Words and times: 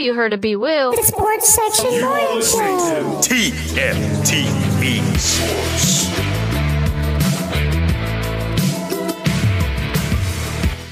you 0.00 0.14
heard 0.14 0.32
of 0.32 0.40
B 0.40 0.56
Will. 0.56 0.92
The 0.92 1.02
Sports 1.02 1.54
Section 1.54 2.00
Morning 2.00 2.40
Show. 2.40 3.20
TFTV 3.20 4.38
Sports. 5.18 6.10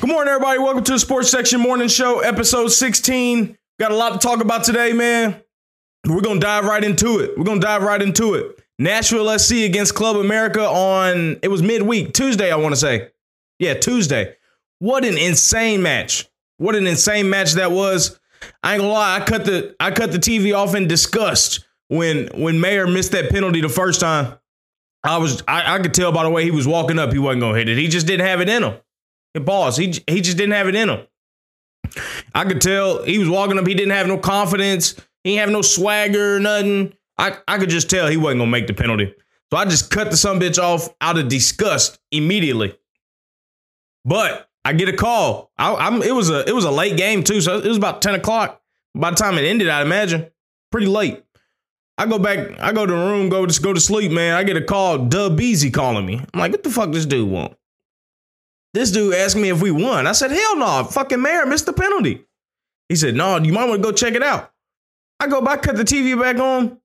Good 0.00 0.10
morning, 0.10 0.32
everybody. 0.32 0.58
Welcome 0.58 0.84
to 0.84 0.92
the 0.92 0.98
Sports 0.98 1.30
Section 1.30 1.60
Morning 1.60 1.88
Show, 1.88 2.20
episode 2.20 2.68
16. 2.68 3.56
Got 3.80 3.92
a 3.92 3.96
lot 3.96 4.12
to 4.12 4.18
talk 4.18 4.42
about 4.42 4.64
today, 4.64 4.92
man. 4.92 5.40
We're 6.06 6.20
going 6.20 6.40
to 6.40 6.46
dive 6.46 6.64
right 6.64 6.84
into 6.84 7.20
it. 7.20 7.36
We're 7.38 7.44
going 7.44 7.60
to 7.60 7.66
dive 7.66 7.82
right 7.82 8.02
into 8.02 8.34
it. 8.34 8.62
Nashville 8.78 9.38
SC 9.38 9.52
against 9.64 9.94
Club 9.94 10.16
America 10.16 10.60
on, 10.60 11.38
it 11.42 11.48
was 11.48 11.62
midweek, 11.62 12.12
Tuesday, 12.12 12.52
I 12.52 12.56
want 12.56 12.74
to 12.74 12.80
say. 12.80 13.08
Yeah, 13.58 13.74
Tuesday. 13.74 14.36
What 14.80 15.04
an 15.04 15.16
insane 15.16 15.82
match. 15.82 16.28
What 16.58 16.76
an 16.76 16.86
insane 16.86 17.30
match 17.30 17.54
that 17.54 17.72
was. 17.72 18.18
I 18.62 18.74
ain't 18.74 18.82
gonna 18.82 18.92
lie, 18.92 19.16
I 19.16 19.24
cut 19.24 19.44
the 19.44 19.74
I 19.80 19.90
cut 19.90 20.12
the 20.12 20.18
TV 20.18 20.56
off 20.56 20.74
in 20.74 20.88
disgust 20.88 21.66
when 21.88 22.28
when 22.34 22.60
Mayer 22.60 22.86
missed 22.86 23.12
that 23.12 23.30
penalty 23.30 23.60
the 23.60 23.68
first 23.68 24.00
time. 24.00 24.38
I 25.04 25.18
was 25.18 25.42
I, 25.46 25.76
I 25.76 25.78
could 25.78 25.94
tell 25.94 26.12
by 26.12 26.24
the 26.24 26.30
way 26.30 26.44
he 26.44 26.50
was 26.50 26.66
walking 26.66 26.98
up 26.98 27.12
he 27.12 27.18
wasn't 27.18 27.40
gonna 27.42 27.58
hit 27.58 27.68
it. 27.68 27.78
He 27.78 27.88
just 27.88 28.06
didn't 28.06 28.26
have 28.26 28.40
it 28.40 28.48
in 28.48 28.62
him. 28.62 28.74
It 29.34 29.44
boss. 29.44 29.76
He 29.76 29.94
he 30.06 30.20
just 30.20 30.36
didn't 30.36 30.52
have 30.54 30.68
it 30.68 30.74
in 30.74 30.88
him. 30.88 31.06
I 32.34 32.44
could 32.44 32.60
tell 32.60 33.02
he 33.04 33.18
was 33.18 33.28
walking 33.28 33.58
up. 33.58 33.66
He 33.66 33.74
didn't 33.74 33.92
have 33.92 34.06
no 34.06 34.18
confidence. 34.18 34.94
He 35.24 35.30
didn't 35.30 35.40
have 35.40 35.50
no 35.50 35.62
swagger, 35.62 36.38
nothing. 36.38 36.92
I, 37.16 37.36
I 37.48 37.58
could 37.58 37.70
just 37.70 37.90
tell 37.90 38.08
he 38.08 38.16
wasn't 38.16 38.40
gonna 38.40 38.50
make 38.50 38.66
the 38.66 38.74
penalty. 38.74 39.14
So 39.50 39.56
I 39.56 39.64
just 39.64 39.90
cut 39.90 40.10
the 40.10 40.16
some 40.16 40.38
bitch 40.38 40.58
off 40.58 40.88
out 41.00 41.18
of 41.18 41.28
disgust 41.28 41.98
immediately. 42.12 42.76
But 44.04 44.47
I 44.64 44.72
get 44.72 44.88
a 44.88 44.96
call. 44.96 45.50
I, 45.58 45.86
am 45.86 46.02
it 46.02 46.14
was 46.14 46.30
a 46.30 46.46
it 46.48 46.54
was 46.54 46.64
a 46.64 46.70
late 46.70 46.96
game 46.96 47.22
too, 47.22 47.40
so 47.40 47.58
it 47.58 47.66
was 47.66 47.76
about 47.76 48.02
ten 48.02 48.14
o'clock. 48.14 48.60
By 48.94 49.10
the 49.10 49.16
time 49.16 49.38
it 49.38 49.44
ended, 49.44 49.68
I'd 49.68 49.86
imagine 49.86 50.26
pretty 50.70 50.86
late. 50.86 51.22
I 51.96 52.06
go 52.06 52.18
back, 52.18 52.60
I 52.60 52.72
go 52.72 52.86
to 52.86 52.92
the 52.92 52.98
room, 52.98 53.28
go 53.28 53.44
just 53.44 53.62
go 53.62 53.72
to 53.72 53.80
sleep, 53.80 54.12
man. 54.12 54.34
I 54.34 54.44
get 54.44 54.56
a 54.56 54.62
call, 54.62 54.98
Dub 54.98 55.36
Beasy 55.36 55.72
calling 55.72 56.06
me. 56.06 56.20
I'm 56.32 56.40
like, 56.40 56.52
what 56.52 56.62
the 56.62 56.70
fuck 56.70 56.92
this 56.92 57.06
dude 57.06 57.28
want? 57.28 57.56
This 58.72 58.92
dude 58.92 59.14
asked 59.14 59.36
me 59.36 59.48
if 59.48 59.60
we 59.60 59.72
won. 59.72 60.06
I 60.06 60.12
said, 60.12 60.30
hell 60.30 60.56
no, 60.56 60.84
fucking 60.84 61.20
mayor 61.20 61.44
missed 61.46 61.66
the 61.66 61.72
penalty. 61.72 62.24
He 62.88 62.94
said, 62.94 63.16
no, 63.16 63.38
you 63.38 63.52
might 63.52 63.68
want 63.68 63.82
to 63.82 63.88
go 63.88 63.92
check 63.92 64.14
it 64.14 64.22
out. 64.22 64.52
I 65.18 65.26
go 65.26 65.40
back, 65.40 65.62
cut 65.62 65.76
the 65.76 65.82
TV 65.82 66.18
back 66.20 66.38
on. 66.38 66.78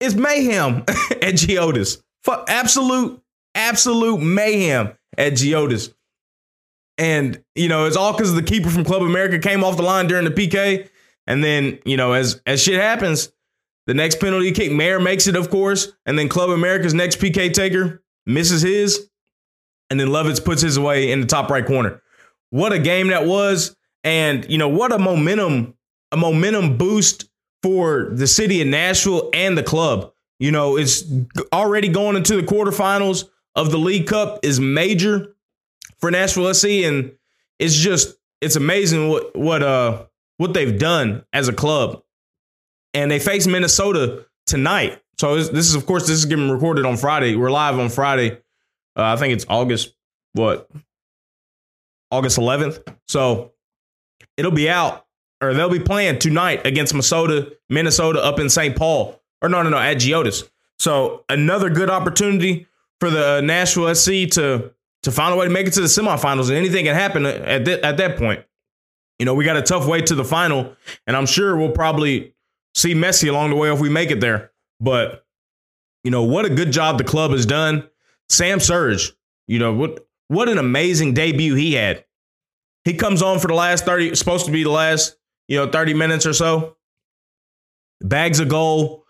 It's 0.00 0.14
mayhem 0.16 0.78
at 0.88 1.34
Geodis. 1.34 2.02
Fuck, 2.24 2.46
absolute, 2.48 3.22
absolute 3.54 4.20
mayhem 4.20 4.92
at 5.16 5.34
Geodis. 5.34 5.94
And, 7.02 7.42
you 7.56 7.66
know, 7.66 7.86
it's 7.86 7.96
all 7.96 8.12
because 8.12 8.32
the 8.32 8.44
keeper 8.44 8.70
from 8.70 8.84
Club 8.84 9.02
America 9.02 9.40
came 9.40 9.64
off 9.64 9.76
the 9.76 9.82
line 9.82 10.06
during 10.06 10.24
the 10.24 10.30
PK. 10.30 10.88
And 11.26 11.42
then, 11.42 11.80
you 11.84 11.96
know, 11.96 12.12
as 12.12 12.40
as 12.46 12.62
shit 12.62 12.80
happens, 12.80 13.32
the 13.88 13.94
next 13.94 14.20
penalty 14.20 14.52
kick, 14.52 14.70
Mayer 14.70 15.00
makes 15.00 15.26
it, 15.26 15.34
of 15.34 15.50
course. 15.50 15.90
And 16.06 16.16
then 16.16 16.28
Club 16.28 16.50
America's 16.50 16.94
next 16.94 17.18
PK 17.18 17.52
taker 17.52 18.04
misses 18.24 18.62
his. 18.62 19.10
And 19.90 19.98
then 19.98 20.10
Lovitz 20.10 20.44
puts 20.44 20.62
his 20.62 20.76
away 20.76 21.10
in 21.10 21.20
the 21.20 21.26
top 21.26 21.50
right 21.50 21.66
corner. 21.66 22.00
What 22.50 22.72
a 22.72 22.78
game 22.78 23.08
that 23.08 23.26
was. 23.26 23.74
And, 24.04 24.48
you 24.48 24.56
know, 24.56 24.68
what 24.68 24.92
a 24.92 24.98
momentum, 25.00 25.74
a 26.12 26.16
momentum 26.16 26.76
boost 26.76 27.28
for 27.64 28.10
the 28.12 28.28
city 28.28 28.62
of 28.62 28.68
Nashville 28.68 29.28
and 29.34 29.58
the 29.58 29.64
club. 29.64 30.12
You 30.38 30.52
know, 30.52 30.76
it's 30.76 31.02
already 31.52 31.88
going 31.88 32.14
into 32.14 32.36
the 32.36 32.42
quarterfinals 32.44 33.28
of 33.56 33.72
the 33.72 33.78
League 33.78 34.06
Cup 34.06 34.38
is 34.44 34.60
major 34.60 35.31
for 36.02 36.10
Nashville 36.10 36.52
SC, 36.52 36.66
and 36.84 37.12
it's 37.58 37.74
just 37.74 38.16
it's 38.42 38.56
amazing 38.56 39.08
what 39.08 39.34
what 39.34 39.62
uh 39.62 40.04
what 40.36 40.52
they've 40.52 40.78
done 40.78 41.24
as 41.32 41.48
a 41.48 41.52
club. 41.52 42.02
And 42.92 43.10
they 43.10 43.18
face 43.18 43.46
Minnesota 43.46 44.26
tonight. 44.46 45.00
So 45.18 45.36
this, 45.36 45.68
is 45.68 45.74
of 45.74 45.86
course 45.86 46.02
this 46.02 46.18
is 46.18 46.26
getting 46.26 46.50
recorded 46.50 46.84
on 46.84 46.98
Friday. 46.98 47.36
We're 47.36 47.50
live 47.50 47.78
on 47.78 47.88
Friday. 47.88 48.32
Uh, 48.94 49.04
I 49.04 49.16
think 49.16 49.32
it's 49.32 49.46
August 49.48 49.94
what 50.34 50.68
August 52.10 52.38
11th. 52.38 52.82
So 53.08 53.52
it'll 54.36 54.50
be 54.50 54.68
out 54.68 55.06
or 55.40 55.54
they'll 55.54 55.70
be 55.70 55.80
playing 55.80 56.18
tonight 56.18 56.66
against 56.66 56.92
Minnesota, 56.92 57.56
Minnesota 57.70 58.22
up 58.22 58.38
in 58.38 58.50
St. 58.50 58.76
Paul. 58.76 59.20
Or 59.40 59.48
no, 59.48 59.62
no, 59.62 59.70
no, 59.70 59.78
at 59.78 59.96
Geodis. 59.96 60.48
So 60.78 61.24
another 61.28 61.70
good 61.70 61.90
opportunity 61.90 62.66
for 63.00 63.10
the 63.10 63.40
Nashville 63.40 63.94
SC 63.94 64.28
to 64.32 64.72
to 65.02 65.10
find 65.12 65.34
a 65.34 65.36
way 65.36 65.46
to 65.46 65.52
make 65.52 65.66
it 65.66 65.72
to 65.74 65.80
the 65.80 65.86
semifinals, 65.86 66.48
and 66.48 66.56
anything 66.56 66.84
can 66.84 66.94
happen 66.94 67.26
at 67.26 67.64
th- 67.64 67.80
at 67.80 67.96
that 67.96 68.16
point. 68.16 68.44
You 69.18 69.26
know, 69.26 69.34
we 69.34 69.44
got 69.44 69.56
a 69.56 69.62
tough 69.62 69.86
way 69.86 70.00
to 70.02 70.14
the 70.14 70.24
final, 70.24 70.74
and 71.06 71.16
I'm 71.16 71.26
sure 71.26 71.56
we'll 71.56 71.72
probably 71.72 72.34
see 72.74 72.94
Messi 72.94 73.28
along 73.28 73.50
the 73.50 73.56
way 73.56 73.72
if 73.72 73.80
we 73.80 73.88
make 73.88 74.10
it 74.10 74.20
there. 74.20 74.52
But 74.80 75.24
you 76.04 76.10
know, 76.10 76.24
what 76.24 76.44
a 76.44 76.50
good 76.50 76.72
job 76.72 76.98
the 76.98 77.04
club 77.04 77.30
has 77.32 77.46
done. 77.46 77.88
Sam 78.28 78.60
Surge, 78.60 79.12
you 79.46 79.58
know 79.58 79.72
what 79.72 80.06
what 80.28 80.48
an 80.48 80.58
amazing 80.58 81.14
debut 81.14 81.54
he 81.54 81.74
had. 81.74 82.04
He 82.84 82.94
comes 82.94 83.22
on 83.22 83.38
for 83.38 83.48
the 83.48 83.54
last 83.54 83.84
30, 83.84 84.14
supposed 84.16 84.46
to 84.46 84.52
be 84.52 84.64
the 84.64 84.70
last, 84.70 85.16
you 85.46 85.56
know, 85.56 85.70
30 85.70 85.94
minutes 85.94 86.26
or 86.26 86.32
so. 86.32 86.76
Bags 88.00 88.40
a 88.40 88.44
goal. 88.44 89.04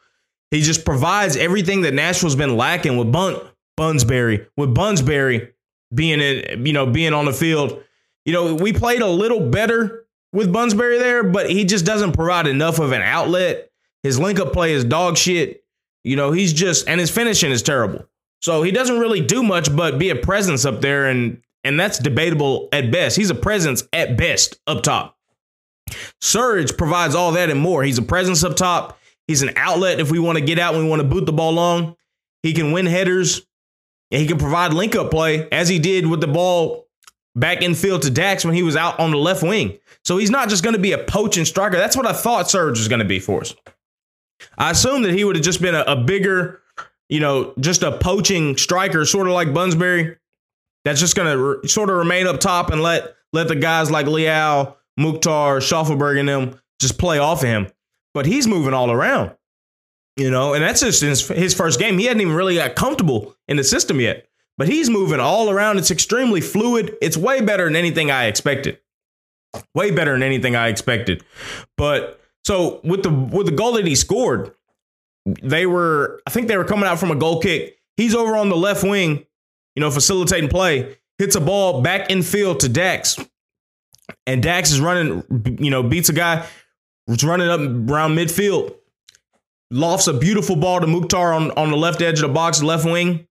He 0.50 0.60
just 0.60 0.84
provides 0.84 1.36
everything 1.36 1.82
that 1.82 1.94
Nashville's 1.94 2.36
been 2.36 2.56
lacking 2.56 2.98
with 2.98 3.10
Bunt 3.10 3.42
Bunsbury. 3.78 4.46
With 4.56 4.74
Bunsbury, 4.74 5.51
being 5.94 6.20
in, 6.20 6.66
you 6.66 6.72
know, 6.72 6.86
being 6.86 7.14
on 7.14 7.24
the 7.24 7.32
field. 7.32 7.82
You 8.24 8.32
know, 8.32 8.54
we 8.54 8.72
played 8.72 9.02
a 9.02 9.06
little 9.06 9.50
better 9.50 10.06
with 10.32 10.52
Bunsbury 10.52 10.98
there, 10.98 11.24
but 11.24 11.50
he 11.50 11.64
just 11.64 11.84
doesn't 11.84 12.12
provide 12.12 12.46
enough 12.46 12.78
of 12.78 12.92
an 12.92 13.02
outlet. 13.02 13.70
His 14.02 14.18
link 14.18 14.40
up 14.40 14.52
play 14.52 14.72
is 14.72 14.84
dog 14.84 15.16
shit. 15.16 15.64
You 16.04 16.16
know, 16.16 16.32
he's 16.32 16.52
just 16.52 16.88
and 16.88 17.00
his 17.00 17.10
finishing 17.10 17.52
is 17.52 17.62
terrible. 17.62 18.06
So 18.40 18.62
he 18.62 18.72
doesn't 18.72 18.98
really 18.98 19.20
do 19.20 19.42
much 19.42 19.74
but 19.74 19.98
be 19.98 20.10
a 20.10 20.16
presence 20.16 20.64
up 20.64 20.80
there 20.80 21.06
and 21.06 21.40
and 21.64 21.78
that's 21.78 21.98
debatable 21.98 22.68
at 22.72 22.90
best. 22.90 23.16
He's 23.16 23.30
a 23.30 23.36
presence 23.36 23.84
at 23.92 24.16
best 24.16 24.58
up 24.66 24.82
top. 24.82 25.16
Surridge 26.20 26.76
provides 26.76 27.14
all 27.14 27.32
that 27.32 27.50
and 27.50 27.60
more. 27.60 27.84
He's 27.84 27.98
a 27.98 28.02
presence 28.02 28.42
up 28.42 28.56
top. 28.56 28.98
He's 29.28 29.42
an 29.42 29.52
outlet 29.56 30.00
if 30.00 30.10
we 30.10 30.18
want 30.18 30.38
to 30.38 30.44
get 30.44 30.58
out 30.58 30.74
and 30.74 30.82
we 30.82 30.90
want 30.90 31.02
to 31.02 31.08
boot 31.08 31.26
the 31.26 31.32
ball 31.32 31.52
long. 31.52 31.96
He 32.42 32.52
can 32.52 32.72
win 32.72 32.86
headers 32.86 33.46
and 34.12 34.20
he 34.20 34.28
can 34.28 34.38
provide 34.38 34.72
link 34.72 34.94
up 34.94 35.10
play 35.10 35.48
as 35.50 35.68
he 35.68 35.78
did 35.78 36.06
with 36.06 36.20
the 36.20 36.28
ball 36.28 36.86
back 37.34 37.62
in 37.62 37.74
field 37.74 38.02
to 38.02 38.10
Dax 38.10 38.44
when 38.44 38.54
he 38.54 38.62
was 38.62 38.76
out 38.76 39.00
on 39.00 39.10
the 39.10 39.16
left 39.16 39.42
wing. 39.42 39.78
So 40.04 40.18
he's 40.18 40.30
not 40.30 40.48
just 40.48 40.62
going 40.62 40.76
to 40.76 40.80
be 40.80 40.92
a 40.92 40.98
poaching 40.98 41.46
striker. 41.46 41.78
That's 41.78 41.96
what 41.96 42.06
I 42.06 42.12
thought 42.12 42.50
Serge 42.50 42.78
was 42.78 42.88
going 42.88 42.98
to 42.98 43.06
be 43.06 43.18
for 43.18 43.40
us. 43.40 43.54
I 44.58 44.72
assumed 44.72 45.04
that 45.06 45.14
he 45.14 45.24
would 45.24 45.36
have 45.36 45.44
just 45.44 45.62
been 45.62 45.74
a, 45.74 45.82
a 45.82 45.96
bigger, 45.96 46.60
you 47.08 47.20
know, 47.20 47.54
just 47.58 47.82
a 47.82 47.96
poaching 47.98 48.56
striker, 48.56 49.04
sort 49.06 49.28
of 49.28 49.32
like 49.32 49.54
Bunsbury, 49.54 50.16
that's 50.84 51.00
just 51.00 51.16
going 51.16 51.28
to 51.28 51.38
re- 51.38 51.68
sort 51.68 51.90
of 51.90 51.96
remain 51.96 52.26
up 52.26 52.40
top 52.40 52.70
and 52.70 52.82
let 52.82 53.14
let 53.32 53.48
the 53.48 53.56
guys 53.56 53.90
like 53.90 54.06
Leal, 54.06 54.76
Mukhtar, 54.96 55.58
Shaffelburg, 55.58 56.18
and 56.18 56.28
them 56.28 56.60
just 56.80 56.98
play 56.98 57.18
off 57.18 57.42
of 57.42 57.48
him. 57.48 57.68
But 58.12 58.26
he's 58.26 58.46
moving 58.46 58.74
all 58.74 58.90
around. 58.90 59.34
You 60.16 60.30
know, 60.30 60.52
and 60.52 60.62
that's 60.62 60.80
just 60.80 61.00
his, 61.00 61.26
his 61.28 61.54
first 61.54 61.78
game. 61.78 61.96
He 61.96 62.04
hadn't 62.04 62.20
even 62.20 62.34
really 62.34 62.56
got 62.56 62.74
comfortable 62.74 63.34
in 63.52 63.56
the 63.58 63.64
system 63.64 64.00
yet, 64.00 64.26
but 64.58 64.66
he's 64.66 64.90
moving 64.90 65.20
all 65.20 65.48
around. 65.48 65.78
It's 65.78 65.92
extremely 65.92 66.40
fluid. 66.40 66.96
It's 67.00 67.16
way 67.16 67.40
better 67.40 67.64
than 67.66 67.76
anything 67.76 68.10
I 68.10 68.24
expected. 68.24 68.80
Way 69.74 69.92
better 69.92 70.12
than 70.12 70.24
anything 70.24 70.56
I 70.56 70.68
expected. 70.68 71.22
But 71.76 72.20
so 72.44 72.80
with 72.82 73.04
the 73.04 73.10
with 73.10 73.46
the 73.46 73.52
goal 73.52 73.72
that 73.74 73.86
he 73.86 73.94
scored, 73.94 74.52
they 75.42 75.66
were 75.66 76.20
I 76.26 76.30
think 76.30 76.48
they 76.48 76.56
were 76.56 76.64
coming 76.64 76.86
out 76.86 76.98
from 76.98 77.12
a 77.12 77.16
goal 77.16 77.40
kick. 77.40 77.78
He's 77.96 78.14
over 78.14 78.34
on 78.36 78.48
the 78.48 78.56
left 78.56 78.82
wing, 78.82 79.24
you 79.76 79.80
know, 79.80 79.90
facilitating 79.90 80.50
play. 80.50 80.96
Hits 81.18 81.36
a 81.36 81.40
ball 81.40 81.82
back 81.82 82.10
in 82.10 82.22
field 82.22 82.60
to 82.60 82.68
Dax, 82.68 83.18
and 84.26 84.42
Dax 84.42 84.72
is 84.72 84.80
running. 84.80 85.22
You 85.60 85.70
know, 85.70 85.82
beats 85.82 86.08
a 86.08 86.14
guy. 86.14 86.46
Was 87.06 87.22
running 87.22 87.48
up 87.48 87.60
around 87.60 88.16
midfield 88.16 88.74
lofts 89.72 90.06
a 90.06 90.12
beautiful 90.12 90.54
ball 90.54 90.80
to 90.80 90.86
Mukhtar 90.86 91.32
on, 91.32 91.50
on 91.52 91.70
the 91.70 91.76
left 91.76 92.02
edge 92.02 92.20
of 92.20 92.28
the 92.28 92.34
box, 92.34 92.62
left 92.62 92.84
wing. 92.84 93.26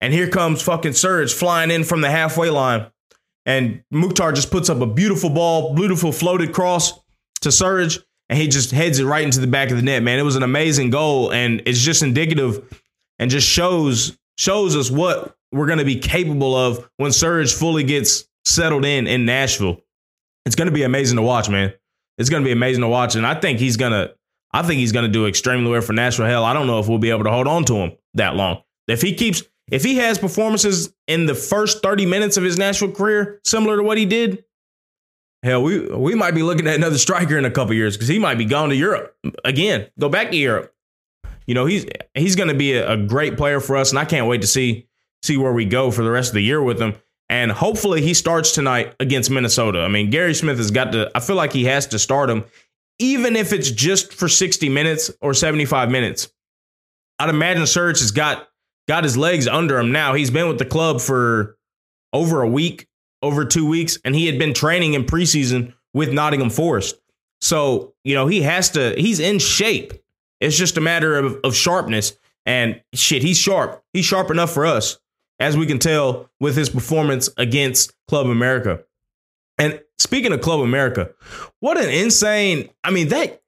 And 0.00 0.12
here 0.12 0.28
comes 0.28 0.62
fucking 0.62 0.92
Surge 0.92 1.32
flying 1.32 1.70
in 1.70 1.84
from 1.84 2.00
the 2.00 2.10
halfway 2.10 2.50
line. 2.50 2.86
And 3.46 3.82
Mukhtar 3.90 4.32
just 4.32 4.50
puts 4.50 4.68
up 4.68 4.80
a 4.80 4.86
beautiful 4.86 5.30
ball, 5.30 5.74
beautiful 5.74 6.12
floated 6.12 6.52
cross 6.52 6.98
to 7.42 7.52
Surge, 7.52 7.98
and 8.28 8.38
he 8.38 8.48
just 8.48 8.72
heads 8.72 8.98
it 8.98 9.04
right 9.04 9.24
into 9.24 9.40
the 9.40 9.46
back 9.46 9.70
of 9.70 9.76
the 9.76 9.82
net, 9.82 10.02
man. 10.02 10.18
It 10.18 10.22
was 10.22 10.36
an 10.36 10.42
amazing 10.42 10.90
goal, 10.90 11.32
and 11.32 11.62
it's 11.64 11.80
just 11.80 12.02
indicative 12.02 12.82
and 13.18 13.30
just 13.30 13.48
shows 13.48 14.18
shows 14.38 14.76
us 14.76 14.90
what 14.90 15.36
we're 15.52 15.66
going 15.66 15.78
to 15.78 15.84
be 15.84 15.98
capable 15.98 16.54
of 16.54 16.90
when 16.96 17.12
Surge 17.12 17.54
fully 17.54 17.84
gets 17.84 18.24
settled 18.44 18.84
in 18.84 19.06
in 19.06 19.24
Nashville. 19.24 19.80
It's 20.44 20.56
going 20.56 20.66
to 20.66 20.74
be 20.74 20.82
amazing 20.82 21.16
to 21.16 21.22
watch, 21.22 21.48
man. 21.48 21.72
It's 22.18 22.28
going 22.28 22.42
to 22.42 22.46
be 22.46 22.52
amazing 22.52 22.82
to 22.82 22.88
watch, 22.88 23.14
and 23.14 23.26
I 23.26 23.38
think 23.38 23.60
he's 23.60 23.76
going 23.76 23.92
to 23.92 24.14
I 24.52 24.62
think 24.62 24.80
he's 24.80 24.92
going 24.92 25.04
to 25.04 25.12
do 25.12 25.26
extremely 25.26 25.70
well 25.70 25.82
for 25.82 25.92
Nashville. 25.92 26.26
Hell, 26.26 26.44
I 26.44 26.52
don't 26.52 26.66
know 26.66 26.80
if 26.80 26.88
we'll 26.88 26.98
be 26.98 27.10
able 27.10 27.24
to 27.24 27.30
hold 27.30 27.46
on 27.46 27.64
to 27.66 27.74
him 27.74 27.92
that 28.14 28.34
long. 28.34 28.62
If 28.88 29.02
he 29.02 29.14
keeps, 29.14 29.42
if 29.70 29.82
he 29.82 29.96
has 29.96 30.18
performances 30.18 30.94
in 31.06 31.26
the 31.26 31.34
first 31.34 31.82
30 31.82 32.06
minutes 32.06 32.36
of 32.36 32.44
his 32.44 32.58
national 32.58 32.92
career 32.92 33.40
similar 33.44 33.76
to 33.76 33.82
what 33.82 33.98
he 33.98 34.06
did, 34.06 34.44
hell, 35.42 35.62
we 35.62 35.86
we 35.88 36.14
might 36.14 36.34
be 36.34 36.42
looking 36.42 36.66
at 36.66 36.76
another 36.76 36.98
striker 36.98 37.36
in 37.36 37.44
a 37.44 37.50
couple 37.50 37.74
years 37.74 37.96
because 37.96 38.08
he 38.08 38.18
might 38.18 38.38
be 38.38 38.44
gone 38.44 38.68
to 38.68 38.76
Europe 38.76 39.16
again. 39.44 39.88
Go 39.98 40.08
back 40.08 40.30
to 40.30 40.36
Europe. 40.36 40.72
You 41.46 41.54
know, 41.54 41.66
he's 41.66 41.86
he's 42.14 42.36
going 42.36 42.48
to 42.48 42.54
be 42.54 42.74
a, 42.74 42.92
a 42.92 42.96
great 42.96 43.36
player 43.36 43.60
for 43.60 43.76
us, 43.76 43.90
and 43.90 43.98
I 43.98 44.04
can't 44.04 44.26
wait 44.26 44.40
to 44.40 44.46
see 44.46 44.86
see 45.22 45.36
where 45.36 45.52
we 45.52 45.64
go 45.64 45.90
for 45.90 46.02
the 46.02 46.10
rest 46.10 46.30
of 46.30 46.34
the 46.34 46.42
year 46.42 46.62
with 46.62 46.80
him. 46.80 46.94
And 47.28 47.50
hopefully 47.50 48.02
he 48.02 48.14
starts 48.14 48.52
tonight 48.52 48.94
against 49.00 49.30
Minnesota. 49.30 49.80
I 49.80 49.88
mean, 49.88 50.10
Gary 50.10 50.34
Smith 50.34 50.58
has 50.58 50.70
got 50.70 50.92
to, 50.92 51.10
I 51.14 51.20
feel 51.20 51.34
like 51.34 51.52
he 51.52 51.64
has 51.64 51.88
to 51.88 51.98
start 51.98 52.30
him, 52.30 52.44
even 53.00 53.34
if 53.34 53.52
it's 53.52 53.70
just 53.70 54.12
for 54.12 54.28
60 54.28 54.68
minutes 54.68 55.10
or 55.20 55.34
75 55.34 55.90
minutes. 55.90 56.32
I'd 57.18 57.28
imagine 57.28 57.66
Serge 57.66 58.00
has 58.00 58.12
got 58.12 58.48
got 58.88 59.04
his 59.04 59.16
legs 59.16 59.46
under 59.46 59.78
him 59.78 59.92
now. 59.92 60.14
He's 60.14 60.30
been 60.30 60.48
with 60.48 60.58
the 60.58 60.64
club 60.64 61.00
for 61.00 61.56
over 62.12 62.42
a 62.42 62.48
week, 62.48 62.88
over 63.22 63.44
two 63.44 63.66
weeks, 63.66 63.98
and 64.04 64.14
he 64.14 64.26
had 64.26 64.38
been 64.38 64.54
training 64.54 64.94
in 64.94 65.04
preseason 65.04 65.74
with 65.92 66.12
Nottingham 66.12 66.50
Forest. 66.50 66.96
So, 67.40 67.94
you 68.04 68.14
know, 68.14 68.26
he 68.26 68.42
has 68.42 68.70
to, 68.70 68.94
he's 68.96 69.20
in 69.20 69.38
shape. 69.38 69.92
It's 70.40 70.56
just 70.56 70.76
a 70.76 70.80
matter 70.80 71.16
of, 71.16 71.38
of 71.44 71.54
sharpness. 71.54 72.16
And 72.44 72.80
shit, 72.94 73.22
he's 73.22 73.38
sharp. 73.38 73.82
He's 73.92 74.04
sharp 74.04 74.30
enough 74.30 74.52
for 74.52 74.66
us 74.66 74.98
as 75.38 75.56
we 75.56 75.66
can 75.66 75.78
tell 75.78 76.30
with 76.40 76.56
his 76.56 76.70
performance 76.70 77.28
against 77.36 77.92
Club 78.08 78.26
America. 78.26 78.84
And 79.58 79.80
speaking 79.98 80.32
of 80.32 80.40
Club 80.40 80.60
America, 80.60 81.10
what 81.60 81.78
an 81.78 81.90
insane, 81.90 82.70
I 82.84 82.90
mean, 82.90 83.08
they 83.08 83.38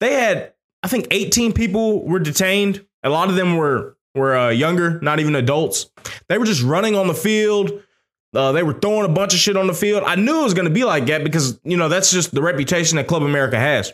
they 0.00 0.14
had 0.14 0.52
I 0.82 0.88
think 0.88 1.08
18 1.10 1.52
people 1.52 2.06
were 2.06 2.18
detained. 2.18 2.84
A 3.02 3.10
lot 3.10 3.28
of 3.28 3.34
them 3.34 3.56
were 3.56 3.95
were 4.16 4.36
uh, 4.36 4.48
younger, 4.48 4.98
not 5.00 5.20
even 5.20 5.36
adults. 5.36 5.90
They 6.28 6.38
were 6.38 6.46
just 6.46 6.62
running 6.62 6.96
on 6.96 7.06
the 7.06 7.14
field. 7.14 7.82
Uh, 8.34 8.52
they 8.52 8.62
were 8.62 8.74
throwing 8.74 9.04
a 9.04 9.12
bunch 9.12 9.32
of 9.32 9.40
shit 9.40 9.56
on 9.56 9.66
the 9.66 9.74
field. 9.74 10.02
I 10.04 10.16
knew 10.16 10.40
it 10.40 10.44
was 10.44 10.54
going 10.54 10.66
to 10.66 10.74
be 10.74 10.84
like 10.84 11.06
that 11.06 11.24
because 11.24 11.60
you 11.64 11.76
know 11.76 11.88
that's 11.88 12.10
just 12.10 12.34
the 12.34 12.42
reputation 12.42 12.96
that 12.96 13.06
Club 13.06 13.22
America 13.22 13.58
has. 13.58 13.92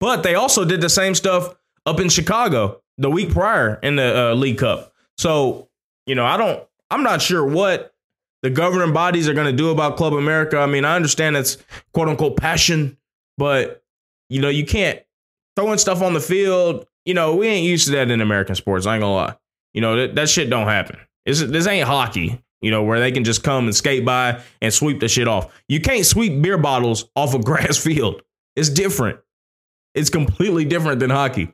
But 0.00 0.22
they 0.22 0.34
also 0.34 0.64
did 0.64 0.80
the 0.80 0.88
same 0.88 1.14
stuff 1.14 1.56
up 1.86 1.98
in 1.98 2.08
Chicago 2.08 2.82
the 2.98 3.10
week 3.10 3.30
prior 3.30 3.78
in 3.82 3.96
the 3.96 4.30
uh, 4.30 4.34
League 4.34 4.58
Cup. 4.58 4.92
So 5.16 5.68
you 6.06 6.14
know, 6.14 6.24
I 6.24 6.36
don't, 6.36 6.66
I'm 6.90 7.02
not 7.02 7.20
sure 7.20 7.44
what 7.46 7.94
the 8.42 8.50
governing 8.50 8.94
bodies 8.94 9.28
are 9.28 9.34
going 9.34 9.50
to 9.50 9.56
do 9.56 9.70
about 9.70 9.96
Club 9.96 10.14
America. 10.14 10.58
I 10.58 10.66
mean, 10.66 10.84
I 10.84 10.96
understand 10.96 11.36
it's 11.36 11.58
quote 11.92 12.08
unquote 12.08 12.36
passion, 12.36 12.96
but 13.36 13.82
you 14.28 14.40
know, 14.40 14.48
you 14.48 14.64
can't 14.64 15.00
throwing 15.54 15.78
stuff 15.78 16.02
on 16.02 16.14
the 16.14 16.20
field. 16.20 16.86
You 17.08 17.14
know, 17.14 17.36
we 17.36 17.46
ain't 17.46 17.66
used 17.66 17.86
to 17.86 17.92
that 17.92 18.10
in 18.10 18.20
American 18.20 18.54
sports. 18.54 18.84
I 18.84 18.96
ain't 18.96 19.00
gonna 19.00 19.14
lie. 19.14 19.36
You 19.72 19.80
know, 19.80 19.96
that, 19.96 20.14
that 20.16 20.28
shit 20.28 20.50
don't 20.50 20.66
happen. 20.66 20.98
It's, 21.24 21.40
this 21.40 21.66
ain't 21.66 21.88
hockey, 21.88 22.38
you 22.60 22.70
know, 22.70 22.82
where 22.82 23.00
they 23.00 23.10
can 23.12 23.24
just 23.24 23.42
come 23.42 23.64
and 23.64 23.74
skate 23.74 24.04
by 24.04 24.42
and 24.60 24.74
sweep 24.74 25.00
the 25.00 25.08
shit 25.08 25.26
off. 25.26 25.50
You 25.68 25.80
can't 25.80 26.04
sweep 26.04 26.42
beer 26.42 26.58
bottles 26.58 27.08
off 27.16 27.32
a 27.32 27.38
grass 27.38 27.78
field. 27.78 28.20
It's 28.56 28.68
different. 28.68 29.20
It's 29.94 30.10
completely 30.10 30.66
different 30.66 31.00
than 31.00 31.08
hockey. 31.08 31.50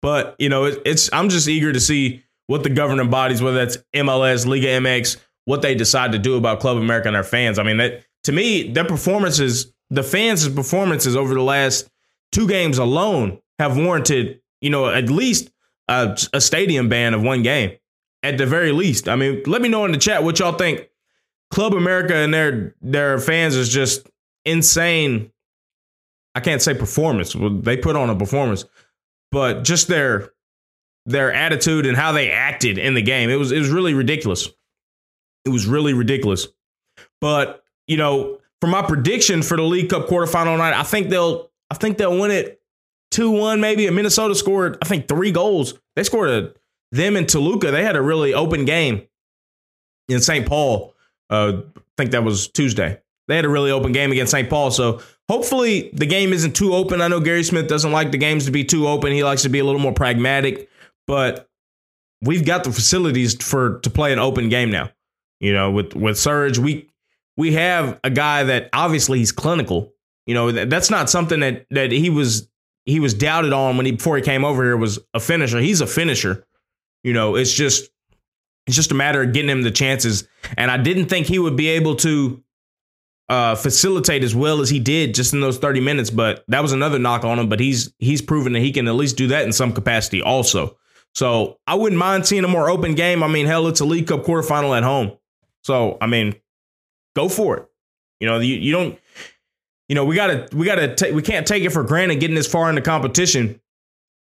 But, 0.00 0.36
you 0.38 0.48
know, 0.48 0.66
it, 0.66 0.80
it's, 0.86 1.10
I'm 1.12 1.28
just 1.28 1.48
eager 1.48 1.72
to 1.72 1.80
see 1.80 2.22
what 2.46 2.62
the 2.62 2.70
governing 2.70 3.10
bodies, 3.10 3.42
whether 3.42 3.58
that's 3.58 3.78
MLS, 3.96 4.46
Liga 4.46 4.68
MX, 4.68 5.16
what 5.44 5.60
they 5.60 5.74
decide 5.74 6.12
to 6.12 6.20
do 6.20 6.36
about 6.36 6.60
Club 6.60 6.76
America 6.76 7.08
and 7.08 7.16
their 7.16 7.24
fans. 7.24 7.58
I 7.58 7.64
mean, 7.64 7.78
that 7.78 8.04
to 8.22 8.32
me, 8.32 8.70
their 8.70 8.84
performances, 8.84 9.72
the 9.90 10.04
fans' 10.04 10.48
performances 10.48 11.16
over 11.16 11.34
the 11.34 11.42
last 11.42 11.90
two 12.30 12.46
games 12.46 12.78
alone 12.78 13.40
have 13.60 13.76
warranted, 13.76 14.40
you 14.60 14.70
know, 14.70 14.88
at 14.88 15.10
least 15.10 15.50
a, 15.88 16.18
a 16.32 16.40
stadium 16.40 16.88
ban 16.88 17.14
of 17.14 17.22
one 17.22 17.42
game, 17.42 17.76
at 18.22 18.38
the 18.38 18.46
very 18.46 18.72
least. 18.72 19.08
I 19.08 19.16
mean, 19.16 19.42
let 19.46 19.62
me 19.62 19.68
know 19.68 19.84
in 19.84 19.92
the 19.92 19.98
chat 19.98 20.24
what 20.24 20.38
y'all 20.38 20.52
think. 20.52 20.88
Club 21.50 21.74
America 21.74 22.14
and 22.14 22.32
their 22.32 22.74
their 22.80 23.18
fans 23.18 23.56
is 23.56 23.68
just 23.68 24.08
insane. 24.44 25.30
I 26.34 26.40
can't 26.40 26.62
say 26.62 26.74
performance. 26.74 27.34
They 27.38 27.76
put 27.76 27.96
on 27.96 28.08
a 28.08 28.16
performance, 28.16 28.64
but 29.32 29.64
just 29.64 29.88
their 29.88 30.30
their 31.06 31.32
attitude 31.32 31.86
and 31.86 31.96
how 31.96 32.12
they 32.12 32.30
acted 32.30 32.78
in 32.78 32.94
the 32.94 33.02
game. 33.02 33.30
It 33.30 33.36
was 33.36 33.52
it 33.52 33.58
was 33.58 33.68
really 33.68 33.94
ridiculous. 33.94 34.48
It 35.44 35.50
was 35.50 35.66
really 35.66 35.92
ridiculous. 35.92 36.46
But, 37.20 37.64
you 37.86 37.96
know, 37.96 38.38
for 38.60 38.68
my 38.68 38.82
prediction 38.82 39.42
for 39.42 39.56
the 39.56 39.62
League 39.62 39.90
Cup 39.90 40.06
quarterfinal 40.06 40.56
night, 40.58 40.74
I 40.74 40.84
think 40.84 41.08
they'll 41.10 41.50
I 41.70 41.74
think 41.74 41.98
they'll 41.98 42.18
win 42.18 42.30
it 42.30 42.59
2-1 43.20 43.60
maybe. 43.60 43.86
And 43.86 43.96
Minnesota 43.96 44.34
scored 44.34 44.78
I 44.82 44.86
think 44.86 45.08
3 45.08 45.32
goals. 45.32 45.74
They 45.96 46.04
scored 46.04 46.30
a 46.30 46.54
them 46.92 47.16
and 47.16 47.28
Toluca, 47.28 47.70
they 47.70 47.84
had 47.84 47.96
a 47.96 48.02
really 48.02 48.34
open 48.34 48.64
game 48.64 49.06
in 50.08 50.20
St. 50.20 50.46
Paul. 50.46 50.94
Uh, 51.28 51.62
I 51.76 51.80
think 51.96 52.10
that 52.10 52.24
was 52.24 52.48
Tuesday. 52.48 53.00
They 53.28 53.36
had 53.36 53.44
a 53.44 53.48
really 53.48 53.70
open 53.70 53.92
game 53.92 54.10
against 54.10 54.32
St. 54.32 54.50
Paul. 54.50 54.72
So 54.72 55.00
hopefully 55.28 55.90
the 55.92 56.06
game 56.06 56.32
isn't 56.32 56.56
too 56.56 56.74
open. 56.74 57.00
I 57.00 57.06
know 57.06 57.20
Gary 57.20 57.44
Smith 57.44 57.68
doesn't 57.68 57.92
like 57.92 58.10
the 58.10 58.18
games 58.18 58.46
to 58.46 58.50
be 58.50 58.64
too 58.64 58.88
open. 58.88 59.12
He 59.12 59.22
likes 59.22 59.42
to 59.42 59.48
be 59.48 59.60
a 59.60 59.64
little 59.64 59.80
more 59.80 59.92
pragmatic 59.92 60.68
but 61.10 61.48
we've 62.22 62.44
got 62.44 62.62
the 62.62 62.70
facilities 62.70 63.34
for 63.42 63.80
to 63.80 63.90
play 63.90 64.12
an 64.12 64.20
open 64.20 64.48
game 64.48 64.70
now. 64.70 64.90
You 65.40 65.52
know, 65.52 65.72
with 65.72 65.96
with 65.96 66.16
Surge, 66.16 66.56
we 66.56 66.88
we 67.36 67.54
have 67.54 67.98
a 68.04 68.10
guy 68.10 68.44
that 68.44 68.68
obviously 68.72 69.18
he's 69.18 69.32
clinical. 69.32 69.92
You 70.24 70.34
know, 70.34 70.52
that, 70.52 70.70
that's 70.70 70.88
not 70.88 71.10
something 71.10 71.40
that 71.40 71.66
that 71.72 71.90
he 71.90 72.10
was 72.10 72.48
he 72.84 73.00
was 73.00 73.14
doubted 73.14 73.52
on 73.52 73.76
when 73.76 73.86
he 73.86 73.92
before 73.92 74.16
he 74.16 74.22
came 74.22 74.44
over 74.44 74.62
here 74.62 74.76
was 74.76 74.98
a 75.14 75.20
finisher. 75.20 75.60
He's 75.60 75.80
a 75.80 75.86
finisher. 75.86 76.46
You 77.02 77.12
know, 77.12 77.36
it's 77.36 77.52
just 77.52 77.90
it's 78.66 78.76
just 78.76 78.92
a 78.92 78.94
matter 78.94 79.22
of 79.22 79.32
getting 79.32 79.50
him 79.50 79.62
the 79.62 79.70
chances. 79.70 80.28
And 80.56 80.70
I 80.70 80.76
didn't 80.76 81.06
think 81.06 81.26
he 81.26 81.38
would 81.38 81.56
be 81.56 81.68
able 81.68 81.96
to 81.96 82.42
uh, 83.28 83.54
facilitate 83.54 84.24
as 84.24 84.34
well 84.34 84.60
as 84.60 84.68
he 84.68 84.80
did 84.80 85.14
just 85.14 85.32
in 85.32 85.40
those 85.40 85.58
30 85.58 85.80
minutes. 85.80 86.10
But 86.10 86.44
that 86.48 86.62
was 86.62 86.72
another 86.72 86.98
knock 86.98 87.24
on 87.24 87.38
him. 87.38 87.48
But 87.48 87.60
he's 87.60 87.92
he's 87.98 88.22
proven 88.22 88.52
that 88.54 88.60
he 88.60 88.72
can 88.72 88.88
at 88.88 88.94
least 88.94 89.16
do 89.16 89.28
that 89.28 89.44
in 89.44 89.52
some 89.52 89.72
capacity 89.72 90.22
also. 90.22 90.76
So 91.14 91.58
I 91.66 91.74
wouldn't 91.74 91.98
mind 91.98 92.26
seeing 92.26 92.44
a 92.44 92.48
more 92.48 92.70
open 92.70 92.94
game. 92.94 93.22
I 93.22 93.28
mean, 93.28 93.46
hell, 93.46 93.66
it's 93.66 93.80
a 93.80 93.84
League 93.84 94.06
Cup 94.06 94.22
quarterfinal 94.22 94.76
at 94.76 94.84
home. 94.84 95.12
So 95.62 95.98
I 96.00 96.06
mean, 96.06 96.34
go 97.16 97.28
for 97.28 97.56
it. 97.56 97.66
You 98.20 98.28
know, 98.28 98.38
you, 98.38 98.54
you 98.56 98.72
don't. 98.72 98.98
You 99.90 99.96
know, 99.96 100.04
we 100.04 100.14
gotta 100.14 100.48
we 100.54 100.64
gotta 100.64 101.12
we 101.12 101.20
can't 101.20 101.46
take 101.46 101.64
it 101.64 101.70
for 101.70 101.82
granted 101.82 102.20
getting 102.20 102.36
this 102.36 102.46
far 102.46 102.68
in 102.68 102.76
the 102.76 102.80
competition 102.80 103.60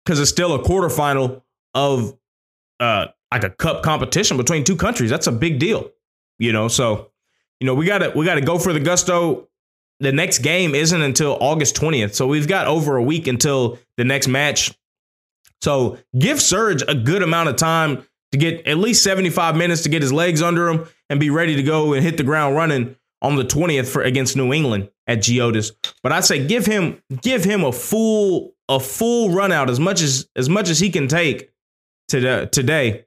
because 0.04 0.20
it's 0.20 0.30
still 0.30 0.54
a 0.54 0.60
quarterfinal 0.60 1.42
of 1.74 2.18
uh 2.80 3.08
like 3.32 3.46
a 3.46 3.50
cup 3.50 3.82
competition 3.82 4.36
between 4.36 4.66
two 4.66 4.76
countries. 4.76 5.10
That's 5.10 5.28
a 5.28 5.32
big 5.32 5.60
deal. 5.60 5.90
You 6.38 6.52
know, 6.52 6.68
so 6.68 7.12
you 7.62 7.66
know 7.66 7.76
we 7.76 7.86
gotta 7.86 8.12
we 8.14 8.26
gotta 8.26 8.42
go 8.42 8.60
for 8.60 8.74
the 8.74 8.82
gusto. 8.82 9.48
The 10.02 10.12
next 10.12 10.40
game 10.40 10.76
isn't 10.76 11.02
until 11.02 11.38
August 11.40 11.78
20th. 11.78 12.14
So 12.14 12.28
we've 12.28 12.48
got 12.48 12.68
over 12.68 12.98
a 12.98 13.04
week 13.04 13.26
until 13.28 13.80
the 13.96 14.04
next 14.04 14.28
match 14.28 14.76
so 15.64 15.98
give 16.20 16.42
Serge 16.42 16.84
a 16.90 16.94
good 16.94 17.24
amount 17.24 17.48
of 17.48 17.56
time 17.56 18.06
to 18.34 18.38
get 18.38 18.68
at 18.68 18.78
least 18.78 19.02
75 19.02 19.56
minutes 19.56 19.84
to 19.84 19.90
get 19.90 20.02
his 20.02 20.12
legs 20.12 20.42
under 20.42 20.68
him 20.68 20.88
and 21.10 21.22
be 21.22 21.30
ready 21.30 21.56
to 21.56 21.64
go 21.64 21.94
and 21.94 22.04
hit 22.04 22.18
the 22.18 22.24
ground 22.24 22.58
running 22.58 22.98
on 23.22 23.38
the 23.38 23.46
20th 23.46 23.88
for 23.88 24.02
against 24.02 24.36
New 24.36 24.52
England 24.52 24.90
at 25.08 25.20
Geodis. 25.20 25.72
But 26.02 26.12
I'd 26.12 26.26
say 26.26 26.46
give 26.46 26.66
him 26.66 27.02
give 27.22 27.44
him 27.44 27.64
a 27.64 27.72
full 27.72 28.54
a 28.70 28.80
full 28.80 29.32
run 29.32 29.52
out 29.52 29.70
as 29.70 29.80
much 29.80 30.02
as 30.02 30.28
as 30.36 30.50
much 30.50 30.70
as 30.70 30.80
he 30.80 30.90
can 30.90 31.08
take 31.08 31.52
today 32.08 32.46
today. 32.48 33.06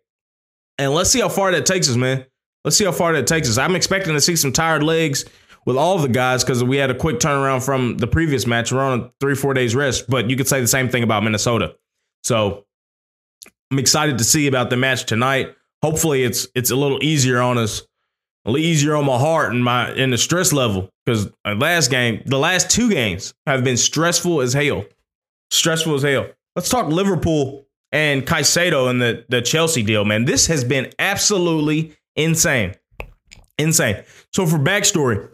And 0.78 0.92
let's 0.92 1.10
see 1.10 1.20
how 1.20 1.28
far 1.28 1.52
that 1.52 1.64
takes 1.66 1.88
us, 1.88 1.96
man. 1.96 2.26
Let's 2.64 2.76
see 2.76 2.84
how 2.84 2.92
far 2.92 3.12
that 3.14 3.26
takes 3.26 3.48
us. 3.48 3.58
I'm 3.58 3.76
expecting 3.76 4.14
to 4.14 4.20
see 4.20 4.36
some 4.36 4.52
tired 4.52 4.82
legs 4.82 5.24
with 5.64 5.76
all 5.76 5.98
the 5.98 6.08
guys 6.08 6.44
because 6.44 6.62
we 6.62 6.76
had 6.76 6.90
a 6.90 6.94
quick 6.94 7.18
turnaround 7.18 7.64
from 7.64 7.96
the 7.98 8.06
previous 8.06 8.46
match. 8.46 8.72
We're 8.72 8.80
on 8.80 9.10
three, 9.20 9.34
four 9.34 9.54
days 9.54 9.74
rest, 9.74 10.08
but 10.08 10.28
you 10.30 10.36
could 10.36 10.48
say 10.48 10.60
the 10.60 10.66
same 10.66 10.88
thing 10.88 11.02
about 11.02 11.22
Minnesota. 11.22 11.76
So 12.24 12.64
I'm 13.70 13.78
excited 13.78 14.18
to 14.18 14.24
see 14.24 14.46
about 14.46 14.70
the 14.70 14.76
match 14.76 15.06
tonight. 15.06 15.54
Hopefully 15.82 16.24
it's 16.24 16.48
it's 16.54 16.70
a 16.70 16.76
little 16.76 17.02
easier 17.02 17.40
on 17.40 17.58
us, 17.58 17.82
a 18.46 18.50
little 18.50 18.64
easier 18.64 18.94
on 18.94 19.04
my 19.04 19.18
heart 19.18 19.52
and 19.52 19.62
my 19.62 19.92
in 19.92 20.10
the 20.10 20.18
stress 20.18 20.52
level. 20.52 20.88
Because 21.04 21.30
last 21.44 21.90
game, 21.90 22.22
the 22.26 22.38
last 22.38 22.70
two 22.70 22.88
games 22.88 23.34
have 23.46 23.64
been 23.64 23.76
stressful 23.76 24.40
as 24.40 24.52
hell. 24.52 24.84
Stressful 25.50 25.94
as 25.94 26.02
hell. 26.02 26.28
Let's 26.54 26.68
talk 26.68 26.86
Liverpool 26.86 27.66
and 27.92 28.26
Caicedo 28.26 28.88
and 28.88 29.02
the, 29.02 29.24
the 29.28 29.42
Chelsea 29.42 29.82
deal, 29.82 30.04
man. 30.04 30.24
This 30.24 30.46
has 30.46 30.64
been 30.64 30.92
absolutely 30.98 31.96
insane. 32.14 32.74
Insane. 33.58 34.02
So 34.32 34.46
for 34.46 34.58
backstory, 34.58 35.28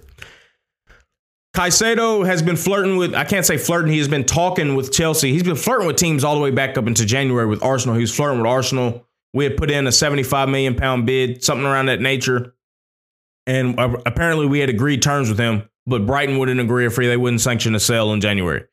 Caicedo 1.54 2.24
has 2.24 2.42
been 2.42 2.56
flirting 2.56 2.96
with, 2.96 3.14
I 3.14 3.24
can't 3.24 3.44
say 3.44 3.58
flirting, 3.58 3.92
he 3.92 3.98
has 3.98 4.08
been 4.08 4.24
talking 4.24 4.74
with 4.74 4.90
Chelsea. 4.90 5.32
He's 5.32 5.42
been 5.42 5.56
flirting 5.56 5.86
with 5.86 5.96
teams 5.96 6.24
all 6.24 6.34
the 6.34 6.40
way 6.40 6.50
back 6.50 6.78
up 6.78 6.86
into 6.86 7.04
January 7.04 7.46
with 7.46 7.62
Arsenal. 7.62 7.94
He 7.94 8.00
was 8.00 8.14
flirting 8.14 8.38
with 8.38 8.46
Arsenal. 8.46 9.06
We 9.34 9.44
had 9.44 9.56
put 9.56 9.70
in 9.70 9.86
a 9.86 9.92
75 9.92 10.48
million 10.48 10.74
pound 10.74 11.04
bid, 11.06 11.44
something 11.44 11.66
around 11.66 11.86
that 11.86 12.00
nature. 12.00 12.54
And 13.46 13.78
apparently 14.06 14.46
we 14.46 14.60
had 14.60 14.70
agreed 14.70 15.02
terms 15.02 15.28
with 15.28 15.38
him, 15.38 15.68
but 15.86 16.06
Brighton 16.06 16.38
wouldn't 16.38 16.60
agree 16.60 16.86
if 16.86 16.96
they 16.96 17.16
wouldn't 17.16 17.40
sanction 17.40 17.74
a 17.74 17.80
sale 17.80 18.12
in 18.12 18.20
January. 18.20 18.64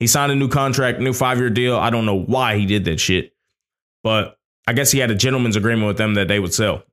He 0.00 0.06
signed 0.06 0.30
a 0.30 0.34
new 0.36 0.48
contract, 0.48 1.00
new 1.00 1.12
five 1.12 1.38
year 1.38 1.50
deal. 1.50 1.76
I 1.76 1.90
don't 1.90 2.06
know 2.06 2.18
why 2.18 2.56
he 2.56 2.66
did 2.66 2.84
that 2.84 3.00
shit, 3.00 3.34
but 4.02 4.38
I 4.66 4.74
guess 4.74 4.90
he 4.90 4.98
had 4.98 5.10
a 5.10 5.14
gentleman's 5.14 5.56
agreement 5.56 5.88
with 5.88 5.96
them 5.96 6.14
that 6.14 6.28
they 6.28 6.38
would 6.38 6.54
sell. 6.54 6.84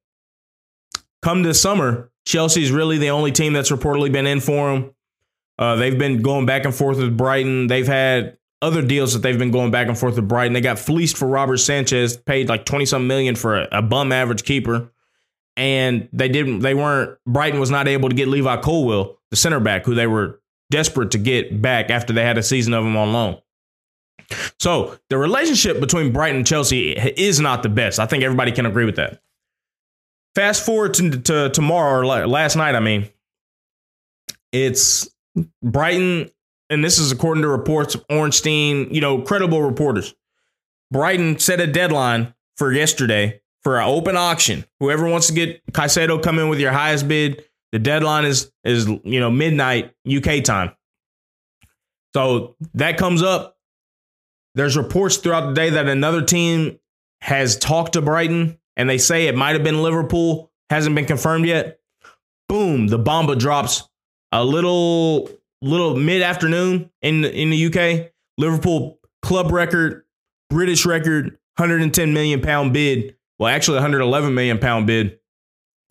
Come 1.21 1.43
this 1.43 1.61
summer, 1.61 2.11
Chelsea's 2.25 2.71
really 2.71 2.97
the 2.97 3.09
only 3.09 3.31
team 3.31 3.53
that's 3.53 3.71
reportedly 3.71 4.11
been 4.11 4.27
in 4.27 4.39
for 4.39 4.71
him. 4.71 4.91
Uh, 5.57 5.75
they've 5.75 5.97
been 5.97 6.21
going 6.21 6.45
back 6.45 6.65
and 6.65 6.73
forth 6.73 6.97
with 6.97 7.15
Brighton. 7.15 7.67
They've 7.67 7.87
had 7.87 8.37
other 8.61 8.81
deals 8.81 9.13
that 9.13 9.19
they've 9.19 9.37
been 9.37 9.51
going 9.51 9.71
back 9.71 9.87
and 9.87 9.97
forth 9.97 10.15
with 10.15 10.27
Brighton. 10.27 10.53
They 10.53 10.61
got 10.61 10.79
fleeced 10.79 11.17
for 11.17 11.27
Robert 11.27 11.57
Sanchez, 11.57 12.17
paid 12.17 12.49
like 12.49 12.65
20 12.65 12.85
some 12.85 13.07
million 13.07 13.35
for 13.35 13.61
a, 13.61 13.67
a 13.71 13.81
bum 13.81 14.11
average 14.11 14.43
keeper. 14.43 14.91
And 15.57 16.09
they 16.11 16.27
didn't, 16.27 16.59
they 16.59 16.73
weren't, 16.73 17.17
Brighton 17.25 17.59
was 17.59 17.71
not 17.71 17.87
able 17.87 18.09
to 18.09 18.15
get 18.15 18.27
Levi 18.27 18.57
Colwill, 18.57 19.17
the 19.31 19.37
center 19.37 19.59
back, 19.59 19.85
who 19.85 19.95
they 19.95 20.07
were 20.07 20.41
desperate 20.69 21.11
to 21.11 21.17
get 21.17 21.61
back 21.61 21.89
after 21.89 22.11
they 22.11 22.23
had 22.23 22.37
a 22.37 22.43
season 22.43 22.73
of 22.73 22.83
him 22.83 22.97
on 22.97 23.13
loan. 23.13 23.41
So 24.59 24.97
the 25.09 25.17
relationship 25.17 25.79
between 25.79 26.11
Brighton 26.11 26.37
and 26.37 26.47
Chelsea 26.47 26.91
is 26.91 27.39
not 27.39 27.63
the 27.63 27.69
best. 27.69 27.99
I 27.99 28.05
think 28.05 28.23
everybody 28.23 28.51
can 28.51 28.65
agree 28.65 28.85
with 28.85 28.95
that. 28.95 29.21
Fast 30.33 30.65
forward 30.65 30.95
to, 30.95 31.11
to 31.21 31.49
tomorrow 31.49 31.99
or 31.99 32.27
last 32.27 32.55
night, 32.55 32.75
I 32.75 32.79
mean, 32.81 33.09
it's 34.51 35.09
Brighton, 35.63 36.29
and 36.69 36.83
this 36.83 36.97
is 36.97 37.11
according 37.11 37.43
to 37.43 37.47
reports 37.47 37.95
of 37.95 38.03
Ornstein, 38.09 38.93
you 38.93 38.99
know, 38.99 39.21
credible 39.21 39.61
reporters. 39.61 40.15
Brighton 40.91 41.39
set 41.39 41.61
a 41.61 41.67
deadline 41.67 42.33
for 42.57 42.73
yesterday 42.73 43.41
for 43.65 43.79
an 43.79 43.87
open 43.87 44.15
auction. 44.15 44.63
Whoever 44.79 45.09
wants 45.09 45.25
to 45.27 45.33
get 45.33 45.65
Caicedo, 45.73 46.21
come 46.21 46.37
in 46.37 46.49
with 46.49 46.59
your 46.59 46.71
highest 46.71 47.07
bid. 47.07 47.43
The 47.71 47.79
deadline 47.79 48.23
is 48.23 48.51
is 48.63 48.87
you 49.03 49.19
know 49.19 49.31
midnight 49.31 49.91
UK 50.07 50.43
time. 50.43 50.71
So 52.13 52.55
that 52.75 52.97
comes 52.97 53.23
up. 53.23 53.57
There's 54.53 54.77
reports 54.77 55.17
throughout 55.17 55.47
the 55.47 55.53
day 55.53 55.71
that 55.71 55.89
another 55.89 56.21
team 56.21 56.79
has 57.21 57.57
talked 57.57 57.93
to 57.93 58.01
Brighton 58.01 58.59
and 58.77 58.87
they 58.87 58.99
say 58.99 59.27
it 59.27 59.35
might 59.35 59.53
have 59.53 59.63
been 59.63 59.81
Liverpool, 59.81 60.51
hasn't 60.69 60.95
been 60.95 61.05
confirmed 61.05 61.47
yet. 61.47 61.79
Boom, 62.47 62.87
the 62.87 62.99
bomba 62.99 63.35
drops 63.35 63.89
a 64.31 64.45
little 64.45 65.27
little 65.63 65.97
mid 65.97 66.21
afternoon 66.21 66.91
in 67.01 67.25
in 67.25 67.49
the 67.49 67.65
UK. 67.65 68.11
Liverpool 68.37 68.99
club 69.23 69.51
record, 69.51 70.03
British 70.51 70.85
record, 70.85 71.39
110 71.57 72.13
million 72.13 72.41
pound 72.41 72.71
bid. 72.71 73.15
Well, 73.39 73.53
actually 73.53 73.75
111 73.75 74.33
million 74.33 74.59
pound 74.59 74.87
bid 74.87 75.19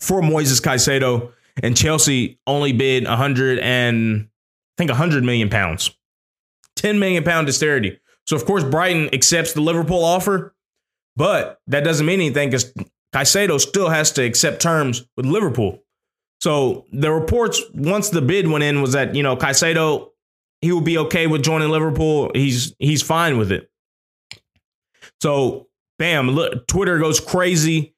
for 0.00 0.20
Moises 0.20 0.60
Caicedo, 0.62 1.32
and 1.62 1.76
Chelsea 1.76 2.38
only 2.46 2.72
bid 2.72 3.04
100 3.04 3.58
and 3.60 4.28
I 4.28 4.74
think 4.78 4.90
100 4.90 5.24
million 5.24 5.48
pounds, 5.48 5.90
10 6.76 6.98
million 6.98 7.22
pound 7.22 7.46
disparity. 7.46 8.00
So 8.26 8.36
of 8.36 8.44
course 8.44 8.64
Brighton 8.64 9.14
accepts 9.14 9.52
the 9.52 9.60
Liverpool 9.60 10.02
offer, 10.02 10.54
but 11.16 11.60
that 11.66 11.84
doesn't 11.84 12.06
mean 12.06 12.20
anything 12.20 12.50
because 12.50 12.72
Caicedo 13.14 13.60
still 13.60 13.88
has 13.88 14.10
to 14.12 14.24
accept 14.24 14.60
terms 14.60 15.06
with 15.16 15.26
Liverpool. 15.26 15.82
So 16.40 16.86
the 16.92 17.12
reports 17.12 17.62
once 17.72 18.10
the 18.10 18.20
bid 18.20 18.48
went 18.48 18.64
in 18.64 18.82
was 18.82 18.92
that 18.92 19.14
you 19.14 19.22
know 19.22 19.36
Caicedo 19.36 20.10
he 20.60 20.72
will 20.72 20.80
be 20.80 20.98
okay 20.98 21.26
with 21.26 21.42
joining 21.42 21.68
Liverpool. 21.68 22.30
He's 22.34 22.74
he's 22.78 23.02
fine 23.02 23.38
with 23.38 23.52
it. 23.52 23.70
So 25.20 25.68
bam, 25.98 26.30
look, 26.30 26.66
Twitter 26.66 26.98
goes 26.98 27.20
crazy. 27.20 27.94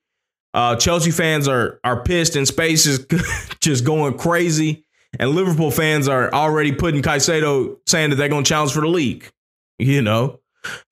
Uh, 0.54 0.76
Chelsea 0.76 1.10
fans 1.10 1.48
are 1.48 1.80
are 1.84 2.02
pissed, 2.02 2.36
and 2.36 2.46
space 2.46 2.86
is 2.86 3.06
just 3.60 3.84
going 3.84 4.16
crazy. 4.16 4.84
And 5.18 5.30
Liverpool 5.30 5.70
fans 5.70 6.08
are 6.08 6.32
already 6.32 6.72
putting 6.72 7.02
Caicedo 7.02 7.76
saying 7.86 8.10
that 8.10 8.16
they're 8.16 8.28
going 8.28 8.44
to 8.44 8.48
challenge 8.48 8.72
for 8.72 8.80
the 8.80 8.88
league. 8.88 9.30
You 9.78 10.02
know, 10.02 10.40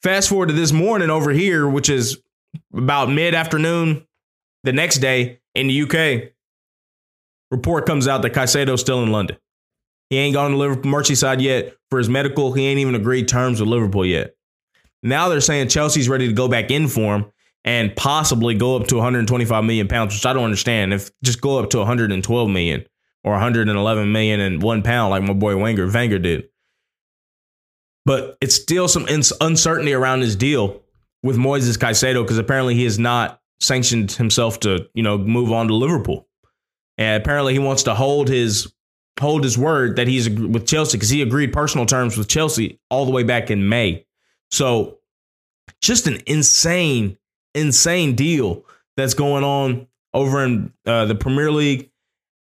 fast 0.03 0.29
forward 0.29 0.49
to 0.49 0.55
this 0.55 0.73
morning 0.73 1.11
over 1.11 1.31
here, 1.31 1.69
which 1.69 1.89
is 1.89 2.23
about 2.75 3.11
mid 3.11 3.35
afternoon 3.35 4.07
the 4.65 4.73
next 4.73 4.99
day 4.99 5.41
in 5.55 5.69
the 5.69 5.83
UK 5.83 6.33
report 7.51 7.87
comes 7.87 8.09
out 8.09 8.23
that 8.23 8.33
Caicedo's 8.33 8.81
still 8.81 9.03
in 9.03 9.13
London. 9.13 9.37
He 10.11 10.19
ain't 10.19 10.35
gone 10.35 10.53
to 10.53 10.57
Liverpool 10.57 10.91
Merseyside 10.91 11.41
yet 11.41 11.75
for 11.91 11.99
his 11.99 12.09
medical. 12.09 12.53
He 12.53 12.67
ain't 12.67 12.81
even 12.81 12.95
agreed 12.95 13.29
terms 13.29 13.61
with 13.61 13.69
Liverpool 13.69 14.05
yet. 14.05 14.35
Now 15.05 15.29
they're 15.29 15.43
saying 15.43 15.69
Chelsea's 15.69 16.09
ready 16.09 16.27
to 16.27 16.33
go 16.33 16.49
back 16.49 16.71
in 16.71 16.89
for 16.89 17.15
him 17.15 17.27
and 17.65 17.95
possibly 17.95 18.55
go 18.55 18.77
up 18.77 18.87
to 18.89 18.97
125 18.97 19.63
million 19.63 19.87
pounds, 19.87 20.15
which 20.15 20.27
I 20.27 20.33
don't 20.33 20.45
understand. 20.45 20.95
If 20.95 21.11
just 21.23 21.41
go 21.41 21.59
up 21.59 21.71
to 21.71 21.79
112 21.79 22.51
million 22.51 22.87
or 23.23 23.33
111 23.33 24.13
million 24.13 24.41
and 24.41 24.63
one 24.63 24.83
pound, 24.83 25.11
like 25.11 25.23
my 25.23 25.35
boy 25.35 25.57
Wenger 25.57 25.89
Wenger 25.91 26.19
did. 26.19 26.49
But 28.07 28.37
it's 28.41 28.55
still 28.55 28.89
some 28.89 29.07
uncertainty 29.41 29.93
around 29.93 30.21
his 30.21 30.37
deal 30.37 30.83
with 31.23 31.37
Moises 31.37 31.79
Caicedo 31.79 32.23
because 32.23 32.39
apparently 32.39 32.75
he 32.75 32.85
has 32.85 32.99
not 32.99 33.41
sanctioned 33.61 34.13
himself 34.13 34.61
to 34.61 34.89
you 34.95 35.03
know 35.03 35.19
move 35.19 35.53
on 35.53 35.69
to 35.69 35.75
Liverpool. 35.75 36.29
And 36.97 37.23
apparently 37.23 37.53
he 37.53 37.59
wants 37.59 37.83
to 37.85 37.95
hold 37.95 38.29
his 38.29 38.73
hold 39.21 39.45
his 39.45 39.57
word 39.57 39.97
that 39.97 40.09
he's 40.09 40.29
with 40.29 40.67
Chelsea 40.67 40.97
because 40.97 41.11
he 41.11 41.23
agreed 41.23 41.53
personal 41.53 41.87
terms 41.87 42.17
with 42.17 42.29
Chelsea 42.29 42.81
all 42.91 43.05
the 43.05 43.13
way 43.13 43.23
back 43.23 43.51
in 43.51 43.69
May. 43.69 44.04
So 44.55 44.99
just 45.81 46.07
an 46.07 46.21
insane, 46.27 47.19
insane 47.55 48.15
deal 48.15 48.65
that's 48.97 49.15
going 49.15 49.45
on 49.45 49.87
over 50.13 50.45
in 50.45 50.73
uh, 50.87 51.07
the 51.07 51.15
Premier 51.15 51.51
League. 51.51 51.91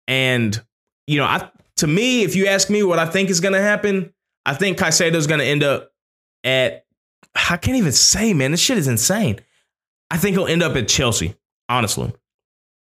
And 0.06 0.60
you 1.06 1.18
know, 1.18 1.24
I 1.24 1.50
to 1.76 1.86
me, 1.86 2.22
if 2.22 2.34
you 2.34 2.46
ask 2.46 2.70
me 2.70 2.82
what 2.82 2.98
I 2.98 3.06
think 3.06 3.30
is 3.30 3.40
going 3.40 3.54
to 3.54 3.60
happen, 3.60 4.12
I 4.44 4.54
think 4.54 4.78
Caicedo 4.78 5.14
is 5.14 5.26
going 5.26 5.40
to 5.40 5.46
end 5.46 5.62
up 5.62 5.92
at. 6.44 6.84
I 7.34 7.56
can't 7.56 7.76
even 7.76 7.92
say, 7.92 8.34
man. 8.34 8.50
This 8.50 8.60
shit 8.60 8.78
is 8.78 8.88
insane. 8.88 9.38
I 10.10 10.16
think 10.16 10.36
he'll 10.36 10.46
end 10.46 10.62
up 10.62 10.76
at 10.76 10.88
Chelsea. 10.88 11.36
Honestly, 11.68 12.12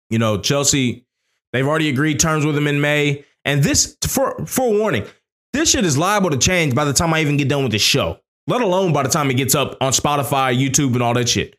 you 0.09 0.17
know, 0.17 0.39
Chelsea 0.39 1.05
They've 1.53 1.67
already 1.67 1.89
agreed 1.89 2.19
terms 2.19 2.45
with 2.45 2.57
him 2.57 2.67
in 2.67 2.81
May. 2.81 3.25
And 3.43 3.63
this, 3.63 3.97
for, 4.07 4.45
for 4.45 4.71
warning, 4.71 5.05
this 5.53 5.71
shit 5.71 5.85
is 5.85 5.97
liable 5.97 6.29
to 6.29 6.37
change 6.37 6.73
by 6.73 6.85
the 6.85 6.93
time 6.93 7.13
I 7.13 7.21
even 7.21 7.37
get 7.37 7.49
done 7.49 7.63
with 7.63 7.71
the 7.71 7.79
show, 7.79 8.19
let 8.47 8.61
alone 8.61 8.93
by 8.93 9.03
the 9.03 9.09
time 9.09 9.29
it 9.29 9.35
gets 9.35 9.55
up 9.55 9.77
on 9.81 9.91
Spotify, 9.91 10.57
YouTube, 10.57 10.93
and 10.93 11.03
all 11.03 11.13
that 11.13 11.29
shit. 11.29 11.55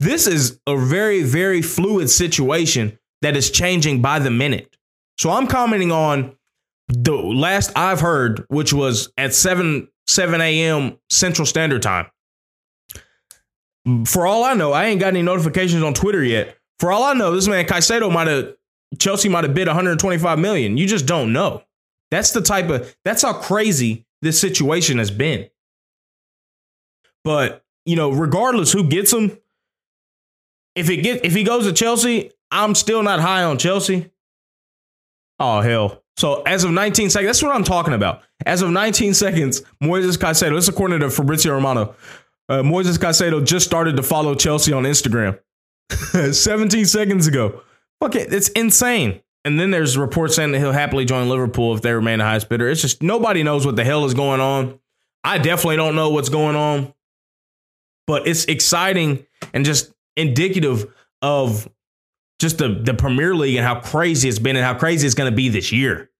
This 0.00 0.26
is 0.26 0.60
a 0.66 0.76
very, 0.76 1.22
very 1.22 1.62
fluid 1.62 2.10
situation 2.10 2.98
that 3.22 3.36
is 3.36 3.50
changing 3.50 4.02
by 4.02 4.18
the 4.18 4.30
minute. 4.30 4.76
So 5.18 5.30
I'm 5.30 5.46
commenting 5.46 5.90
on 5.90 6.36
the 6.88 7.14
last 7.14 7.72
I've 7.76 8.00
heard, 8.00 8.44
which 8.48 8.72
was 8.72 9.10
at 9.16 9.34
7 9.34 9.88
7 10.08 10.40
a.m. 10.40 10.98
Central 11.10 11.46
Standard 11.46 11.82
Time. 11.82 12.06
For 14.04 14.26
all 14.26 14.44
I 14.44 14.54
know, 14.54 14.72
I 14.72 14.86
ain't 14.86 15.00
got 15.00 15.08
any 15.08 15.22
notifications 15.22 15.82
on 15.82 15.94
Twitter 15.94 16.22
yet. 16.22 16.56
For 16.78 16.92
all 16.92 17.04
I 17.04 17.14
know, 17.14 17.34
this 17.34 17.48
man 17.48 17.64
Caicedo 17.64 18.12
might 18.12 18.28
have 18.28 18.54
Chelsea 18.98 19.28
might 19.28 19.44
have 19.44 19.54
bid 19.54 19.66
125 19.66 20.38
million. 20.38 20.76
You 20.76 20.86
just 20.86 21.06
don't 21.06 21.32
know. 21.32 21.62
That's 22.10 22.32
the 22.32 22.40
type 22.40 22.68
of 22.68 22.94
that's 23.04 23.22
how 23.22 23.32
crazy 23.32 24.06
this 24.22 24.40
situation 24.40 24.98
has 24.98 25.10
been. 25.10 25.48
But, 27.26 27.64
you 27.84 27.96
know, 27.96 28.12
regardless 28.12 28.70
who 28.70 28.84
gets 28.84 29.12
him, 29.12 29.36
if 30.76 30.88
it 30.88 30.98
get 30.98 31.24
if 31.24 31.34
he 31.34 31.42
goes 31.42 31.66
to 31.66 31.72
Chelsea, 31.72 32.30
I'm 32.52 32.76
still 32.76 33.02
not 33.02 33.18
high 33.18 33.42
on 33.42 33.58
Chelsea. 33.58 34.12
Oh 35.40 35.60
hell. 35.60 36.04
So 36.16 36.42
as 36.42 36.62
of 36.62 36.70
19 36.70 37.10
seconds, 37.10 37.26
that's 37.26 37.42
what 37.42 37.52
I'm 37.52 37.64
talking 37.64 37.94
about. 37.94 38.22
As 38.46 38.62
of 38.62 38.70
19 38.70 39.12
seconds, 39.12 39.62
Moises 39.82 40.16
Caicedo, 40.16 40.54
this 40.54 40.64
is 40.64 40.68
according 40.68 41.00
to 41.00 41.10
Fabrizio 41.10 41.52
Romano. 41.52 41.96
Uh, 42.48 42.62
Moises 42.62 42.96
Caicedo 42.96 43.44
just 43.44 43.66
started 43.66 43.96
to 43.96 44.04
follow 44.04 44.36
Chelsea 44.36 44.72
on 44.72 44.84
Instagram 44.84 45.36
17 46.32 46.86
seconds 46.86 47.26
ago. 47.26 47.60
Fuck 48.00 48.14
it, 48.14 48.32
it's 48.32 48.50
insane. 48.50 49.20
And 49.44 49.58
then 49.58 49.72
there's 49.72 49.98
reports 49.98 50.36
saying 50.36 50.52
that 50.52 50.60
he'll 50.60 50.70
happily 50.70 51.04
join 51.04 51.28
Liverpool 51.28 51.74
if 51.74 51.82
they 51.82 51.92
remain 51.92 52.20
the 52.20 52.24
highest 52.24 52.48
bidder. 52.48 52.68
It's 52.68 52.82
just 52.82 53.02
nobody 53.02 53.42
knows 53.42 53.66
what 53.66 53.74
the 53.74 53.84
hell 53.84 54.04
is 54.04 54.14
going 54.14 54.40
on. 54.40 54.78
I 55.24 55.38
definitely 55.38 55.76
don't 55.76 55.96
know 55.96 56.10
what's 56.10 56.28
going 56.28 56.54
on, 56.54 56.94
but 58.06 58.26
it's 58.26 58.44
exciting 58.46 59.26
and 59.52 59.64
just 59.64 59.92
indicative 60.16 60.92
of 61.22 61.68
just 62.38 62.58
the, 62.58 62.68
the 62.68 62.94
Premier 62.94 63.34
League 63.34 63.56
and 63.56 63.64
how 63.64 63.80
crazy 63.80 64.28
it's 64.28 64.38
been 64.38 64.56
and 64.56 64.64
how 64.64 64.74
crazy 64.74 65.06
it's 65.06 65.14
going 65.14 65.30
to 65.30 65.36
be 65.36 65.48
this 65.48 65.72
year. 65.72 66.10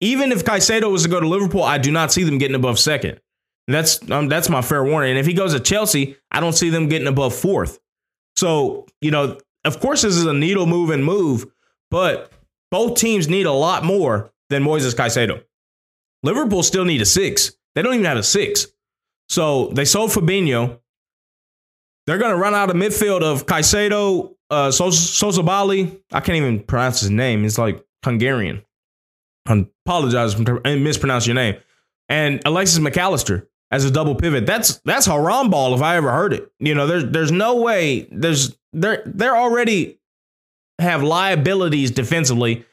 Even 0.00 0.30
if 0.30 0.44
Caicedo 0.44 0.90
was 0.90 1.02
to 1.04 1.08
go 1.08 1.20
to 1.20 1.26
Liverpool, 1.26 1.62
I 1.62 1.78
do 1.78 1.90
not 1.90 2.12
see 2.12 2.22
them 2.22 2.38
getting 2.38 2.54
above 2.54 2.78
second. 2.78 3.20
That's 3.68 3.98
um, 4.10 4.28
that's 4.28 4.48
my 4.48 4.62
fair 4.62 4.84
warning. 4.84 5.10
And 5.10 5.18
if 5.18 5.26
he 5.26 5.32
goes 5.32 5.52
to 5.52 5.60
Chelsea, 5.60 6.16
I 6.30 6.38
don't 6.40 6.52
see 6.52 6.70
them 6.70 6.88
getting 6.88 7.08
above 7.08 7.34
fourth. 7.34 7.80
So 8.36 8.86
you 9.00 9.10
know 9.10 9.38
of 9.66 9.80
course, 9.80 10.02
this 10.02 10.16
is 10.16 10.24
a 10.24 10.32
needle 10.32 10.66
moving 10.66 11.02
move, 11.02 11.46
but 11.90 12.32
both 12.70 12.96
teams 12.98 13.28
need 13.28 13.46
a 13.46 13.52
lot 13.52 13.84
more 13.84 14.32
than 14.48 14.62
Moises 14.62 14.94
Caicedo. 14.94 15.42
Liverpool 16.22 16.62
still 16.62 16.84
need 16.84 17.02
a 17.02 17.04
six. 17.04 17.52
They 17.74 17.82
don't 17.82 17.94
even 17.94 18.06
have 18.06 18.16
a 18.16 18.22
six. 18.22 18.68
So 19.28 19.68
they 19.68 19.84
sold 19.84 20.10
Fabinho. 20.10 20.78
They're 22.06 22.18
going 22.18 22.32
to 22.32 22.38
run 22.38 22.54
out 22.54 22.70
of 22.70 22.76
midfield 22.76 23.22
of 23.22 23.46
Caicedo, 23.46 24.34
uh, 24.50 24.68
Sosabali. 24.68 26.00
I 26.12 26.20
can't 26.20 26.36
even 26.36 26.60
pronounce 26.60 27.00
his 27.00 27.10
name. 27.10 27.44
It's 27.44 27.58
like 27.58 27.84
Hungarian. 28.04 28.62
I 29.46 29.66
apologize 29.86 30.34
for 30.34 30.60
mispronouncing 30.64 31.34
your 31.34 31.42
name. 31.42 31.60
And 32.08 32.40
Alexis 32.44 32.78
Mac 32.78 32.96
Allister 32.96 33.48
as 33.70 33.84
a 33.84 33.90
double 33.90 34.14
pivot. 34.14 34.46
That's 34.46 34.80
that's 34.84 35.06
haram 35.06 35.50
ball 35.50 35.74
if 35.74 35.82
I 35.82 35.96
ever 35.96 36.12
heard 36.12 36.32
it. 36.32 36.50
You 36.58 36.74
know, 36.74 36.86
there's 36.86 37.04
there's 37.06 37.32
no 37.32 37.56
way 37.56 38.08
there's 38.10 38.56
they're 38.72 39.02
they're 39.06 39.36
already 39.36 39.98
have 40.78 41.02
liabilities 41.02 41.90
defensively. 41.90 42.64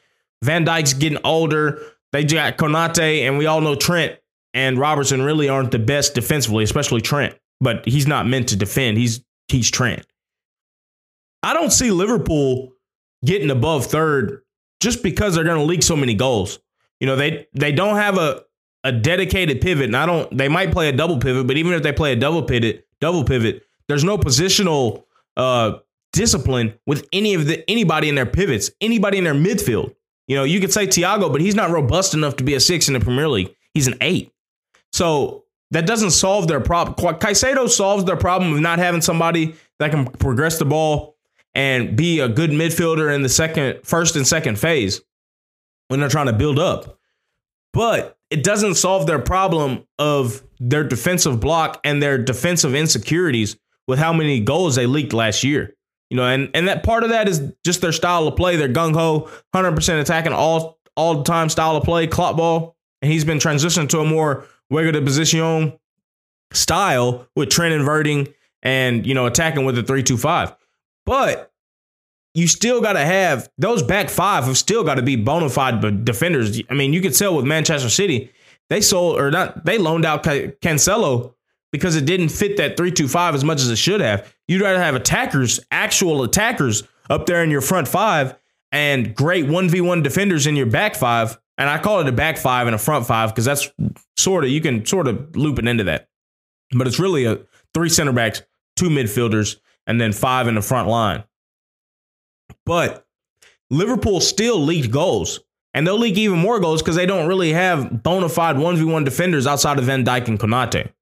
Van 0.42 0.64
Dijk's 0.64 0.92
getting 0.92 1.18
older. 1.24 1.80
they 2.12 2.22
got 2.24 2.58
Konate, 2.58 3.26
and 3.26 3.38
we 3.38 3.46
all 3.46 3.60
know 3.60 3.74
Trent 3.74 4.18
and 4.52 4.78
Robertson 4.78 5.22
really 5.22 5.48
aren't 5.48 5.70
the 5.70 5.78
best 5.78 6.14
defensively, 6.14 6.62
especially 6.64 7.00
Trent. 7.00 7.36
But 7.60 7.86
he's 7.86 8.06
not 8.06 8.26
meant 8.26 8.48
to 8.48 8.56
defend. 8.56 8.98
He's 8.98 9.24
he's 9.48 9.70
Trent. 9.70 10.06
I 11.42 11.52
don't 11.52 11.72
see 11.72 11.90
Liverpool 11.90 12.72
getting 13.24 13.50
above 13.50 13.86
third 13.86 14.42
just 14.80 15.02
because 15.02 15.34
they're 15.34 15.44
going 15.44 15.58
to 15.58 15.64
leak 15.64 15.82
so 15.82 15.96
many 15.96 16.14
goals. 16.14 16.58
You 17.00 17.06
know, 17.06 17.16
they 17.16 17.46
they 17.54 17.72
don't 17.72 17.96
have 17.96 18.18
a 18.18 18.42
a 18.84 18.92
dedicated 18.92 19.60
pivot, 19.60 19.86
and 19.86 19.96
I 19.96 20.06
don't. 20.06 20.36
They 20.36 20.48
might 20.48 20.72
play 20.72 20.88
a 20.88 20.92
double 20.92 21.18
pivot, 21.18 21.46
but 21.46 21.56
even 21.56 21.72
if 21.72 21.82
they 21.82 21.92
play 21.92 22.12
a 22.12 22.16
double 22.16 22.42
pivot, 22.42 22.86
double 23.00 23.24
pivot, 23.24 23.62
there's 23.88 24.04
no 24.04 24.18
positional 24.18 25.04
uh, 25.36 25.78
discipline 26.12 26.74
with 26.86 27.08
any 27.12 27.34
of 27.34 27.46
the 27.46 27.68
anybody 27.68 28.08
in 28.08 28.14
their 28.14 28.26
pivots, 28.26 28.70
anybody 28.80 29.18
in 29.18 29.24
their 29.24 29.34
midfield. 29.34 29.94
You 30.28 30.36
know, 30.36 30.44
you 30.44 30.60
could 30.60 30.72
say 30.72 30.86
Thiago, 30.86 31.30
but 31.30 31.40
he's 31.40 31.54
not 31.54 31.70
robust 31.70 32.14
enough 32.14 32.36
to 32.36 32.44
be 32.44 32.54
a 32.54 32.60
six 32.60 32.88
in 32.88 32.94
the 32.94 33.00
Premier 33.00 33.28
League. 33.28 33.54
He's 33.74 33.86
an 33.86 33.96
eight. 34.00 34.32
So 34.92 35.43
that 35.70 35.86
doesn't 35.86 36.10
solve 36.10 36.48
their 36.48 36.60
problem. 36.60 36.94
Caicedo 37.18 37.68
solves 37.68 38.04
their 38.04 38.16
problem 38.16 38.52
of 38.52 38.60
not 38.60 38.78
having 38.78 39.00
somebody 39.00 39.54
that 39.78 39.90
can 39.90 40.06
progress 40.06 40.58
the 40.58 40.64
ball 40.64 41.16
and 41.54 41.96
be 41.96 42.20
a 42.20 42.28
good 42.28 42.50
midfielder 42.50 43.14
in 43.14 43.22
the 43.22 43.28
second, 43.28 43.80
first 43.84 44.16
and 44.16 44.26
second 44.26 44.58
phase 44.58 45.00
when 45.88 46.00
they're 46.00 46.08
trying 46.08 46.26
to 46.26 46.32
build 46.32 46.58
up. 46.58 46.98
But 47.72 48.16
it 48.30 48.44
doesn't 48.44 48.74
solve 48.74 49.06
their 49.06 49.18
problem 49.18 49.86
of 49.98 50.42
their 50.58 50.84
defensive 50.84 51.40
block 51.40 51.80
and 51.84 52.02
their 52.02 52.18
defensive 52.18 52.74
insecurities 52.74 53.56
with 53.86 53.98
how 53.98 54.12
many 54.12 54.40
goals 54.40 54.76
they 54.76 54.86
leaked 54.86 55.12
last 55.12 55.44
year. 55.44 55.74
You 56.10 56.16
know, 56.16 56.26
and 56.26 56.50
and 56.54 56.68
that 56.68 56.84
part 56.84 57.02
of 57.02 57.10
that 57.10 57.28
is 57.28 57.52
just 57.64 57.80
their 57.80 57.92
style 57.92 58.28
of 58.28 58.36
play. 58.36 58.56
They're 58.56 58.68
gung 58.68 58.94
ho, 58.94 59.28
hundred 59.52 59.74
percent 59.74 60.00
attacking 60.00 60.32
all 60.32 60.78
all 60.96 61.16
the 61.16 61.24
time 61.24 61.48
style 61.48 61.76
of 61.76 61.84
play, 61.84 62.06
Klopp 62.06 62.36
ball, 62.36 62.76
and 63.02 63.10
he's 63.10 63.24
been 63.24 63.38
transitioned 63.38 63.88
to 63.90 64.00
a 64.00 64.04
more 64.04 64.46
regular 64.70 65.02
position 65.02 65.78
style 66.52 67.26
with 67.36 67.50
Trent 67.50 67.74
inverting 67.74 68.28
and 68.62 69.06
you 69.06 69.14
know 69.14 69.26
attacking 69.26 69.64
with 69.64 69.76
the 69.76 69.82
three 69.82 70.02
two 70.02 70.16
five. 70.16 70.54
But 71.06 71.52
you 72.34 72.48
still 72.48 72.80
got 72.80 72.94
to 72.94 73.04
have 73.04 73.48
those 73.58 73.82
back 73.82 74.10
five 74.10 74.44
have 74.44 74.58
still 74.58 74.82
got 74.82 74.96
to 74.96 75.02
be 75.02 75.16
bona 75.16 75.48
fide 75.48 76.04
defenders. 76.04 76.60
I 76.68 76.74
mean, 76.74 76.92
you 76.92 77.00
could 77.00 77.14
tell 77.14 77.36
with 77.36 77.44
Manchester 77.44 77.88
City, 77.88 78.32
they 78.68 78.80
sold 78.80 79.20
or 79.20 79.30
not, 79.30 79.64
they 79.64 79.78
loaned 79.78 80.04
out 80.04 80.24
Cancelo 80.24 81.34
because 81.70 81.96
it 81.96 82.04
didn't 82.04 82.30
fit 82.30 82.56
that 82.56 82.76
325 82.76 83.34
as 83.34 83.44
much 83.44 83.60
as 83.60 83.70
it 83.70 83.76
should 83.76 84.00
have. 84.00 84.34
You'd 84.48 84.62
rather 84.62 84.80
have 84.80 84.94
attackers, 84.94 85.60
actual 85.70 86.22
attackers 86.22 86.82
up 87.08 87.26
there 87.26 87.42
in 87.42 87.50
your 87.50 87.60
front 87.60 87.88
five 87.88 88.34
and 88.72 89.14
great 89.14 89.46
1v1 89.46 90.02
defenders 90.02 90.46
in 90.46 90.56
your 90.56 90.66
back 90.66 90.96
five. 90.96 91.38
And 91.56 91.70
I 91.70 91.78
call 91.78 92.00
it 92.00 92.08
a 92.08 92.12
back 92.12 92.36
five 92.36 92.66
and 92.66 92.74
a 92.74 92.78
front 92.78 93.06
five 93.06 93.30
because 93.30 93.44
that's 93.44 93.70
sort 94.16 94.44
of, 94.44 94.50
you 94.50 94.60
can 94.60 94.84
sort 94.84 95.06
of 95.06 95.36
loop 95.36 95.58
it 95.58 95.68
into 95.68 95.84
that. 95.84 96.08
But 96.72 96.86
it's 96.86 96.98
really 96.98 97.24
a 97.24 97.40
three 97.74 97.88
center 97.88 98.12
backs, 98.12 98.42
two 98.76 98.88
midfielders, 98.88 99.56
and 99.86 100.00
then 100.00 100.12
five 100.12 100.48
in 100.48 100.56
the 100.56 100.62
front 100.62 100.88
line. 100.88 101.24
But 102.66 103.06
Liverpool 103.70 104.20
still 104.20 104.58
leaked 104.58 104.90
goals. 104.90 105.40
And 105.76 105.84
they'll 105.84 105.98
leak 105.98 106.16
even 106.16 106.38
more 106.38 106.60
goals 106.60 106.82
because 106.82 106.94
they 106.94 107.04
don't 107.04 107.26
really 107.26 107.52
have 107.52 108.04
bona 108.04 108.28
fide 108.28 108.54
1v1 108.54 109.04
defenders 109.04 109.44
outside 109.44 109.76
of 109.78 109.86
Van 109.86 110.04
Dijk 110.04 110.28
and 110.28 110.38
Konate. 110.38 110.92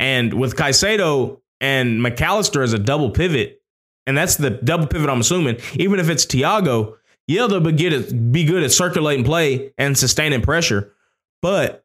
And 0.00 0.34
with 0.34 0.56
Caicedo 0.56 1.40
and 1.60 2.02
Mac 2.02 2.20
Allister 2.20 2.62
as 2.62 2.72
a 2.72 2.80
double 2.80 3.10
pivot, 3.10 3.62
and 4.06 4.18
that's 4.18 4.34
the 4.34 4.50
double 4.50 4.88
pivot 4.88 5.08
I'm 5.08 5.20
assuming, 5.20 5.58
even 5.74 6.00
if 6.00 6.08
it's 6.08 6.26
Thiago, 6.26 6.96
yeah, 7.28 7.46
they'll 7.46 7.60
be 7.60 7.70
good 7.70 7.92
at, 7.92 8.32
be 8.32 8.44
good 8.44 8.64
at 8.64 8.72
circulating 8.72 9.24
play 9.24 9.72
and 9.78 9.96
sustaining 9.96 10.42
pressure. 10.42 10.92
But 11.40 11.84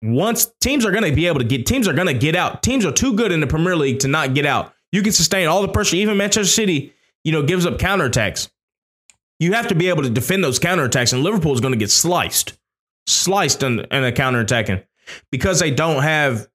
once 0.00 0.50
teams 0.62 0.86
are 0.86 0.90
going 0.90 1.04
to 1.04 1.14
be 1.14 1.26
able 1.26 1.40
to 1.40 1.44
get, 1.44 1.66
teams 1.66 1.86
are 1.86 1.92
going 1.92 2.06
to 2.06 2.14
get 2.14 2.34
out. 2.34 2.62
Teams 2.62 2.86
are 2.86 2.92
too 2.92 3.12
good 3.14 3.30
in 3.30 3.40
the 3.40 3.46
Premier 3.46 3.76
League 3.76 3.98
to 4.00 4.08
not 4.08 4.32
get 4.32 4.46
out. 4.46 4.72
You 4.90 5.02
can 5.02 5.12
sustain 5.12 5.48
all 5.48 5.60
the 5.60 5.68
pressure. 5.68 5.96
Even 5.96 6.16
Manchester 6.16 6.50
City 6.50 6.94
you 7.24 7.32
know, 7.32 7.42
gives 7.42 7.66
up 7.66 7.78
counterattacks. 7.78 8.50
You 9.38 9.52
have 9.54 9.68
to 9.68 9.74
be 9.74 9.88
able 9.88 10.02
to 10.02 10.10
defend 10.10 10.44
those 10.44 10.60
counterattacks, 10.60 11.12
and 11.12 11.22
Liverpool 11.22 11.52
is 11.52 11.60
going 11.60 11.72
to 11.72 11.78
get 11.78 11.90
sliced, 11.90 12.58
sliced 13.06 13.62
in, 13.62 13.80
in 13.80 14.04
a 14.04 14.12
counterattacking 14.12 14.84
because 15.30 15.58
they 15.60 15.70
don't 15.70 16.02
have 16.02 16.48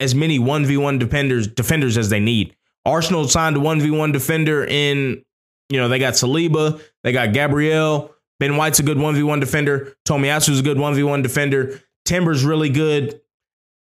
as 0.00 0.14
many 0.14 0.38
1v1 0.38 0.98
defenders 0.98 1.46
defenders 1.46 1.96
as 1.96 2.08
they 2.08 2.20
need. 2.20 2.56
Arsenal 2.84 3.28
signed 3.28 3.56
a 3.56 3.60
1v1 3.60 4.12
defender 4.12 4.64
in, 4.64 5.24
you 5.72 5.80
know, 5.80 5.88
they 5.88 5.98
got 5.98 6.14
Saliba, 6.14 6.80
they 7.02 7.12
got 7.12 7.32
Gabriel, 7.32 8.14
Ben 8.38 8.56
White's 8.56 8.78
a 8.78 8.82
good 8.82 8.98
1v1 8.98 9.40
defender, 9.40 9.96
Tomiyasu's 10.06 10.60
a 10.60 10.62
good 10.62 10.76
1v1 10.76 11.22
defender, 11.22 11.80
Timber's 12.04 12.44
really 12.44 12.70
good. 12.70 13.20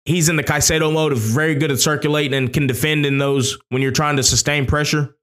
He's 0.05 0.29
in 0.29 0.37
the 0.37 0.43
Caicedo 0.43 0.93
mode 0.93 1.13
of 1.13 1.19
very 1.19 1.55
good 1.55 1.71
at 1.71 1.79
circulating 1.79 2.35
and 2.35 2.53
can 2.53 2.67
defend 2.67 3.07
in 3.07 3.19
those 3.19 3.59
when 3.71 3.81
you're 3.81 3.91
trying 3.91 4.17
to 4.17 4.23
sustain 4.23 4.67
pressure 4.67 5.17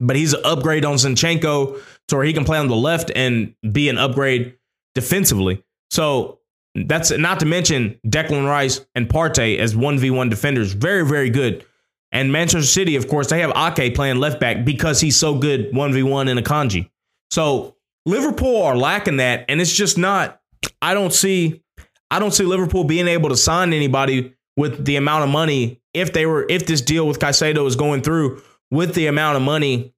but 0.00 0.16
he's 0.16 0.32
an 0.32 0.40
upgrade 0.44 0.84
on 0.84 0.96
Zinchenko 0.96 1.80
to 2.08 2.16
where 2.16 2.24
he 2.24 2.32
can 2.32 2.44
play 2.44 2.58
on 2.58 2.68
the 2.68 2.76
left 2.76 3.12
and 3.14 3.54
be 3.70 3.88
an 3.88 3.98
upgrade 3.98 4.56
defensively. 4.94 5.62
So 5.90 6.40
that's 6.74 7.10
not 7.10 7.40
to 7.40 7.46
mention 7.46 8.00
Declan 8.06 8.48
Rice 8.48 8.84
and 8.94 9.08
Partey 9.08 9.58
as 9.58 9.74
1v1 9.74 10.30
defenders. 10.30 10.72
Very, 10.72 11.04
very 11.04 11.30
good. 11.30 11.64
And 12.12 12.32
Manchester 12.32 12.66
City, 12.66 12.96
of 12.96 13.08
course, 13.08 13.28
they 13.28 13.40
have 13.40 13.52
Ake 13.56 13.94
playing 13.94 14.18
left 14.18 14.40
back 14.40 14.64
because 14.64 15.00
he's 15.00 15.16
so 15.16 15.38
good 15.38 15.70
1v1 15.72 16.28
in 16.28 16.38
a 16.38 16.42
kanji. 16.42 16.90
So 17.30 17.76
Liverpool 18.04 18.62
are 18.62 18.76
lacking 18.76 19.18
that. 19.18 19.44
And 19.48 19.60
it's 19.60 19.72
just 19.72 19.96
not, 19.96 20.40
I 20.82 20.94
don't 20.94 21.12
see, 21.12 21.62
I 22.10 22.18
don't 22.18 22.32
see 22.32 22.44
Liverpool 22.44 22.84
being 22.84 23.06
able 23.06 23.28
to 23.28 23.36
sign 23.36 23.72
anybody 23.72 24.34
with 24.56 24.84
the 24.84 24.96
amount 24.96 25.24
of 25.24 25.30
money 25.30 25.80
if 25.94 26.12
they 26.12 26.26
were, 26.26 26.46
if 26.48 26.66
this 26.66 26.80
deal 26.80 27.06
with 27.06 27.18
Caicedo 27.20 27.66
is 27.66 27.76
going 27.76 28.02
through 28.02 28.42
with 28.70 28.94
the 28.94 29.06
amount 29.06 29.36
of 29.36 29.42
money 29.42 29.94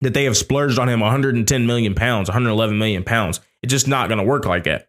that 0.00 0.14
they 0.14 0.24
have 0.24 0.36
splurged 0.36 0.78
on 0.78 0.88
him 0.88 1.00
110 1.00 1.66
million 1.66 1.94
pounds, 1.94 2.28
111 2.28 2.78
million 2.78 3.04
pounds. 3.04 3.40
It's 3.62 3.70
just 3.70 3.88
not 3.88 4.08
going 4.08 4.18
to 4.18 4.24
work 4.24 4.44
like 4.44 4.64
that. 4.64 4.88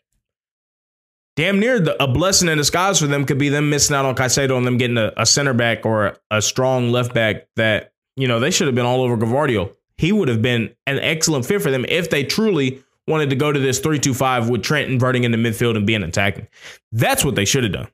Damn 1.38 1.60
near 1.60 1.80
the, 1.80 2.04
a 2.04 2.08
blessing 2.08 2.50
in 2.50 2.58
disguise 2.58 3.00
for 3.00 3.06
them 3.06 3.24
could 3.24 3.38
be 3.38 3.50
them 3.50 3.70
missing 3.70 3.96
out 3.96 4.06
on 4.06 4.16
Caicedo 4.16 4.58
and 4.58 4.66
them 4.66 4.78
getting 4.78 4.98
a, 4.98 5.14
a 5.18 5.26
center 5.26 5.54
back 5.54 5.86
or 5.86 6.08
a, 6.08 6.18
a, 6.32 6.42
strong 6.42 6.90
left 6.90 7.14
back 7.14 7.48
that, 7.58 7.94
you 8.16 8.28
know, 8.28 8.40
they 8.40 8.50
should 8.50 8.66
have 8.66 8.74
been 8.74 8.88
all 8.88 9.04
over 9.04 9.16
Gvardiol. 9.16 9.72
He 9.98 10.12
would 10.12 10.30
have 10.30 10.42
been 10.42 10.76
an 10.88 10.98
excellent 10.98 11.46
fit 11.46 11.62
for 11.62 11.70
them 11.70 11.86
if 11.88 12.10
they 12.10 12.24
truly 12.24 12.84
wanted 13.08 13.30
to 13.30 13.36
go 13.36 13.52
to 13.52 13.60
this 13.60 13.80
3-2-5 13.80 14.50
with 14.50 14.64
Trent 14.64 14.90
inverting 14.90 15.26
into 15.26 15.38
midfield 15.38 15.78
and 15.78 15.86
being 15.86 16.02
attacking. 16.02 16.48
That's 16.92 17.24
what 17.24 17.36
they 17.36 17.46
should 17.46 17.64
have 17.64 17.74
done. 17.74 17.88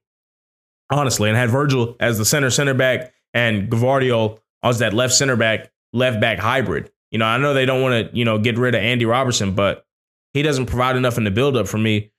Honestly, 0.89 1.27
and 1.27 1.37
had 1.37 1.49
Virgil 1.49 1.97
as 1.99 2.17
the 2.17 2.25
center 2.25 2.49
center 2.49 2.73
back 2.73 3.13
and 3.33 3.69
Gvardiol 3.69 4.39
as 4.63 4.79
that 4.79 4.93
left 4.93 5.13
center 5.13 5.35
back, 5.35 5.69
left 5.91 6.21
back 6.21 6.39
hybrid. 6.39 6.91
You 7.11 7.19
know, 7.19 7.25
I 7.25 7.37
know 7.37 7.53
they 7.53 7.65
don't 7.65 7.81
want 7.81 8.09
to, 8.09 8.17
you 8.17 8.23
know, 8.23 8.37
get 8.37 8.57
rid 8.57 8.73
of 8.73 8.81
Andy 8.81 9.03
Robertson, 9.03 9.53
but 9.53 9.85
he 10.33 10.43
doesn't 10.43 10.67
provide 10.67 10.95
enough 10.95 11.17
in 11.17 11.25
the 11.25 11.31
buildup 11.31 11.67
for 11.67 11.77
me 11.77 12.12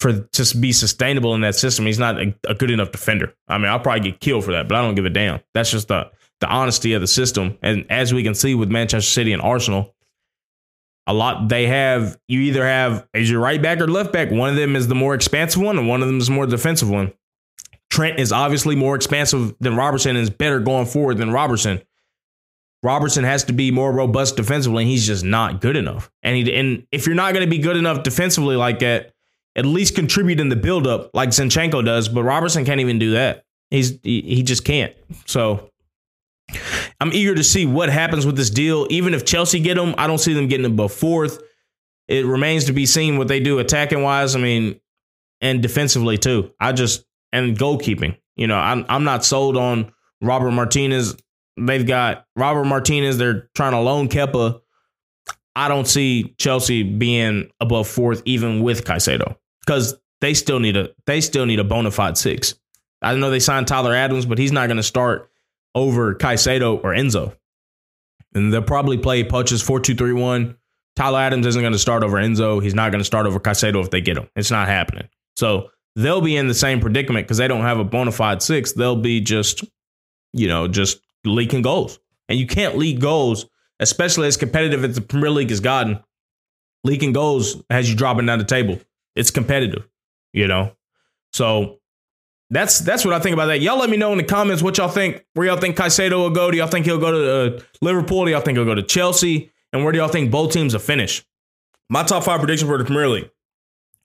for 0.00 0.20
to 0.20 0.56
be 0.56 0.72
sustainable 0.72 1.34
in 1.34 1.42
that 1.42 1.54
system. 1.54 1.86
He's 1.86 1.98
not 1.98 2.18
a, 2.18 2.34
a, 2.48 2.54
good 2.54 2.70
enough 2.70 2.90
defender. 2.90 3.34
I 3.48 3.58
mean, 3.58 3.68
I'll 3.68 3.80
probably 3.80 4.10
get 4.10 4.20
killed 4.20 4.44
for 4.44 4.52
that, 4.52 4.66
but 4.66 4.76
I 4.76 4.82
don't 4.82 4.94
give 4.94 5.04
a 5.04 5.10
damn. 5.10 5.40
That's 5.54 5.70
just 5.70 5.88
the 5.88 6.10
the 6.40 6.48
honesty 6.48 6.94
of 6.94 7.02
the 7.02 7.06
system. 7.06 7.58
And 7.62 7.84
as 7.90 8.14
we 8.14 8.22
can 8.22 8.34
see 8.34 8.54
with 8.54 8.70
Manchester 8.70 9.10
City 9.10 9.34
and 9.34 9.42
Arsenal, 9.42 9.94
a 11.06 11.12
lot 11.12 11.48
they 11.48 11.66
have 11.66 12.18
you 12.28 12.40
either 12.40 12.64
have 12.64 13.06
as 13.12 13.30
your 13.30 13.40
right 13.40 13.60
back 13.60 13.80
or 13.80 13.88
left 13.88 14.12
back. 14.12 14.30
One 14.30 14.48
of 14.48 14.56
them 14.56 14.74
is 14.74 14.88
the 14.88 14.94
more 14.94 15.14
expansive 15.14 15.60
one, 15.62 15.78
and 15.78 15.86
one 15.86 16.02
of 16.02 16.08
them 16.08 16.18
is 16.18 16.30
more 16.30 16.46
defensive 16.46 16.88
one. 16.88 17.12
Trent 17.90 18.18
is 18.18 18.32
obviously 18.32 18.76
more 18.76 18.94
expansive 18.94 19.54
than 19.60 19.76
Robertson 19.76 20.16
and 20.16 20.22
is 20.22 20.30
better 20.30 20.60
going 20.60 20.86
forward 20.86 21.18
than 21.18 21.30
Robertson. 21.30 21.82
Robertson 22.82 23.24
has 23.24 23.44
to 23.44 23.52
be 23.52 23.70
more 23.70 23.92
robust 23.92 24.36
defensively, 24.36 24.84
and 24.84 24.90
he's 24.90 25.06
just 25.06 25.24
not 25.24 25.60
good 25.60 25.76
enough. 25.76 26.10
And 26.22 26.36
he, 26.36 26.54
and 26.54 26.86
if 26.92 27.06
you're 27.06 27.16
not 27.16 27.34
going 27.34 27.44
to 27.44 27.50
be 27.50 27.58
good 27.58 27.76
enough 27.76 28.02
defensively 28.02 28.56
like 28.56 28.78
that, 28.78 29.12
at 29.56 29.66
least 29.66 29.94
contribute 29.94 30.40
in 30.40 30.48
the 30.48 30.56
buildup 30.56 31.10
like 31.14 31.30
Zinchenko 31.30 31.84
does. 31.84 32.08
But 32.08 32.24
Robertson 32.24 32.64
can't 32.64 32.80
even 32.80 32.98
do 32.98 33.12
that. 33.12 33.44
He's 33.70 33.98
he, 34.02 34.42
just 34.42 34.64
can't. 34.64 34.94
So 35.26 35.70
I'm 37.00 37.12
eager 37.12 37.34
to 37.34 37.44
see 37.44 37.66
what 37.66 37.88
happens 37.88 38.26
with 38.26 38.36
this 38.36 38.50
deal. 38.50 38.86
Even 38.90 39.14
if 39.14 39.24
Chelsea 39.24 39.60
get 39.60 39.78
him, 39.78 39.94
I 39.96 40.06
don't 40.06 40.18
see 40.18 40.34
them 40.34 40.48
getting 40.48 40.66
him 40.66 40.72
above 40.72 40.92
fourth. 40.92 41.42
It 42.08 42.26
remains 42.26 42.64
to 42.64 42.72
be 42.72 42.86
seen 42.86 43.18
what 43.18 43.28
they 43.28 43.38
do 43.38 43.58
attacking 43.60 44.02
wise. 44.02 44.34
I 44.34 44.40
mean, 44.40 44.80
and 45.40 45.62
defensively 45.62 46.18
too. 46.18 46.52
I 46.58 46.72
just 46.72 47.04
and 47.32 47.56
goalkeeping. 47.56 48.16
You 48.36 48.46
know, 48.46 48.56
I'm 48.56 48.84
I'm 48.88 49.04
not 49.04 49.24
sold 49.24 49.56
on 49.56 49.92
Robert 50.20 50.50
Martinez 50.50 51.16
They've 51.60 51.86
got 51.86 52.24
Robert 52.36 52.64
Martinez. 52.64 53.18
They're 53.18 53.48
trying 53.54 53.72
to 53.72 53.80
loan 53.80 54.08
Kepa. 54.08 54.60
I 55.54 55.68
don't 55.68 55.86
see 55.86 56.34
Chelsea 56.38 56.82
being 56.82 57.50
above 57.60 57.88
fourth, 57.88 58.22
even 58.24 58.62
with 58.62 58.84
Caicedo, 58.84 59.36
because 59.70 59.96
they 60.20 60.34
still 60.34 60.58
need 60.58 60.76
a 60.76 60.90
they 61.06 61.20
still 61.20 61.46
need 61.46 61.60
a 61.60 61.64
bona 61.64 61.92
fide 61.92 62.18
six. 62.18 62.56
I 63.00 63.14
know 63.14 63.30
they 63.30 63.38
signed 63.38 63.68
Tyler 63.68 63.94
Adams, 63.94 64.26
but 64.26 64.36
he's 64.36 64.50
not 64.50 64.66
going 64.66 64.78
to 64.78 64.82
start 64.82 65.30
over 65.76 66.12
Caicedo 66.16 66.82
or 66.82 66.92
Enzo. 66.92 67.36
And 68.34 68.52
they'll 68.52 68.62
probably 68.62 68.98
play 68.98 69.22
Poch's 69.22 69.62
4 69.62 69.78
2 69.78 69.94
3 69.94 70.12
1 70.12 70.56
Tyler 70.96 71.20
Adams 71.20 71.46
isn't 71.46 71.62
going 71.62 71.72
to 71.72 71.78
start 71.78 72.02
over 72.02 72.16
Enzo. 72.16 72.60
He's 72.60 72.74
not 72.74 72.90
going 72.90 72.98
to 72.98 73.04
start 73.04 73.26
over 73.26 73.38
Caicedo 73.38 73.80
if 73.80 73.90
they 73.90 74.00
get 74.00 74.18
him. 74.18 74.28
It's 74.34 74.50
not 74.50 74.66
happening. 74.66 75.08
So 75.36 75.70
they'll 75.94 76.20
be 76.20 76.36
in 76.36 76.48
the 76.48 76.54
same 76.54 76.80
predicament 76.80 77.26
because 77.26 77.38
they 77.38 77.46
don't 77.46 77.62
have 77.62 77.78
a 77.78 77.84
bona 77.84 78.10
fide 78.10 78.42
six. 78.42 78.72
They'll 78.72 78.96
be 78.96 79.20
just, 79.20 79.64
you 80.32 80.48
know, 80.48 80.66
just 80.66 81.00
leaking 81.24 81.62
goals. 81.62 82.00
And 82.28 82.40
you 82.40 82.46
can't 82.48 82.76
leak 82.76 82.98
goals, 82.98 83.46
especially 83.78 84.26
as 84.26 84.36
competitive 84.36 84.84
as 84.84 84.96
the 84.96 85.00
Premier 85.00 85.30
League 85.30 85.50
has 85.50 85.60
gotten. 85.60 86.00
Leaking 86.82 87.12
goals 87.12 87.62
has 87.70 87.88
you 87.88 87.96
dropping 87.96 88.26
down 88.26 88.40
the 88.40 88.44
table. 88.44 88.80
It's 89.20 89.30
competitive, 89.30 89.86
you 90.32 90.48
know. 90.48 90.72
So 91.34 91.78
that's 92.48 92.78
that's 92.80 93.04
what 93.04 93.12
I 93.12 93.20
think 93.20 93.34
about 93.34 93.46
that. 93.46 93.60
Y'all 93.60 93.78
let 93.78 93.90
me 93.90 93.98
know 93.98 94.12
in 94.12 94.18
the 94.18 94.24
comments 94.24 94.62
what 94.62 94.78
y'all 94.78 94.88
think. 94.88 95.24
Where 95.34 95.46
y'all 95.46 95.58
think 95.58 95.76
Caicedo 95.76 96.12
will 96.12 96.30
go? 96.30 96.50
Do 96.50 96.56
y'all 96.56 96.68
think 96.68 96.86
he'll 96.86 96.98
go 96.98 97.12
to 97.12 97.56
uh, 97.56 97.60
Liverpool? 97.82 98.24
Do 98.24 98.30
y'all 98.30 98.40
think 98.40 98.56
he'll 98.56 98.64
go 98.64 98.74
to 98.74 98.82
Chelsea? 98.82 99.52
And 99.72 99.84
where 99.84 99.92
do 99.92 99.98
y'all 99.98 100.08
think 100.08 100.30
both 100.30 100.52
teams 100.52 100.72
will 100.72 100.80
finish? 100.80 101.24
My 101.90 102.02
top 102.02 102.24
five 102.24 102.40
predictions 102.40 102.68
for 102.68 102.78
the 102.78 102.84
Premier 102.84 103.08
League. 103.08 103.30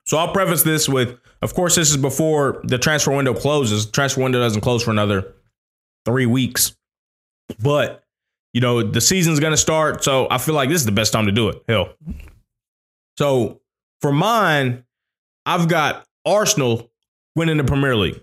So 0.05 0.17
I'll 0.17 0.31
preface 0.31 0.63
this 0.63 0.87
with, 0.87 1.17
of 1.41 1.55
course, 1.55 1.75
this 1.75 1.89
is 1.89 1.97
before 1.97 2.61
the 2.65 2.77
transfer 2.77 3.11
window 3.11 3.33
closes. 3.33 3.87
The 3.87 3.91
transfer 3.91 4.21
window 4.21 4.39
doesn't 4.39 4.61
close 4.61 4.83
for 4.83 4.91
another 4.91 5.33
three 6.05 6.27
weeks, 6.27 6.75
but 7.59 8.03
you 8.53 8.61
know 8.61 8.83
the 8.83 9.01
season's 9.01 9.39
going 9.39 9.53
to 9.53 9.57
start. 9.57 10.03
So 10.03 10.27
I 10.29 10.37
feel 10.37 10.55
like 10.55 10.69
this 10.69 10.81
is 10.81 10.85
the 10.85 10.91
best 10.91 11.13
time 11.13 11.25
to 11.25 11.31
do 11.31 11.49
it. 11.49 11.63
Hell. 11.67 11.93
So 13.17 13.61
for 14.01 14.11
mine, 14.11 14.84
I've 15.45 15.67
got 15.67 16.05
Arsenal 16.25 16.91
winning 17.35 17.57
the 17.57 17.63
Premier 17.63 17.95
League. 17.95 18.21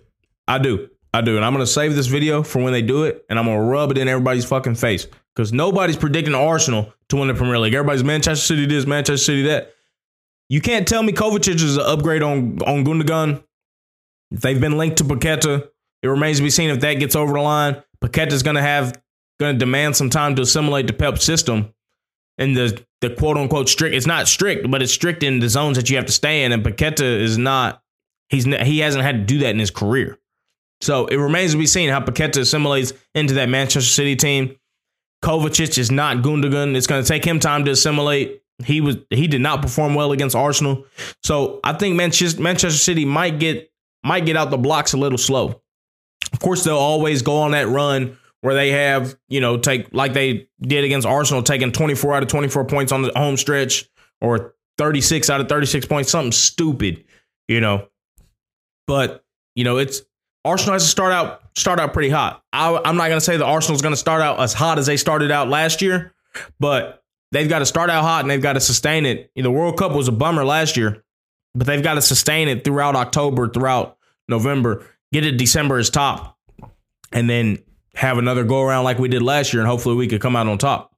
I 0.48 0.58
do. 0.58 0.88
I 1.14 1.20
do. 1.20 1.36
And 1.36 1.44
I'm 1.44 1.52
going 1.52 1.64
to 1.64 1.70
save 1.70 1.94
this 1.94 2.06
video 2.06 2.42
for 2.42 2.62
when 2.62 2.72
they 2.72 2.82
do 2.82 3.04
it, 3.04 3.24
and 3.28 3.38
I'm 3.38 3.44
going 3.44 3.58
to 3.58 3.64
rub 3.64 3.90
it 3.90 3.98
in 3.98 4.08
everybody's 4.08 4.44
fucking 4.44 4.76
face 4.76 5.06
because 5.34 5.52
nobody's 5.52 5.96
predicting 5.96 6.34
Arsenal 6.34 6.92
to 7.08 7.16
win 7.16 7.28
the 7.28 7.34
Premier 7.34 7.58
League. 7.58 7.74
Everybody's 7.74 8.04
Manchester 8.04 8.44
City 8.44 8.66
this, 8.66 8.86
Manchester 8.86 9.24
City 9.24 9.42
that. 9.42 9.72
You 10.48 10.60
can't 10.60 10.86
tell 10.86 11.02
me 11.02 11.12
Kovacic 11.12 11.54
is 11.54 11.76
an 11.76 11.84
upgrade 11.86 12.22
on, 12.22 12.58
on 12.62 12.84
Gundogan. 12.84 13.42
They've 14.30 14.60
been 14.60 14.76
linked 14.76 14.98
to 14.98 15.04
Paqueta. 15.04 15.68
It 16.02 16.08
remains 16.08 16.38
to 16.38 16.42
be 16.42 16.50
seen 16.50 16.70
if 16.70 16.80
that 16.80 16.94
gets 16.94 17.14
over 17.14 17.32
the 17.32 17.40
line. 17.40 17.82
Paqueta's 18.02 18.42
going 18.42 18.56
to 18.56 18.62
have 18.62 19.00
going 19.38 19.54
to 19.54 19.58
demand 19.58 19.96
some 19.96 20.10
time 20.10 20.34
to 20.36 20.42
assimilate 20.42 20.86
the 20.86 20.92
Pep 20.92 21.18
system 21.18 21.72
and 22.38 22.56
the 22.56 22.84
the 23.02 23.10
quote 23.10 23.36
unquote 23.36 23.68
strict. 23.68 23.94
It's 23.94 24.06
not 24.06 24.28
strict, 24.28 24.70
but 24.70 24.80
it's 24.80 24.92
strict 24.92 25.22
in 25.22 25.40
the 25.40 25.48
zones 25.48 25.76
that 25.76 25.90
you 25.90 25.96
have 25.96 26.06
to 26.06 26.12
stay 26.12 26.44
in. 26.44 26.52
And 26.52 26.64
Paqueta 26.64 27.02
is 27.02 27.36
not. 27.36 27.82
He's 28.30 28.44
he 28.44 28.78
hasn't 28.78 29.04
had 29.04 29.16
to 29.16 29.24
do 29.24 29.40
that 29.40 29.50
in 29.50 29.58
his 29.58 29.70
career. 29.70 30.18
So 30.80 31.06
it 31.06 31.16
remains 31.16 31.52
to 31.52 31.58
be 31.58 31.66
seen 31.66 31.90
how 31.90 32.00
Paqueta 32.00 32.38
assimilates 32.38 32.92
into 33.14 33.34
that 33.34 33.48
Manchester 33.48 33.90
City 33.90 34.16
team. 34.16 34.56
Kovacic 35.22 35.78
is 35.78 35.90
not 35.90 36.18
Gundogan. 36.18 36.74
It's 36.74 36.86
going 36.86 37.02
to 37.02 37.06
take 37.08 37.24
him 37.24 37.38
time 37.38 37.64
to 37.66 37.72
assimilate. 37.72 38.42
He 38.64 38.80
was 38.80 38.96
he 39.10 39.26
did 39.26 39.40
not 39.40 39.60
perform 39.60 39.94
well 39.94 40.12
against 40.12 40.34
Arsenal. 40.34 40.86
So 41.22 41.60
I 41.64 41.74
think 41.74 41.96
Manchester 41.96 42.40
Manchester 42.40 42.78
City 42.78 43.04
might 43.04 43.38
get 43.38 43.70
might 44.04 44.24
get 44.24 44.36
out 44.36 44.50
the 44.50 44.58
blocks 44.58 44.92
a 44.92 44.96
little 44.96 45.18
slow. 45.18 45.60
Of 46.32 46.38
course, 46.38 46.64
they'll 46.64 46.76
always 46.76 47.22
go 47.22 47.38
on 47.38 47.50
that 47.50 47.68
run 47.68 48.16
where 48.42 48.54
they 48.54 48.72
have, 48.72 49.16
you 49.28 49.40
know, 49.40 49.56
take 49.56 49.92
like 49.94 50.12
they 50.12 50.48
did 50.60 50.84
against 50.84 51.06
Arsenal, 51.06 51.42
taking 51.42 51.72
24 51.72 52.14
out 52.14 52.22
of 52.22 52.28
24 52.28 52.66
points 52.66 52.92
on 52.92 53.02
the 53.02 53.12
home 53.16 53.36
stretch 53.36 53.88
or 54.20 54.54
36 54.78 55.30
out 55.30 55.40
of 55.40 55.48
36 55.48 55.86
points, 55.86 56.10
something 56.10 56.32
stupid, 56.32 57.04
you 57.48 57.60
know. 57.60 57.86
But, 58.86 59.24
you 59.54 59.64
know, 59.64 59.78
it's 59.78 60.02
Arsenal 60.44 60.74
has 60.74 60.82
to 60.82 60.88
start 60.88 61.12
out 61.12 61.40
start 61.56 61.78
out 61.78 61.92
pretty 61.92 62.10
hot. 62.10 62.42
I, 62.52 62.68
am 62.84 62.96
not 62.96 63.08
going 63.08 63.18
to 63.18 63.24
say 63.24 63.36
the 63.36 63.46
Arsenal's 63.46 63.80
going 63.80 63.94
to 63.94 64.00
start 64.00 64.20
out 64.20 64.40
as 64.40 64.52
hot 64.52 64.78
as 64.78 64.86
they 64.86 64.96
started 64.96 65.30
out 65.30 65.48
last 65.48 65.80
year, 65.80 66.12
but 66.58 67.02
they've 67.30 67.48
got 67.48 67.60
to 67.60 67.66
start 67.66 67.90
out 67.90 68.02
hot 68.02 68.22
and 68.22 68.30
they've 68.30 68.42
got 68.42 68.54
to 68.54 68.60
sustain 68.60 69.06
it. 69.06 69.30
The 69.36 69.50
World 69.50 69.78
Cup 69.78 69.92
was 69.92 70.08
a 70.08 70.12
bummer 70.12 70.44
last 70.44 70.76
year, 70.76 71.04
but 71.54 71.66
they've 71.66 71.82
got 71.82 71.94
to 71.94 72.02
sustain 72.02 72.48
it 72.48 72.64
throughout 72.64 72.96
October, 72.96 73.48
throughout 73.48 73.98
November, 74.28 74.84
get 75.12 75.24
it 75.24 75.36
December 75.36 75.78
as 75.78 75.90
top, 75.90 76.38
and 77.12 77.30
then 77.30 77.58
have 77.94 78.18
another 78.18 78.44
go 78.44 78.62
around 78.62 78.84
like 78.84 78.98
we 78.98 79.08
did 79.08 79.22
last 79.22 79.52
year, 79.52 79.62
and 79.62 79.68
hopefully 79.68 79.94
we 79.94 80.06
could 80.06 80.20
come 80.20 80.36
out 80.36 80.46
on 80.46 80.58
top. 80.58 80.94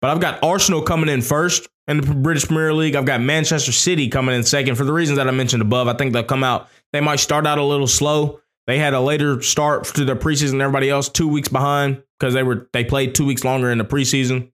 But 0.00 0.10
I've 0.10 0.20
got 0.20 0.42
Arsenal 0.42 0.82
coming 0.82 1.08
in 1.08 1.20
first 1.20 1.68
in 1.86 2.00
the 2.00 2.14
British 2.14 2.46
Premier 2.46 2.72
League. 2.72 2.96
I've 2.96 3.04
got 3.04 3.20
Manchester 3.20 3.72
City 3.72 4.08
coming 4.08 4.34
in 4.34 4.42
second 4.42 4.76
for 4.76 4.84
the 4.84 4.92
reasons 4.92 5.18
that 5.18 5.28
I 5.28 5.30
mentioned 5.30 5.62
above. 5.62 5.88
I 5.88 5.94
think 5.94 6.12
they'll 6.12 6.24
come 6.24 6.44
out. 6.44 6.68
They 6.92 7.00
might 7.00 7.20
start 7.20 7.46
out 7.46 7.58
a 7.58 7.64
little 7.64 7.86
slow 7.86 8.40
they 8.70 8.78
had 8.78 8.94
a 8.94 9.00
later 9.00 9.42
start 9.42 9.84
to 9.84 10.04
their 10.04 10.14
preseason 10.14 10.52
than 10.52 10.60
everybody 10.60 10.90
else, 10.90 11.08
two 11.08 11.26
weeks 11.26 11.48
behind 11.48 12.04
because 12.18 12.34
they 12.34 12.44
were 12.44 12.68
they 12.72 12.84
played 12.84 13.16
two 13.16 13.26
weeks 13.26 13.42
longer 13.42 13.68
in 13.70 13.78
the 13.78 13.84
preseason. 13.84 14.52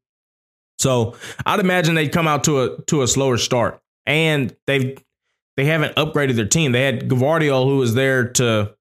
So 0.79 1.17
I'd 1.45 1.61
imagine 1.61 1.95
they'd 1.95 2.09
come 2.09 2.27
out 2.27 2.45
to 2.45 2.63
a 2.63 2.83
to 2.85 3.03
a 3.03 3.09
slower 3.09 3.37
start. 3.37 3.79
And 4.07 4.57
they've 4.67 4.97
they 5.59 5.67
haven't 5.67 5.97
upgraded 5.97 6.37
their 6.37 6.47
team. 6.47 6.73
They 6.73 6.85
had 6.85 7.11
Gvardiol 7.11 7.65
who 7.65 7.77
was 7.77 7.95
there 7.95 8.29
to, 8.29 8.75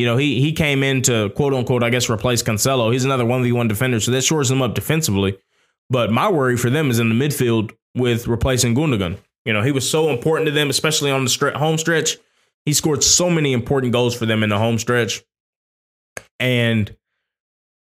you 0.00 0.06
know, 0.06 0.16
he 0.16 0.40
he 0.40 0.52
came 0.52 0.82
in 0.82 1.02
to 1.02 1.28
quote 1.36 1.52
unquote, 1.52 1.82
I 1.82 1.90
guess, 1.90 2.08
replace 2.08 2.42
Cancelo. 2.42 2.90
He's 2.90 3.04
another 3.04 3.24
1v1 3.24 3.68
defender, 3.68 4.00
so 4.00 4.10
that 4.12 4.22
shores 4.22 4.48
them 4.48 4.62
up 4.62 4.74
defensively. 4.74 5.38
But 5.90 6.10
my 6.10 6.30
worry 6.30 6.56
for 6.56 6.70
them 6.70 6.90
is 6.90 6.98
in 6.98 7.10
the 7.10 7.14
midfield 7.14 7.72
with 7.94 8.26
replacing 8.26 8.74
Gundogan. 8.74 9.18
You 9.44 9.52
know, 9.52 9.62
he 9.62 9.72
was 9.72 9.88
so 9.88 10.08
important 10.08 10.46
to 10.46 10.52
them, 10.52 10.70
especially 10.70 11.10
on 11.10 11.26
the 11.26 11.52
home 11.56 11.76
stretch. 11.76 12.16
He 12.64 12.72
scored 12.72 13.04
so 13.04 13.28
many 13.28 13.52
important 13.52 13.92
goals 13.92 14.16
for 14.16 14.24
them 14.24 14.42
in 14.42 14.48
the 14.48 14.58
home 14.58 14.78
stretch. 14.78 15.22
And 16.38 16.96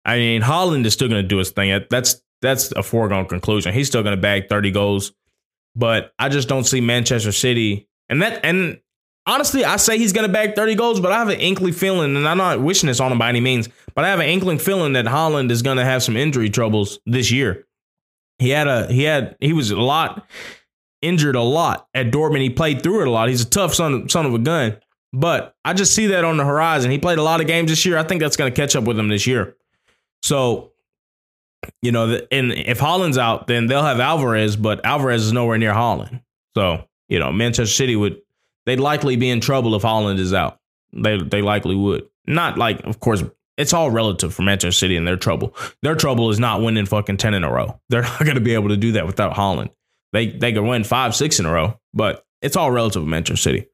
I 0.03 0.17
mean, 0.17 0.41
Haaland 0.41 0.85
is 0.85 0.93
still 0.93 1.09
going 1.09 1.21
to 1.21 1.27
do 1.27 1.37
his 1.37 1.51
thing. 1.51 1.85
That's 1.91 2.19
that's 2.41 2.71
a 2.71 2.81
foregone 2.81 3.27
conclusion. 3.27 3.75
He's 3.75 3.87
still 3.87 4.01
going 4.01 4.15
to 4.15 4.21
bag 4.21 4.49
30 4.49 4.71
goals. 4.71 5.11
But 5.75 6.13
I 6.17 6.29
just 6.29 6.49
don't 6.49 6.63
see 6.63 6.81
Manchester 6.81 7.31
City. 7.31 7.87
And 8.09 8.23
that 8.23 8.43
and 8.43 8.79
honestly, 9.27 9.63
I 9.63 9.75
say 9.75 9.99
he's 9.99 10.13
going 10.13 10.25
to 10.25 10.33
bag 10.33 10.55
30 10.55 10.75
goals, 10.75 10.99
but 10.99 11.11
I 11.11 11.19
have 11.19 11.29
an 11.29 11.39
inkling 11.39 11.73
feeling, 11.73 12.15
and 12.15 12.27
I'm 12.27 12.37
not 12.37 12.61
wishing 12.61 12.87
this 12.87 12.99
on 12.99 13.11
him 13.11 13.19
by 13.19 13.29
any 13.29 13.41
means, 13.41 13.69
but 13.93 14.05
I 14.05 14.09
have 14.09 14.19
an 14.19 14.27
inkling 14.27 14.57
feeling 14.57 14.93
that 14.93 15.05
Haaland 15.05 15.51
is 15.51 15.61
going 15.61 15.77
to 15.77 15.85
have 15.85 16.01
some 16.01 16.17
injury 16.17 16.49
troubles 16.49 16.99
this 17.05 17.29
year. 17.29 17.67
He 18.39 18.49
had 18.49 18.67
a 18.67 18.91
he 18.91 19.03
had 19.03 19.35
he 19.39 19.51
was 19.51 19.71
a 19.71 19.79
lot 19.79 20.25
injured 21.01 21.35
a 21.35 21.41
lot 21.41 21.87
at 21.93 22.11
Dortmund. 22.11 22.41
He 22.41 22.49
played 22.49 22.81
through 22.81 23.01
it 23.01 23.07
a 23.07 23.11
lot. 23.11 23.29
He's 23.29 23.41
a 23.41 23.49
tough 23.49 23.73
son, 23.73 24.09
son 24.09 24.25
of 24.25 24.33
a 24.33 24.39
gun. 24.39 24.77
But 25.13 25.55
I 25.63 25.73
just 25.73 25.93
see 25.93 26.07
that 26.07 26.23
on 26.23 26.37
the 26.37 26.45
horizon. 26.45 26.91
He 26.91 26.99
played 26.99 27.17
a 27.17 27.23
lot 27.23 27.41
of 27.41 27.47
games 27.47 27.69
this 27.69 27.85
year. 27.85 27.97
I 27.97 28.03
think 28.03 28.21
that's 28.21 28.35
going 28.35 28.51
to 28.51 28.55
catch 28.55 28.75
up 28.75 28.83
with 28.83 28.99
him 28.99 29.07
this 29.07 29.25
year. 29.25 29.55
So, 30.21 30.71
you 31.81 31.91
know, 31.91 32.19
and 32.31 32.51
if 32.51 32.79
Haaland's 32.79 33.17
out, 33.17 33.47
then 33.47 33.67
they'll 33.67 33.83
have 33.83 33.99
Alvarez, 33.99 34.55
but 34.55 34.85
Alvarez 34.85 35.23
is 35.23 35.33
nowhere 35.33 35.57
near 35.57 35.73
Haaland. 35.73 36.21
So, 36.55 36.87
you 37.09 37.19
know, 37.19 37.31
Manchester 37.31 37.73
City 37.73 37.95
would 37.95 38.21
they'd 38.67 38.79
likely 38.79 39.15
be 39.15 39.29
in 39.29 39.41
trouble 39.41 39.73
if 39.73 39.81
Haaland 39.81 40.19
is 40.19 40.33
out. 40.33 40.59
They 40.93 41.17
they 41.17 41.41
likely 41.41 41.75
would. 41.75 42.07
Not 42.27 42.57
like, 42.57 42.83
of 42.83 42.99
course, 42.99 43.23
it's 43.57 43.73
all 43.73 43.89
relative 43.89 44.33
for 44.33 44.43
Manchester 44.43 44.77
City 44.77 44.97
and 44.97 45.07
their 45.07 45.17
trouble. 45.17 45.55
Their 45.81 45.95
trouble 45.95 46.29
is 46.29 46.39
not 46.39 46.61
winning 46.61 46.85
fucking 46.85 47.17
ten 47.17 47.33
in 47.33 47.43
a 47.43 47.51
row. 47.51 47.79
They're 47.89 48.03
not 48.03 48.19
going 48.19 48.35
to 48.35 48.41
be 48.41 48.53
able 48.53 48.69
to 48.69 48.77
do 48.77 48.91
that 48.91 49.07
without 49.07 49.33
Haaland. 49.33 49.71
They 50.13 50.27
they 50.27 50.53
could 50.53 50.63
win 50.63 50.83
five, 50.83 51.15
six 51.15 51.39
in 51.39 51.47
a 51.47 51.51
row, 51.51 51.79
but 51.93 52.25
it's 52.41 52.55
all 52.55 52.69
relative 52.69 53.01
to 53.01 53.07
Manchester 53.07 53.41
City. 53.41 53.67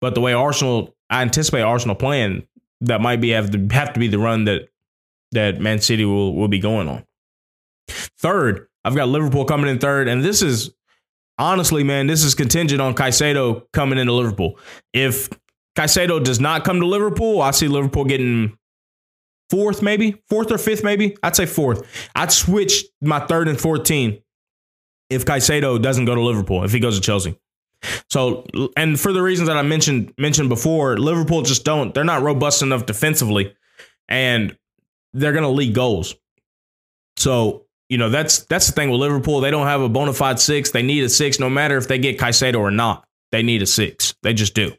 But 0.00 0.14
the 0.14 0.20
way 0.20 0.32
Arsenal, 0.32 0.94
I 1.10 1.22
anticipate 1.22 1.62
Arsenal 1.62 1.96
playing, 1.96 2.46
that 2.82 3.00
might 3.00 3.20
be 3.20 3.30
have 3.30 3.50
to 3.50 3.68
have 3.74 3.92
to 3.92 4.00
be 4.00 4.08
the 4.08 4.18
run 4.18 4.44
that 4.44 4.68
that 5.32 5.60
Man 5.60 5.80
City 5.80 6.04
will 6.04 6.34
will 6.34 6.48
be 6.48 6.58
going 6.58 6.88
on. 6.88 7.04
Third, 7.88 8.68
I've 8.84 8.94
got 8.96 9.08
Liverpool 9.08 9.44
coming 9.44 9.68
in 9.68 9.78
third, 9.78 10.08
and 10.08 10.24
this 10.24 10.42
is 10.42 10.70
honestly, 11.38 11.84
man, 11.84 12.06
this 12.06 12.24
is 12.24 12.34
contingent 12.34 12.80
on 12.80 12.94
Caicedo 12.94 13.64
coming 13.72 13.98
into 13.98 14.12
Liverpool. 14.12 14.58
If 14.92 15.28
Caicedo 15.76 16.22
does 16.22 16.40
not 16.40 16.64
come 16.64 16.80
to 16.80 16.86
Liverpool, 16.86 17.42
I 17.42 17.50
see 17.50 17.68
Liverpool 17.68 18.04
getting 18.04 18.56
fourth, 19.50 19.82
maybe 19.82 20.22
fourth 20.28 20.50
or 20.50 20.58
fifth, 20.58 20.82
maybe. 20.82 21.16
I'd 21.22 21.36
say 21.36 21.46
fourth. 21.46 21.86
I'd 22.14 22.32
switch 22.32 22.84
my 23.00 23.20
third 23.20 23.48
and 23.48 23.60
fourth 23.60 23.84
team 23.84 24.18
if 25.10 25.24
Caicedo 25.24 25.80
doesn't 25.80 26.04
go 26.04 26.14
to 26.14 26.22
Liverpool, 26.22 26.64
if 26.64 26.72
he 26.72 26.80
goes 26.80 26.96
to 26.96 27.04
Chelsea. 27.04 27.38
So, 28.10 28.46
and 28.76 28.98
for 28.98 29.12
the 29.12 29.22
reasons 29.22 29.48
that 29.48 29.56
I 29.56 29.62
mentioned 29.62 30.12
mentioned 30.18 30.48
before, 30.48 30.96
Liverpool 30.98 31.42
just 31.42 31.64
don't. 31.64 31.94
They're 31.94 32.04
not 32.04 32.22
robust 32.22 32.62
enough 32.62 32.86
defensively, 32.86 33.54
and 34.08 34.56
they're 35.12 35.32
going 35.32 35.44
to 35.44 35.50
leak 35.50 35.74
goals. 35.74 36.14
So, 37.16 37.65
you 37.88 37.98
know 37.98 38.08
that's 38.08 38.40
that's 38.46 38.66
the 38.66 38.72
thing 38.72 38.90
with 38.90 39.00
Liverpool. 39.00 39.40
They 39.40 39.50
don't 39.50 39.66
have 39.66 39.80
a 39.80 39.88
bona 39.88 40.12
fide 40.12 40.40
six. 40.40 40.70
They 40.70 40.82
need 40.82 41.04
a 41.04 41.08
six, 41.08 41.38
no 41.38 41.48
matter 41.48 41.76
if 41.76 41.88
they 41.88 41.98
get 41.98 42.18
Caicedo 42.18 42.58
or 42.58 42.70
not. 42.70 43.06
They 43.32 43.42
need 43.42 43.62
a 43.62 43.66
six. 43.66 44.14
They 44.22 44.34
just 44.34 44.54
do. 44.54 44.72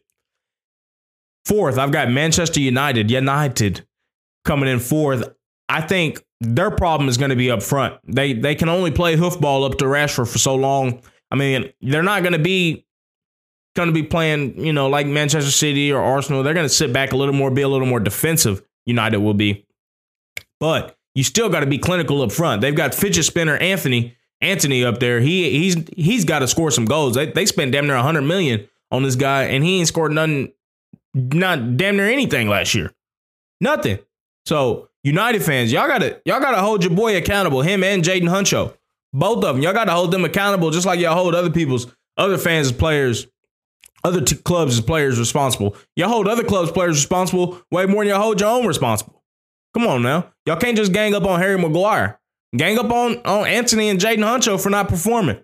Fourth, 1.46 1.78
I've 1.78 1.92
got 1.92 2.10
Manchester 2.10 2.60
United. 2.60 3.10
United 3.10 3.86
coming 4.44 4.70
in 4.70 4.80
fourth. 4.80 5.30
I 5.70 5.82
think 5.82 6.24
their 6.40 6.72
problem 6.72 7.10
is 7.10 7.18
going 7.18 7.30
to 7.30 7.36
be 7.36 7.50
up 7.52 7.64
front. 7.64 8.00
They 8.04 8.34
they 8.34 8.56
can 8.56 8.70
only 8.70 8.92
play 8.92 9.16
hoofball 9.16 9.66
up 9.70 9.78
to 9.80 9.86
Rashford 9.86 10.32
for 10.32 10.38
so 10.38 10.56
long. 10.56 11.02
I 11.32 11.36
mean, 11.36 11.72
they're 11.82 12.04
not 12.04 12.24
going 12.24 12.34
to 12.34 12.40
be 12.40 12.86
going 13.76 13.88
to 13.88 13.94
be 13.94 14.04
playing, 14.04 14.60
you 14.60 14.74
know, 14.74 14.90
like 14.90 15.08
Manchester 15.08 15.52
City 15.52 15.92
or 15.92 16.02
Arsenal. 16.02 16.44
They're 16.44 16.54
going 16.54 16.66
to 16.66 16.74
sit 16.74 16.92
back 16.92 17.12
a 17.12 17.16
little 17.16 17.34
more, 17.34 17.52
be 17.52 17.62
a 17.62 17.68
little 17.68 17.88
more 17.88 18.00
defensive. 18.00 18.62
United 18.86 19.20
will 19.20 19.34
be, 19.34 19.66
but 20.60 20.97
you 21.18 21.24
still 21.24 21.50
got 21.50 21.62
to 21.62 21.66
be 21.66 21.80
clinical 21.80 22.22
up 22.22 22.32
front. 22.32 22.62
They've 22.62 22.76
got 22.76 22.94
fidget 22.94 23.26
spinner 23.26 23.58
Antony 23.58 24.16
Antony 24.40 24.86
up 24.86 25.00
there. 25.00 25.20
He 25.20 25.50
he's 25.50 25.76
he's 25.96 26.26
got 26.26 26.40
to 26.40 26.48
score 26.48 26.70
some 26.70 26.86
goals. 26.86 27.16
They 27.16 27.26
they 27.26 27.48
spent 27.48 27.72
damn 27.72 27.88
near 27.88 27.96
100 27.96 28.22
million 28.22 28.70
on 28.92 29.02
this 29.02 29.16
guy, 29.16 29.46
and 29.46 29.64
he 29.64 29.80
ain't 29.80 29.88
scored 29.88 30.12
nothing, 30.12 30.54
not 31.16 31.76
damn 31.76 31.98
near 31.98 32.06
anything 32.06 32.48
last 32.48 32.76
year. 32.76 32.94
Nothing. 33.60 33.98
So 34.46 34.90
United 35.04 35.44
fans, 35.44 35.72
y'all 35.72 35.88
gotta 35.88 36.22
y'all 36.24 36.40
gotta 36.40 36.62
hold 36.62 36.84
your 36.84 36.94
boy 36.94 37.18
accountable. 37.18 37.64
Him 37.64 37.84
and 37.84 38.04
Jaden 38.04 38.30
Huncho, 38.30 38.78
both 39.12 39.44
of 39.44 39.56
them. 39.56 39.64
Y'all 39.64 39.74
gotta 39.74 39.94
hold 39.94 40.12
them 40.12 40.24
accountable, 40.24 40.70
just 40.70 40.86
like 40.86 41.00
y'all 41.00 41.16
hold 41.16 41.34
other 41.34 41.50
people's 41.50 41.88
other 42.16 42.38
fans 42.38 42.68
as 42.68 42.74
players, 42.74 43.26
other 44.04 44.22
t- 44.22 44.36
clubs 44.36 44.78
as 44.78 44.86
players 44.86 45.18
responsible. 45.18 45.76
Y'all 45.96 46.10
hold 46.10 46.28
other 46.28 46.44
clubs 46.44 46.70
players 46.70 46.98
responsible 46.98 47.60
way 47.72 47.88
more 47.88 48.04
than 48.04 48.14
y'all 48.14 48.22
hold 48.22 48.40
your 48.40 48.52
own 48.52 48.68
responsible. 48.68 49.17
Come 49.74 49.88
on 49.88 50.02
now, 50.02 50.32
y'all 50.46 50.58
can't 50.58 50.78
just 50.78 50.92
gang 50.92 51.14
up 51.14 51.26
on 51.26 51.40
Harry 51.40 51.58
Maguire, 51.58 52.20
gang 52.56 52.80
up 52.80 52.92
on 52.92 53.18
on 53.26 53.48
Antony 53.48 53.90
and 53.90 54.00
Jaden 54.00 54.20
Huncho 54.20 54.62
for 54.62 54.70
not 54.70 54.90
performing. 54.90 55.38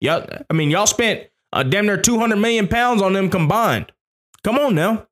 Y'all, 0.00 0.26
I 0.48 0.54
mean, 0.54 0.70
y'all 0.70 0.86
spent 0.86 1.28
uh, 1.52 1.62
damn 1.62 1.86
near 1.86 1.96
two 1.96 2.18
hundred 2.18 2.36
million 2.36 2.66
pounds 2.68 3.02
on 3.02 3.12
them 3.12 3.30
combined. 3.30 3.92
Come 4.42 4.58
on 4.58 4.74
now. 4.74 5.06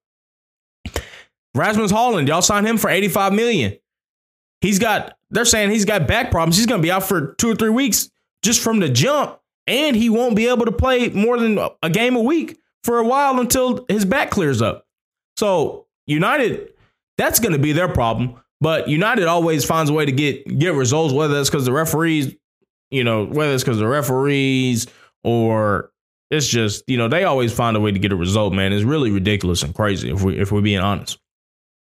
Rasmus 1.57 1.91
Højlund, 1.91 2.29
y'all 2.29 2.43
signed 2.43 2.67
him 2.67 2.77
for 2.77 2.91
85 2.91 3.33
million. 3.33 3.77
He's 4.61 4.79
got, 4.79 5.17
they're 5.31 5.45
saying 5.45 5.71
he's 5.71 5.85
got 5.87 6.07
back 6.07 6.31
problems. 6.31 6.57
He's 6.57 6.67
going 6.67 6.81
to 6.81 6.83
be 6.83 6.91
out 6.91 7.05
for 7.05 7.35
two 7.39 7.51
or 7.51 7.55
three 7.55 7.71
weeks 7.71 8.11
just 8.43 8.63
from 8.63 8.79
the 8.79 8.89
jump, 8.89 9.39
and 9.67 9.97
he 9.97 10.11
won't 10.11 10.37
be 10.37 10.49
able 10.49 10.67
to 10.67 10.73
play 10.73 11.09
more 11.09 11.39
than 11.39 11.59
a 11.83 11.91
game 11.91 12.15
a 12.15 12.21
week 12.21 12.59
for 12.85 12.99
a 12.99 13.05
while 13.05 13.41
until 13.41 13.87
his 13.89 14.05
back 14.05 14.31
clears 14.31 14.61
up. 14.61 14.87
So, 15.39 15.87
United, 16.07 16.73
that's 17.17 17.41
going 17.41 17.53
to 17.53 17.59
be 17.59 17.73
their 17.73 17.89
problem. 17.89 18.41
But 18.61 18.89
United 18.89 19.27
always 19.27 19.65
finds 19.65 19.91
a 19.91 19.93
way 19.93 20.07
to 20.07 20.13
get 20.13 20.59
get 20.59 20.75
results, 20.75 21.13
whether 21.13 21.39
it's 21.39 21.51
because 21.51 21.67
the 21.67 21.73
referees, 21.73 22.35
you 22.91 23.05
know, 23.05 23.25
whether 23.25 23.53
it's 23.53 23.63
because 23.63 23.79
the 23.79 23.87
referees 23.87 24.87
or 25.23 25.91
it's 26.31 26.47
just, 26.47 26.83
you 26.87 26.97
know, 26.97 27.09
they 27.09 27.25
always 27.25 27.53
find 27.53 27.77
a 27.77 27.81
way 27.81 27.93
to 27.93 27.99
get 27.99 28.13
a 28.13 28.17
result, 28.17 28.53
man. 28.53 28.73
It's 28.73 28.85
really 28.85 29.11
ridiculous 29.11 29.63
and 29.63 29.75
crazy 29.75 30.11
if 30.11 30.23
we 30.23 30.39
if 30.39 30.53
we're 30.53 30.63
being 30.63 30.81
honest. 30.81 31.19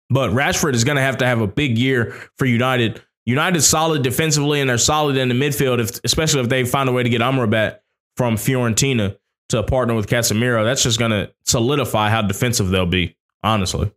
But 0.10 0.32
Rashford 0.32 0.74
is 0.74 0.84
going 0.84 0.98
to 0.98 1.02
have 1.02 1.18
to 1.18 1.26
have 1.26 1.42
a 1.42 1.48
big 1.48 1.78
year 1.78 2.14
for 2.38 2.46
United. 2.46 3.02
United's 3.26 3.68
solid 3.68 4.02
defensively 4.02 4.60
and 4.60 4.70
they're 4.70 4.78
solid 4.78 5.16
in 5.16 5.30
the 5.30 5.36
midfield, 5.36 5.80
if, 5.80 6.00
especially 6.04 6.42
if 6.42 6.50
they 6.50 6.66
find 6.66 6.90
a 6.90 6.92
way 6.92 7.04
to 7.04 7.10
get 7.10 7.22
Amrabat 7.22 7.80
from 8.18 8.36
Fiorentina 8.36 9.16
to 9.50 9.64
partner 9.64 9.94
with 9.94 10.08
Casemiro. 10.08 10.66
That's 10.66 10.84
just 10.84 11.00
going 11.00 11.12
to 11.12 11.32
solidify 11.46 12.10
how 12.10 12.24
defensive 12.24 12.70
they'll 12.70 12.86
be, 12.86 13.16
honestly. 13.44 13.94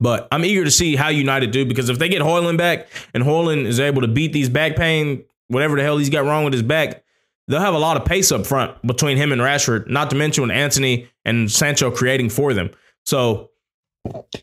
But 0.00 0.28
I'm 0.32 0.44
eager 0.44 0.64
to 0.64 0.70
see 0.70 0.96
how 0.96 1.08
United 1.08 1.50
do 1.50 1.66
because 1.66 1.88
if 1.90 1.98
they 1.98 2.08
get 2.08 2.22
Højlund 2.22 2.56
back 2.56 2.88
and 3.12 3.22
Højlund 3.22 3.66
is 3.66 3.78
able 3.78 4.00
to 4.02 4.08
beat 4.08 4.32
these 4.32 4.48
back 4.48 4.76
pain, 4.76 5.24
whatever 5.48 5.76
the 5.76 5.82
hell 5.82 5.98
he's 5.98 6.10
got 6.10 6.24
wrong 6.24 6.44
with 6.44 6.54
his 6.54 6.62
back, 6.62 7.04
they'll 7.48 7.60
have 7.60 7.74
a 7.74 7.78
lot 7.78 7.96
of 7.96 8.04
pace 8.04 8.32
up 8.32 8.46
front 8.46 8.80
between 8.86 9.18
him 9.18 9.30
and 9.32 9.42
Rashford, 9.42 9.88
not 9.88 10.10
to 10.10 10.16
mention 10.16 10.50
Antony 10.50 11.08
and 11.24 11.50
Sancho 11.50 11.90
creating 11.90 12.30
for 12.30 12.54
them. 12.54 12.70
So, 13.04 13.50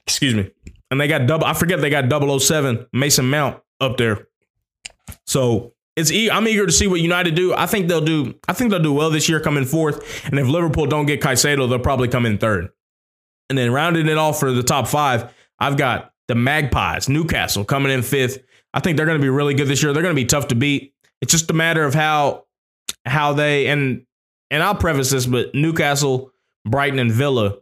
excuse 0.06 0.36
me 0.36 0.52
and 0.90 1.00
they 1.00 1.08
got 1.08 1.28
double. 1.28 1.46
I 1.46 1.54
forget 1.54 1.82
they 1.82 1.90
got 1.90 2.10
007 2.42 2.88
Mason 2.94 3.30
Mount 3.30 3.62
up 3.80 3.98
there. 3.98 4.28
So 5.26 5.74
it's 5.96 6.12
I'm 6.12 6.48
eager 6.48 6.66
to 6.66 6.72
see 6.72 6.88
what 6.88 7.02
United 7.02 7.36
do. 7.36 7.54
I 7.54 7.66
think 7.66 7.88
they'll 7.88 8.02
do. 8.02 8.36
I 8.48 8.54
think 8.54 8.72
they'll 8.72 8.82
do 8.82 8.94
well 8.94 9.10
this 9.10 9.28
year, 9.28 9.40
coming 9.40 9.66
fourth. 9.66 10.26
And 10.26 10.40
if 10.40 10.48
Liverpool 10.48 10.86
don't 10.86 11.06
get 11.06 11.22
Caicedo, 11.22 11.70
they'll 11.70 11.80
probably 11.80 12.08
come 12.08 12.26
in 12.26 12.38
third. 12.38 12.70
And 13.50 13.58
then 13.58 13.72
rounding 13.72 14.08
it 14.08 14.18
off 14.18 14.40
for 14.40 14.52
the 14.52 14.64
top 14.64 14.88
five, 14.88 15.34
I've 15.60 15.78
got 15.78 16.14
the 16.28 16.36
Magpies, 16.36 17.10
Newcastle 17.10 17.66
coming 17.66 17.92
in 17.92 18.02
fifth. 18.02 18.44
I 18.74 18.80
think 18.80 18.98
they're 18.98 19.06
going 19.06 19.18
to 19.18 19.24
be 19.24 19.30
really 19.30 19.54
good 19.54 19.68
this 19.68 19.82
year. 19.82 19.94
They're 19.94 20.04
going 20.04 20.16
to 20.16 20.22
be 20.22 20.26
tough 20.26 20.50
to 20.50 20.56
beat. 20.56 20.94
It's 21.22 21.32
just 21.32 21.50
a 21.50 21.54
matter 21.54 21.84
of 21.84 21.94
how 21.94 22.46
how 23.06 23.34
they 23.34 23.68
and 23.68 24.06
and 24.52 24.64
I'll 24.64 24.76
preface 24.76 25.10
this, 25.10 25.26
but 25.26 25.54
Newcastle, 25.54 26.32
Brighton, 26.66 27.00
and 27.00 27.12
Villa 27.12 27.58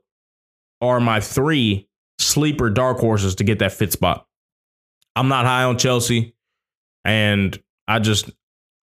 are 0.82 1.00
my 1.00 1.20
three 1.20 1.88
sleeper 2.20 2.70
dark 2.70 3.00
horses 3.00 3.36
to 3.36 3.44
get 3.44 3.60
that 3.60 3.74
fit 3.74 3.92
spot. 3.92 4.28
I'm 5.16 5.28
not 5.28 5.46
high 5.46 5.64
on 5.64 5.78
Chelsea, 5.78 6.36
and 7.04 7.58
I 7.88 8.00
just 8.00 8.30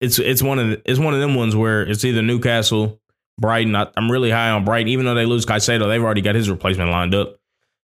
it's 0.01 0.19
it's 0.19 0.43
one 0.43 0.59
of 0.59 0.69
the, 0.69 0.83
it's 0.85 0.99
one 0.99 1.15
of 1.15 1.21
them 1.21 1.35
ones 1.35 1.55
where 1.55 1.83
it's 1.83 2.05
either 2.05 2.23
Newcastle, 2.23 3.01
Brighton. 3.39 3.77
I, 3.77 3.89
am 3.97 4.11
really 4.11 4.31
high 4.31 4.51
on 4.51 4.65
Brighton, 4.65 4.89
even 4.89 5.05
though 5.05 5.15
they 5.15 5.27
lose 5.27 5.47
Caicedo, 5.47 5.87
they've 5.89 6.03
already 6.03 6.23
got 6.23 6.35
his 6.35 6.51
replacement 6.51 6.91
lined 6.91 7.15
up. 7.15 7.37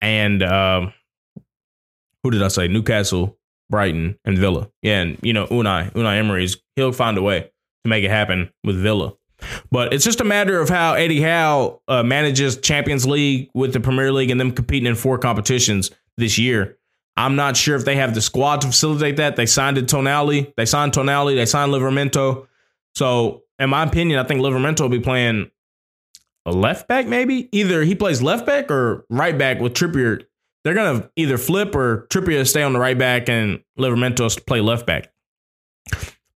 And 0.01 0.43
um, 0.43 0.93
who 2.23 2.31
did 2.31 2.41
I 2.41 2.47
say? 2.47 2.67
Newcastle, 2.67 3.37
Brighton, 3.69 4.17
and 4.25 4.37
Villa. 4.37 4.69
Yeah, 4.81 5.01
and 5.01 5.17
you 5.21 5.33
know 5.33 5.47
Unai 5.47 5.91
Unai 5.93 6.17
Emery's 6.17 6.57
he'll 6.75 6.91
find 6.91 7.17
a 7.17 7.21
way 7.21 7.41
to 7.41 7.89
make 7.89 8.03
it 8.03 8.11
happen 8.11 8.51
with 8.63 8.81
Villa. 8.81 9.13
But 9.71 9.93
it's 9.93 10.03
just 10.03 10.19
a 10.19 10.25
matter 10.25 10.59
of 10.59 10.69
how 10.69 10.93
Eddie 10.93 11.21
Howe 11.21 11.81
uh, 11.87 12.03
manages 12.03 12.57
Champions 12.57 13.07
League 13.07 13.49
with 13.53 13.71
the 13.73 13.79
Premier 13.79 14.11
League 14.11 14.29
and 14.31 14.39
them 14.39 14.51
competing 14.51 14.87
in 14.87 14.95
four 14.95 15.17
competitions 15.17 15.91
this 16.17 16.37
year. 16.37 16.77
I'm 17.15 17.35
not 17.35 17.57
sure 17.57 17.75
if 17.75 17.85
they 17.85 17.95
have 17.95 18.13
the 18.13 18.21
squad 18.21 18.61
to 18.61 18.67
facilitate 18.67 19.17
that. 19.17 19.35
They 19.35 19.45
signed 19.45 19.77
Tonali. 19.77 20.53
They 20.55 20.65
signed 20.65 20.93
Tonali. 20.93 21.35
They 21.35 21.45
signed 21.45 21.71
Livramento. 21.71 22.47
So, 22.95 23.43
in 23.59 23.69
my 23.69 23.83
opinion, 23.83 24.19
I 24.19 24.23
think 24.23 24.41
Livramento 24.41 24.81
will 24.81 24.89
be 24.89 24.99
playing 24.99 25.51
a 26.49 26.51
left 26.51 26.87
back, 26.87 27.07
maybe. 27.07 27.49
Either 27.51 27.83
he 27.83 27.95
plays 27.95 28.21
left 28.21 28.45
back 28.45 28.69
or 28.71 29.05
right 29.09 29.37
back 29.37 29.59
with 29.59 29.73
Trippier. 29.73 30.23
They're 30.63 30.73
going 30.73 31.01
to 31.01 31.11
either 31.15 31.37
flip 31.37 31.75
or 31.75 32.07
Trippier 32.09 32.45
stay 32.47 32.63
on 32.63 32.73
the 32.73 32.79
right 32.79 32.97
back 32.97 33.29
and 33.29 33.63
Livramento 33.77 34.45
play 34.45 34.59
left 34.59 34.85
back. 34.85 35.11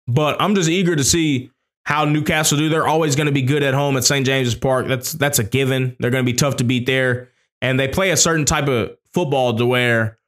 But 0.06 0.40
I'm 0.40 0.54
just 0.54 0.68
eager 0.68 0.96
to 0.96 1.04
see 1.04 1.50
how 1.84 2.04
Newcastle 2.04 2.58
do. 2.58 2.68
They're 2.68 2.86
always 2.86 3.16
going 3.16 3.26
to 3.26 3.32
be 3.32 3.42
good 3.42 3.62
at 3.62 3.74
home 3.74 3.96
at 3.96 4.04
St. 4.04 4.24
James's 4.24 4.54
Park. 4.54 4.86
That's 4.86 5.12
that's 5.12 5.38
a 5.38 5.44
given. 5.44 5.96
They're 6.00 6.10
going 6.10 6.24
to 6.24 6.30
be 6.30 6.36
tough 6.36 6.56
to 6.56 6.64
beat 6.64 6.86
there, 6.86 7.30
and 7.60 7.78
they 7.78 7.88
play 7.88 8.10
a 8.10 8.16
certain 8.16 8.44
type 8.44 8.68
of 8.68 8.96
football 9.12 9.56
to 9.56 9.66
where 9.66 10.18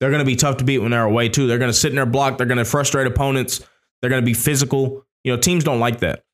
they're 0.00 0.10
going 0.10 0.20
to 0.20 0.26
be 0.26 0.36
tough 0.36 0.58
to 0.58 0.64
beat 0.64 0.78
when 0.78 0.90
they're 0.90 1.04
away 1.04 1.28
too. 1.28 1.46
They're 1.46 1.58
going 1.58 1.70
to 1.70 1.76
sit 1.76 1.90
in 1.90 1.96
their 1.96 2.06
block. 2.06 2.38
They're 2.38 2.46
going 2.46 2.58
to 2.58 2.64
frustrate 2.64 3.06
opponents. 3.06 3.64
They're 4.00 4.10
going 4.10 4.22
to 4.22 4.26
be 4.26 4.34
physical. 4.34 5.06
You 5.22 5.32
know, 5.32 5.40
teams 5.40 5.64
don't 5.64 5.80
like 5.80 6.00
that. 6.00 6.24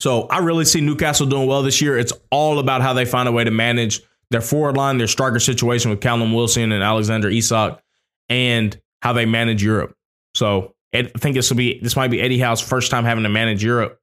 So 0.00 0.22
I 0.22 0.38
really 0.38 0.64
see 0.64 0.80
Newcastle 0.80 1.26
doing 1.26 1.46
well 1.46 1.62
this 1.62 1.80
year. 1.80 1.96
It's 1.96 2.12
all 2.30 2.58
about 2.58 2.82
how 2.82 2.92
they 2.92 3.04
find 3.04 3.28
a 3.28 3.32
way 3.32 3.44
to 3.44 3.50
manage 3.50 4.02
their 4.30 4.40
forward 4.40 4.76
line, 4.76 4.98
their 4.98 5.06
striker 5.06 5.38
situation 5.38 5.90
with 5.90 6.00
Callum 6.00 6.32
Wilson 6.32 6.72
and 6.72 6.82
Alexander 6.82 7.28
Isak, 7.28 7.80
and 8.28 8.78
how 9.02 9.12
they 9.12 9.26
manage 9.26 9.62
Europe. 9.62 9.96
So 10.34 10.74
I 10.94 11.02
think 11.02 11.34
this 11.34 11.50
will 11.50 11.56
be 11.56 11.78
this 11.80 11.96
might 11.96 12.10
be 12.10 12.20
Eddie 12.20 12.38
Howe's 12.38 12.60
first 12.60 12.90
time 12.90 13.04
having 13.04 13.24
to 13.24 13.30
manage 13.30 13.62
Europe 13.62 14.00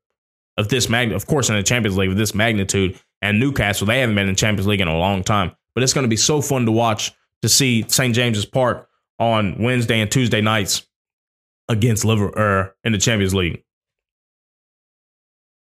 of 0.58 0.70
this 0.70 0.90
magnitude. 0.90 1.22
Of 1.22 1.28
course, 1.28 1.50
in 1.50 1.56
the 1.56 1.64
Champions 1.64 1.98
League 1.98 2.12
of 2.12 2.18
this 2.18 2.36
magnitude, 2.36 3.00
and 3.22 3.40
Newcastle 3.40 3.88
they 3.88 4.00
haven't 4.00 4.16
been 4.16 4.30
in 4.30 4.36
Champions 4.36 4.68
League 4.68 4.82
in 4.82 4.88
a 4.88 4.98
long 4.98 5.24
time. 5.24 5.52
But 5.74 5.84
it's 5.84 5.94
going 5.94 6.04
to 6.04 6.10
be 6.10 6.18
so 6.18 6.42
fun 6.42 6.66
to 6.66 6.72
watch 6.72 7.14
to 7.42 7.50
see 7.50 7.86
St 7.88 8.14
James's 8.14 8.46
Park 8.46 8.90
on 9.20 9.62
Wednesday 9.62 10.02
and 10.02 10.12
Tuesday 10.12 10.42
nights 10.42 10.86
against 11.70 12.04
Liverpool 12.04 12.38
er, 12.40 12.76
in 12.84 12.92
the 12.92 12.98
Champions 12.98 13.34
League. 13.34 13.64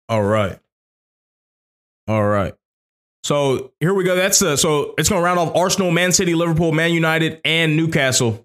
All 0.09 0.23
right, 0.23 0.59
all 2.09 2.25
right. 2.25 2.55
So 3.23 3.73
here 3.81 3.95
we 3.95 4.05
go. 4.05 4.17
That's 4.17 4.43
uh, 4.43 4.57
so 4.57 4.95
it's 4.99 5.09
going 5.09 5.21
to 5.21 5.25
round 5.25 5.39
off 5.39 5.57
Arsenal, 5.57 5.91
Man 5.91 6.13
City, 6.13 6.35
Liverpool, 6.35 6.73
Man 6.73 6.93
United, 6.93 7.41
and 7.45 7.77
Newcastle 7.77 8.45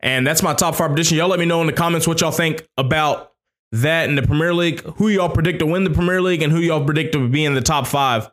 and 0.00 0.26
that's 0.26 0.42
my 0.42 0.54
top 0.54 0.76
five 0.76 0.88
prediction. 0.88 1.16
Y'all 1.16 1.28
let 1.28 1.38
me 1.38 1.46
know 1.46 1.60
in 1.60 1.66
the 1.66 1.72
comments 1.72 2.06
what 2.06 2.20
y'all 2.20 2.30
think 2.30 2.66
about 2.76 3.32
that 3.72 4.08
in 4.08 4.14
the 4.14 4.22
Premier 4.22 4.54
League. 4.54 4.80
Who 4.96 5.08
y'all 5.08 5.28
predict 5.28 5.58
to 5.60 5.66
win 5.66 5.84
the 5.84 5.90
Premier 5.90 6.22
League 6.22 6.42
and 6.42 6.52
who 6.52 6.60
y'all 6.60 6.84
predict 6.84 7.12
to 7.12 7.28
be 7.28 7.44
in 7.44 7.54
the 7.54 7.60
top 7.60 7.86
five. 7.86 8.30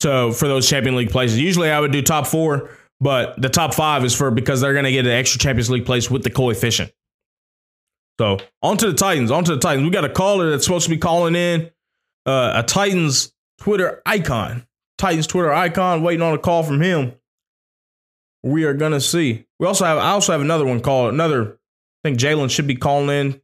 So 0.00 0.32
for 0.32 0.48
those 0.48 0.68
Champion 0.68 0.96
League 0.96 1.10
places, 1.10 1.38
usually 1.38 1.70
I 1.70 1.80
would 1.80 1.92
do 1.92 2.00
top 2.00 2.26
four, 2.26 2.70
but 3.00 3.40
the 3.40 3.48
top 3.48 3.74
five 3.74 4.04
is 4.04 4.14
for 4.14 4.30
because 4.30 4.60
they're 4.60 4.72
going 4.72 4.84
to 4.84 4.92
get 4.92 5.04
an 5.04 5.12
extra 5.12 5.38
Champions 5.38 5.68
League 5.68 5.84
place 5.84 6.10
with 6.10 6.22
the 6.22 6.30
coefficient. 6.30 6.92
So 8.20 8.38
on 8.62 8.76
to 8.76 8.86
the 8.86 8.96
Titans. 8.96 9.30
On 9.30 9.42
to 9.44 9.54
the 9.54 9.60
Titans. 9.60 9.84
We 9.84 9.90
got 9.90 10.04
a 10.04 10.10
caller 10.10 10.50
that's 10.50 10.64
supposed 10.64 10.84
to 10.84 10.90
be 10.90 10.98
calling 10.98 11.34
in 11.34 11.70
uh, 12.26 12.52
a 12.56 12.62
Titans 12.62 13.32
Twitter 13.58 14.02
icon. 14.04 14.66
Titans 14.98 15.26
Twitter 15.26 15.50
icon, 15.50 16.02
waiting 16.02 16.20
on 16.20 16.34
a 16.34 16.38
call 16.38 16.62
from 16.62 16.82
him 16.82 17.14
we 18.42 18.64
are 18.64 18.74
gonna 18.74 19.00
see. 19.00 19.46
We 19.58 19.66
also 19.66 19.84
have 19.84 19.98
I 19.98 20.10
also 20.10 20.32
have 20.32 20.40
another 20.40 20.66
one 20.66 20.80
called 20.80 21.14
another. 21.14 21.58
I 22.04 22.08
think 22.08 22.18
Jaylen 22.18 22.50
should 22.50 22.66
be 22.66 22.76
calling 22.76 23.10
in. 23.10 23.40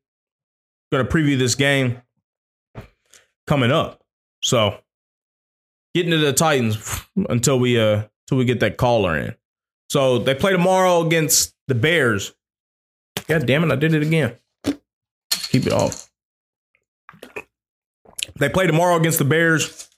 To 0.92 1.04
preview 1.04 1.36
this 1.36 1.56
game 1.56 2.00
coming 3.46 3.72
up. 3.72 4.02
So 4.42 4.78
getting 5.94 6.12
to 6.12 6.18
the 6.18 6.32
Titans 6.32 7.04
until 7.28 7.58
we 7.58 7.78
uh 7.78 8.04
until 8.24 8.38
we 8.38 8.44
get 8.44 8.60
that 8.60 8.76
caller 8.76 9.16
in. 9.16 9.34
So 9.90 10.18
they 10.18 10.34
play 10.34 10.52
tomorrow 10.52 11.04
against 11.04 11.54
the 11.66 11.74
Bears. 11.74 12.34
God 13.26 13.46
damn 13.46 13.64
it, 13.64 13.72
I 13.72 13.76
did 13.76 13.94
it 13.94 14.02
again. 14.02 14.36
Keep 15.56 15.68
it 15.68 15.72
off. 15.72 16.10
They 18.38 18.48
play 18.48 18.66
tomorrow 18.66 18.96
against 18.96 19.18
the 19.18 19.24
Bears. 19.24 19.88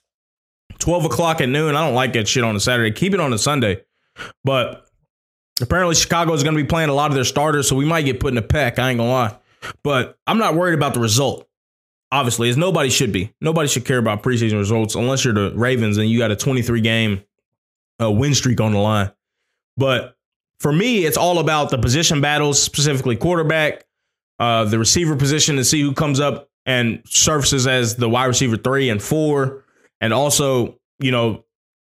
12 0.79 1.05
o'clock 1.05 1.41
at 1.41 1.49
noon. 1.49 1.75
I 1.75 1.85
don't 1.85 1.95
like 1.95 2.13
that 2.13 2.27
shit 2.27 2.43
on 2.43 2.55
a 2.55 2.59
Saturday. 2.59 2.91
Keep 2.91 3.13
it 3.13 3.19
on 3.19 3.33
a 3.33 3.37
Sunday. 3.37 3.83
But 4.43 4.89
Apparently, 5.61 5.95
Chicago 5.95 6.33
is 6.33 6.43
going 6.43 6.55
to 6.55 6.61
be 6.61 6.67
playing 6.67 6.89
a 6.89 6.93
lot 6.93 7.11
of 7.11 7.15
their 7.15 7.23
starters, 7.23 7.67
so 7.67 7.75
we 7.75 7.85
might 7.85 8.03
get 8.03 8.19
put 8.19 8.31
in 8.31 8.37
a 8.37 8.41
peck. 8.41 8.79
I 8.79 8.89
ain't 8.89 8.97
gonna 8.97 9.09
lie. 9.09 9.37
But 9.83 10.17
I'm 10.25 10.37
not 10.37 10.55
worried 10.55 10.73
about 10.75 10.93
the 10.93 11.01
result. 11.01 11.47
Obviously, 12.11 12.49
as 12.49 12.57
nobody 12.57 12.89
should 12.89 13.11
be. 13.11 13.33
Nobody 13.41 13.67
should 13.67 13.85
care 13.85 13.97
about 13.97 14.23
preseason 14.23 14.57
results 14.57 14.95
unless 14.95 15.23
you're 15.23 15.33
the 15.33 15.51
Ravens 15.55 15.97
and 15.97 16.09
you 16.09 16.17
got 16.17 16.31
a 16.31 16.35
23 16.35 16.81
game 16.81 17.23
uh, 18.01 18.09
win 18.09 18.33
streak 18.33 18.61
on 18.61 18.71
the 18.71 18.79
line. 18.79 19.11
But 19.77 20.15
for 20.59 20.71
me, 20.71 21.05
it's 21.05 21.17
all 21.17 21.39
about 21.39 21.69
the 21.69 21.77
position 21.77 22.21
battles, 22.21 22.61
specifically 22.61 23.15
quarterback, 23.15 23.85
uh, 24.39 24.65
the 24.65 24.79
receiver 24.79 25.15
position 25.15 25.57
to 25.57 25.63
see 25.63 25.81
who 25.81 25.93
comes 25.93 26.19
up 26.19 26.49
and 26.65 27.01
surfaces 27.05 27.67
as 27.67 27.95
the 27.95 28.09
wide 28.09 28.25
receiver 28.25 28.57
three 28.57 28.89
and 28.89 29.01
four. 29.01 29.65
And 30.01 30.13
also, 30.13 30.79
you 30.99 31.11
know, 31.11 31.43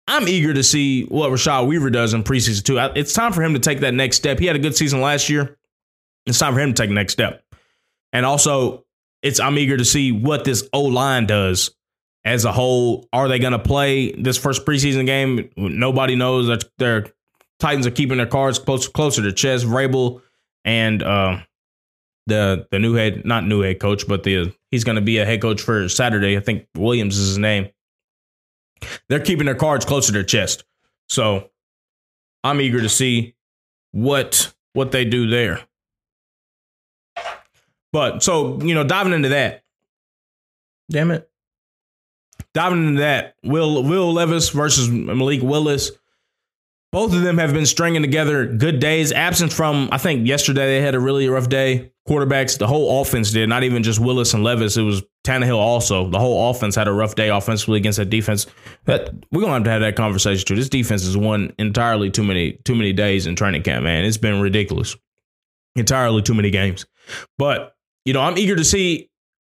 I'm 0.08 0.28
eager 0.28 0.54
to 0.54 0.64
see 0.64 1.06
what 1.06 1.32
Rashad 1.32 1.68
Weaver 1.68 1.90
does 1.90 2.14
in 2.14 2.24
preseason 2.24 2.64
too. 2.64 2.78
It's 3.00 3.14
time 3.14 3.32
for 3.34 3.42
him 3.42 3.54
to 3.54 3.60
take 3.60 3.80
that 3.80 3.94
next 3.94 4.18
step. 4.18 4.40
He 4.40 4.46
had 4.46 4.56
a 4.56 4.60
good 4.60 4.76
season 4.76 5.02
last 5.02 5.30
year. 5.30 5.58
It's 6.26 6.40
time 6.40 6.54
for 6.54 6.60
him 6.60 6.74
to 6.74 6.82
take 6.82 6.90
the 6.90 6.96
next 6.96 7.14
step. 7.14 7.44
And 8.12 8.26
also, 8.26 8.86
it's 9.22 9.40
I'm 9.40 9.58
eager 9.58 9.78
to 9.78 9.86
see 9.86 10.12
what 10.12 10.44
this 10.44 10.68
O 10.74 10.82
line 10.82 11.26
does 11.26 11.72
as 12.26 12.46
a 12.46 12.52
whole. 12.52 13.08
Are 13.14 13.28
they 13.28 13.40
going 13.40 13.54
to 13.54 13.60
play 13.60 14.12
this 14.12 14.38
first 14.38 14.66
preseason 14.66 15.06
game? 15.06 15.50
Nobody 15.56 16.16
knows. 16.16 16.48
that 16.48 16.66
Their 16.78 17.08
Titans 17.60 17.88
are 17.88 17.92
keeping 17.92 18.18
their 18.18 18.28
cards 18.28 18.60
close 18.60 18.88
closer 18.88 19.22
to 19.22 19.32
chest. 19.32 19.66
Vrabel 19.66 20.22
and 20.66 21.02
uh, 21.02 21.40
the 22.28 22.68
the 22.72 22.80
new 22.80 22.94
head, 22.94 23.26
not 23.26 23.46
new 23.46 23.62
head 23.62 23.80
coach, 23.80 24.08
but 24.08 24.24
the 24.24 24.54
he's 24.72 24.84
going 24.84 24.96
to 24.96 25.02
be 25.02 25.18
a 25.18 25.26
head 25.26 25.42
coach 25.42 25.62
for 25.62 25.90
Saturday. 25.90 26.38
I 26.38 26.40
think 26.40 26.68
Williams 26.76 27.18
is 27.18 27.30
his 27.30 27.38
name 27.38 27.70
they're 29.10 29.20
keeping 29.20 29.46
their 29.46 29.56
cards 29.56 29.86
closer 29.86 30.08
to 30.08 30.14
their 30.14 30.24
chest. 30.24 30.64
So 31.10 31.50
I'm 32.44 32.62
eager 32.62 32.82
to 32.82 32.90
see 32.90 33.36
what 33.92 34.54
what 34.74 34.92
they 34.92 35.06
do 35.06 35.28
there. 35.28 35.62
But 37.92 38.24
so, 38.24 38.60
you 38.62 38.74
know, 38.74 38.84
diving 38.84 39.14
into 39.14 39.30
that. 39.30 39.64
Damn 40.90 41.12
it. 41.12 41.30
Diving 42.54 42.88
into 42.88 43.02
that, 43.02 43.36
Will 43.44 43.84
Will 43.84 44.14
Levis 44.14 44.50
versus 44.50 44.90
Malik 44.90 45.42
Willis. 45.42 45.92
Both 46.92 47.16
of 47.16 47.24
them 47.24 47.40
have 47.40 47.54
been 47.54 47.66
stringing 47.66 48.04
together 48.04 48.46
good 48.46 48.80
days. 48.80 49.12
Absent 49.12 49.52
from, 49.52 49.90
I 49.92 49.98
think 49.98 50.28
yesterday 50.28 50.78
they 50.78 50.82
had 50.82 50.94
a 50.94 51.00
really 51.00 51.28
rough 51.28 51.50
day. 51.50 51.92
Quarterbacks, 52.08 52.58
the 52.58 52.68
whole 52.68 53.02
offense 53.02 53.32
did, 53.32 53.48
not 53.48 53.64
even 53.64 53.82
just 53.82 53.98
Willis 53.98 54.34
and 54.34 54.44
Levis. 54.44 54.76
It 54.76 54.82
was 54.82 55.04
Tannehill 55.26 55.58
also. 55.58 56.10
The 56.10 56.20
whole 56.20 56.50
offense 56.50 56.76
had 56.76 56.90
a 56.90 56.92
rough 56.92 57.16
day 57.16 57.30
offensively 57.30 57.78
against 57.78 57.98
that 57.98 58.10
defense. 58.10 58.46
That 58.86 59.14
we're 59.32 59.42
gonna 59.42 59.54
have 59.54 59.64
to 59.64 59.70
have 59.70 59.82
that 59.82 59.96
conversation 59.96 60.46
too. 60.46 60.56
This 60.56 60.68
defense 60.68 61.06
has 61.06 61.16
won 61.16 61.54
entirely 61.58 62.12
too 62.12 62.24
many 62.24 62.54
too 62.66 62.76
many 62.76 62.92
days 62.92 63.26
in 63.26 63.38
training 63.38 63.64
camp, 63.64 63.86
man. 63.86 64.04
It's 64.04 64.18
been 64.18 64.42
ridiculous. 64.42 64.98
Entirely 65.78 66.22
too 66.22 66.34
many 66.34 66.50
games. 66.50 66.86
But 67.38 67.74
you 68.04 68.12
know, 68.12 68.22
I'm 68.22 68.38
eager 68.38 68.58
to 68.58 68.66
see 68.66 69.10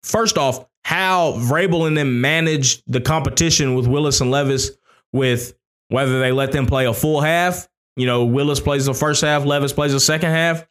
first 0.03 0.37
off 0.37 0.65
how 0.83 1.33
Vrabel 1.33 1.87
and 1.87 1.97
them 1.97 2.21
manage 2.21 2.83
the 2.85 3.01
competition 3.01 3.73
with 3.73 3.87
Willis 3.87 4.21
and 4.21 4.29
Levis 4.29 4.69
with 5.11 5.55
whether 5.89 6.19
they 6.19 6.31
let 6.31 6.51
them 6.51 6.67
play 6.67 6.85
a 6.85 6.93
full 6.93 7.21
half, 7.21 7.67
you 7.95 8.05
know, 8.05 8.25
Willis 8.25 8.59
plays 8.59 8.85
the 8.85 8.93
first 8.93 9.21
half, 9.21 9.45
Levis 9.45 9.73
plays 9.73 9.93
the 9.93 9.99
second 9.99 10.29
half, 10.29 10.63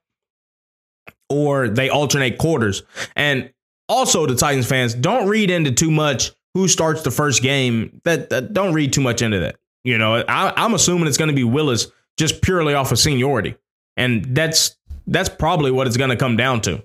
or 1.34 1.68
they 1.68 1.90
alternate 1.90 2.38
quarters. 2.38 2.82
And 3.16 3.52
also, 3.88 4.26
the 4.26 4.34
Titans 4.34 4.66
fans 4.66 4.94
don't 4.94 5.28
read 5.28 5.50
into 5.50 5.72
too 5.72 5.90
much 5.90 6.32
who 6.54 6.68
starts 6.68 7.02
the 7.02 7.10
first 7.10 7.42
game. 7.42 8.00
That, 8.04 8.30
that 8.30 8.52
don't 8.52 8.72
read 8.72 8.92
too 8.92 9.00
much 9.00 9.20
into 9.20 9.40
that. 9.40 9.56
You 9.82 9.98
know, 9.98 10.24
I, 10.26 10.52
I'm 10.56 10.72
assuming 10.72 11.08
it's 11.08 11.18
going 11.18 11.28
to 11.28 11.34
be 11.34 11.44
Willis 11.44 11.88
just 12.16 12.40
purely 12.40 12.74
off 12.74 12.92
of 12.92 12.98
seniority, 12.98 13.56
and 13.96 14.34
that's 14.34 14.76
that's 15.06 15.28
probably 15.28 15.70
what 15.70 15.86
it's 15.86 15.98
going 15.98 16.10
to 16.10 16.16
come 16.16 16.36
down 16.36 16.62
to. 16.62 16.82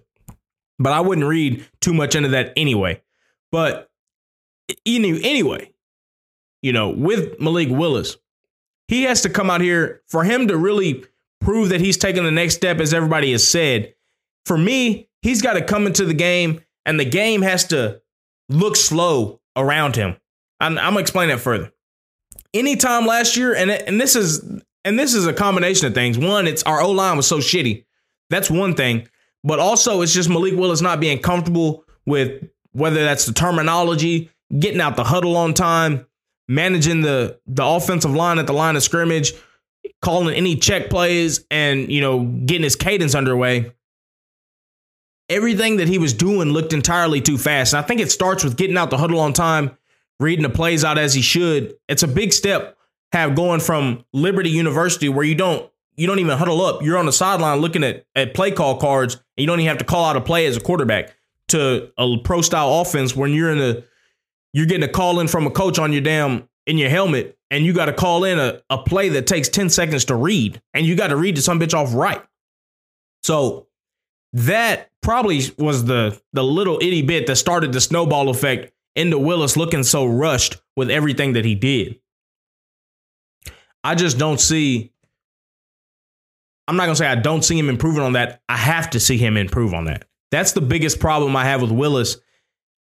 But 0.80 0.94
I 0.94 1.00
wouldn't 1.00 1.28
read 1.28 1.66
too 1.80 1.94
much 1.94 2.16
into 2.16 2.30
that 2.30 2.54
anyway. 2.58 3.02
But 3.52 3.90
anyway, 4.86 5.72
you 6.62 6.74
know, 6.74 6.90
with 6.90 7.40
Malik 7.40 7.70
Willis, 7.70 8.18
he 8.88 9.04
has 9.04 9.22
to 9.22 9.30
come 9.30 9.50
out 9.50 9.62
here 9.62 10.02
for 10.08 10.24
him 10.24 10.48
to 10.48 10.58
really 10.58 11.06
prove 11.40 11.70
that 11.70 11.80
he's 11.80 11.98
taking 11.98 12.24
the 12.24 12.32
next 12.32 12.56
step, 12.56 12.80
as 12.80 12.94
everybody 12.94 13.32
has 13.32 13.48
said. 13.48 13.94
For 14.46 14.58
me, 14.58 15.10
he's 15.22 15.42
got 15.42 15.54
to 15.54 15.64
come 15.64 15.86
into 15.88 16.06
the 16.06 16.14
game, 16.14 16.62
and 16.86 17.00
the 17.00 17.06
game 17.06 17.42
has 17.42 17.66
to 17.68 18.02
look 18.50 18.76
slow 18.76 19.42
around 19.56 19.96
him. 19.96 20.18
I'm, 20.60 20.78
I'm 20.78 20.94
gonna 20.94 21.00
explain 21.00 21.30
that 21.30 21.40
further. 21.40 21.72
Anytime 22.54 23.06
last 23.06 23.38
year, 23.38 23.54
and 23.54 23.70
and 23.72 24.00
this 24.02 24.16
is 24.16 24.44
and 24.84 24.98
this 24.98 25.14
is 25.14 25.28
a 25.28 25.34
combination 25.34 25.88
of 25.88 25.94
things. 25.94 26.18
One, 26.18 26.48
it's 26.48 26.64
our 26.64 26.82
O 26.82 26.92
line 26.92 27.18
was 27.18 27.28
so 27.28 27.38
shitty. 27.38 27.86
That's 28.30 28.50
one 28.50 28.76
thing. 28.76 29.08
But 29.44 29.60
also, 29.60 30.02
it's 30.02 30.14
just 30.14 30.30
Malik 30.30 30.56
Willis 30.56 30.82
not 30.82 31.00
being 31.00 31.20
comfortable 31.20 31.86
with 32.06 32.50
whether 32.74 33.04
that's 33.04 33.26
the 33.26 33.34
terminology, 33.34 34.30
getting 34.58 34.82
out 34.82 34.96
the 34.96 35.04
huddle 35.04 35.38
on 35.38 35.54
time, 35.54 36.06
managing 36.48 37.02
the 37.02 37.40
the 37.46 37.64
offensive 37.64 38.12
line 38.12 38.40
at 38.40 38.48
the 38.48 38.54
line 38.54 38.76
of 38.76 38.84
scrimmage, 38.84 39.34
calling 40.02 40.34
any 40.36 40.56
check 40.56 40.90
plays, 40.90 41.46
and 41.50 41.92
you 41.92 42.02
know 42.02 42.24
getting 42.24 42.64
his 42.64 42.76
cadence 42.76 43.16
underway. 43.16 43.72
Everything 45.30 45.78
that 45.78 45.88
he 45.88 46.00
was 46.00 46.14
doing 46.14 46.50
looked 46.50 46.74
entirely 46.74 47.22
too 47.22 47.38
fast. 47.38 47.74
And 47.74 47.84
I 47.84 47.88
think 47.88 48.02
it 48.02 48.12
starts 48.12 48.44
with 48.44 48.58
getting 48.58 48.78
out 48.78 48.90
the 48.90 48.98
huddle 48.98 49.20
on 49.20 49.34
time, 49.34 49.78
reading 50.20 50.44
the 50.44 50.50
plays 50.50 50.84
out 50.84 50.98
as 50.98 51.14
he 51.14 51.22
should. 51.22 51.76
It's 51.88 52.04
a 52.04 52.08
big 52.08 52.34
step 52.34 52.78
have 53.12 53.36
going 53.36 53.60
from 53.60 54.06
Liberty 54.14 54.50
University 54.50 55.10
where 55.10 55.26
you 55.26 55.36
don't 55.36 55.70
you 55.96 56.08
don't 56.08 56.20
even 56.20 56.38
huddle 56.38 56.62
up. 56.62 56.82
You're 56.82 56.98
on 56.98 57.06
the 57.06 57.12
sideline 57.12 57.60
looking 57.60 57.84
at, 57.84 58.06
at 58.16 58.34
play 58.34 58.52
call 58.52 58.78
cards 58.78 59.16
and 59.16 59.24
you 59.38 59.48
don't 59.48 59.60
even 59.60 59.68
have 59.68 59.80
to 59.80 59.84
call 59.84 60.06
out 60.06 60.16
a 60.16 60.22
play 60.22 60.46
as 60.46 60.56
a 60.56 60.62
quarterback 60.62 61.14
to 61.50 61.92
a 61.98 62.18
pro 62.20 62.42
style 62.42 62.80
offense 62.80 63.16
when 63.16 63.34
you're 63.34 63.52
in 63.52 63.58
the 63.58 63.84
you're 64.54 64.66
getting 64.66 64.88
a 64.88 64.92
call 64.92 65.20
in 65.20 65.28
from 65.28 65.46
a 65.46 65.52
coach 65.52 65.78
on 65.78 65.92
your 65.92 66.02
damn 66.02 66.48
in 66.66 66.78
your 66.78 66.90
helmet 66.90 67.38
and 67.52 67.66
you 67.66 67.74
got 67.74 67.86
to 67.86 67.94
call 67.94 68.24
in 68.24 68.40
a, 68.40 68.62
a 68.70 68.78
play 68.78 69.10
that 69.10 69.28
takes 69.28 69.50
10 69.50 69.70
seconds 69.70 70.06
to 70.06 70.16
read 70.16 70.62
and 70.74 70.86
you 70.86 70.96
got 70.96 71.08
to 71.08 71.16
read 71.16 71.36
the 71.36 71.42
some 71.42 71.60
bitch 71.60 71.74
off 71.74 71.94
right. 71.94 72.22
So 73.24 73.68
that 74.34 74.90
probably 75.02 75.42
was 75.58 75.86
the 75.86 76.20
the 76.34 76.44
little 76.44 76.78
itty 76.82 77.02
bit 77.02 77.28
that 77.28 77.36
started 77.38 77.74
the 77.74 77.82
snowball 77.82 78.30
effect 78.30 78.72
into 78.96 79.18
Willis 79.18 79.58
looking 79.58 79.84
so 79.84 80.06
rushed 80.06 80.58
with 80.76 80.90
everything 80.90 81.34
that 81.34 81.46
he 81.46 81.56
did. 81.56 82.00
I 83.84 83.96
just 83.96 84.18
don't 84.18 84.40
see 84.40 84.92
I'm 86.68 86.76
not 86.76 86.86
to 86.86 86.96
say 86.96 87.08
I 87.08 87.16
don't 87.16 87.44
see 87.44 87.58
him 87.58 87.70
improving 87.70 88.04
on 88.04 88.14
that. 88.14 88.42
I 88.48 88.58
have 88.58 88.92
to 88.92 89.00
see 89.00 89.18
him 89.18 89.38
improve 89.38 89.74
on 89.74 89.86
that. 89.86 90.06
That's 90.32 90.52
the 90.52 90.62
biggest 90.62 91.00
problem 91.00 91.36
I 91.36 91.46
have 91.46 91.62
with 91.62 91.72
Willis 91.72 92.18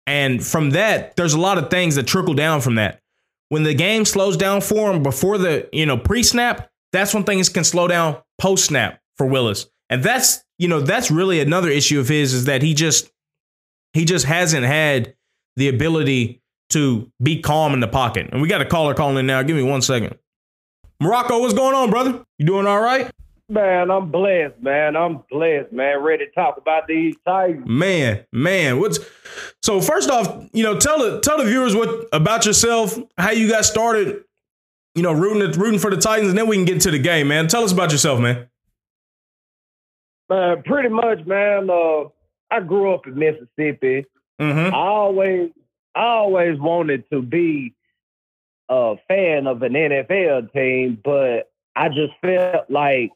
and 0.08 0.44
from 0.44 0.72
that, 0.72 1.18
there's 1.18 1.34
a 1.34 1.40
lot 1.40 1.58
of 1.58 1.70
things 1.70 1.96
that 1.96 2.08
trickle 2.08 2.34
down 2.34 2.62
from 2.62 2.76
that. 2.76 3.02
When 3.50 3.64
the 3.64 3.74
game 3.74 4.06
slows 4.06 4.38
down 4.38 4.62
for 4.62 4.92
him 4.92 5.04
before 5.04 5.38
the, 5.38 5.70
you 5.74 5.86
know, 5.86 5.98
pre-snap, 5.98 6.72
that's 6.94 7.14
when 7.14 7.26
things 7.26 7.50
can 7.50 7.66
slow 7.66 7.88
down 7.88 8.18
post-snap 8.40 9.02
for 9.18 9.28
Willis. 9.28 9.68
And 9.90 10.04
that's, 10.04 10.44
you 10.58 10.68
know, 10.68 10.82
that's 10.82 11.10
really 11.10 11.40
another 11.40 11.70
issue 11.70 12.00
of 12.00 12.08
his 12.08 12.34
is 12.34 12.46
that 12.46 12.62
he 12.62 12.74
just 12.74 13.12
he 13.94 14.06
just 14.06 14.26
hasn't 14.26 14.66
had 14.66 15.16
the 15.56 15.70
ability 15.70 16.42
to 16.70 17.12
be 17.22 17.42
calm 17.42 17.74
in 17.74 17.80
the 17.80 17.88
pocket. 17.88 18.30
And 18.32 18.42
we 18.42 18.48
got 18.48 18.62
a 18.62 18.66
caller 18.66 18.94
calling 18.94 19.18
in 19.18 19.26
now. 19.26 19.42
Give 19.44 19.56
me 19.56 19.64
one 19.64 19.82
second. 19.82 20.18
Morocco, 21.00 21.40
what's 21.40 21.54
going 21.54 21.76
on, 21.76 21.90
brother? 21.90 22.24
You 22.38 22.46
doing 22.46 22.68
all 22.68 22.82
right? 22.82 23.10
Man, 23.50 23.90
I'm 23.90 24.12
blessed, 24.12 24.62
man. 24.62 24.98
I'm 24.98 25.24
blessed, 25.32 25.72
man. 25.72 26.02
Ready 26.04 26.26
to 26.26 26.32
talk 26.32 26.58
about 26.58 26.86
these 26.86 27.16
Titans. 27.26 27.66
Man, 27.66 28.26
man. 28.34 28.80
What's 28.80 29.00
so 29.64 29.80
first 29.80 30.10
off, 30.10 30.50
you 30.52 30.64
know, 30.64 30.78
tell 30.78 31.00
the 31.00 31.22
tell 31.22 31.38
the 31.38 31.46
viewers 31.46 31.74
what 31.74 32.08
about 32.12 32.46
yourself, 32.46 32.98
how 33.18 33.32
you 33.32 33.48
got 33.48 33.64
started, 33.64 34.26
you 34.96 35.02
know, 35.02 35.14
rooting 35.14 35.58
rooting 35.58 35.80
for 35.80 35.90
the 35.90 35.96
Titans, 35.96 36.28
and 36.30 36.38
then 36.38 36.48
we 36.48 36.58
can 36.58 36.66
get 36.66 36.74
into 36.76 36.92
the 36.92 37.00
game, 37.00 37.30
man. 37.30 37.48
Tell 37.48 37.64
us 37.64 37.72
about 37.72 37.94
yourself, 37.94 38.20
man. 38.20 38.50
Man, 40.30 40.64
pretty 40.64 40.90
much, 40.90 41.26
man. 41.26 41.70
Uh, 41.70 42.06
I 42.52 42.62
grew 42.62 42.94
up 42.94 43.08
in 43.08 43.16
Mississippi. 43.16 44.06
Mm-hmm. 44.40 44.74
I 44.74 44.78
always 44.78 45.52
I 45.96 46.06
always 46.06 46.60
wanted 46.60 47.10
to 47.12 47.22
be 47.22 47.74
a 48.70 48.96
fan 49.08 49.48
of 49.48 49.62
an 49.64 49.74
NFL 49.74 50.54
team, 50.54 51.00
but 51.04 51.52
I 51.76 51.90
just 51.90 52.14
felt 52.22 52.70
like 52.70 53.12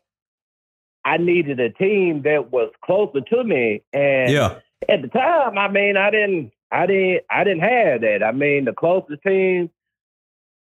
I 1.03 1.17
needed 1.17 1.59
a 1.59 1.69
team 1.69 2.23
that 2.23 2.51
was 2.51 2.71
closer 2.83 3.21
to 3.21 3.43
me. 3.43 3.83
And 3.93 4.31
yeah. 4.31 4.59
at 4.87 5.01
the 5.01 5.07
time, 5.07 5.57
I 5.57 5.67
mean, 5.67 5.97
I 5.97 6.11
didn't, 6.11 6.51
I 6.71 6.85
didn't, 6.85 7.23
I 7.29 7.43
didn't 7.43 7.63
have 7.63 8.01
that. 8.01 8.23
I 8.23 8.31
mean, 8.31 8.65
the 8.65 8.73
closest 8.73 9.21
team 9.23 9.69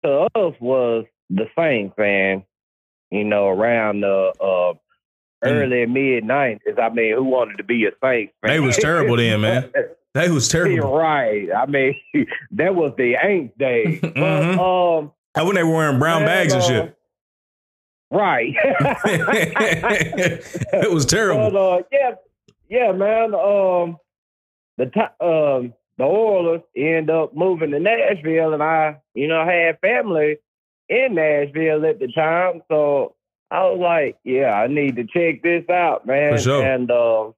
to 0.04 0.28
us 0.34 0.54
was 0.60 1.04
the 1.28 1.46
Saints 1.56 1.94
fan. 1.96 2.44
You 3.10 3.24
know, 3.24 3.48
around 3.48 4.02
the 4.02 4.32
uh, 4.40 4.74
early 5.42 5.86
mm. 5.86 5.92
mid 5.92 6.24
nineties. 6.24 6.74
I 6.80 6.88
mean, 6.90 7.14
who 7.14 7.24
wanted 7.24 7.56
to 7.58 7.64
be 7.64 7.84
a 7.84 7.90
Saints? 8.02 8.32
They 8.42 8.60
was 8.60 8.76
terrible 8.76 9.16
then, 9.16 9.40
man. 9.40 9.72
They 10.12 10.28
was 10.28 10.48
terrible. 10.48 10.98
right. 10.98 11.48
I 11.56 11.66
mean, 11.66 11.94
that 12.50 12.74
was 12.74 12.92
the 12.98 13.14
ain't 13.22 13.56
day. 13.56 14.00
mm-hmm. 14.02 14.56
but, 14.56 14.58
um, 14.60 15.12
and 15.36 15.46
when 15.46 15.54
they 15.54 15.62
were 15.62 15.72
wearing 15.72 16.00
brown 16.00 16.24
bags 16.24 16.52
and 16.52 16.64
shit. 16.64 16.96
Right. 18.10 18.52
it 20.72 20.90
was 20.92 21.06
terrible. 21.06 21.52
But, 21.52 21.56
uh, 21.56 21.82
yeah, 21.92 22.14
yeah, 22.68 22.90
man. 22.90 23.36
Um, 23.36 23.98
the 24.78 24.86
ti- 24.86 25.24
um 25.24 25.74
the 26.00 26.06
Oilers 26.06 26.62
end 26.74 27.10
up 27.10 27.36
moving 27.36 27.70
to 27.72 27.78
Nashville, 27.78 28.54
and 28.54 28.62
I, 28.62 28.96
you 29.14 29.28
know, 29.28 29.44
had 29.44 29.78
family 29.80 30.38
in 30.88 31.14
Nashville 31.14 31.84
at 31.84 32.00
the 32.00 32.08
time, 32.10 32.62
so 32.68 33.14
I 33.50 33.64
was 33.64 33.80
like, 33.80 34.18
yeah, 34.24 34.52
I 34.52 34.68
need 34.68 34.96
to 34.96 35.04
check 35.04 35.42
this 35.42 35.68
out, 35.68 36.06
man. 36.06 36.36
For 36.36 36.42
sure. 36.42 36.62
And 36.62 36.90
uh, 36.90 37.32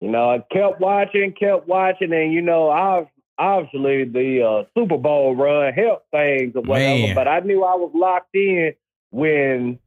you 0.00 0.10
know, 0.10 0.30
I 0.30 0.38
kept 0.52 0.80
watching, 0.80 1.32
kept 1.32 1.66
watching, 1.66 2.12
and 2.12 2.32
you 2.32 2.42
know, 2.42 2.70
I 2.70 3.08
obviously 3.38 4.04
the 4.04 4.42
uh, 4.42 4.64
Super 4.78 4.98
Bowl 4.98 5.34
run 5.34 5.72
helped 5.72 6.10
things 6.10 6.52
or 6.54 6.62
whatever, 6.62 7.06
Man. 7.06 7.14
but 7.14 7.28
I 7.28 7.40
knew 7.40 7.64
I 7.64 7.74
was 7.74 7.90
locked 7.94 8.34
in 8.34 8.74
when 9.10 9.78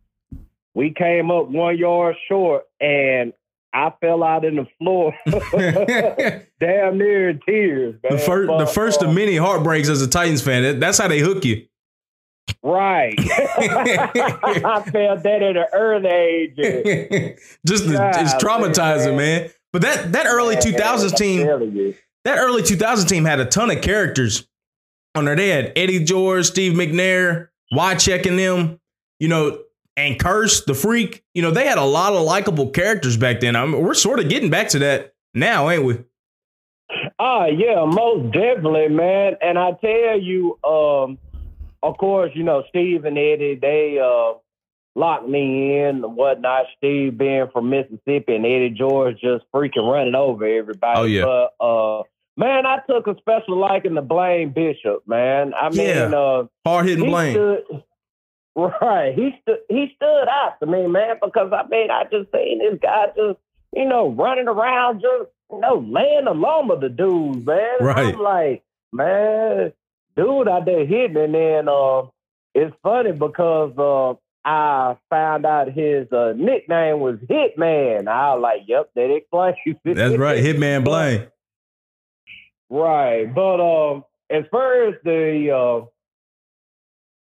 we 0.73 0.93
came 0.93 1.31
up 1.31 1.47
one 1.47 1.77
yard 1.77 2.15
short 2.27 2.63
and 2.79 3.33
I 3.73 3.93
fell 4.01 4.23
out 4.23 4.43
in 4.43 4.55
the 4.55 4.67
floor, 4.79 5.13
damn 6.59 6.97
near 6.97 7.29
in 7.29 7.39
tears. 7.45 7.95
Man. 8.03 8.13
The 8.13 8.17
first, 8.17 8.47
the 8.47 8.67
first 8.67 9.03
uh, 9.03 9.07
of 9.07 9.15
many 9.15 9.35
heartbreaks 9.37 9.89
as 9.89 10.01
a 10.01 10.07
Titans 10.07 10.41
fan. 10.41 10.79
That's 10.79 10.97
how 10.97 11.07
they 11.07 11.19
hook 11.19 11.45
you. 11.45 11.65
Right. 12.63 13.15
I 13.19 14.83
felt 14.91 15.23
that 15.23 15.43
at 15.43 15.57
an 15.57 15.65
early 15.73 16.09
age. 16.09 16.55
Just 17.65 17.85
it's 17.85 18.33
traumatizing, 18.43 19.15
man. 19.15 19.41
man. 19.41 19.49
But 19.73 19.81
that 19.83 20.11
that 20.13 20.25
early 20.27 20.57
two 20.57 20.71
thousands 20.71 21.13
team, 21.13 21.45
that 22.25 22.37
early 22.37 22.63
2000 22.63 23.07
team 23.07 23.25
had 23.25 23.39
a 23.39 23.45
ton 23.45 23.71
of 23.71 23.81
characters 23.81 24.47
on 25.15 25.25
there. 25.25 25.35
They 25.35 25.49
had 25.49 25.73
Eddie 25.75 26.03
George, 26.03 26.45
Steve 26.45 26.73
McNair, 26.73 27.49
Wycheck 27.73 28.25
and 28.25 28.39
them, 28.39 28.79
you 29.19 29.27
know, 29.27 29.59
and 29.95 30.19
Kearse, 30.19 30.65
the 30.65 30.73
freak. 30.73 31.23
You 31.33 31.41
know, 31.41 31.51
they 31.51 31.65
had 31.65 31.77
a 31.77 31.83
lot 31.83 32.13
of 32.13 32.23
likable 32.23 32.69
characters 32.69 33.17
back 33.17 33.39
then. 33.39 33.55
I 33.55 33.65
mean, 33.65 33.81
we're 33.81 33.93
sort 33.93 34.19
of 34.19 34.29
getting 34.29 34.49
back 34.49 34.69
to 34.69 34.79
that 34.79 35.13
now, 35.33 35.69
ain't 35.69 35.83
we? 35.83 35.99
Ah, 37.19 37.45
yeah, 37.45 37.83
most 37.85 38.31
definitely, 38.31 38.89
man. 38.89 39.35
And 39.41 39.57
I 39.57 39.71
tell 39.71 40.19
you, 40.19 40.57
um, 40.63 41.17
of 41.87 41.97
course, 41.97 42.31
you 42.35 42.43
know, 42.43 42.63
Steve 42.69 43.05
and 43.05 43.17
Eddie, 43.17 43.55
they 43.61 43.99
uh 43.99 44.33
locked 44.95 45.27
me 45.27 45.77
in 45.79 46.03
and 46.03 46.15
whatnot. 46.15 46.65
Steve 46.77 47.17
being 47.17 47.47
from 47.53 47.69
Mississippi 47.69 48.35
and 48.35 48.45
Eddie 48.45 48.75
George 48.77 49.15
just 49.21 49.45
freaking 49.53 49.89
running 49.91 50.15
over 50.15 50.45
everybody. 50.45 50.99
Oh, 50.99 51.03
yeah. 51.03 51.23
But 51.23 51.63
uh 51.65 52.03
man, 52.35 52.65
I 52.65 52.79
took 52.89 53.07
a 53.07 53.15
special 53.19 53.57
liking 53.57 53.95
to 53.95 54.01
Blaine 54.01 54.53
Bishop, 54.53 55.07
man. 55.07 55.53
I 55.59 55.69
mean, 55.69 55.87
Yeah. 55.87 56.11
uh 56.15 56.45
Hard 56.65 56.87
hitting 56.87 57.05
Blaine. 57.05 57.33
stood 57.33 57.63
right. 58.55 59.13
He 59.15 59.31
stood 59.41 59.59
he 59.69 59.91
stood 59.95 60.25
out 60.29 60.59
to 60.61 60.65
me, 60.65 60.87
man, 60.87 61.17
because 61.23 61.51
I 61.53 61.67
mean 61.67 61.91
I 61.91 62.03
just 62.11 62.31
seen 62.31 62.59
this 62.59 62.79
guy 62.81 63.07
just, 63.15 63.39
you 63.75 63.85
know, 63.85 64.09
running 64.09 64.47
around 64.47 65.01
just, 65.01 65.29
you 65.51 65.59
know, 65.59 65.77
laying 65.87 66.25
the 66.25 66.33
lumber 66.33 66.79
the 66.79 66.89
dudes, 66.89 67.45
man. 67.45 67.77
Right. 67.81 68.15
I'm 68.15 68.19
like, 68.19 68.63
man, 68.91 69.73
dude 70.17 70.47
out 70.47 70.65
there 70.65 70.85
hitting 70.85 71.17
and 71.17 71.33
then 71.33 71.69
uh 71.69 72.01
it's 72.53 72.75
funny 72.83 73.11
because 73.11 73.71
uh 73.77 74.13
I 74.47 74.95
found 75.09 75.45
out 75.45 75.73
his 75.73 76.09
uh, 76.13 76.31
nickname 76.37 77.01
was 77.01 77.17
Hitman. 77.29 78.07
I 78.07 78.33
was 78.33 78.41
like, 78.41 78.61
yep, 78.65 78.89
that 78.95 79.13
explains 79.13 79.57
it. 79.65 79.95
That's 79.95 80.15
right. 80.15 80.41
Hitman 80.41 80.83
Blaine. 80.85 81.27
Right, 82.69 83.25
but 83.25 83.59
um, 83.59 84.05
as 84.29 84.45
far 84.49 84.87
as 84.87 84.95
the 85.03 85.51
uh, 85.51 85.85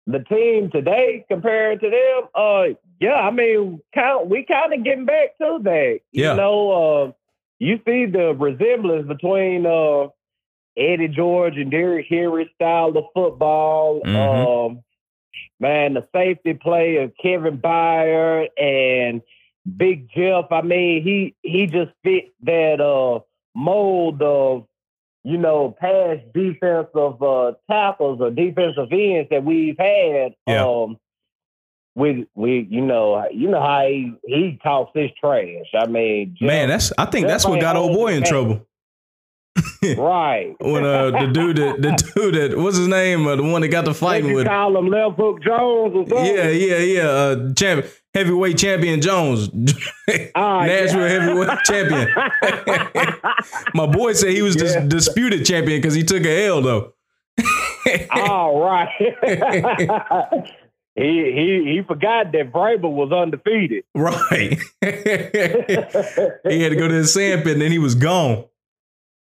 the 0.05 0.19
team 0.19 0.69
today 0.71 1.25
compared 1.29 1.81
to 1.81 1.89
them, 1.89 2.29
uh, 2.33 2.75
yeah, 2.99 3.15
I 3.15 3.31
mean, 3.31 3.81
count 3.93 4.29
we 4.29 4.45
kind 4.45 4.73
of 4.73 4.83
getting 4.85 5.05
back 5.05 5.37
to 5.41 5.59
that. 5.63 5.99
Yeah. 6.13 6.31
You 6.31 6.37
know, 6.37 6.71
uh, 6.71 7.11
you 7.59 7.79
see 7.85 8.05
the 8.05 8.35
resemblance 8.35 9.07
between 9.07 9.65
uh, 9.65 10.07
Eddie 10.77 11.07
George 11.07 11.57
and 11.57 11.71
Derrick 11.71 12.05
Henry 12.09 12.49
style 12.55 12.95
of 12.97 13.05
football. 13.13 14.01
Mhm. 14.05 14.67
Um, 14.67 14.83
man, 15.59 15.93
the 15.95 16.07
safety 16.13 16.53
play 16.53 16.97
of 16.97 17.11
Kevin 17.21 17.57
Byard 17.57 18.49
and 18.61 19.21
Big 19.75 20.09
Jeff. 20.15 20.45
I 20.51 20.61
mean, 20.61 21.03
he 21.03 21.35
he 21.41 21.67
just 21.67 21.91
fit 22.03 22.31
that 22.43 22.79
uh 22.79 23.19
mold 23.55 24.21
of 24.21 24.65
you 25.23 25.37
know 25.37 25.75
past 25.79 26.21
defensive 26.33 27.21
uh, 27.21 27.53
tackles 27.69 28.21
or 28.21 28.29
defensive 28.31 28.87
ends 28.91 29.29
that 29.31 29.43
we've 29.43 29.77
had. 29.77 30.35
Yeah. 30.45 30.65
Um, 30.65 30.97
we 31.95 32.27
we 32.35 32.67
you 32.69 32.81
know 32.81 33.27
you 33.31 33.49
know 33.49 33.59
how 33.59 33.87
he, 33.87 34.13
he 34.25 34.59
talks 34.63 34.91
his 34.93 35.09
trash. 35.19 35.65
I 35.77 35.87
mean, 35.87 36.35
Jeff- 36.39 36.47
Man, 36.47 36.69
that's 36.69 36.93
I 36.97 37.05
think 37.05 37.27
that's 37.27 37.45
what 37.45 37.59
got 37.59 37.75
old 37.75 37.93
boy 37.93 38.13
in 38.13 38.23
trouble. 38.23 38.65
Right. 39.97 40.55
When 40.59 40.85
uh 40.85 41.11
the 41.11 41.27
dude 41.31 41.57
that 41.57 41.81
the 41.81 42.11
dude 42.15 42.35
that 42.35 42.57
what's 42.57 42.77
his 42.77 42.87
name? 42.87 43.27
Uh, 43.27 43.35
the 43.35 43.43
one 43.43 43.61
that 43.61 43.67
got 43.69 43.85
the 43.85 43.93
fighting 43.93 44.29
you 44.29 44.35
with 44.35 44.47
call 44.47 44.77
him, 44.77 44.87
Left 44.87 45.17
Hook 45.17 45.41
Jones 45.41 45.93
or 45.95 46.07
something? 46.07 46.25
Yeah, 46.25 46.49
yeah, 46.49 46.77
yeah. 46.77 47.07
Uh 47.07 47.53
champ 47.53 47.85
heavyweight 48.13 48.57
champion 48.57 49.01
Jones. 49.01 49.49
Ah, 50.35 50.65
Nashville 50.65 51.01
yeah. 51.01 51.07
heavyweight 51.07 51.59
champion. 51.65 52.07
My 53.73 53.85
boy 53.85 54.13
said 54.13 54.31
he 54.31 54.41
was 54.41 54.55
dis- 54.55 54.75
disputed 54.87 55.45
champion 55.45 55.79
because 55.79 55.93
he 55.93 56.03
took 56.03 56.23
a 56.25 56.45
L 56.47 56.61
though. 56.61 56.93
All 58.11 58.59
right. 58.59 58.89
he 60.95 61.31
he 61.33 61.63
he 61.65 61.81
forgot 61.87 62.31
that 62.31 62.51
Vrabel 62.51 62.91
was 62.91 63.11
undefeated. 63.11 63.83
Right. 63.93 64.57
he 64.81 66.61
had 66.63 66.69
to 66.69 66.75
go 66.75 66.87
to 66.87 66.93
the 67.01 67.05
sand 67.07 67.43
pit 67.43 67.53
and 67.53 67.61
then 67.61 67.71
he 67.71 67.79
was 67.79 67.93
gone. 67.95 68.45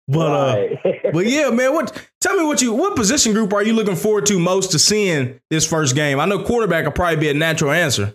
But 0.08 0.20
uh 0.32 0.68
but 1.14 1.26
yeah, 1.28 1.50
man, 1.50 1.74
what 1.74 2.08
tell 2.20 2.36
me 2.38 2.44
what 2.46 2.62
you 2.62 2.74
what 2.74 2.96
position 2.96 3.32
group 3.34 3.54
are 3.54 3.64
you 3.64 3.74
looking 3.74 3.96
forward 3.96 4.26
to 4.28 4.38
most 4.40 4.72
to 4.72 4.80
seeing 4.80 5.40
this 5.50 5.66
first 5.66 5.96
game? 5.96 6.20
I 6.20 6.26
know 6.26 6.44
quarterback 6.44 6.86
will 6.86 6.92
probably 6.92 7.18
be 7.18 7.30
a 7.30 7.34
natural 7.34 7.72
answer. 7.72 8.14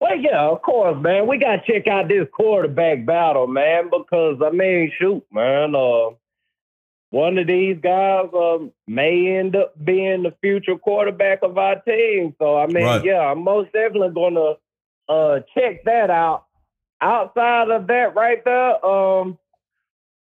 well, 0.00 0.16
yeah, 0.18 0.40
of 0.48 0.62
course, 0.62 0.96
man. 1.02 1.26
We 1.26 1.38
got 1.38 1.64
to 1.64 1.72
check 1.72 1.86
out 1.86 2.08
this 2.08 2.26
quarterback 2.32 3.04
battle, 3.06 3.46
man, 3.46 3.90
because 3.90 4.40
I 4.44 4.50
mean, 4.50 4.90
shoot, 4.98 5.24
man. 5.30 5.74
Uh, 5.74 6.10
one 7.10 7.36
of 7.36 7.46
these 7.46 7.76
guys 7.82 8.28
um, 8.34 8.72
may 8.86 9.36
end 9.38 9.54
up 9.54 9.74
being 9.84 10.22
the 10.22 10.34
future 10.40 10.78
quarterback 10.78 11.42
of 11.42 11.58
our 11.58 11.78
team. 11.82 12.34
So, 12.38 12.56
I 12.58 12.66
mean, 12.66 12.84
Right. 12.84 13.04
yeah, 13.04 13.20
I'm 13.20 13.44
most 13.44 13.70
definitely 13.72 14.14
going 14.14 14.34
to 14.34 14.54
uh, 15.12 15.40
check 15.54 15.84
that 15.84 16.08
out. 16.08 16.46
Outside 17.02 17.68
of 17.70 17.86
that, 17.88 18.14
right 18.14 18.42
there, 18.44 18.86
um, 18.86 19.36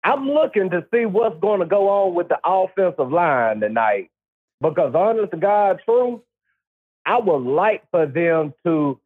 I'm 0.06 0.30
looking 0.30 0.70
to 0.70 0.86
see 0.94 1.06
what's 1.06 1.40
going 1.42 1.62
to 1.62 1.66
go 1.66 1.90
on 1.90 2.14
with 2.14 2.30
the 2.30 2.38
offensive 2.46 3.12
line 3.12 3.60
tonight. 3.60 4.12
Because, 4.62 4.94
honest 4.96 5.32
to 5.32 5.38
God, 5.38 5.82
truth, 5.84 6.22
I 7.06 7.20
would 7.20 7.42
like 7.42 7.84
for 7.92 8.06
them 8.06 8.54
to 8.66 9.00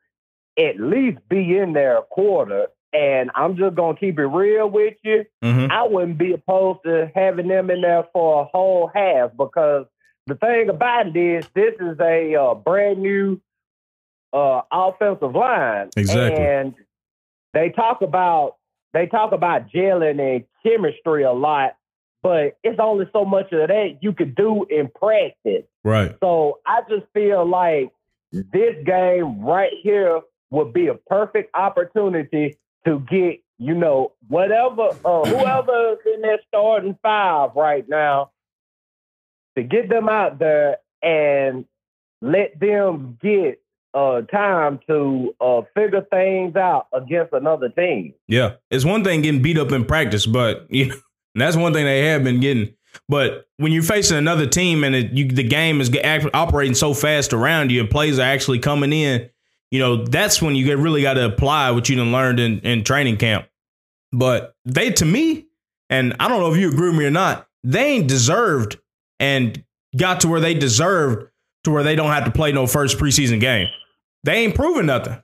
at 0.58 0.80
least 0.80 1.18
be 1.30 1.58
in 1.58 1.74
there 1.74 1.97
a 1.97 2.04
quarter. 2.04 2.68
And 2.91 3.32
I'm 3.34 3.56
just 3.56 3.76
going 3.76 3.95
to 3.95 4.00
keep 4.00 4.20
it 4.20 4.26
real 4.26 4.70
with 4.70 4.95
you. 5.04 5.26
Mm-hmm. 5.43 5.72
I 5.72 5.84
wouldn't 5.84 6.18
be 6.18 6.34
opposed 6.34 6.82
to 6.86 7.10
having 7.16 7.47
them 7.47 7.70
in 7.72 7.82
there 7.82 8.06
for 8.12 8.41
a 8.41 8.45
whole 8.45 8.91
half 8.93 9.32
because 9.38 9.86
the 10.28 10.36
thing 10.36 10.70
about 10.70 11.08
it 11.08 11.16
is 11.16 11.47
this 11.54 11.76
is 11.80 11.97
a 12.00 12.36
uh, 12.36 12.56
brand 12.56 13.02
new 13.02 13.39
uh, 14.34 14.62
offensive 14.72 15.34
line, 15.34 15.89
Exactly. 15.95 16.43
and 16.43 16.76
they 17.54 17.70
talk 17.70 18.02
about 18.02 18.58
they 18.93 19.08
talk 19.08 19.32
about 19.32 19.70
gelling 19.70 20.20
and 20.20 20.43
chemistry 20.64 21.24
a 21.24 21.32
lot, 21.32 21.76
but 22.22 22.57
it's 22.64 22.80
only 22.80 23.05
so 23.14 23.26
much 23.26 23.51
of 23.51 23.68
that 23.68 23.99
you 24.01 24.14
could 24.14 24.36
do 24.36 24.66
in 24.70 24.89
practice. 24.93 25.64
Right. 25.84 26.16
So 26.20 26.60
I 26.66 26.82
just 26.89 27.05
feel 27.14 27.45
like 27.45 27.91
this 28.32 28.76
game 28.86 29.41
right 29.41 29.74
here 29.82 30.22
would 30.51 30.74
be 30.74 30.88
a 30.88 30.95
perfect 30.95 31.55
opportunity 31.55 32.57
to 32.86 32.99
get, 33.10 33.41
you 33.57 33.74
know, 33.74 34.14
whatever, 34.28 34.89
uh, 35.05 35.24
whoever's 35.26 35.99
in 36.14 36.22
their 36.22 36.39
starting 36.47 36.97
five 37.01 37.51
right 37.55 37.88
now, 37.88 38.32
to 39.55 39.64
get 39.64 39.89
them 39.89 40.07
out 40.10 40.39
there 40.39 40.78
and 41.01 41.66
let 42.22 42.60
them 42.60 43.18
get 43.22 43.62
uh, 43.93 44.21
time 44.21 44.79
to 44.87 45.35
uh, 45.41 45.61
figure 45.75 46.05
things 46.11 46.55
out 46.55 46.87
against 46.93 47.33
another 47.33 47.69
team. 47.69 48.13
Yeah, 48.27 48.55
it's 48.69 48.85
one 48.85 49.03
thing 49.03 49.21
getting 49.21 49.41
beat 49.41 49.57
up 49.57 49.71
in 49.71 49.85
practice, 49.85 50.25
but 50.25 50.67
you 50.69 50.87
know, 50.87 50.95
that's 51.35 51.55
one 51.55 51.73
thing 51.73 51.85
they 51.85 52.05
have 52.05 52.23
been 52.23 52.39
getting. 52.39 52.73
But 53.07 53.47
when 53.57 53.71
you're 53.71 53.83
facing 53.83 54.17
another 54.17 54.47
team 54.47 54.83
and 54.83 54.95
it, 54.95 55.11
you, 55.11 55.27
the 55.27 55.43
game 55.43 55.79
is 55.79 55.91
operating 56.33 56.75
so 56.75 56.93
fast 56.93 57.33
around 57.33 57.71
you, 57.71 57.81
and 57.81 57.89
plays 57.89 58.19
are 58.19 58.23
actually 58.23 58.59
coming 58.59 58.91
in, 58.91 59.29
you 59.71 59.79
know, 59.79 60.05
that's 60.05 60.41
when 60.41 60.55
you 60.55 60.75
really 60.77 61.01
got 61.01 61.13
to 61.13 61.25
apply 61.25 61.71
what 61.71 61.89
you 61.89 61.95
done 61.95 62.11
learned 62.11 62.39
in, 62.39 62.59
in 62.59 62.83
training 62.83 63.17
camp. 63.17 63.47
But 64.11 64.55
they, 64.65 64.91
to 64.91 65.05
me, 65.05 65.45
and 65.89 66.15
I 66.19 66.27
don't 66.27 66.39
know 66.39 66.51
if 66.51 66.57
you 66.59 66.69
agree 66.69 66.89
with 66.89 66.97
me 66.97 67.05
or 67.05 67.11
not, 67.11 67.47
they 67.63 67.85
ain't 67.93 68.07
deserved 68.07 68.79
and 69.19 69.63
got 69.95 70.21
to 70.21 70.27
where 70.27 70.39
they 70.39 70.53
deserved 70.53 71.29
to 71.64 71.72
where 71.72 71.84
they 71.84 71.95
don't 71.95 72.12
have 72.12 72.26
to 72.26 72.32
play 72.32 72.51
no 72.51 72.68
first 72.68 72.97
preseason 72.97 73.39
game. 73.39 73.68
They 74.24 74.43
ain't 74.45 74.55
proven 74.55 74.86
nothing. 74.86 75.22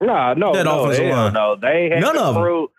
No, 0.00 0.34
no, 0.34 0.52
That 0.54 0.64
no, 0.64 0.84
offensive 0.84 1.08
line. 1.10 1.32
no. 1.32 1.56
They 1.56 1.84
haven't 1.84 2.00
None 2.00 2.18
of 2.18 2.36
proved. 2.36 2.72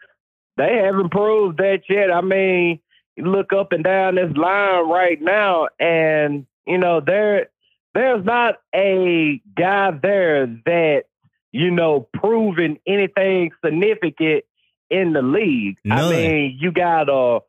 They 0.58 0.82
haven't 0.84 1.12
proved 1.12 1.58
that 1.58 1.82
yet. 1.90 2.12
I 2.12 2.22
mean, 2.22 2.80
you 3.16 3.26
look 3.26 3.54
up 3.54 3.72
and 3.72 3.84
down 3.84 4.16
this 4.16 4.36
line 4.36 4.88
right 4.90 5.20
now, 5.22 5.68
and 5.80 6.46
you 6.66 6.78
know 6.78 7.00
there, 7.00 7.48
there's 7.94 8.24
not 8.26 8.56
a 8.76 9.42
guy 9.58 9.92
there 9.92 10.46
that 10.66 11.04
you 11.52 11.72
know 11.72 12.08
proven 12.14 12.78
anything 12.88 13.52
significant 13.64 14.44
in 14.90 15.14
the 15.14 15.22
league. 15.22 15.78
I 15.90 16.10
mean, 16.10 16.58
you 16.60 16.72
got 16.72 17.10
a 17.10 17.40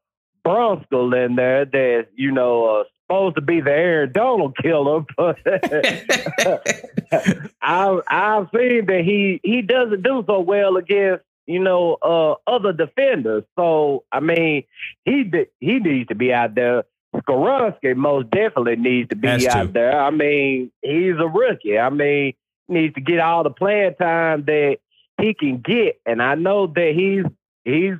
Brunskill 0.46 1.26
in 1.26 1.36
there 1.36 1.64
that 1.66 2.08
you 2.14 2.32
know 2.32 2.80
uh, 2.80 2.84
supposed 3.08 3.36
to 3.36 3.42
be 3.42 3.60
the 3.60 3.70
Aaron 3.70 4.12
Donald 4.12 4.56
killer, 4.56 5.04
but. 5.16 5.38
I've 7.62 8.00
I've 8.06 8.48
seen 8.54 8.86
that 8.86 9.02
he 9.04 9.40
he 9.42 9.62
doesn't 9.62 10.02
do 10.02 10.24
so 10.26 10.40
well 10.40 10.76
against 10.76 11.24
you 11.46 11.58
know 11.58 11.96
uh, 12.02 12.34
other 12.46 12.72
defenders. 12.72 13.44
So 13.58 14.04
I 14.12 14.20
mean 14.20 14.64
he 15.04 15.30
he 15.60 15.78
needs 15.78 16.08
to 16.08 16.14
be 16.14 16.32
out 16.32 16.54
there. 16.54 16.84
Skoronski 17.16 17.96
most 17.96 18.30
definitely 18.30 18.76
needs 18.76 19.08
to 19.08 19.16
be 19.16 19.28
to. 19.28 19.48
out 19.48 19.72
there. 19.72 20.00
I 20.00 20.10
mean 20.10 20.70
he's 20.82 21.16
a 21.18 21.26
rookie. 21.26 21.78
I 21.78 21.90
mean 21.90 22.34
he 22.68 22.74
needs 22.74 22.94
to 22.94 23.00
get 23.00 23.20
all 23.20 23.42
the 23.42 23.50
playing 23.50 23.94
time 23.94 24.44
that 24.44 24.78
he 25.20 25.34
can 25.34 25.58
get, 25.58 26.00
and 26.06 26.22
I 26.22 26.36
know 26.36 26.68
that 26.68 26.92
he's 26.94 27.24
he's 27.64 27.94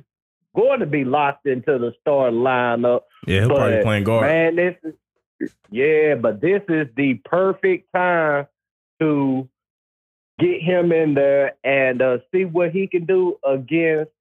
going 0.59 0.79
to 0.81 0.85
be 0.85 1.03
locked 1.05 1.45
into 1.45 1.77
the 1.77 1.93
starting 2.01 2.39
lineup. 2.39 3.01
Yeah, 3.27 3.41
he'll 3.41 3.49
probably 3.49 3.71
be 3.71 3.77
But, 3.77 3.83
playing 3.83 4.03
guard. 4.03 4.27
Man, 4.27 4.55
this 4.55 4.75
is 4.83 4.93
yeah, 5.71 6.15
but 6.15 6.41
this 6.41 6.61
is 6.67 6.87
the 6.95 7.13
perfect 7.23 7.93
time 7.95 8.47
to 8.99 9.47
get 10.37 10.61
him 10.61 10.91
in 10.91 11.13
there 11.13 11.53
and 11.63 12.01
uh, 12.01 12.17
see 12.33 12.43
what 12.45 12.71
he 12.71 12.87
can 12.87 13.05
do 13.05 13.37
against 13.45 14.11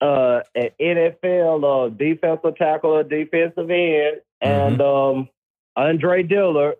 uh, 0.00 0.40
an 0.54 0.70
NFL 0.80 1.86
uh, 1.86 1.88
defensive 1.90 2.56
tackle 2.56 2.90
or 2.90 3.02
defensive 3.04 3.70
end 3.70 4.20
and 4.40 4.80
um, 4.80 5.28
Andre 5.76 6.22
Dillard. 6.22 6.76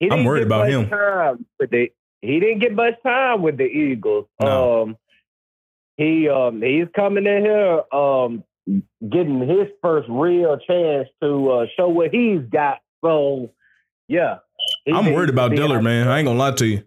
He 0.00 0.06
Mm-hmm. 0.06 0.12
I'm 0.12 0.18
didn't 0.20 0.26
worried 0.26 0.38
get 0.40 0.46
about 0.46 0.64
much 0.66 0.72
him. 0.72 0.88
Time 0.88 1.46
with 1.58 1.70
the, 1.70 1.92
he 2.22 2.40
didn't 2.40 2.60
get 2.60 2.74
much 2.74 2.94
time 3.02 3.42
with 3.42 3.56
the 3.58 3.64
Eagles. 3.64 4.26
No. 4.40 4.82
Um, 4.82 4.96
he 5.98 6.28
um, 6.28 6.62
he's 6.62 6.86
coming 6.94 7.26
in 7.26 7.42
here 7.42 7.82
um, 7.92 8.44
getting 8.66 9.40
his 9.40 9.68
first 9.82 10.08
real 10.08 10.56
chance 10.58 11.08
to 11.22 11.50
uh, 11.50 11.66
show 11.76 11.88
what 11.88 12.10
he's 12.12 12.40
got. 12.50 12.78
So, 13.04 13.50
yeah. 14.06 14.38
I'm 14.92 15.12
worried 15.12 15.28
about 15.28 15.54
Dillard, 15.54 15.78
out 15.78 15.84
man. 15.84 16.08
I 16.08 16.18
ain't 16.18 16.26
gonna 16.26 16.38
lie 16.38 16.52
to 16.52 16.66
you. 16.66 16.84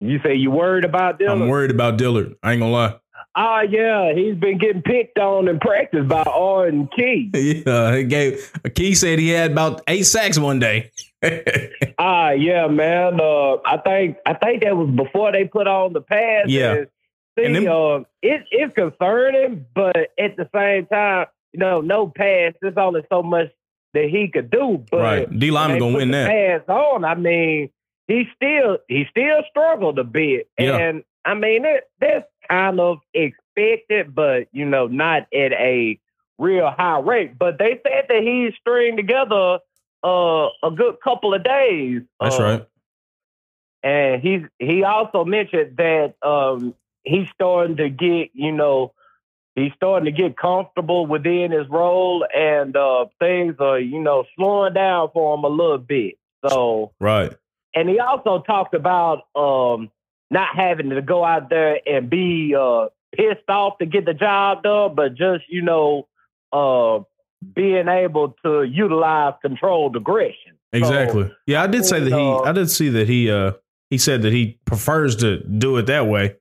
You 0.00 0.20
say 0.24 0.34
you 0.34 0.50
worried 0.50 0.84
about 0.84 1.18
Dillard? 1.18 1.40
I'm 1.40 1.48
worried 1.48 1.70
about 1.70 1.96
Dillard. 1.96 2.36
I 2.42 2.52
ain't 2.52 2.60
gonna 2.60 2.72
lie. 2.72 2.96
Ah, 3.34 3.62
yeah, 3.62 4.12
he's 4.12 4.34
been 4.34 4.58
getting 4.58 4.82
picked 4.82 5.18
on 5.18 5.48
in 5.48 5.60
practice 5.60 6.06
by 6.06 6.22
Arden 6.22 6.88
Key. 6.96 7.30
Yeah, 7.66 7.96
he 7.96 8.04
gave. 8.04 8.52
Key 8.74 8.94
said 8.94 9.18
he 9.18 9.28
had 9.28 9.52
about 9.52 9.82
eight 9.88 10.04
sacks 10.04 10.38
one 10.38 10.58
day. 10.58 10.90
Ah, 12.02 12.30
yeah, 12.30 12.66
man. 12.66 13.20
Uh, 13.20 13.56
I 13.56 13.76
think 13.84 14.16
I 14.24 14.32
think 14.32 14.62
that 14.62 14.74
was 14.74 14.88
before 14.88 15.32
they 15.32 15.44
put 15.44 15.66
on 15.66 15.92
the 15.92 16.00
pads. 16.00 16.50
Yeah. 16.50 16.84
See, 17.38 17.52
them- 17.52 17.68
uh, 17.68 17.98
it, 18.22 18.44
it's 18.50 18.74
concerning, 18.74 19.66
but 19.74 19.96
at 20.18 20.36
the 20.36 20.48
same 20.54 20.86
time, 20.86 21.26
you 21.52 21.60
know, 21.60 21.80
no 21.80 22.08
pass. 22.08 22.52
There's 22.60 22.76
only 22.76 23.02
so 23.10 23.22
much 23.22 23.50
that 23.94 24.08
he 24.08 24.28
could 24.28 24.50
do. 24.50 24.84
But 24.90 25.00
right, 25.00 25.38
D 25.38 25.50
Lyman 25.50 25.78
gonna 25.78 25.96
win 25.96 26.10
that. 26.12 26.28
Pass 26.28 26.68
on. 26.68 27.04
I 27.04 27.14
mean, 27.14 27.70
he 28.08 28.24
still 28.36 28.78
he 28.88 29.06
still 29.10 29.42
struggled 29.50 29.98
a 29.98 30.04
bit, 30.04 30.48
Yeah. 30.58 30.76
and 30.76 31.04
I 31.24 31.34
mean 31.34 31.64
it, 31.64 31.84
that's 32.00 32.26
kind 32.48 32.78
of 32.80 32.98
expected, 33.14 34.14
but 34.14 34.48
you 34.52 34.64
know, 34.64 34.86
not 34.86 35.22
at 35.34 35.52
a 35.52 35.98
real 36.38 36.70
high 36.70 36.98
rate. 37.00 37.38
But 37.38 37.58
they 37.58 37.80
said 37.86 38.06
that 38.08 38.22
he's 38.22 38.54
stringed 38.60 38.96
together 38.98 39.58
uh, 40.04 40.48
a 40.62 40.70
good 40.74 40.96
couple 41.02 41.34
of 41.34 41.42
days. 41.44 42.02
That's 42.20 42.38
Uh, 42.38 42.42
right. 42.42 42.66
and 43.82 44.22
he's 44.22 44.42
he 44.58 44.84
also 44.84 45.24
mentioned 45.24 45.76
that 45.78 46.14
um, 46.22 46.74
he's 47.04 47.28
starting 47.34 47.76
to 47.76 47.88
get 47.88 48.30
you 48.34 48.52
know 48.52 48.92
he's 49.54 49.72
starting 49.74 50.04
to 50.06 50.12
get 50.22 50.36
comfortable 50.36 51.06
within 51.06 51.50
his 51.50 51.68
role 51.68 52.24
and 52.36 52.76
uh, 52.76 53.06
things 53.18 53.54
are 53.58 53.78
you 53.80 54.00
know 54.00 54.24
slowing 54.36 54.74
down 54.74 55.08
for 55.12 55.36
him 55.36 55.44
a 55.44 55.48
little 55.48 55.78
bit 55.78 56.14
so 56.48 56.92
Right. 57.00 57.32
and 57.74 57.88
he 57.88 57.98
also 57.98 58.42
talked 58.42 58.74
about 58.74 59.22
um, 59.34 59.90
not 60.30 60.54
having 60.54 60.90
to 60.90 61.02
go 61.02 61.24
out 61.24 61.50
there 61.50 61.80
and 61.86 62.08
be 62.08 62.54
uh, 62.54 62.86
pissed 63.14 63.48
off 63.48 63.78
to 63.78 63.86
get 63.86 64.04
the 64.04 64.14
job 64.14 64.62
done 64.62 64.94
but 64.94 65.14
just 65.14 65.44
you 65.48 65.62
know 65.62 66.06
uh, 66.52 67.00
being 67.54 67.88
able 67.88 68.34
to 68.44 68.62
utilize 68.64 69.34
controlled 69.42 69.96
aggression 69.96 70.52
So, 70.72 70.78
Exactly. 70.78 71.32
yeah, 71.46 71.62
I 71.62 71.66
did 71.66 71.84
say 71.86 72.00
that 72.00 72.12
he. 72.12 72.30
uh, 72.32 72.42
I 72.42 72.52
did 72.52 72.70
see 72.70 72.88
that 72.90 73.08
he. 73.08 73.30
uh 73.30 73.52
He 73.88 73.98
said 73.98 74.22
that 74.22 74.32
he 74.32 74.58
prefers 74.66 75.16
to 75.16 75.38
do 75.44 75.76
it 75.78 75.86
that 75.86 76.06
way, 76.06 76.36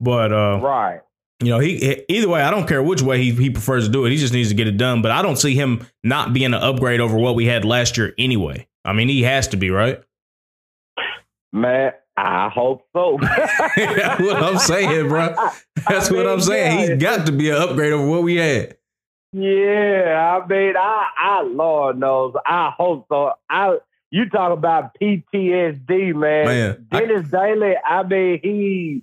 but 0.00 0.32
uh 0.32 0.60
right 0.62 1.00
you 1.40 1.50
know 1.50 1.60
he 1.60 2.04
either 2.08 2.28
way. 2.28 2.42
I 2.42 2.50
don't 2.50 2.66
care 2.66 2.82
which 2.82 3.00
way 3.00 3.22
he 3.22 3.30
he 3.30 3.50
prefers 3.50 3.86
to 3.86 3.92
do 3.92 4.04
it. 4.06 4.10
He 4.10 4.16
just 4.16 4.32
needs 4.32 4.48
to 4.48 4.56
get 4.56 4.66
it 4.66 4.76
done. 4.76 5.02
But 5.02 5.12
I 5.12 5.22
don't 5.22 5.36
see 5.36 5.54
him 5.54 5.86
not 6.02 6.32
being 6.32 6.52
an 6.52 6.54
upgrade 6.54 7.00
over 7.00 7.16
what 7.16 7.36
we 7.36 7.46
had 7.46 7.64
last 7.64 7.96
year 7.96 8.12
anyway. 8.18 8.66
I 8.84 8.92
mean, 8.92 9.08
he 9.08 9.22
has 9.22 9.46
to 9.48 9.56
be 9.56 9.70
right. 9.70 10.02
Man, 11.52 11.92
I 12.16 12.48
hope 12.48 12.82
so. 12.92 13.18
That's 13.76 14.20
what 14.20 14.42
I'm 14.42 14.58
saying, 14.58 15.08
bro. 15.08 15.34
That's 15.88 16.10
I 16.10 16.14
what 16.14 16.26
I'm 16.26 16.40
saying. 16.40 16.80
yeah. 16.80 16.94
He's 16.94 17.02
got 17.02 17.26
to 17.26 17.32
be 17.32 17.50
an 17.50 17.56
upgrade 17.62 17.92
over 17.92 18.06
what 18.06 18.22
we 18.22 18.36
had. 18.36 18.76
Yeah, 19.32 20.40
I 20.42 20.46
mean, 20.46 20.74
I, 20.76 21.06
I, 21.18 21.42
Lord 21.42 21.98
knows, 21.98 22.34
I 22.46 22.72
hope 22.76 23.06
so. 23.10 23.32
I, 23.48 23.76
you 24.10 24.28
talk 24.30 24.52
about 24.52 24.96
PTSD, 25.00 26.14
man. 26.14 26.46
Man, 26.46 26.86
I- 26.90 27.00
Dennis 27.00 27.28
Daley, 27.30 27.74
I 27.86 28.02
mean, 28.04 28.40
he, 28.42 29.02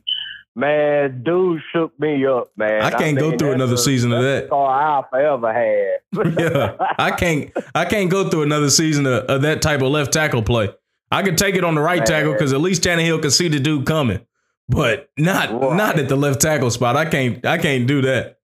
man, 0.56 1.24
dude 1.24 1.62
shook 1.72 1.97
me 1.99 2.26
up, 2.26 2.49
man. 2.56 2.82
I 2.82 2.91
can't 2.91 3.18
go 3.18 3.30
mean, 3.30 3.39
through 3.39 3.51
another 3.53 3.74
a- 3.76 3.78
season 3.78 4.12
of 4.14 4.24
that. 4.24 4.43
a 4.45 4.47
scar 4.47 4.82
I'll 4.82 5.08
forever 5.10 5.53
have. 5.53 6.36
yeah, 6.39 6.76
I 6.97 7.12
can't. 7.12 7.51
I 7.74 7.86
can't 7.86 8.10
go 8.10 8.30
through 8.30 8.43
another 8.43 8.70
season 8.70 9.06
of, 9.06 9.24
of 9.26 9.41
that 9.43 9.62
type 9.62 9.82
of 9.82 9.89
left 9.89 10.14
tackle 10.14 10.41
play. 10.43 10.70
I 11.12 11.24
could 11.24 11.38
take 11.38 11.56
it 11.56 11.64
on 11.64 11.76
the 11.76 11.82
right 11.82 11.99
Man. 11.99 12.08
tackle 12.08 12.34
because 12.34 12.51
at 12.53 12.62
least 12.62 12.84
Tannehill 12.84 13.22
can 13.22 13.32
see 13.32 13.47
the 13.47 13.60
dude 13.60 13.86
coming, 13.86 14.26
but 14.68 15.10
not 15.18 15.51
Right. 15.51 15.76
not 15.78 15.99
at 15.99 16.10
the 16.10 16.16
left 16.16 16.41
tackle 16.41 16.72
spot. 16.72 16.95
I 16.95 17.06
can't. 17.06 17.45
I 17.45 17.58
can't 17.58 17.88
do 17.88 18.01
that. 18.01 18.39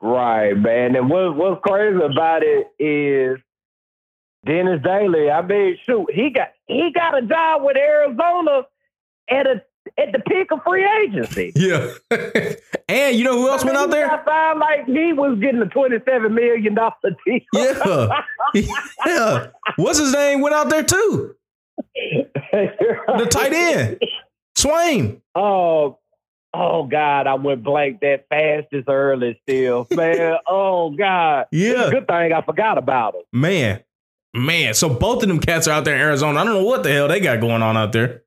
Right, 0.00 0.56
man. 0.56 0.94
And 0.94 1.10
what, 1.10 1.34
what's 1.34 1.60
crazy 1.66 1.96
about 2.00 2.42
it 2.44 2.68
is 2.78 3.38
Dennis 4.44 4.80
Daley. 4.82 5.28
I 5.30 5.42
mean, 5.42 5.76
shoot, 5.84 6.06
he 6.12 6.30
got 6.30 6.50
he 6.66 6.92
got 6.92 7.18
a 7.18 7.22
job 7.22 7.62
with 7.64 7.76
Arizona 7.76 8.62
at 9.28 9.46
a 9.48 9.62
at 9.98 10.12
the 10.12 10.18
peak 10.20 10.50
of 10.52 10.60
free 10.64 10.86
agency. 11.04 11.52
Yeah. 11.66 11.92
and 12.88 13.16
you 13.16 13.24
know 13.24 13.32
who 13.32 13.48
else 13.48 13.64
went 13.64 13.76
out 13.76 13.90
there? 13.90 14.10
I 14.10 14.24
found 14.24 14.60
like 14.60 14.86
he 14.86 15.12
was 15.12 15.38
getting 15.40 15.60
a 15.60 15.66
twenty-seven 15.66 16.34
million 16.34 16.74
dollar 16.74 16.92
deal. 17.24 17.40
Yeah. 17.52 18.20
yeah. 19.06 19.46
What's 19.76 19.98
his 19.98 20.12
name? 20.12 20.40
Went 20.40 20.54
out 20.54 20.68
there 20.68 20.82
too. 20.84 21.34
The 21.94 23.26
tight 23.30 23.52
end, 23.52 24.00
Swaim. 24.56 25.20
Oh, 25.34 25.98
oh 26.54 26.84
God! 26.84 27.26
I 27.26 27.34
went 27.34 27.64
blank 27.64 28.00
that 28.00 28.26
fast 28.28 28.68
as 28.72 28.84
early. 28.88 29.40
Still, 29.42 29.86
man. 29.90 30.36
oh 30.46 30.90
God. 30.90 31.46
Yeah. 31.50 31.90
Good 31.90 32.06
thing 32.06 32.32
I 32.32 32.42
forgot 32.42 32.78
about 32.78 33.14
him. 33.14 33.22
Man, 33.32 33.82
man. 34.34 34.74
So 34.74 34.88
both 34.88 35.22
of 35.22 35.28
them 35.28 35.40
cats 35.40 35.66
are 35.68 35.72
out 35.72 35.84
there 35.84 35.94
in 35.96 36.00
Arizona. 36.00 36.40
I 36.40 36.44
don't 36.44 36.54
know 36.54 36.64
what 36.64 36.82
the 36.82 36.92
hell 36.92 37.08
they 37.08 37.20
got 37.20 37.40
going 37.40 37.62
on 37.62 37.76
out 37.76 37.92
there. 37.92 38.22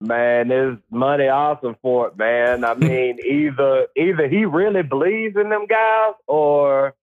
Man, 0.00 0.48
there's 0.48 0.78
money 0.90 1.26
awesome 1.26 1.76
for 1.82 2.08
it, 2.08 2.16
man. 2.16 2.64
I 2.64 2.74
mean, 2.74 3.18
either 3.26 3.88
either 3.96 4.28
he 4.28 4.44
really 4.44 4.82
believes 4.82 5.36
in 5.36 5.48
them 5.48 5.66
guys 5.66 6.14
or 6.26 6.94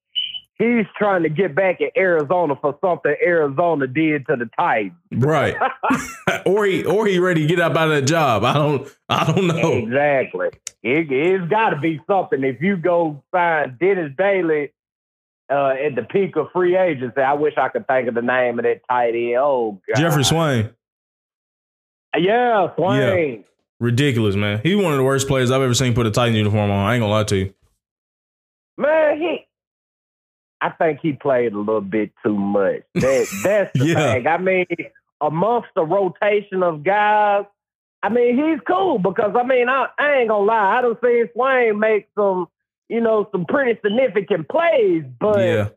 he's 0.57 0.85
trying 0.97 1.23
to 1.23 1.29
get 1.29 1.55
back 1.55 1.81
at 1.81 1.91
Arizona 1.97 2.55
for 2.59 2.77
something 2.81 3.13
Arizona 3.21 3.87
did 3.87 4.25
to 4.27 4.37
the 4.37 4.49
Titans. 4.57 4.93
Right. 5.11 5.55
or 6.45 6.65
he 6.65 6.85
or 6.85 7.05
he 7.05 7.19
ready 7.19 7.41
to 7.41 7.47
get 7.47 7.59
up 7.59 7.75
out 7.75 7.89
of 7.89 7.95
that 7.95 8.07
job. 8.07 8.43
I 8.43 8.53
don't 8.53 8.87
I 9.09 9.31
don't 9.31 9.47
know. 9.47 9.73
Exactly. 9.73 10.47
It, 10.81 11.11
it's 11.11 11.49
got 11.49 11.71
to 11.71 11.79
be 11.79 11.99
something. 12.07 12.43
If 12.43 12.61
you 12.61 12.77
go 12.77 13.23
find 13.31 13.77
Dennis 13.77 14.13
Bailey 14.17 14.71
uh, 15.49 15.73
at 15.85 15.95
the 15.95 16.03
peak 16.03 16.35
of 16.35 16.51
free 16.51 16.77
agency, 16.77 17.21
I 17.21 17.33
wish 17.33 17.55
I 17.57 17.69
could 17.69 17.87
think 17.87 18.07
of 18.07 18.15
the 18.15 18.21
name 18.21 18.59
of 18.59 18.63
that 18.63 18.81
tight 18.89 19.15
end. 19.15 19.37
Oh, 19.37 19.81
God. 19.87 19.99
Jeffrey 19.99 20.23
Swaim. 20.23 20.73
Yeah, 22.17 22.69
Swaim. 22.77 23.43
Ridiculous, 23.79 24.35
man. 24.35 24.61
He's 24.63 24.75
one 24.75 24.93
of 24.93 24.97
the 24.97 25.03
worst 25.03 25.27
players 25.27 25.51
I've 25.51 25.61
ever 25.61 25.73
seen 25.73 25.93
put 25.93 26.05
a 26.07 26.11
Titan 26.11 26.35
uniform 26.35 26.71
on. 26.71 26.85
I 26.87 26.95
ain't 26.95 27.01
gonna 27.01 27.11
lie 27.11 27.23
to 27.25 27.37
you. 27.37 27.53
Man, 28.77 29.19
he. 29.19 29.47
I 30.61 30.69
think 30.71 30.99
he 31.01 31.13
played 31.13 31.53
a 31.53 31.57
little 31.59 31.81
bit 31.81 32.11
too 32.23 32.37
much. 32.37 32.81
That 32.95 33.27
that's 33.43 33.77
the 33.77 33.85
Yeah. 33.85 34.13
thing. 34.13 34.27
I 34.27 34.37
mean, 34.37 34.65
amongst 35.21 35.69
the 35.75 35.83
rotation 35.83 36.63
of 36.63 36.83
guys, 36.83 37.45
I 38.01 38.09
mean, 38.09 38.35
he's 38.37 38.59
cool 38.67 38.97
because 38.99 39.35
I 39.37 39.43
mean, 39.43 39.67
I, 39.69 39.87
I 39.99 40.13
ain't 40.19 40.29
gonna 40.29 40.45
lie, 40.45 40.77
I 40.77 40.81
don't 40.81 40.99
see 41.01 41.23
Swaim 41.35 41.79
make 41.79 42.07
some, 42.17 42.47
you 42.89 43.01
know, 43.01 43.27
some 43.31 43.45
pretty 43.45 43.79
significant 43.83 44.47
plays, 44.49 45.03
but 45.19 45.39
yeah, 45.39 45.67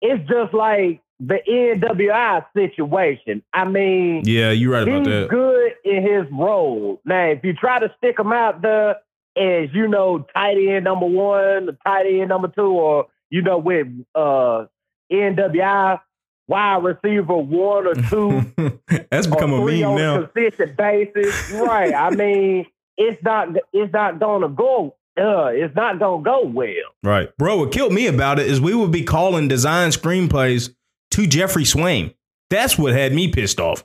it's 0.00 0.28
just 0.28 0.54
like 0.54 1.00
the 1.24 1.38
NWI 1.48 2.44
situation. 2.54 3.42
I 3.52 3.64
mean, 3.64 4.22
yeah, 4.24 4.50
you're 4.50 4.72
right 4.72 4.82
about 4.82 4.98
he's 4.98 5.06
that. 5.06 5.28
good 5.30 5.72
in 5.84 6.02
his 6.02 6.24
role. 6.32 7.00
Now, 7.04 7.26
if 7.26 7.44
you 7.44 7.52
try 7.52 7.78
to 7.78 7.92
stick 7.98 8.18
him 8.18 8.32
out 8.32 8.60
there 8.60 8.96
as 9.36 9.68
you 9.72 9.86
know, 9.88 10.26
tight 10.34 10.56
end 10.58 10.84
number 10.84 11.06
one, 11.06 11.66
the 11.66 11.78
tight 11.86 12.06
end 12.06 12.28
number 12.28 12.48
two, 12.48 12.62
or 12.62 13.06
you 13.30 13.40
know, 13.42 13.58
with 13.58 13.86
uh 14.14 14.66
NWI 15.12 16.00
wide 16.48 16.82
receiver 16.82 17.36
one 17.36 17.86
or 17.86 17.94
two, 17.94 18.52
That's 19.10 19.28
or 19.28 19.30
become 19.30 19.52
a 19.52 19.64
meme 19.64 19.84
on 19.84 19.96
now. 19.96 20.22
a 20.22 20.26
consistent 20.26 20.76
basis, 20.76 21.52
right? 21.52 21.94
I 21.94 22.10
mean, 22.10 22.66
it's 22.96 23.22
not 23.22 23.48
it's 23.72 23.92
not 23.92 24.18
gonna 24.18 24.48
go. 24.48 24.96
Uh, 25.16 25.46
it's 25.52 25.74
not 25.76 25.98
gonna 25.98 26.22
go 26.22 26.44
well. 26.46 26.72
Right. 27.02 27.30
Bro, 27.36 27.58
what 27.58 27.70
killed 27.72 27.92
me 27.92 28.06
about 28.06 28.38
it 28.38 28.46
is 28.46 28.60
we 28.60 28.74
would 28.74 28.90
be 28.90 29.04
calling 29.04 29.46
design 29.46 29.90
screenplays 29.90 30.74
to 31.12 31.26
Jeffrey 31.26 31.64
Swaim. 31.64 32.14
That's 32.50 32.76
what 32.78 32.92
had 32.92 33.12
me 33.14 33.28
pissed 33.28 33.60
off. 33.60 33.84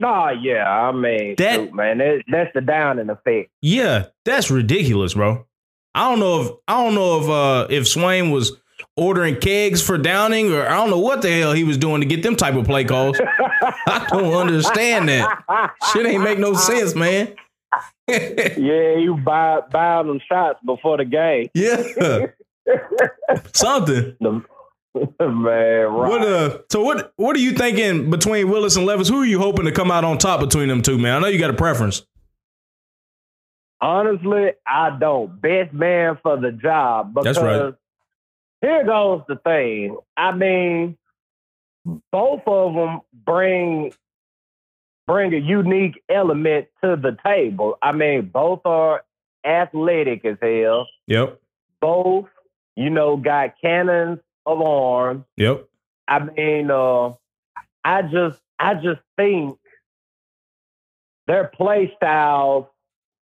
Nah, 0.00 0.30
yeah, 0.30 0.68
I 0.68 0.92
mean, 0.92 1.34
That- 1.38 1.54
shoot, 1.56 1.74
man, 1.74 1.98
that, 1.98 2.22
that's 2.30 2.50
the 2.54 2.60
downing 2.60 3.08
effect. 3.10 3.50
Yeah, 3.60 4.06
that's 4.24 4.50
ridiculous, 4.50 5.14
bro. 5.14 5.46
I 5.94 6.08
don't 6.10 6.20
know 6.20 6.40
if 6.42 6.50
I 6.66 6.82
don't 6.82 6.94
know 6.94 7.20
if 7.20 7.28
uh 7.28 7.66
if 7.70 7.84
Swaim 7.84 8.32
was 8.32 8.58
ordering 8.96 9.36
kegs 9.36 9.82
for 9.82 9.98
Downing 9.98 10.50
or 10.52 10.66
I 10.66 10.74
don't 10.76 10.88
know 10.90 10.98
what 10.98 11.20
the 11.22 11.30
hell 11.30 11.52
he 11.52 11.64
was 11.64 11.76
doing 11.78 12.00
to 12.00 12.06
get 12.06 12.22
them 12.22 12.34
type 12.34 12.54
of 12.54 12.64
play 12.64 12.84
calls. 12.84 13.20
I 13.86 14.06
don't 14.10 14.32
understand 14.34 15.08
that. 15.10 15.74
Shit 15.92 16.06
ain't 16.06 16.24
make 16.24 16.38
no 16.38 16.54
sense, 16.54 16.94
man. 16.94 17.34
Yeah, 18.08 18.96
you 18.96 19.16
buy 19.24 19.60
buy 19.70 20.02
them 20.02 20.20
shots 20.28 20.58
before 20.66 20.96
the 20.98 21.04
game. 21.04 21.48
yeah. 21.54 22.26
Something. 23.54 24.16
The- 24.20 24.42
man, 25.20 25.28
right. 25.30 25.88
What 25.88 26.22
uh 26.22 26.58
so 26.70 26.82
what 26.82 27.12
what 27.16 27.34
are 27.34 27.40
you 27.40 27.52
thinking 27.52 28.10
between 28.10 28.50
Willis 28.50 28.76
and 28.76 28.84
Levis? 28.84 29.08
Who 29.08 29.20
are 29.22 29.26
you 29.26 29.38
hoping 29.38 29.64
to 29.64 29.72
come 29.72 29.90
out 29.90 30.04
on 30.04 30.18
top 30.18 30.40
between 30.40 30.68
them 30.68 30.82
two, 30.82 30.98
man? 30.98 31.16
I 31.16 31.18
know 31.20 31.26
you 31.28 31.38
got 31.38 31.50
a 31.50 31.54
preference. 31.54 32.04
Honestly, 33.80 34.52
I 34.66 34.96
don't. 34.96 35.40
Best 35.40 35.72
man 35.72 36.18
for 36.22 36.38
the 36.38 36.52
job. 36.52 37.14
Because 37.14 37.36
That's 37.36 37.44
right. 37.44 37.74
Here 38.60 38.84
goes 38.84 39.22
the 39.26 39.36
thing. 39.36 39.96
I 40.16 40.32
mean, 40.32 40.96
both 42.12 42.42
of 42.46 42.74
them 42.74 43.00
bring 43.12 43.92
bring 45.06 45.34
a 45.34 45.38
unique 45.38 46.00
element 46.08 46.68
to 46.84 46.96
the 46.96 47.16
table. 47.24 47.76
I 47.82 47.92
mean, 47.92 48.30
both 48.32 48.60
are 48.66 49.02
athletic 49.44 50.24
as 50.24 50.36
hell. 50.40 50.86
Yep. 51.06 51.40
Both, 51.80 52.28
you 52.76 52.90
know, 52.90 53.16
got 53.16 53.60
cannons 53.60 54.20
of 54.46 54.60
arms. 54.60 55.24
Yep. 55.36 55.68
I 56.08 56.18
mean, 56.20 56.70
uh, 56.70 57.12
I 57.84 58.02
just, 58.02 58.40
I 58.58 58.74
just 58.74 59.00
think 59.16 59.58
their 61.26 61.48
play 61.48 61.92
styles, 61.96 62.66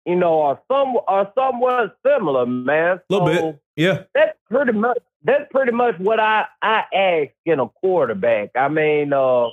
you 0.04 0.16
know, 0.16 0.42
are 0.42 0.60
some 0.70 0.96
are 1.06 1.32
somewhat 1.36 1.96
similar, 2.06 2.46
man. 2.46 2.98
A 2.98 3.12
little 3.12 3.26
So 3.26 3.42
bit. 3.52 3.60
Yeah. 3.76 4.02
That's 4.14 4.38
pretty 4.50 4.72
much 4.72 4.98
that's 5.22 5.50
pretty 5.50 5.72
much 5.72 5.98
what 5.98 6.20
I 6.20 6.46
I 6.62 6.84
ask 6.94 7.30
in 7.44 7.60
a 7.60 7.68
quarterback. 7.68 8.50
I 8.54 8.68
mean, 8.68 9.12
uh, 9.12 9.48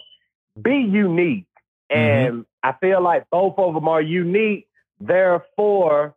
be 0.61 0.77
unique, 0.77 1.47
and 1.89 2.45
I 2.61 2.73
feel 2.73 3.01
like 3.01 3.29
both 3.31 3.55
of 3.57 3.73
them 3.73 3.87
are 3.87 4.01
unique. 4.01 4.67
Therefore, 4.99 6.15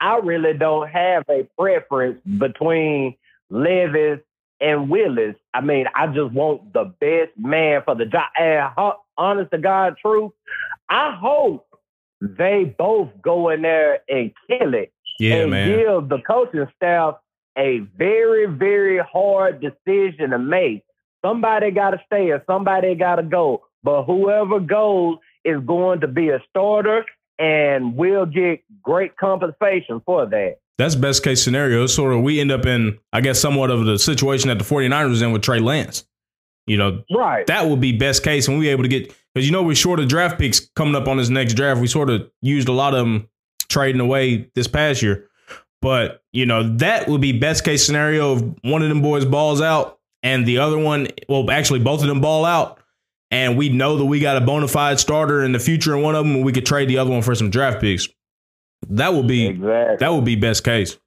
I 0.00 0.18
really 0.18 0.54
don't 0.54 0.88
have 0.88 1.24
a 1.28 1.46
preference 1.58 2.20
between 2.24 3.16
Levis 3.50 4.20
and 4.64 4.88
Willis. 4.88 5.36
I 5.52 5.60
mean, 5.60 5.86
I 5.94 6.06
just 6.06 6.32
want 6.32 6.72
the 6.72 6.84
best 6.98 7.32
man 7.36 7.82
for 7.84 7.94
the 7.94 8.06
job. 8.06 8.24
And 8.36 8.72
honest 9.18 9.50
to 9.50 9.58
God, 9.58 9.96
truth, 10.00 10.32
I 10.88 11.14
hope 11.14 11.66
they 12.20 12.74
both 12.78 13.10
go 13.20 13.50
in 13.50 13.62
there 13.62 14.00
and 14.08 14.32
kill 14.48 14.74
it 14.74 14.92
Yeah, 15.20 15.42
and 15.42 15.50
man. 15.50 15.68
give 15.68 16.08
the 16.08 16.18
coaching 16.26 16.66
staff 16.76 17.16
a 17.58 17.80
very, 17.96 18.46
very 18.46 18.98
hard 18.98 19.60
decision 19.60 20.30
to 20.30 20.38
make. 20.38 20.82
Somebody 21.24 21.70
got 21.70 21.90
to 21.90 22.00
stay 22.06 22.30
or 22.30 22.42
somebody 22.46 22.94
got 22.94 23.16
to 23.16 23.22
go. 23.22 23.62
But 23.82 24.04
whoever 24.04 24.60
goes 24.60 25.18
is 25.44 25.60
going 25.64 26.00
to 26.00 26.08
be 26.08 26.30
a 26.30 26.42
starter 26.48 27.04
and 27.38 27.96
will 27.96 28.24
get 28.26 28.62
great 28.82 29.16
compensation 29.16 30.00
for 30.06 30.26
that. 30.26 30.56
That's 30.78 30.94
best 30.96 31.22
case 31.22 31.42
scenario. 31.42 31.86
Sort 31.86 32.12
of 32.14 32.22
we 32.22 32.40
end 32.40 32.50
up 32.50 32.66
in, 32.66 32.98
I 33.12 33.20
guess, 33.20 33.38
somewhat 33.40 33.70
of 33.70 33.84
the 33.84 33.98
situation 33.98 34.48
that 34.48 34.58
the 34.58 34.64
49ers 34.64 35.08
was 35.10 35.22
in 35.22 35.32
with 35.32 35.42
Trey 35.42 35.60
Lance. 35.60 36.04
You 36.66 36.78
know, 36.78 37.02
Right. 37.14 37.46
that 37.46 37.66
would 37.66 37.80
be 37.80 37.92
best 37.92 38.24
case 38.24 38.48
and 38.48 38.58
we 38.58 38.68
able 38.68 38.84
to 38.84 38.88
get 38.88 39.14
because 39.34 39.46
you 39.46 39.52
know 39.52 39.62
we're 39.62 39.74
short 39.74 40.00
of 40.00 40.08
draft 40.08 40.38
picks 40.38 40.60
coming 40.74 40.94
up 40.94 41.06
on 41.08 41.18
this 41.18 41.28
next 41.28 41.54
draft. 41.54 41.80
We 41.80 41.86
sort 41.86 42.08
of 42.10 42.30
used 42.40 42.68
a 42.68 42.72
lot 42.72 42.94
of 42.94 43.00
them 43.00 43.28
trading 43.68 44.00
away 44.00 44.48
this 44.54 44.66
past 44.66 45.02
year. 45.02 45.28
But, 45.82 46.22
you 46.32 46.46
know, 46.46 46.76
that 46.78 47.08
would 47.08 47.20
be 47.20 47.32
best 47.32 47.62
case 47.64 47.84
scenario 47.84 48.36
if 48.36 48.42
one 48.62 48.82
of 48.82 48.88
them 48.88 49.02
boys 49.02 49.26
balls 49.26 49.60
out 49.60 49.98
and 50.22 50.46
the 50.46 50.58
other 50.58 50.78
one, 50.78 51.08
well, 51.28 51.50
actually 51.50 51.80
both 51.80 52.00
of 52.00 52.08
them 52.08 52.22
ball 52.22 52.46
out. 52.46 52.78
And 53.30 53.58
we 53.58 53.68
know 53.68 53.98
that 53.98 54.04
we 54.06 54.20
got 54.20 54.38
a 54.38 54.40
bona 54.40 54.68
fide 54.68 54.98
starter 54.98 55.42
in 55.44 55.52
the 55.52 55.58
future 55.58 55.94
in 55.94 56.02
one 56.02 56.14
of 56.14 56.24
them, 56.24 56.36
and 56.36 56.44
we 56.44 56.52
could 56.52 56.64
trade 56.64 56.88
the 56.88 56.96
other 56.98 57.10
one 57.10 57.20
for 57.20 57.34
some 57.34 57.50
draft 57.50 57.80
picks. 57.80 58.08
That 58.90 59.14
would 59.14 59.26
be 59.26 59.46
exactly. 59.46 59.96
that 60.00 60.08
would 60.12 60.24
be 60.24 60.36
best 60.36 60.64
case. 60.64 60.98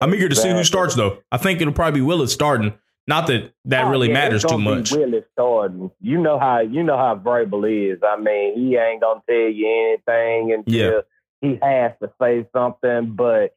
I'm 0.00 0.14
eager 0.14 0.28
to 0.28 0.34
see 0.36 0.50
who 0.50 0.64
starts 0.64 0.94
though. 0.94 1.18
I 1.32 1.36
think 1.38 1.60
it'll 1.60 1.72
probably 1.72 2.00
be 2.00 2.04
Willis 2.06 2.32
starting. 2.32 2.74
Not 3.06 3.26
that 3.26 3.52
that 3.66 3.84
Oh, 3.84 3.90
really 3.90 4.08
yeah, 4.08 4.14
matters 4.14 4.44
too 4.44 4.58
much. 4.58 4.92
Willis 4.92 5.24
starting. 5.32 5.90
You 6.00 6.18
know 6.20 6.38
how 6.38 6.60
you 6.60 6.82
know 6.82 6.96
how 6.96 7.16
Vrabel 7.16 7.92
is. 7.94 7.98
I 8.02 8.16
mean, 8.16 8.54
he 8.56 8.76
ain't 8.76 9.00
gonna 9.00 9.22
tell 9.28 9.36
you 9.36 9.98
anything 10.08 10.52
until 10.52 10.74
Yeah. 10.92 11.00
he 11.40 11.58
has 11.62 11.92
to 12.02 12.10
say 12.20 12.46
something. 12.54 13.14
But 13.14 13.54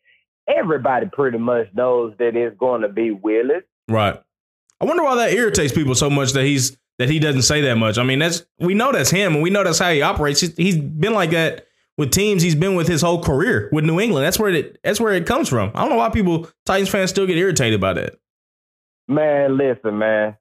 everybody 0.48 1.08
pretty 1.12 1.38
much 1.38 1.68
knows 1.74 2.14
that 2.20 2.36
it's 2.36 2.58
going 2.58 2.82
to 2.82 2.90
be 2.90 3.12
Willis. 3.12 3.64
Right. 3.90 4.22
I 4.80 4.86
wonder 4.86 5.04
why 5.04 5.16
that 5.16 5.34
irritates 5.34 5.74
people 5.74 5.96
so 5.96 6.10
much 6.10 6.34
that 6.34 6.44
he's 6.44 6.78
that 7.00 7.10
he 7.10 7.20
doesn't 7.20 7.44
say 7.44 7.62
that 7.62 7.76
much. 7.76 7.98
I 7.98 8.04
mean, 8.04 8.20
that's 8.20 8.46
we 8.60 8.74
know 8.74 8.92
that's 8.92 9.10
him, 9.10 9.34
and 9.36 9.44
we 9.44 9.50
know 9.50 9.64
that's 9.64 9.80
how 9.80 9.92
he 9.92 10.02
operates. 10.02 10.42
He's- 10.42 10.56
He's 10.58 10.78
been 10.78 11.14
like 11.14 11.30
that 11.32 11.67
with 11.98 12.12
teams. 12.12 12.42
He's 12.44 12.56
been 12.56 12.76
with 12.76 12.88
his 12.88 13.02
whole 13.02 13.22
career 13.24 13.70
with 13.72 13.84
New 13.86 14.00
England. 14.00 14.26
That's 14.26 14.40
where 14.40 14.50
it 14.52 14.80
that's 14.84 15.00
where 15.00 15.14
it 15.14 15.26
comes 15.26 15.50
from. 15.50 15.72
I 15.76 15.82
don't 15.82 15.90
know 15.90 15.96
why 15.98 16.10
people 16.10 16.48
Titans 16.66 16.90
fans 16.90 17.10
still 17.10 17.26
get 17.28 17.38
irritated 17.38 17.82
by 17.82 17.94
that. 17.94 18.16
Man, 19.08 19.58
listen, 19.58 19.98
man. 19.98 20.38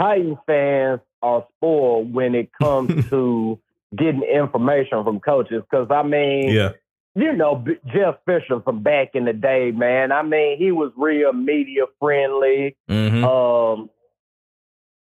Titans 0.00 0.38
fans 0.46 1.00
are 1.22 1.46
spoiled 1.56 2.12
when 2.12 2.34
it 2.34 2.50
comes 2.60 3.08
to 3.10 3.58
getting 3.96 4.22
information 4.22 5.04
from 5.04 5.20
coaches. 5.20 5.62
Because 5.70 5.86
I 5.90 6.02
mean, 6.02 6.48
Yeah. 6.50 6.70
you 7.14 7.32
know 7.32 7.54
B- 7.56 7.76
Jeff 7.94 8.16
Fisher 8.26 8.60
from 8.60 8.82
back 8.82 9.10
in 9.14 9.24
the 9.24 9.32
day, 9.32 9.70
man. 9.70 10.10
I 10.12 10.22
mean, 10.22 10.58
he 10.58 10.72
was 10.72 10.90
real 10.96 11.32
media 11.32 11.84
friendly. 12.00 12.76
Mm-hmm. 12.90 13.24
Um, 13.24 13.90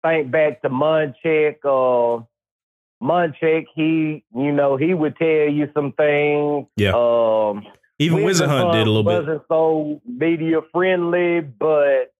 think 0.05 0.31
back 0.31 0.61
to 0.61 0.69
Munchak. 0.69 1.57
Uh, 1.65 2.23
Munchak, 3.01 3.65
he, 3.75 4.23
you 4.35 4.51
know, 4.51 4.75
he 4.75 4.93
would 4.93 5.15
tell 5.17 5.27
you 5.27 5.69
some 5.73 5.91
things. 5.93 6.67
Yeah. 6.75 6.89
Um, 6.89 7.65
Even 7.99 8.19
Whisenhunt 8.19 8.73
did 8.73 8.87
a 8.87 8.89
little 8.91 9.03
bit. 9.03 9.27
Wasn't 9.27 9.43
so 9.47 10.01
media 10.05 10.61
friendly, 10.71 11.41
but 11.41 12.13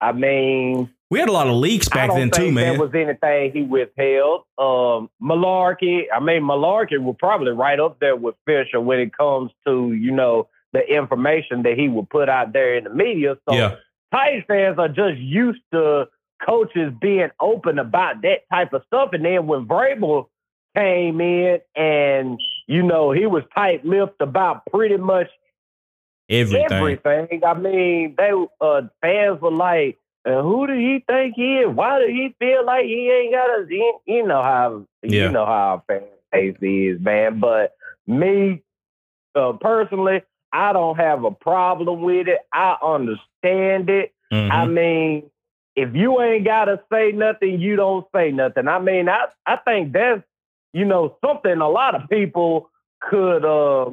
I 0.00 0.12
mean, 0.12 0.90
We 1.10 1.20
had 1.20 1.28
a 1.28 1.32
lot 1.32 1.46
of 1.46 1.54
leaks 1.54 1.88
back 1.88 2.10
then 2.10 2.30
too, 2.30 2.42
think 2.42 2.54
man. 2.54 2.76
There 2.76 2.86
was 2.86 2.94
anything 2.94 3.52
he 3.52 3.62
withheld. 3.62 4.42
Um, 4.58 5.08
Mularkey, 5.22 6.04
I 6.14 6.20
mean, 6.20 6.42
Mularkey 6.42 6.98
was 6.98 7.16
probably 7.18 7.52
right 7.52 7.78
up 7.78 8.00
there 8.00 8.16
with 8.16 8.34
Fisher 8.44 8.80
when 8.80 8.98
it 8.98 9.16
comes 9.16 9.50
to 9.66 9.92
you 9.92 10.10
know 10.10 10.48
the 10.72 10.80
information 10.80 11.62
that 11.62 11.78
he 11.78 11.88
would 11.88 12.08
put 12.10 12.28
out 12.28 12.52
there 12.52 12.76
in 12.76 12.84
the 12.84 12.90
media. 12.90 13.36
So 13.48 13.54
yeah. 13.54 13.76
Titans 14.10 14.44
fans 14.46 14.78
are 14.78 14.88
just 14.88 15.18
used 15.18 15.62
to 15.72 16.08
coaches 16.44 16.92
being 17.00 17.30
open 17.40 17.78
about 17.78 18.22
that 18.22 18.40
type 18.50 18.72
of 18.72 18.82
stuff. 18.86 19.10
And 19.12 19.24
then 19.24 19.46
when 19.46 19.66
Vrabel 19.66 20.26
came 20.76 21.20
in 21.20 21.58
and, 21.76 22.40
you 22.66 22.82
know, 22.82 23.12
he 23.12 23.26
was 23.26 23.42
tight 23.54 23.84
lipped 23.84 24.20
about 24.20 24.64
pretty 24.66 24.96
much 24.96 25.28
Everything. 26.28 26.72
everything. 26.72 27.42
I 27.44 27.54
mean, 27.54 28.14
they 28.16 28.30
uh, 28.60 28.82
fans 29.00 29.40
were 29.40 29.50
like, 29.52 29.98
uh, 30.24 30.40
who 30.40 30.66
do 30.66 30.72
he 30.74 31.04
think 31.06 31.34
he 31.36 31.58
is? 31.58 31.74
Why 31.74 31.98
do 32.00 32.06
he 32.06 32.34
feel 32.38 32.64
like 32.64 32.84
he 32.84 33.10
ain't 33.10 33.32
got 33.34 33.50
a, 33.50 33.66
you, 33.68 33.98
you 34.06 34.26
know 34.26 34.42
how, 34.42 34.86
Yeah. 35.02 35.24
you 35.24 35.28
know 35.30 35.44
how 35.44 35.52
our 35.52 35.82
fan 35.88 36.02
base 36.30 36.56
is, 36.62 37.00
man. 37.00 37.40
But 37.40 37.74
me, 38.06 38.62
uh, 39.34 39.54
personally, 39.60 40.22
I 40.52 40.72
don't 40.72 40.96
have 40.96 41.24
a 41.24 41.32
problem 41.32 42.02
with 42.02 42.28
it. 42.28 42.38
I 42.52 42.76
understand 42.82 43.90
it. 43.90 44.12
Mhm. 44.32 44.50
I 44.50 44.66
mean, 44.66 45.30
if 45.76 45.94
you 45.94 46.20
ain't 46.20 46.44
gotta 46.44 46.80
say 46.92 47.12
nothing, 47.12 47.60
you 47.60 47.76
don't 47.76 48.06
say 48.14 48.30
nothing. 48.30 48.68
I 48.68 48.78
mean, 48.78 49.08
I 49.08 49.26
I 49.46 49.56
think 49.56 49.92
that's 49.92 50.22
you 50.74 50.84
know, 50.86 51.16
something 51.24 51.52
a 51.58 51.68
lot 51.68 51.94
of 51.94 52.08
people 52.08 52.70
could 53.00 53.44
uh, 53.44 53.90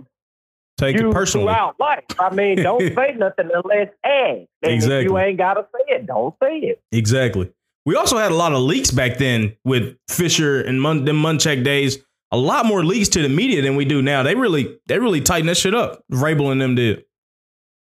Take 0.78 0.96
it 0.96 1.02
use 1.02 1.14
personally. 1.14 1.48
throughout 1.48 1.78
life. 1.78 2.06
I 2.18 2.34
mean, 2.34 2.58
don't 2.64 2.96
say 2.96 3.16
nothing 3.18 3.50
unless 3.54 3.90
asked. 4.04 4.06
And 4.06 4.48
if 4.62 4.70
Exactly. 4.72 5.04
you 5.04 5.18
ain't 5.18 5.38
gotta 5.38 5.68
say 5.74 5.96
it, 5.96 6.06
don't 6.06 6.34
say 6.42 6.58
it. 6.60 6.82
Exactly. 6.94 7.52
We 7.86 7.96
also 7.96 8.18
had 8.18 8.32
a 8.32 8.36
lot 8.36 8.54
of 8.54 8.60
leaks 8.62 8.92
back 8.92 9.18
then 9.18 9.58
with 9.66 9.98
Fisher 10.10 10.62
and 10.62 10.82
Mun- 10.82 11.04
them 11.06 11.22
Munchak 11.22 11.64
days. 11.66 11.98
A 12.32 12.38
lot 12.38 12.66
more 12.66 12.86
leaks 12.86 13.10
to 13.10 13.22
the 13.24 13.30
media 13.30 13.62
than 13.64 13.76
we 13.76 13.84
do 13.86 14.02
now. 14.04 14.22
They 14.22 14.36
really, 14.36 14.78
they 14.86 15.00
really 15.00 15.20
tightened 15.20 15.50
that 15.50 15.58
shit 15.58 15.74
up. 15.74 16.04
Vrabel 16.12 16.52
and 16.52 16.62
them 16.62 16.76
did. 16.76 17.04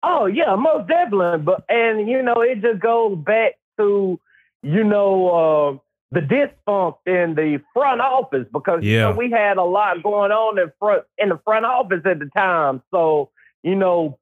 Oh 0.03 0.27
yeah, 0.27 0.55
most 0.57 0.89
definitely. 0.89 1.39
But 1.39 1.65
and 1.69 2.09
you 2.09 2.23
know, 2.23 2.43
it 2.43 2.61
just 2.61 2.81
goes 2.81 3.17
back 3.17 3.53
to 3.79 4.19
you 4.63 4.85
know 4.85 5.29
uh, 5.29 5.79
the 6.11 6.21
disfunct 6.21 7.07
in 7.07 7.35
the 7.35 7.61
front 7.73 8.01
office 8.01 8.47
because 8.53 8.83
you 8.83 8.93
Yeah. 8.97 9.11
know, 9.11 9.17
we 9.17 9.31
had 9.31 9.57
a 9.57 9.65
lot 9.65 10.03
going 10.03 10.33
on 10.33 10.59
in 10.59 10.73
front 10.79 11.05
in 11.19 11.29
the 11.31 11.39
front 11.45 11.65
office 11.67 12.03
at 12.05 12.19
the 12.19 12.31
time. 12.37 12.83
So 12.91 13.31
you 13.63 13.75
know, 13.75 14.19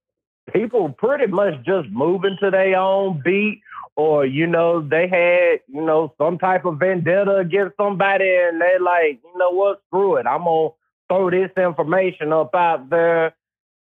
people 0.52 0.88
pretty 0.90 1.26
much 1.26 1.54
just 1.64 1.88
moving 1.90 2.36
to 2.40 2.50
their 2.50 2.76
own 2.78 3.20
beat, 3.24 3.60
or 3.96 4.24
you 4.24 4.46
know, 4.46 4.80
they 4.80 5.06
had 5.08 5.60
you 5.68 5.82
know 5.84 6.14
some 6.18 6.38
type 6.38 6.64
of 6.64 6.78
vendetta 6.78 7.36
against 7.36 7.76
somebody, 7.76 8.34
and 8.36 8.60
they 8.60 8.78
like, 8.80 9.20
you 9.22 9.38
know 9.38 9.50
what, 9.50 9.80
screw 9.88 10.16
it, 10.16 10.26
I'm 10.26 10.44
gonna 10.44 10.70
throw 11.08 11.30
this 11.30 11.50
information 11.56 12.32
up 12.32 12.54
out 12.54 12.88
there. 12.90 13.34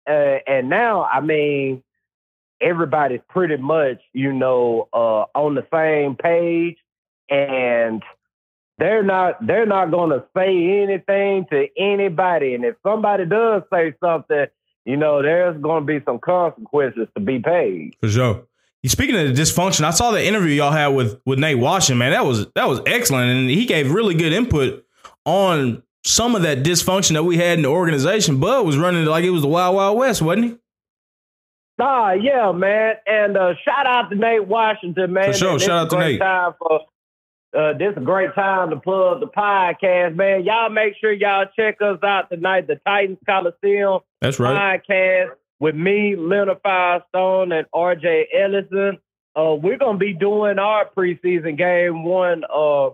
Uh, 0.08 0.40
and 0.48 0.70
now, 0.70 1.04
I 1.04 1.20
mean, 1.20 1.84
everybody's 2.62 3.22
pretty 3.30 3.58
much, 3.58 4.02
you 4.14 4.34
know, 4.34 4.88
uh, 4.94 5.26
on 5.36 5.56
the 5.56 5.66
same 5.74 6.16
page, 6.16 6.78
and 7.30 8.04
they're 8.78 9.04
not 9.04 9.46
they're 9.46 9.66
not 9.66 9.92
to 10.10 10.24
say 10.36 10.82
anything 10.82 11.46
to 11.52 11.68
anybody. 11.78 12.54
And 12.54 12.64
if 12.64 12.76
somebody 12.84 13.26
does 13.26 13.64
say 13.72 13.94
something, 14.04 14.46
you 14.86 14.98
know, 14.98 15.22
there's 15.22 15.62
to 15.62 15.82
be 15.82 16.04
some 16.06 16.20
consequences 16.20 17.08
to 17.16 17.22
be 17.22 17.40
paid. 17.40 17.96
For 18.02 18.10
sure. 18.10 18.44
Speaking 18.86 19.18
of 19.18 19.36
the 19.36 19.42
dysfunction, 19.42 19.84
I 19.84 19.90
saw 19.90 20.12
the 20.12 20.26
interview 20.26 20.50
y'all 20.50 20.72
had 20.72 20.88
with 20.90 21.20
with 21.26 21.40
Nate 21.40 21.58
Washington. 21.58 21.98
Man, 21.98 22.12
that 22.12 22.26
was 22.26 22.48
that 22.54 22.70
was 22.70 22.80
excellent, 22.86 23.30
and 23.30 23.50
he 23.50 23.66
gave 23.66 23.92
really 23.92 24.14
good 24.14 24.32
input 24.32 24.86
on 25.26 25.84
some 26.06 26.36
of 26.36 26.44
that 26.44 26.60
dysfunction 26.60 27.14
that 27.14 27.24
we 27.24 27.38
had 27.38 27.58
in 27.58 27.64
the 27.64 27.70
organization. 27.70 28.40
Bud 28.40 28.66
was 28.66 28.78
running 28.78 29.04
like 29.06 29.26
it 29.26 29.32
was 29.32 29.42
the 29.42 29.48
Wild 29.48 29.76
Wild 29.76 29.98
West, 29.98 30.22
wasn't 30.22 30.46
he? 30.46 30.58
Ah, 31.80 32.14
yeah, 32.14 32.52
man. 32.52 32.96
And 33.06 33.38
uh, 33.38 33.54
shout 33.64 33.86
out 33.86 34.10
to 34.10 34.16
Nate 34.16 34.46
Washington, 34.48 35.14
man. 35.14 35.32
For 35.32 35.38
sure. 35.38 35.54
This 35.54 35.64
Shout 35.64 35.86
out 35.86 35.90
to 35.92 36.00
Nate. 36.00 36.20
Time 36.20 36.54
for, 36.58 36.82
uh, 37.56 37.74
this 37.78 37.92
is 37.92 37.98
a 37.98 38.02
great 38.02 38.34
time 38.34 38.72
to 38.72 38.78
plug 38.78 39.20
the 39.20 39.28
podcast, 39.28 40.16
man. 40.16 40.44
Y'all 40.44 40.70
make 40.70 40.94
sure 41.00 41.12
y'all 41.12 41.46
check 41.56 41.78
us 41.82 42.00
out 42.04 42.30
tonight, 42.32 42.68
the 42.68 42.80
Titans 42.86 43.20
Coliseum 43.26 44.00
That's 44.22 44.40
right. 44.40 44.82
podcast 44.84 45.32
with 45.60 45.76
me, 45.76 46.16
Leonard 46.16 46.60
Firestone, 46.64 47.52
and 47.52 47.68
RJ 47.74 48.26
Ellison. 48.34 48.98
Uh, 49.36 49.54
we're 49.54 49.78
gonna 49.78 50.00
be 50.00 50.14
doing 50.14 50.58
our 50.58 50.90
preseason 50.98 51.58
game 51.58 52.04
one 52.04 52.44
uh, 52.44 52.90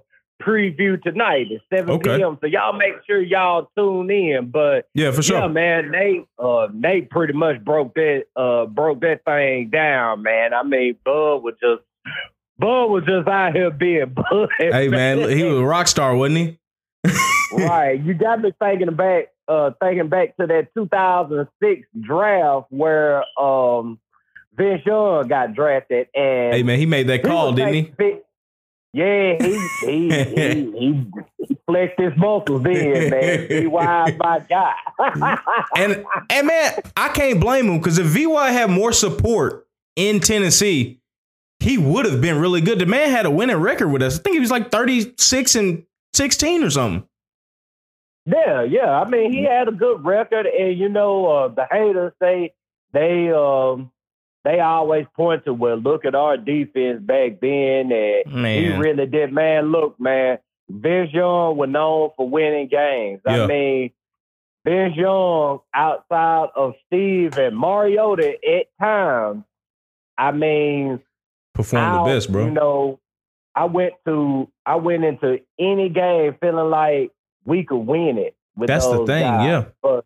preview 0.46 1.02
tonight 1.02 1.48
at 1.52 1.62
7 1.78 1.89
Okay. 1.96 2.18
p.m. 2.18 2.38
So 2.41 2.48
y'all 2.48 2.74
make 2.78 2.94
sure 3.08 3.22
y'all 3.22 3.70
tune 3.78 4.10
in. 4.12 4.50
But 4.52 4.88
Yeah, 4.94 5.12
for 5.12 5.22
sure. 5.22 5.39
yeah, 5.39 5.48
man, 5.48 5.91
Nate, 5.91 6.26
uh, 6.38 6.68
Nate 6.74 7.10
pretty 7.10 7.34
much 7.34 7.64
broke 7.64 7.94
that 7.96 8.24
uh, 8.36 8.66
broke 8.66 9.02
that 9.02 9.24
thing 9.26 9.70
down, 9.70 10.22
man. 10.24 10.54
I 10.54 10.64
mean, 10.64 10.96
Bud 11.04 11.38
was 11.38 11.56
just 11.62 11.82
Bud 12.60 12.86
was 12.88 13.04
just 13.06 13.28
out 13.28 13.54
here 13.56 13.72
being 13.72 14.06
Bud. 14.14 14.50
Hey 14.60 14.88
man, 14.89 15.30
he 15.30 15.44
was 15.44 15.58
a 15.60 15.64
rock 15.64 15.88
star, 15.88 16.16
wasn't 16.16 16.38
he? 16.39 16.60
right. 17.54 18.00
You 18.02 18.14
got 18.14 18.41
me 18.41 18.52
thinking 18.60 18.96
back, 18.96 19.30
uh, 19.48 19.72
thinking 19.82 20.10
back 20.10 20.36
to 20.38 20.48
that 20.48 20.74
2006 20.76 21.88
draft 22.02 22.68
where 22.70 23.24
um, 23.39 24.00
Vince 24.56 24.82
Young 24.86 25.28
got 25.28 25.54
drafted, 25.54 26.08
and 26.16 26.54
Hey 26.54 26.64
man, 26.64 26.78
he 26.80 26.86
made 26.86 27.08
that 27.08 27.24
call, 27.24 27.54
didn't 27.54 27.74
he? 27.74 27.94
Yeah, 28.94 29.38
he 29.41 29.70
he, 29.82 30.10
he 30.10 30.72
he 30.72 31.06
he 31.48 31.58
flexed 31.66 32.00
his 32.00 32.14
muscles 32.16 32.62
then, 32.62 33.10
man. 33.10 33.72
Wise, 33.72 34.14
my 34.20 34.39
guy. 34.48 34.76
And 35.76 36.06
and 36.30 36.48
man, 36.48 36.74
I 36.96 37.10
can't 37.10 37.39
blame 37.39 37.68
him 37.68 37.80
because 37.80 37.98
if 37.98 38.06
VY 38.06 38.52
had 38.52 38.70
more 38.70 38.94
support 38.94 39.68
in 39.96 40.20
Tennessee, 40.20 41.02
he 41.60 41.80
would 41.80 42.06
have 42.06 42.22
been 42.22 42.39
really 42.39 42.62
good. 42.62 42.78
The 42.78 42.86
man 42.86 43.10
had 43.10 43.26
a 43.26 43.32
winning 43.32 43.58
record 43.58 43.88
with 43.88 44.04
us. 44.04 44.20
I 44.20 44.22
think 44.22 44.36
he 44.36 44.39
was 44.39 44.52
like 44.52 44.70
36 44.70 45.56
and 45.56 45.86
16 46.14 46.64
or 46.64 46.70
something. 46.70 47.08
Yeah, 48.26 48.64
yeah. 48.64 49.02
I 49.02 49.10
mean, 49.10 49.34
he 49.34 49.44
had 49.44 49.68
a 49.68 49.72
good 49.72 50.06
record, 50.06 50.46
and 50.46 50.78
you 50.78 50.88
know, 50.89 51.26
uh, 51.26 51.48
the 51.48 51.66
haters 51.70 52.14
they 52.20 52.54
they 52.91 53.32
um 53.32 53.91
they 54.44 54.60
always 54.60 55.06
point 55.16 55.46
to 55.46 55.54
well, 55.54 55.78
look 55.78 56.06
at 56.06 56.16
our 56.16 56.38
defense 56.38 57.02
back 57.02 57.39
then, 57.41 57.91
and 57.91 58.46
he 58.46 58.70
really 58.70 59.06
did. 59.06 59.32
Man, 59.32 59.72
look, 59.72 60.00
man, 60.00 60.39
Vince 60.70 61.12
Young 61.14 61.58
was 61.58 61.70
known 61.70 62.10
for 62.18 62.28
winning 62.28 62.68
games. 62.68 63.22
Yeah. 63.26 63.44
I 63.44 63.48
mean, 63.48 63.91
Vince 64.66 64.96
Young, 64.96 65.60
outside 65.74 66.50
of 66.56 66.74
Steve 66.88 67.38
and 67.38 67.58
Mariota 67.58 68.34
at 68.46 68.68
times, 68.80 69.44
I 70.18 70.32
mean, 70.32 71.02
Performed 71.54 72.00
the 72.08 72.14
best, 72.14 72.32
bro. 72.32 72.46
You 72.46 72.52
know, 72.52 73.00
I 73.56 73.66
went 73.66 73.94
to 74.06 74.50
I 74.66 74.76
went 74.76 75.04
into 75.04 75.39
any 75.60 75.89
game 75.89 76.36
feeling 76.41 76.70
like 76.70 77.12
we 77.46 77.64
could 77.64 77.78
win 77.78 78.18
it. 78.18 78.36
With 78.56 78.68
That's 78.68 78.88
the 78.88 79.06
thing, 79.06 79.22
guys. 79.22 79.46
yeah. 79.48 79.66
But 79.82 80.06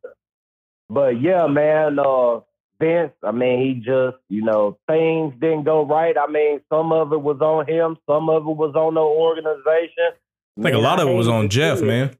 but 0.90 1.22
yeah, 1.22 1.48
man, 1.48 2.00
uh 2.00 2.42
Vince, 2.80 3.14
I 3.24 3.32
mean, 3.32 3.60
he 3.66 3.74
just, 3.76 4.18
you 4.30 4.44
know, 4.44 4.78
things 4.88 5.34
didn't 5.40 5.64
go 5.64 5.86
right. 5.86 6.16
I 6.18 6.28
mean, 6.32 6.62
some 6.72 6.92
of 6.92 7.12
it 7.12 7.22
was 7.22 7.42
on 7.42 7.68
him, 7.68 7.98
some 8.08 8.30
of 8.30 8.44
it 8.44 8.56
was 8.56 8.76
on 8.76 8.94
the 8.94 9.02
organization. 9.02 10.14
I 10.60 10.62
think 10.62 10.76
a 10.76 10.80
lot 10.80 11.00
of 11.00 11.08
it 11.08 11.14
was 11.14 11.28
on 11.28 11.50
Jeff, 11.50 11.82
man. 11.82 12.16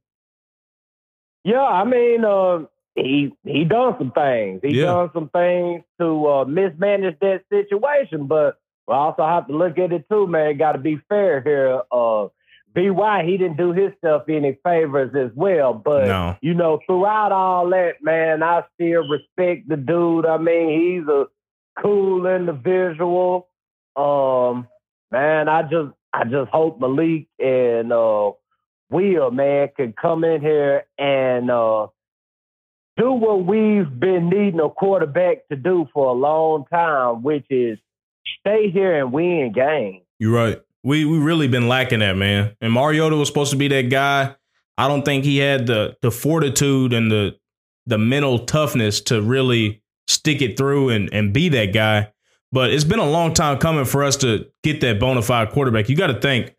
Yeah, 1.44 1.62
I 1.64 1.84
mean, 1.86 2.26
uh, 2.26 2.66
he 2.96 3.34
he 3.44 3.64
done 3.64 3.96
some 3.98 4.12
things. 4.12 4.62
He 4.64 4.80
Yeah. 4.80 4.86
done 4.86 5.12
some 5.14 5.30
things 5.30 5.84
to 6.00 6.28
uh, 6.28 6.46
mismanage 6.46 7.18
that 7.22 7.44
situation, 7.50 8.28
but 8.28 8.58
we 8.88 8.94
also 8.94 9.26
have 9.26 9.48
to 9.48 9.54
look 9.54 9.78
at 9.78 9.94
it 9.94 10.10
too, 10.10 10.28
man. 10.28 10.58
Got 10.58 10.74
to 10.74 10.80
be 10.80 10.98
fair 11.08 11.42
here. 11.42 11.82
Uh, 11.92 12.28
By 12.78 13.24
he 13.24 13.38
didn't 13.38 13.58
do 13.58 13.72
his 13.72 13.92
stuff 13.98 14.24
any 14.30 14.58
favors 14.64 15.16
as 15.16 15.36
well, 15.36 15.74
but 15.74 16.06
No. 16.08 16.36
you 16.42 16.54
know, 16.54 16.80
throughout 16.86 17.32
all 17.32 17.70
that, 17.72 18.04
man, 18.04 18.44
I 18.44 18.64
still 18.76 19.08
respect 19.08 19.68
the 19.68 19.78
dude. 19.78 20.26
I 20.28 20.38
mean, 20.38 21.00
he's 21.00 21.08
a 21.08 21.26
cool 21.82 22.28
individual. 22.28 23.48
Um, 23.96 24.68
man, 25.12 25.50
I 25.50 25.64
just 25.64 25.94
I 26.14 26.24
just 26.26 26.52
hope 26.52 26.80
Malik 26.80 27.28
and 27.40 27.92
uh 27.92 28.32
Will, 28.90 29.32
man, 29.32 29.70
can 29.76 29.94
come 30.00 30.24
in 30.24 30.40
here 30.42 30.86
and 30.98 31.50
uh 31.50 31.88
do 32.96 33.12
what 33.12 33.46
we've 33.46 34.00
been 34.00 34.30
needing 34.30 34.60
a 34.60 34.70
quarterback 34.70 35.48
to 35.50 35.56
do 35.56 35.88
for 35.94 36.08
a 36.08 36.14
long 36.14 36.66
time, 36.72 37.24
which 37.24 37.46
is 37.50 37.78
stay 38.40 38.70
here 38.72 39.00
and 39.00 39.12
win 39.12 39.52
games. 39.54 40.04
You're 40.20 40.34
right. 40.34 40.62
We 40.88 41.04
we 41.04 41.18
really 41.18 41.50
been 41.50 41.68
lacking 41.68 42.00
that, 42.00 42.16
man. 42.16 42.56
And 42.62 42.72
Mariota 42.72 43.18
was 43.18 43.28
supposed 43.28 43.52
to 43.52 43.58
be 43.58 43.68
that 43.68 43.90
guy. 43.90 44.34
I 44.78 44.88
don't 44.88 45.04
think 45.04 45.26
he 45.26 45.38
had 45.38 45.68
the 45.68 45.98
the 46.02 46.12
fortitude 46.12 46.94
and 46.94 47.12
the 47.12 47.36
the 47.88 47.98
mental 47.98 48.40
toughness 48.40 49.02
to 49.02 49.22
really 49.22 49.84
stick 50.08 50.42
it 50.42 50.56
through 50.56 50.92
and 50.92 51.10
and 51.12 51.34
be 51.34 51.50
that 51.50 51.74
guy. 51.74 52.14
But 52.54 52.72
it's 52.72 52.86
been 52.86 53.00
a 53.00 53.10
long 53.10 53.34
time 53.34 53.58
coming 53.58 53.84
for 53.84 54.02
us 54.02 54.16
to 54.18 54.50
get 54.64 54.80
that 54.80 54.98
bona 54.98 55.22
fide 55.22 55.52
quarterback. 55.52 55.90
You 55.90 55.98
got 55.98 56.08
to 56.08 56.22
think, 56.22 56.56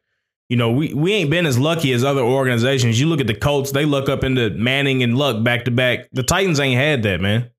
you 0.50 0.58
know, 0.58 0.72
we 0.72 0.92
we 0.92 1.14
ain't 1.14 1.30
been 1.30 1.46
as 1.46 1.58
lucky 1.58 1.94
as 1.94 2.04
other 2.04 2.20
organizations. 2.20 3.00
You 3.00 3.06
look 3.06 3.22
at 3.22 3.28
the 3.28 3.34
Colts; 3.34 3.72
they 3.72 3.86
look 3.86 4.10
up 4.10 4.24
into 4.24 4.50
Manning 4.50 5.02
and 5.02 5.16
Luck 5.16 5.42
back 5.42 5.64
to 5.64 5.70
back. 5.70 6.00
The 6.12 6.22
Titans 6.22 6.60
ain't 6.60 6.78
had 6.78 7.02
that, 7.04 7.22
man. 7.22 7.50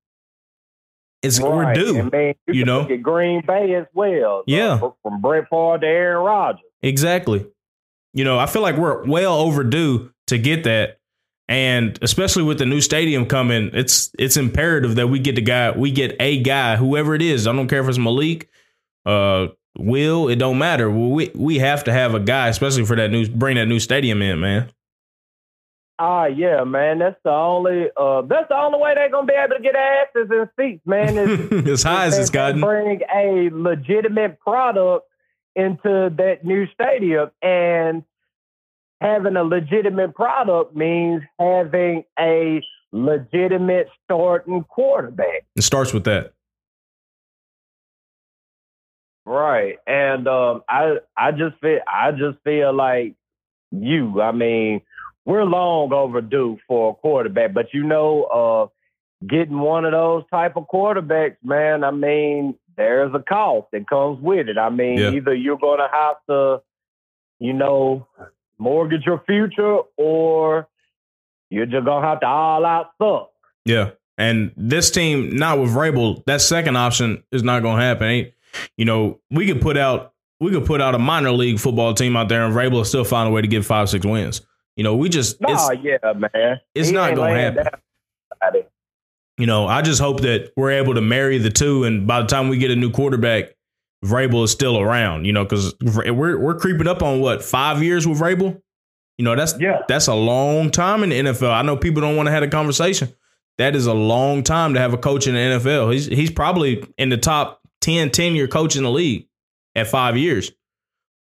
It's 1.22 1.40
we're 1.40 1.64
Right. 1.64 1.76
due. 1.76 1.98
And 2.00 2.12
man, 2.12 2.34
you, 2.48 2.54
you 2.54 2.66
know? 2.66 2.86
Green 3.02 3.42
Bay 3.46 3.74
as 3.76 3.86
well. 3.94 4.44
Yeah. 4.48 4.74
Uh, 4.82 4.92
from 5.04 5.22
Brett 5.22 5.46
Favre 5.50 5.78
to 5.80 5.86
Aaron 5.88 6.24
Rodgers. 6.26 6.62
Exactly. 6.82 7.46
You 8.14 8.24
know, 8.24 8.40
I 8.40 8.46
feel 8.46 8.62
like 8.62 8.78
we're 8.78 9.06
well 9.06 9.34
overdue 9.40 10.12
to 10.28 10.38
get 10.38 10.64
that. 10.64 10.98
And 11.48 11.98
especially 12.04 12.44
with 12.44 12.60
the 12.60 12.66
new 12.66 12.80
stadium 12.80 13.26
coming, 13.26 13.72
it's 13.74 14.12
it's 14.20 14.38
imperative 14.38 14.96
that 14.96 15.08
we 15.08 15.18
get 15.20 15.34
the 15.36 15.42
guy, 15.42 15.72
we 15.72 15.92
get 15.92 16.16
a 16.20 16.40
guy, 16.42 16.76
whoever 16.76 17.16
it 17.16 17.24
is. 17.24 17.48
I 17.48 17.54
don't 17.54 17.68
care 17.68 17.82
if 17.82 17.90
it's 17.90 17.98
Malik, 17.98 18.48
uh, 19.06 19.48
Will, 19.78 20.28
it 20.30 20.36
don't 20.38 20.60
matter. 20.60 20.90
We 20.92 21.32
we 21.34 21.58
have 21.58 21.84
to 21.86 21.92
have 21.92 22.14
a 22.14 22.20
guy, 22.20 22.50
especially 22.50 22.86
for 22.86 22.96
that 22.98 23.10
new 23.10 23.28
bring 23.28 23.56
that 23.56 23.66
new 23.68 23.80
stadium 23.80 24.22
in, 24.22 24.40
man. 24.40 24.70
Ah, 26.02 26.28
yeah, 26.28 26.64
man. 26.64 27.00
That's 27.00 27.20
the 27.26 27.32
only 27.32 27.88
uh 27.98 28.22
that's 28.22 28.48
the 28.48 28.56
only 28.56 28.80
way 28.80 28.96
they're 28.96 29.12
gonna 29.12 29.28
be 29.28 29.34
able 29.34 29.58
to 29.58 29.62
get 29.62 29.76
asses 29.76 30.30
in 30.32 30.50
seats, 30.58 30.82
man. 30.86 31.18
Is 31.18 31.68
as 31.68 31.84
high 31.84 32.06
as 32.06 32.18
it's 32.18 32.30
gotten. 32.30 32.62
Bring 32.62 33.02
a 33.14 33.50
legitimate 33.52 34.40
product 34.40 35.06
into 35.56 36.10
that 36.18 36.46
new 36.46 36.68
stadium. 36.74 37.32
And 37.42 38.04
having 39.02 39.36
a 39.36 39.44
legitimate 39.44 40.16
product 40.16 40.74
means 40.74 41.22
having 41.38 42.06
a 42.18 42.62
legitimate 42.94 43.90
starting 44.06 44.64
quarterback. 44.64 45.46
It 45.58 45.64
starts 45.64 45.94
with 45.94 46.06
that. 46.06 46.32
Right. 49.26 49.78
And 49.86 50.30
um, 50.30 50.64
I 50.70 50.98
I 51.18 51.32
just 51.32 51.60
feel 51.60 51.80
I 51.86 52.12
just 52.12 52.38
feel 52.46 52.74
like 52.74 53.16
you. 53.72 54.22
I 54.22 54.32
mean, 54.32 54.82
we're 55.30 55.46
long 55.46 55.94
overdue 55.94 56.58
for 56.68 56.92
a 56.92 56.94
quarterback, 56.96 57.54
but 57.54 57.68
you 57.74 57.84
know, 57.84 58.24
uh, 58.24 59.26
getting 59.28 59.60
one 59.60 59.86
of 59.86 59.92
those 59.92 60.24
type 60.32 60.58
of 60.58 60.66
quarterbacks, 60.68 61.38
man. 61.44 61.84
I 61.84 61.92
mean, 61.92 62.56
there's 62.78 63.14
a 63.14 63.20
cost 63.20 63.68
that 63.72 63.88
comes 63.88 64.20
with 64.22 64.48
it. 64.50 64.58
I 64.58 64.70
mean, 64.70 64.98
Yeah. 64.98 65.12
either 65.12 65.36
you're 65.36 65.58
going 65.58 65.80
to 65.80 65.88
have 65.92 66.16
to, 66.30 66.62
you 67.40 67.54
know, 67.54 68.08
mortgage 68.58 69.06
your 69.06 69.22
future, 69.28 69.80
or 69.98 70.68
you're 71.50 71.66
just 71.66 71.86
gonna 71.86 72.06
have 72.08 72.20
to 72.22 72.28
all 72.28 72.66
out 72.66 72.90
suck. 73.02 73.30
Yeah. 73.66 73.92
And 74.18 74.52
this 74.58 74.92
team, 74.92 75.36
not 75.36 75.60
with 75.60 75.70
Vrabel, 75.70 76.24
that 76.26 76.42
second 76.42 76.76
option 76.76 77.24
is 77.32 77.44
not 77.44 77.62
going 77.62 77.78
to 77.78 77.84
happen. 77.84 78.08
Ain't, 78.08 78.34
you 78.78 78.86
know, 78.86 79.20
we 79.32 79.46
could 79.48 79.62
put 79.62 79.78
out 79.78 80.14
we 80.42 80.52
could 80.52 80.66
put 80.66 80.80
out 80.82 80.96
a 80.96 81.00
minor 81.00 81.32
league 81.32 81.60
football 81.60 81.94
team 81.94 82.16
out 82.16 82.30
there, 82.30 82.46
and 82.46 82.54
Vrabel 82.54 82.72
will 82.72 82.86
still 82.86 83.04
find 83.04 83.28
a 83.28 83.32
way 83.32 83.42
to 83.42 83.48
get 83.48 83.64
five 83.66 83.90
six 83.90 84.06
wins. 84.06 84.42
You 84.80 84.84
know, 84.84 84.96
we 84.96 85.10
just 85.10 85.42
No, 85.42 85.50
it's, 85.50 85.84
yeah, 85.84 85.98
man. 86.14 86.62
it's 86.74 86.88
He 86.88 86.94
not 86.94 87.14
gonna 87.14 87.38
happen. 87.38 87.66
down 87.66 87.74
about 88.32 88.56
it. 88.56 88.72
you 89.38 89.46
know, 89.46 89.68
I 89.68 89.82
just 89.82 90.00
hope 90.00 90.22
that 90.22 90.54
we're 90.56 90.72
able 90.72 90.94
to 90.94 91.02
marry 91.02 91.38
the 91.38 91.50
two, 91.50 91.84
and 91.84 92.08
by 92.08 92.22
the 92.22 92.28
time 92.28 92.48
we 92.48 92.58
get 92.58 92.72
a 92.72 92.78
new 92.78 92.90
quarterback, 92.90 93.50
Vrabel 94.06 94.46
is 94.46 94.52
still 94.52 94.80
around. 94.80 95.26
You 95.26 95.34
know, 95.34 95.44
because 95.44 95.76
we're 95.82 96.40
we're 96.40 96.58
creeping 96.58 96.88
up 96.88 97.04
on 97.04 97.20
what 97.20 97.44
five 97.44 97.84
years 97.84 98.08
with 98.08 98.22
Vrabel. 98.22 98.62
You 99.18 99.26
know, 99.26 99.36
that's 99.36 99.60
Yeah. 99.60 99.82
that's 99.90 100.08
a 100.08 100.14
long 100.16 100.72
time 100.72 101.04
in 101.04 101.10
the 101.10 101.20
NFL. 101.20 101.52
I 101.52 101.62
know 101.62 101.76
people 101.76 102.02
don't 102.02 102.16
want 102.16 102.28
to 102.28 102.32
have 102.32 102.44
a 102.44 102.48
conversation. 102.48 103.10
That 103.58 103.76
is 103.76 103.86
a 103.86 103.94
long 103.94 104.44
time 104.44 104.76
to 104.76 104.80
have 104.80 104.94
a 104.94 104.98
coach 104.98 105.28
in 105.28 105.34
the 105.34 105.42
NFL. 105.42 105.92
He's 105.92 106.06
he's 106.06 106.32
probably 106.32 106.86
in 106.98 107.10
the 107.10 107.18
top 107.18 107.60
10, 107.82 108.12
10 108.12 108.34
year 108.34 108.48
coach 108.48 108.78
in 108.78 108.84
the 108.84 108.92
league 108.92 109.28
at 109.76 109.88
five 109.88 110.16
years. 110.16 110.54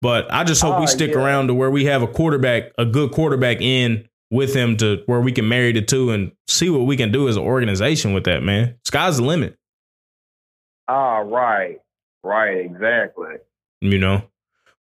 But 0.00 0.32
I 0.32 0.44
just 0.44 0.62
hope 0.62 0.76
Oh, 0.76 0.80
we 0.80 0.86
stick 0.86 1.10
yeah. 1.10 1.18
around 1.18 1.48
to 1.48 1.54
where 1.54 1.70
we 1.70 1.86
have 1.86 2.02
a 2.02 2.06
quarterback, 2.06 2.70
a 2.78 2.84
good 2.84 3.10
quarterback 3.10 3.60
in 3.60 4.08
with 4.30 4.54
him 4.54 4.76
to 4.76 5.02
where 5.06 5.20
we 5.20 5.32
can 5.32 5.48
marry 5.48 5.72
the 5.72 5.82
two 5.82 6.10
and 6.10 6.32
see 6.46 6.70
what 6.70 6.80
we 6.86 6.96
can 6.96 7.10
do 7.10 7.28
as 7.28 7.36
an 7.36 7.42
organization 7.42 8.12
with 8.12 8.24
that, 8.24 8.42
man. 8.42 8.76
Sky's 8.84 9.16
the 9.16 9.24
limit, 9.24 9.56
Ah, 10.86 11.18
right. 11.18 11.78
Right, 12.24 12.58
exactly. 12.58 13.36
you 13.80 13.98
know. 13.98 14.22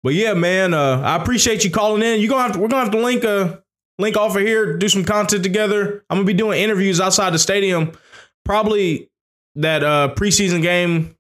But 0.04 0.14
yeah, 0.14 0.34
man, 0.34 0.74
uh, 0.74 1.02
I 1.02 1.16
appreciate 1.16 1.64
you 1.64 1.72
calling 1.72 2.02
in. 2.04 2.20
You 2.22 2.30
gonna 2.30 2.44
have 2.44 2.52
to 2.54 2.60
we're 2.60 2.68
gonna 2.68 2.84
have 2.84 2.92
to 2.94 3.00
link 3.00 3.24
uh 3.26 3.58
link 3.98 4.16
off 4.18 4.36
of 4.36 4.42
here, 4.44 4.78
do 4.78 4.88
some 4.88 5.04
content 5.04 5.44
together. 5.44 6.04
I'm 6.10 6.18
gonna 6.18 6.26
be 6.26 6.34
doing 6.34 6.62
interviews 6.62 7.02
outside 7.02 7.32
the 7.34 7.40
stadium. 7.40 7.92
Probably 8.44 9.10
that 9.56 9.84
uh 9.84 10.14
preseason 10.16 10.62
game. 10.62 11.16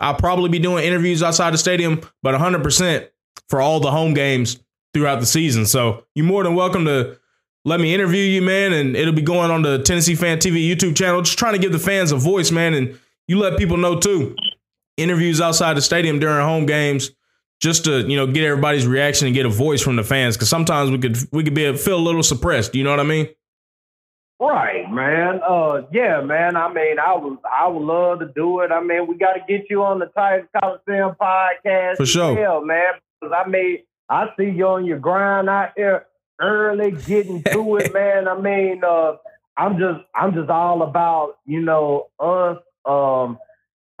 I'll 0.00 0.14
probably 0.14 0.48
be 0.50 0.58
doing 0.58 0.84
interviews 0.84 1.22
outside 1.22 1.52
the 1.54 1.58
stadium, 1.58 2.00
but 2.22 2.32
100 2.34 2.62
percent 2.62 3.08
for 3.48 3.60
all 3.60 3.80
the 3.80 3.90
home 3.90 4.14
games 4.14 4.58
throughout 4.94 5.20
the 5.20 5.26
season. 5.26 5.66
So 5.66 6.04
you're 6.14 6.26
more 6.26 6.42
than 6.42 6.54
welcome 6.54 6.84
to 6.86 7.18
let 7.64 7.80
me 7.80 7.94
interview 7.94 8.22
you, 8.22 8.42
man, 8.42 8.72
and 8.72 8.96
it'll 8.96 9.14
be 9.14 9.22
going 9.22 9.50
on 9.50 9.62
the 9.62 9.82
Tennessee 9.82 10.14
Fan 10.14 10.38
TV 10.38 10.68
YouTube 10.68 10.96
channel. 10.96 11.22
Just 11.22 11.38
trying 11.38 11.54
to 11.54 11.58
give 11.58 11.72
the 11.72 11.78
fans 11.78 12.12
a 12.12 12.16
voice, 12.16 12.50
man, 12.50 12.74
and 12.74 12.98
you 13.26 13.38
let 13.38 13.58
people 13.58 13.76
know 13.76 13.98
too. 13.98 14.34
Interviews 14.96 15.40
outside 15.40 15.76
the 15.76 15.82
stadium 15.82 16.18
during 16.18 16.44
home 16.44 16.66
games, 16.66 17.10
just 17.60 17.84
to 17.84 18.00
you 18.08 18.16
know 18.16 18.26
get 18.26 18.44
everybody's 18.44 18.86
reaction 18.86 19.26
and 19.26 19.34
get 19.34 19.46
a 19.46 19.50
voice 19.50 19.82
from 19.82 19.96
the 19.96 20.02
fans. 20.02 20.36
Because 20.36 20.48
sometimes 20.48 20.90
we 20.90 20.98
could 20.98 21.18
we 21.30 21.44
could 21.44 21.54
be 21.54 21.76
feel 21.76 21.98
a 21.98 22.00
little 22.00 22.22
suppressed. 22.22 22.74
You 22.74 22.84
know 22.84 22.90
what 22.90 23.00
I 23.00 23.04
mean? 23.04 23.28
Right, 24.40 24.88
man. 24.90 25.40
Uh, 25.46 25.82
yeah, 25.92 26.20
man. 26.20 26.56
I 26.56 26.72
mean, 26.72 26.98
I 27.00 27.16
would, 27.16 27.38
I 27.44 27.66
would 27.66 27.82
love 27.82 28.20
to 28.20 28.26
do 28.26 28.60
it. 28.60 28.70
I 28.70 28.80
mean, 28.80 29.08
we 29.08 29.16
got 29.16 29.32
to 29.32 29.40
get 29.48 29.68
you 29.68 29.82
on 29.82 29.98
the 29.98 30.06
Titans 30.06 30.48
Coliseum 30.56 31.16
podcast 31.20 31.96
For 31.96 32.06
sure. 32.06 32.38
Yeah, 32.38 32.60
man. 32.64 32.92
I 33.22 33.48
mean, 33.48 33.78
I 34.08 34.26
see 34.38 34.50
you 34.50 34.66
on 34.66 34.84
your 34.84 34.98
grind 34.98 35.48
out 35.48 35.70
here 35.76 36.06
early, 36.40 36.92
getting 36.92 37.42
to 37.44 37.76
it, 37.76 37.92
man. 37.94 38.28
I 38.28 38.40
mean, 38.40 38.82
uh, 38.84 39.16
I'm 39.56 39.78
just, 39.78 40.00
I'm 40.14 40.34
just 40.34 40.50
all 40.50 40.82
about, 40.82 41.38
you 41.46 41.60
know, 41.60 42.08
us, 42.20 42.58
um, 42.84 43.38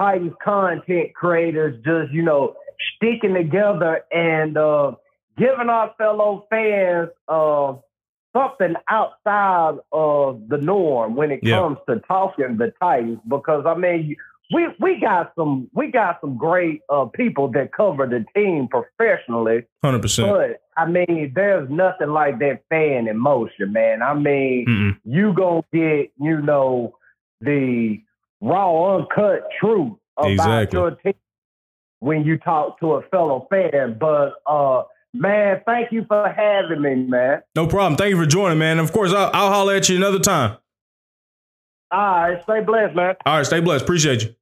Titans 0.00 0.34
content 0.42 1.12
creators, 1.14 1.74
just 1.84 2.12
you 2.12 2.22
know, 2.22 2.54
sticking 2.96 3.34
together 3.34 4.02
and 4.12 4.56
uh, 4.56 4.92
giving 5.36 5.68
our 5.68 5.92
fellow 5.98 6.46
fans. 6.48 7.08
Uh, 7.26 7.74
something 8.36 8.74
outside 8.88 9.78
of 9.90 10.48
the 10.48 10.58
norm 10.58 11.16
when 11.16 11.30
it 11.32 11.40
Yeah. 11.42 11.56
comes 11.60 11.78
to 11.88 11.98
talking 12.06 12.58
the 12.58 12.72
Titans 12.78 13.18
because 13.26 13.64
I 13.66 13.74
mean 13.74 14.14
we 14.52 14.66
we 14.80 14.98
got 15.00 15.32
some 15.36 15.68
we 15.74 15.90
got 15.90 16.20
some 16.20 16.36
great 16.36 16.80
uh, 16.88 17.04
people 17.06 17.48
that 17.52 17.72
cover 17.72 18.06
the 18.06 18.24
team 18.34 18.68
professionally, 18.68 19.64
Hundred 19.84 20.02
percent. 20.02 20.28
but 20.28 20.62
I 20.76 20.86
mean 20.86 21.32
there's 21.34 21.68
nothing 21.70 22.08
like 22.10 22.38
that 22.38 22.62
fan 22.70 23.08
emotion, 23.08 23.72
man. 23.72 24.02
I 24.02 24.14
mean 24.14 24.66
Mm-mm. 24.66 25.00
you 25.04 25.32
gonna 25.34 25.62
get 25.72 26.12
you 26.20 26.40
know 26.40 26.94
the 27.40 28.00
raw 28.40 28.96
uncut 28.96 29.48
truth 29.60 29.92
about 30.16 30.30
Exactly. 30.30 30.78
your 30.78 30.90
team 30.92 31.14
when 32.00 32.24
you 32.24 32.38
talk 32.38 32.78
to 32.80 32.92
a 32.94 33.02
fellow 33.08 33.46
fan, 33.50 33.96
but 34.00 34.34
uh. 34.46 34.82
Man, 35.14 35.62
thank 35.64 35.90
you 35.90 36.04
for 36.06 36.28
having 36.28 36.82
me, 36.82 36.94
man. 36.96 37.40
No 37.56 37.66
problem. 37.66 37.96
Thank 37.96 38.10
you 38.10 38.18
for 38.18 38.26
joining, 38.26 38.58
man. 38.58 38.78
Of 38.78 38.92
course, 38.92 39.10
I'll, 39.10 39.30
I'll 39.32 39.48
holler 39.48 39.74
at 39.74 39.88
you 39.88 39.96
another 39.96 40.18
time. 40.18 40.58
All 41.90 41.98
right, 42.00 42.42
stay 42.42 42.60
blessed, 42.60 42.94
man. 42.94 43.14
All 43.24 43.36
right, 43.38 43.46
stay 43.46 43.60
blessed. 43.60 43.84
Appreciate 43.84 44.22
you. 44.22 44.34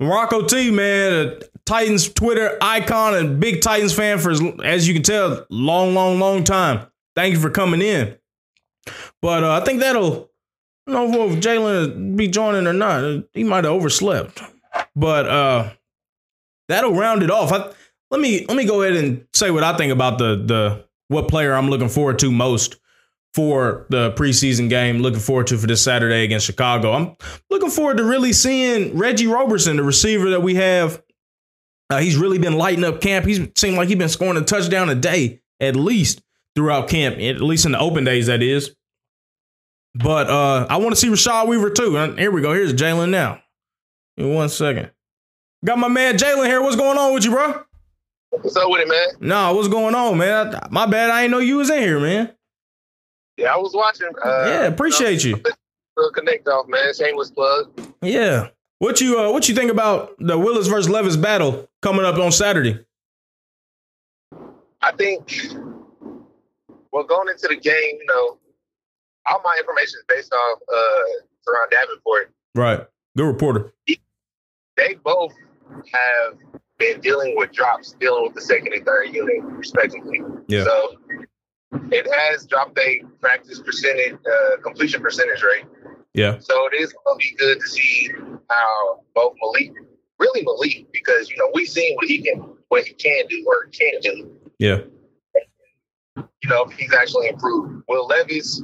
Morocco 0.00 0.42
T, 0.46 0.70
man, 0.70 1.12
a 1.12 1.40
Titans 1.64 2.12
Twitter 2.12 2.58
icon 2.60 3.14
and 3.14 3.40
big 3.40 3.60
Titans 3.60 3.94
fan 3.94 4.18
for, 4.18 4.30
as, 4.30 4.42
as 4.62 4.88
you 4.88 4.94
can 4.94 5.02
tell, 5.02 5.46
long, 5.50 5.94
long, 5.94 6.18
long 6.18 6.44
time. 6.44 6.86
Thank 7.16 7.34
you 7.34 7.40
for 7.40 7.50
coming 7.50 7.80
in. 7.80 8.16
But 9.22 9.44
uh, 9.44 9.52
I 9.52 9.64
think 9.64 9.80
that'll, 9.80 10.30
I 10.86 10.92
don't 10.92 11.10
know 11.10 11.30
if 11.30 11.40
Jaylen 11.40 12.16
be 12.16 12.28
joining 12.28 12.66
or 12.66 12.72
not. 12.72 13.24
He 13.32 13.44
might 13.44 13.64
have 13.64 13.72
overslept. 13.72 14.42
But 14.96 15.28
uh, 15.28 15.70
that'll 16.68 16.94
round 16.94 17.22
it 17.22 17.30
off. 17.30 17.52
I, 17.52 17.72
let 18.10 18.20
me 18.20 18.44
let 18.46 18.56
me 18.56 18.64
go 18.64 18.82
ahead 18.82 19.02
and 19.02 19.26
say 19.32 19.50
what 19.50 19.64
I 19.64 19.76
think 19.76 19.92
about 19.92 20.18
the 20.18 20.36
the 20.36 20.84
what 21.08 21.28
player 21.28 21.54
I'm 21.54 21.70
looking 21.70 21.88
forward 21.88 22.18
to 22.20 22.30
most 22.30 22.76
for 23.34 23.86
the 23.90 24.12
preseason 24.12 24.68
game. 24.68 24.98
Looking 24.98 25.20
forward 25.20 25.48
to 25.48 25.58
for 25.58 25.66
this 25.66 25.82
Saturday 25.82 26.24
against 26.24 26.46
Chicago. 26.46 26.92
I'm 26.92 27.16
looking 27.50 27.70
forward 27.70 27.96
to 27.98 28.04
really 28.04 28.32
seeing 28.32 28.96
Reggie 28.96 29.26
Roberson, 29.26 29.76
the 29.76 29.82
receiver 29.82 30.30
that 30.30 30.42
we 30.42 30.54
have. 30.54 31.02
Uh, 31.90 31.98
he's 31.98 32.16
really 32.16 32.38
been 32.38 32.54
lighting 32.56 32.84
up 32.84 33.00
camp. 33.00 33.26
He's 33.26 33.40
seemed 33.56 33.76
like 33.76 33.88
he's 33.88 33.98
been 33.98 34.08
scoring 34.08 34.36
a 34.36 34.44
touchdown 34.44 34.88
a 34.88 34.94
day 34.94 35.42
at 35.60 35.76
least 35.76 36.22
throughout 36.54 36.88
camp, 36.88 37.18
at 37.18 37.40
least 37.40 37.66
in 37.66 37.72
the 37.72 37.78
open 37.78 38.04
days, 38.04 38.28
that 38.28 38.42
is. 38.42 38.74
But 39.94 40.28
uh, 40.28 40.66
I 40.70 40.76
want 40.78 40.90
to 40.90 40.96
see 40.96 41.08
Rashad 41.08 41.46
Weaver 41.46 41.70
too. 41.70 41.96
And 41.98 42.18
here 42.18 42.30
we 42.30 42.40
go. 42.40 42.52
Here's 42.52 42.72
Jaylen 42.74 43.10
now. 43.10 43.40
In 44.16 44.32
one 44.32 44.48
second. 44.48 44.90
Got 45.64 45.78
my 45.78 45.88
man 45.88 46.16
Jaylen 46.16 46.46
here. 46.46 46.62
What's 46.62 46.76
going 46.76 46.98
on 46.98 47.12
with 47.14 47.24
you, 47.24 47.30
bro? 47.32 47.62
What's 48.30 48.56
up 48.56 48.68
with 48.70 48.82
it, 48.82 48.88
man? 48.88 49.28
Nah, 49.28 49.52
what's 49.52 49.68
going 49.68 49.94
on, 49.94 50.18
man? 50.18 50.54
I- 50.54 50.68
my 50.70 50.86
bad. 50.86 51.10
I 51.10 51.22
ain't 51.22 51.30
know 51.30 51.38
you 51.38 51.56
was 51.58 51.70
in 51.70 51.80
here, 51.80 52.00
man. 52.00 52.32
Yeah, 53.36 53.54
I 53.54 53.56
was 53.56 53.72
watching. 53.74 54.08
Uh, 54.22 54.44
yeah, 54.46 54.66
appreciate 54.66 55.24
you. 55.24 55.40
Connect 56.14 56.46
off, 56.48 56.66
man. 56.68 56.94
Shameless 56.94 57.30
plug. 57.30 57.70
Yeah. 58.02 58.48
What 58.78 59.00
you 59.00 59.18
uh, 59.18 59.30
what 59.30 59.48
you 59.48 59.54
think 59.54 59.70
about 59.70 60.14
the 60.18 60.38
Willis 60.38 60.66
versus 60.66 60.90
Levis 60.90 61.16
battle 61.16 61.68
coming 61.82 62.04
up 62.04 62.16
on 62.16 62.32
Saturday? 62.32 62.84
I 64.82 64.92
think, 64.92 65.46
well, 66.92 67.04
going 67.04 67.28
into 67.28 67.48
the 67.48 67.56
game, 67.56 67.72
you 67.98 68.06
know, 68.06 68.38
all 69.26 69.40
my 69.42 69.56
information 69.58 69.98
is 69.98 70.04
based 70.08 70.32
off 70.32 70.58
uh, 70.72 71.02
Turron 71.46 71.70
Davenport. 71.70 72.32
Right. 72.54 72.86
Good 73.16 73.26
reporter. 73.26 73.72
They 74.76 74.94
both 75.02 75.32
have 75.70 76.36
been 76.78 77.00
dealing 77.00 77.34
with 77.36 77.52
drops, 77.52 77.92
dealing 77.98 78.24
with 78.24 78.34
the 78.34 78.40
second 78.40 78.74
and 78.74 78.84
third 78.84 79.14
unit, 79.14 79.42
respectively. 79.44 80.20
Yeah. 80.48 80.64
So 80.64 80.96
it 81.92 82.06
has 82.12 82.46
dropped 82.46 82.78
a 82.78 83.02
practice 83.20 83.60
percentage, 83.60 84.14
uh, 84.14 84.56
completion 84.62 85.02
percentage 85.02 85.42
rate. 85.42 85.64
Yeah. 86.14 86.38
So 86.38 86.66
it 86.72 86.80
is 86.80 86.92
going 86.92 87.18
to 87.18 87.22
be 87.22 87.34
good 87.36 87.60
to 87.60 87.68
see 87.68 88.10
how 88.50 89.00
both 89.14 89.34
Malik, 89.42 89.72
really 90.18 90.42
Malik, 90.42 90.86
because 90.92 91.30
you 91.30 91.36
know 91.36 91.50
we've 91.54 91.68
seen 91.68 91.96
what 91.96 92.06
he 92.06 92.22
can, 92.22 92.44
what 92.68 92.84
he 92.84 92.94
can 92.94 93.26
do 93.28 93.44
or 93.46 93.66
can't 93.70 94.02
do. 94.02 94.30
Yeah. 94.58 94.80
You 96.16 96.50
know, 96.50 96.66
he's 96.66 96.92
actually 96.92 97.28
improved. 97.28 97.82
Will 97.88 98.06
Levis, 98.06 98.62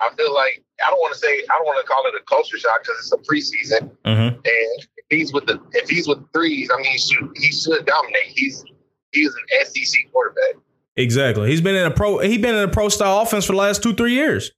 I 0.00 0.10
feel 0.16 0.34
like 0.34 0.64
I 0.84 0.90
don't 0.90 0.98
want 0.98 1.12
to 1.14 1.18
say 1.20 1.28
I 1.28 1.58
don't 1.58 1.66
want 1.66 1.84
to 1.84 1.92
call 1.92 2.04
it 2.06 2.14
a 2.20 2.24
culture 2.24 2.58
shock 2.58 2.82
because 2.82 2.98
it's 2.98 3.12
a 3.12 3.18
preseason, 3.18 3.90
Mm-hmm. 4.04 4.34
and 4.36 4.86
if 4.96 5.04
he's 5.10 5.32
with 5.32 5.46
the 5.46 5.60
if 5.72 5.88
he's 5.88 6.08
with 6.08 6.18
threes, 6.32 6.70
I 6.72 6.76
mean, 6.78 6.92
he 6.92 6.98
should, 6.98 7.30
he 7.36 7.52
should 7.52 7.86
dominate. 7.86 8.26
He's 8.26 8.64
He's 9.12 9.28
an 9.28 9.66
SEC 9.66 10.10
quarterback. 10.10 10.54
Exactly. 10.96 11.48
He's 11.48 11.60
been 11.60 11.74
in 11.74 11.86
a 11.86 11.90
pro. 11.90 12.18
He's 12.18 12.40
been 12.40 12.54
in 12.54 12.68
a 12.68 12.72
pro 12.72 12.88
style 12.88 13.20
offense 13.20 13.44
for 13.44 13.52
the 13.52 13.58
last 13.58 13.82
two 13.82 13.94
three 13.94 14.12
years. 14.12 14.50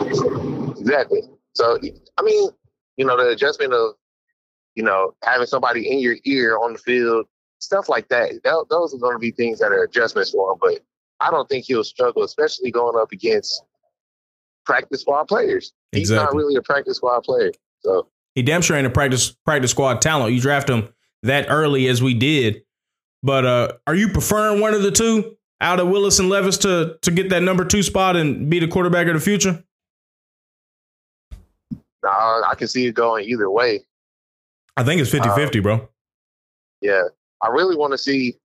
Exactly. 0.00 1.22
So 1.54 1.78
I 2.18 2.22
mean, 2.22 2.50
you 2.96 3.06
know, 3.06 3.16
the 3.16 3.30
adjustment 3.30 3.72
of, 3.72 3.94
you 4.74 4.82
know, 4.82 5.14
having 5.22 5.46
somebody 5.46 5.90
in 5.90 5.98
your 5.98 6.16
ear 6.24 6.58
on 6.58 6.74
the 6.74 6.78
field, 6.78 7.26
stuff 7.60 7.88
like 7.88 8.08
that. 8.08 8.32
that 8.44 8.66
those 8.68 8.94
are 8.94 8.98
going 8.98 9.14
to 9.14 9.18
be 9.18 9.30
things 9.30 9.58
that 9.60 9.72
are 9.72 9.84
adjustments 9.84 10.30
for 10.30 10.52
him. 10.52 10.58
But 10.60 10.80
I 11.20 11.30
don't 11.30 11.48
think 11.48 11.64
he'll 11.66 11.84
struggle, 11.84 12.22
especially 12.22 12.70
going 12.70 13.00
up 13.00 13.12
against 13.12 13.62
practice 14.66 15.00
squad 15.00 15.24
players. 15.24 15.72
He's 15.92 16.10
not 16.10 16.34
really 16.34 16.56
a 16.56 16.62
practice 16.62 16.96
squad 16.96 17.22
player. 17.22 17.52
So 17.80 18.08
He 18.34 18.42
damn 18.42 18.62
sure 18.62 18.76
ain't 18.76 18.86
a 18.86 18.90
practice 18.90 19.34
practice 19.44 19.70
squad 19.70 20.02
talent. 20.02 20.34
You 20.34 20.40
draft 20.40 20.68
him 20.68 20.88
that 21.22 21.46
early 21.48 21.86
as 21.88 22.02
we 22.02 22.14
did. 22.14 22.62
But 23.22 23.44
uh, 23.44 23.72
are 23.86 23.94
you 23.94 24.08
preferring 24.08 24.60
one 24.60 24.74
of 24.74 24.82
the 24.82 24.90
two 24.90 25.36
out 25.62 25.80
of 25.80 25.88
Willis 25.88 26.18
and 26.18 26.28
Levis 26.28 26.58
to 26.58 26.98
to 27.02 27.10
get 27.10 27.30
that 27.30 27.42
number 27.42 27.64
two 27.64 27.82
spot 27.82 28.16
and 28.16 28.50
be 28.50 28.58
the 28.58 28.68
quarterback 28.68 29.06
of 29.06 29.14
the 29.14 29.20
future? 29.20 29.64
uh, 32.06 32.42
I 32.48 32.54
can 32.56 32.68
see 32.68 32.86
it 32.86 32.94
going 32.94 33.28
either 33.28 33.50
way. 33.50 33.84
I 34.76 34.84
think 34.84 35.00
it's 35.00 35.10
50-50, 35.10 35.62
bro. 35.62 35.88
Yeah, 36.80 37.02
I 37.42 37.48
really 37.48 37.76
want 37.76 37.92
to 37.92 37.98
see. 37.98 38.36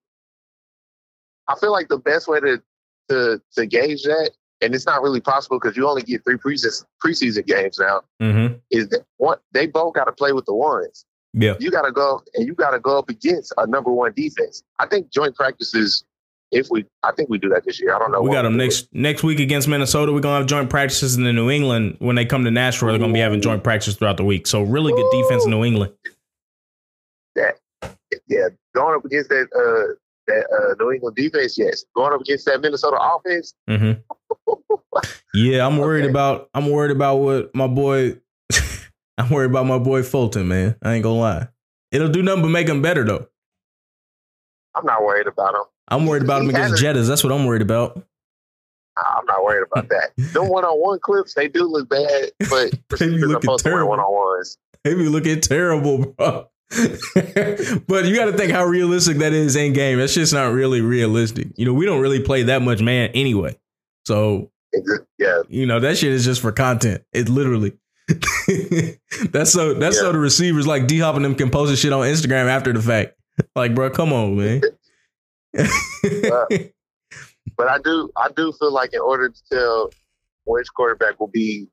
I 1.47 1.55
feel 1.55 1.71
like 1.71 1.87
the 1.87 1.97
best 1.97 2.27
way 2.27 2.39
to 2.39 2.61
to 3.09 3.41
to 3.53 3.65
gauge 3.65 4.03
that, 4.03 4.31
and 4.61 4.75
it's 4.75 4.85
not 4.85 5.01
really 5.01 5.21
possible 5.21 5.59
because 5.59 5.75
you 5.75 5.87
only 5.87 6.03
get 6.03 6.23
three 6.23 6.35
preseason 6.35 6.85
preseason 7.03 7.45
games 7.47 7.79
now. 7.79 8.01
Mm-hmm. 8.21 8.55
Is 8.69 8.89
that 8.89 9.05
one? 9.17 9.37
They 9.53 9.65
both 9.65 9.95
got 9.95 10.05
to 10.05 10.11
play 10.11 10.33
with 10.33 10.45
the 10.45 10.53
ones. 10.53 11.05
Yeah. 11.33 11.55
You 11.59 11.71
got 11.71 11.83
to 11.83 11.91
go 11.91 12.21
and 12.35 12.45
you 12.45 12.53
got 12.53 12.71
to 12.71 12.79
go 12.79 12.99
up 12.99 13.09
against 13.09 13.53
a 13.57 13.65
number 13.65 13.91
one 13.91 14.13
defense. 14.15 14.63
I 14.79 14.87
think 14.87 15.11
joint 15.11 15.35
practices. 15.35 16.03
If 16.51 16.67
we, 16.69 16.85
I 17.03 17.11
think 17.11 17.29
we 17.29 17.37
do 17.37 17.49
that 17.49 17.65
this 17.65 17.79
year. 17.81 17.93
I 17.93 17.99
don't 17.99 18.11
know. 18.11 18.21
We 18.21 18.31
got 18.31 18.43
them 18.43 18.55
next 18.55 18.87
next 18.93 19.21
week 19.23 19.39
against 19.39 19.67
Minnesota. 19.67 20.13
We're 20.13 20.21
gonna 20.21 20.37
have 20.37 20.45
joint 20.47 20.69
practices 20.69 21.17
in 21.17 21.23
the 21.23 21.33
New 21.33 21.49
England. 21.49 21.97
When 21.99 22.15
they 22.15 22.25
come 22.25 22.43
to 22.45 22.51
Nashville, 22.51 22.87
they're 22.89 22.99
gonna 22.99 23.11
be 23.13 23.19
having 23.19 23.41
joint 23.41 23.63
practices 23.63 23.95
throughout 23.95 24.15
the 24.17 24.23
week. 24.23 24.47
So 24.47 24.61
really 24.61 24.93
good 24.93 25.09
defense 25.11 25.43
in 25.43 25.51
New 25.51 25.65
England. 25.65 25.91
That, 27.35 27.57
yeah, 28.27 28.47
going 28.73 28.95
up 28.95 29.03
against 29.03 29.29
that 29.29 29.47
uh 29.53 29.93
that 30.27 30.45
uh, 30.51 30.75
New 30.83 30.91
England 30.93 31.15
defense. 31.17 31.57
Yes, 31.57 31.83
going 31.95 32.13
up 32.13 32.21
against 32.21 32.45
that 32.45 32.61
Minnesota 32.61 32.97
offense. 32.99 33.53
Mm-hmm. 33.69 33.99
Yeah, 35.33 35.67
I'm 35.67 35.77
worried 35.77 36.03
Okay. 36.05 36.09
about 36.09 36.49
I'm 36.55 36.69
worried 36.71 36.89
about 36.91 37.17
what 37.17 37.53
my 37.53 37.67
boy 37.67 38.17
I'm 39.17 39.29
worried 39.29 39.51
about 39.51 39.67
my 39.67 39.77
boy 39.77 40.01
Fulton, 40.01 40.47
man. 40.47 40.75
I 40.81 40.93
ain't 40.95 41.03
gonna 41.03 41.19
lie. 41.19 41.47
It'll 41.91 42.09
do 42.09 42.23
nothing 42.23 42.41
but 42.41 42.49
make 42.49 42.67
him 42.67 42.81
better 42.81 43.03
though. 43.03 43.27
I'm 44.73 44.85
not 44.85 45.03
worried 45.03 45.27
about 45.27 45.53
them. 45.53 45.63
I'm 45.87 46.05
worried 46.05 46.23
about 46.23 46.41
him 46.41 46.49
against 46.49 46.83
Jettas. 46.83 47.07
That's 47.07 47.23
what 47.23 47.31
I'm 47.33 47.45
worried 47.45 47.61
about. 47.61 48.03
I'm 48.97 49.25
not 49.25 49.43
worried 49.43 49.65
about 49.71 49.89
that. 49.89 50.11
Them 50.33 50.49
one 50.49 50.65
on 50.65 50.79
one 50.81 50.99
clips, 50.99 51.33
they 51.33 51.47
do 51.47 51.63
look 51.63 51.87
bad, 51.87 52.31
but 52.49 52.73
they 52.99 53.05
are 53.05 53.09
looking 53.09 53.41
supposed 53.41 53.63
to 53.65 53.69
wear 53.69 53.77
terrible. 53.77 53.89
one 53.89 53.99
on 53.99 54.13
ones. 54.13 54.57
They 54.83 54.95
be 54.95 55.07
looking 55.07 55.39
terrible, 55.39 56.13
bro. 56.17 56.49
but 56.69 58.05
you 58.05 58.15
got 58.15 58.25
to 58.25 58.33
think 58.35 58.51
how 58.51 58.65
realistic 58.65 59.17
that 59.17 59.33
is 59.33 59.55
in 59.55 59.73
game. 59.73 59.99
That's 59.99 60.13
just 60.13 60.33
not 60.33 60.51
really 60.51 60.81
realistic. 60.81 61.47
You 61.55 61.65
know, 61.65 61.73
we 61.73 61.85
don't 61.85 62.01
really 62.01 62.21
play 62.21 62.43
that 62.43 62.61
much 62.61 62.81
man 62.81 63.11
anyway. 63.13 63.57
So 64.05 64.51
Yeah, 65.17 65.43
you 65.47 65.65
know 65.65 65.79
that 65.79 65.97
shit 65.97 66.11
is 66.11 66.25
just 66.25 66.41
for 66.41 66.51
content. 66.51 67.03
It 67.13 67.29
literally. 67.29 67.77
that's 69.31 69.51
so 69.51 69.73
that's 69.73 69.99
so 69.99 70.11
the 70.11 70.19
receivers 70.19 70.65
like 70.65 70.87
D 70.87 70.99
Hop 70.99 71.15
and 71.15 71.25
them 71.25 71.35
can 71.35 71.49
post 71.49 71.77
shit 71.81 71.93
on 71.93 72.05
Instagram 72.05 72.47
after 72.47 72.73
the 72.73 72.81
fact. 72.81 73.13
Like, 73.55 73.75
bro, 73.75 73.89
come 73.89 74.13
on, 74.13 74.37
man. 74.37 74.61
but 77.57 77.67
I 77.67 77.77
do, 77.83 78.09
I 78.17 78.29
do 78.35 78.51
feel 78.53 78.71
like 78.71 78.93
in 78.93 78.99
order 78.99 79.29
to 79.29 79.41
tell 79.51 79.89
which 80.45 80.67
quarterback 80.73 81.19
will 81.19 81.27
be 81.27 81.67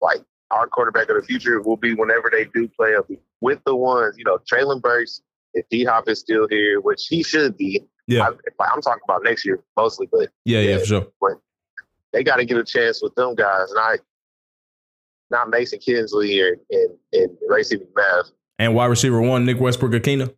like 0.00 0.20
our 0.50 0.66
quarterback 0.66 1.08
of 1.08 1.16
the 1.16 1.22
future 1.22 1.60
will 1.60 1.76
be 1.76 1.94
whenever 1.94 2.30
they 2.30 2.44
do 2.46 2.68
play 2.68 2.94
up 2.96 3.08
with 3.40 3.60
the 3.64 3.74
ones, 3.74 4.16
you 4.18 4.24
know, 4.24 4.38
Treylon 4.50 4.80
Burks. 4.82 5.22
If 5.52 5.68
D 5.68 5.84
Hop 5.84 6.08
is 6.08 6.20
still 6.20 6.46
here, 6.48 6.80
which 6.80 7.06
he 7.08 7.24
should 7.24 7.56
be, 7.56 7.82
Yeah. 8.06 8.28
I, 8.28 8.64
I'm 8.72 8.80
talking 8.80 9.02
about 9.04 9.24
next 9.24 9.44
year 9.44 9.60
mostly, 9.76 10.08
but 10.10 10.28
yeah, 10.44 10.60
yeah, 10.60 10.78
for 10.78 10.84
sure. 10.84 11.06
they 12.12 12.22
got 12.22 12.36
to 12.36 12.44
get 12.44 12.56
a 12.56 12.64
chance 12.64 13.02
with 13.02 13.14
them 13.16 13.34
guys, 13.34 13.72
not 13.72 13.98
not 15.30 15.50
Mason 15.50 15.80
Kinsey 15.80 16.28
here 16.28 16.56
and 16.70 16.90
and 17.12 17.36
Racey 17.48 17.78
McMath. 17.78 18.30
And 18.60 18.74
wide 18.74 18.86
receiver 18.86 19.20
one, 19.20 19.44
Nick 19.44 19.58
Westbrook 19.58 19.92
Ikhine. 19.92 20.32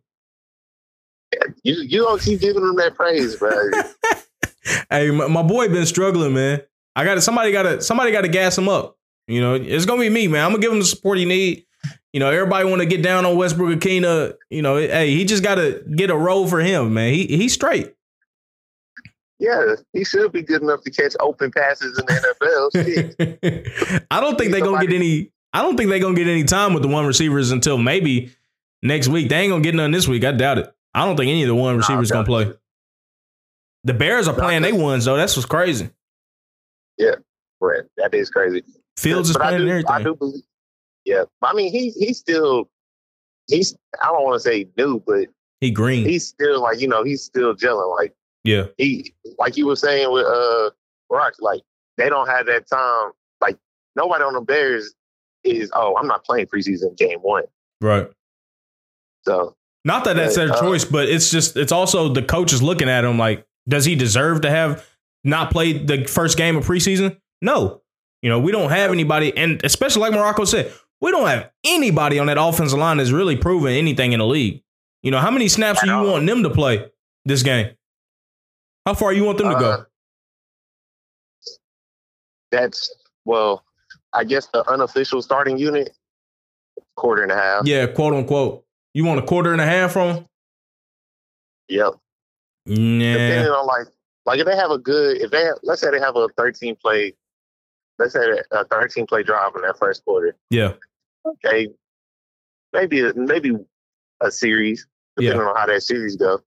You 1.63 1.75
you 1.81 2.01
don't 2.01 2.21
keep 2.21 2.39
giving 2.41 2.65
them 2.65 2.75
that 2.77 2.95
praise, 2.95 3.35
bro. 3.35 3.51
Hey, 4.89 5.11
my, 5.11 5.27
my 5.27 5.41
boy 5.43 5.67
been 5.67 5.85
struggling, 5.85 6.33
man. 6.35 6.61
I 6.95 7.03
got 7.03 7.21
somebody 7.21 7.51
got 7.51 7.63
to 7.63 7.81
somebody 7.81 8.13
got 8.13 8.21
to 8.21 8.29
gas 8.29 8.57
him 8.57 8.69
up. 8.69 8.97
You 9.27 9.41
know, 9.41 9.55
it's 9.55 9.85
gonna 9.85 9.99
be 9.99 10.09
me, 10.09 10.27
man. 10.29 10.45
I'm 10.45 10.51
gonna 10.51 10.61
give 10.61 10.71
him 10.71 10.79
the 10.79 10.85
support 10.85 11.17
he 11.17 11.25
need. 11.25 11.65
You 12.13 12.21
know, 12.21 12.29
everybody 12.29 12.69
want 12.69 12.81
to 12.81 12.85
get 12.85 13.01
down 13.01 13.25
on 13.25 13.35
Westbrook 13.35 13.77
Ikhine. 13.79 14.33
You 14.49 14.61
know, 14.61 14.77
hey, 14.77 15.13
he 15.13 15.25
just 15.25 15.43
got 15.43 15.55
to 15.55 15.83
get 15.95 16.09
a 16.11 16.15
role 16.15 16.47
for 16.47 16.61
him, 16.61 16.93
man. 16.93 17.13
He 17.13 17.27
he's 17.27 17.53
straight. 17.53 17.93
yeah, 19.39 19.75
he 19.91 20.05
should 20.05 20.31
be 20.31 20.41
good 20.41 20.61
enough 20.61 20.81
to 20.83 20.91
catch 20.91 21.15
open 21.19 21.51
passes 21.51 21.99
in 21.99 22.05
the 22.05 22.71
NFL. 23.41 24.05
I 24.11 24.21
don't 24.21 24.37
think 24.37 24.51
they're 24.51 24.61
gonna 24.61 24.85
get 24.85 24.95
any. 24.95 25.31
I 25.51 25.61
don't 25.61 25.75
think 25.75 25.89
they're 25.89 25.99
gonna 25.99 26.15
get 26.15 26.27
any 26.27 26.45
time 26.45 26.73
with 26.73 26.83
the 26.83 26.89
one 26.89 27.05
receivers 27.05 27.51
until 27.51 27.77
maybe 27.77 28.31
next 28.81 29.09
week. 29.09 29.27
They 29.29 29.37
ain't 29.37 29.51
gonna 29.51 29.63
get 29.63 29.75
none 29.75 29.91
this 29.91 30.07
week. 30.07 30.23
I 30.23 30.31
doubt 30.31 30.59
it. 30.59 30.73
I 30.93 31.05
don't 31.05 31.17
think 31.17 31.29
any 31.29 31.43
of 31.43 31.47
the 31.47 31.55
one 31.55 31.77
receivers 31.77 32.11
I 32.11 32.15
gonna 32.15 32.25
play. 32.25 32.53
The 33.83 33.93
Bears 33.93 34.27
are 34.27 34.33
playing 34.35 34.61
they 34.61 34.71
ones 34.71 35.05
though. 35.05 35.17
That's 35.17 35.35
what's 35.35 35.45
crazy. 35.47 35.89
Yeah, 36.97 37.15
Brett, 37.59 37.85
that 37.97 38.13
is 38.13 38.29
crazy. 38.29 38.63
Fields 38.97 39.29
is 39.29 39.35
But 39.37 39.45
I 39.45 39.49
playing 39.49 39.65
do, 39.65 39.71
and 39.71 39.85
I 39.87 39.93
everything. 39.95 40.03
do 40.13 40.15
believe. 40.17 40.43
Yeah, 41.05 41.23
I 41.41 41.53
mean 41.53 41.71
he 41.71 41.89
he's 41.91 42.19
still 42.19 42.69
he's 43.47 43.75
I 44.01 44.07
don't 44.07 44.23
want 44.23 44.35
to 44.35 44.39
say 44.39 44.67
new, 44.77 45.01
but 45.05 45.27
He 45.59 45.71
green. 45.71 46.05
he's 46.07 46.27
still 46.27 46.61
like 46.61 46.79
you 46.79 46.87
know 46.87 47.03
he's 47.03 47.23
still 47.23 47.53
gelling. 47.55 47.93
Like 47.97 48.13
yeah. 48.43 48.67
he 48.77 49.13
like 49.39 49.57
you 49.57 49.65
were 49.67 49.75
saying 49.75 50.11
with 50.11 50.25
uh 50.25 50.69
Rock, 51.09 51.33
like 51.39 51.61
they 51.97 52.07
don't 52.09 52.27
have 52.29 52.45
that 52.45 52.69
time. 52.69 53.11
Like 53.41 53.57
nobody 53.95 54.23
on 54.23 54.33
the 54.33 54.41
Bears 54.41 54.93
is 55.43 55.71
oh 55.73 55.97
I'm 55.97 56.07
not 56.07 56.23
playing 56.23 56.45
preseason 56.45 56.95
game 56.97 57.19
one. 57.19 57.43
Right. 57.81 58.07
So 59.23 59.55
Not 59.85 60.05
that 60.05 60.15
that's 60.15 60.35
their 60.35 60.51
uh, 60.51 60.59
choice, 60.59 60.85
but 60.85 61.09
it's 61.09 61.29
just 61.29 61.57
it's 61.57 61.71
also 61.71 62.13
the 62.13 62.21
coaches 62.21 62.61
looking 62.61 62.89
at 62.89 63.03
him 63.03 63.17
like, 63.17 63.45
does 63.67 63.85
he 63.85 63.95
deserve 63.95 64.41
to 64.41 64.49
have 64.49 64.85
not 65.23 65.51
played 65.51 65.87
the 65.87 66.05
first 66.05 66.37
game 66.37 66.55
of 66.55 66.65
preseason? 66.65 67.17
No. 67.41 67.81
You 68.21 68.29
know, 68.29 68.39
we 68.39 68.53
don't 68.53 68.69
have 68.69 68.91
anybody, 68.91 69.35
and 69.35 69.61
especially 69.65 70.01
like 70.01 70.13
Morocco 70.13 70.45
said, 70.45 70.71
we 71.01 71.11
don't 71.11 71.27
have 71.27 71.51
anybody 71.65 72.19
on 72.19 72.27
that 72.27 72.37
offensive 72.39 72.79
line 72.79 72.97
that's 72.97 73.11
really 73.11 73.35
proven 73.35 73.73
anything 73.73 74.13
in 74.13 74.19
the 74.19 74.25
league. 74.25 74.63
You 75.01 75.11
know, 75.11 75.19
how 75.19 75.31
many 75.31 75.49
snaps 75.49 75.81
do 75.81 75.87
you 75.87 75.93
all. 75.93 76.09
want 76.09 76.25
them 76.25 76.43
to 76.43 76.49
play 76.49 76.89
this 77.25 77.43
game? 77.43 77.71
How 78.85 78.93
far 78.93 79.11
you 79.11 79.25
want 79.25 79.37
them 79.37 79.49
to 79.49 79.55
uh, 79.55 79.59
go? 79.59 79.85
that's 82.53 82.93
well, 83.25 83.65
I 84.13 84.23
guess 84.23 84.47
the 84.53 84.67
unofficial 84.69 85.21
starting 85.21 85.57
unit 85.57 85.95
quarter 86.95 87.23
and 87.23 87.31
a 87.31 87.35
half. 87.35 87.65
Yeah, 87.65 87.87
quote 87.87 88.13
unquote. 88.13 88.62
You 88.93 89.05
want 89.05 89.19
a 89.19 89.23
quarter 89.23 89.51
and 89.51 89.61
a 89.61 89.65
half 89.65 89.93
from 89.93 90.15
them? 90.15 90.25
Yep. 91.69 91.93
Nah. 92.65 93.13
depending 93.13 93.51
on 93.51 93.65
like 93.67 93.87
like 94.25 94.39
if 94.39 94.45
they 94.45 94.55
have 94.55 94.71
a 94.71 94.77
good 94.77 95.17
if 95.17 95.31
they 95.31 95.43
have, 95.43 95.55
let's 95.63 95.81
say 95.81 95.91
they 95.91 95.99
have 95.99 96.15
a 96.15 96.29
13 96.37 96.75
play 96.81 97.13
let's 97.99 98.13
say 98.13 98.21
a 98.51 98.63
13 98.65 99.05
play 99.05 99.21
drive 99.23 99.51
in 99.55 99.61
that 99.63 99.77
first 99.77 100.03
quarter 100.05 100.35
Yeah. 100.49 100.73
okay 101.25 101.67
maybe 102.71 103.03
maybe 103.15 103.51
a 104.21 104.31
series 104.31 104.87
depending 105.17 105.41
on 105.45 105.55
how 105.57 105.65
that 105.65 105.83
series 105.83 106.15
go 106.15 106.39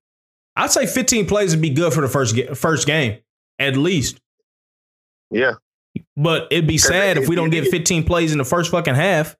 I'd 0.55 0.71
say 0.71 0.87
15 0.87 1.27
plays 1.27 1.51
would 1.53 1.61
be 1.61 1.69
good 1.69 1.93
for 1.93 2.01
the 2.01 2.07
first 2.07 2.35
ga- 2.35 2.55
first 2.55 2.87
game, 2.87 3.19
at 3.59 3.77
least. 3.77 4.19
yeah 5.29 5.53
But 6.15 6.47
it'd 6.49 6.65
be 6.65 6.79
sad 6.79 7.17
if 7.19 7.27
we 7.29 7.35
don't 7.35 7.51
get 7.51 7.67
15 7.67 8.05
plays 8.05 8.31
in 8.31 8.39
the 8.39 8.43
first 8.45 8.71
fucking 8.71 8.95
half. 8.95 9.35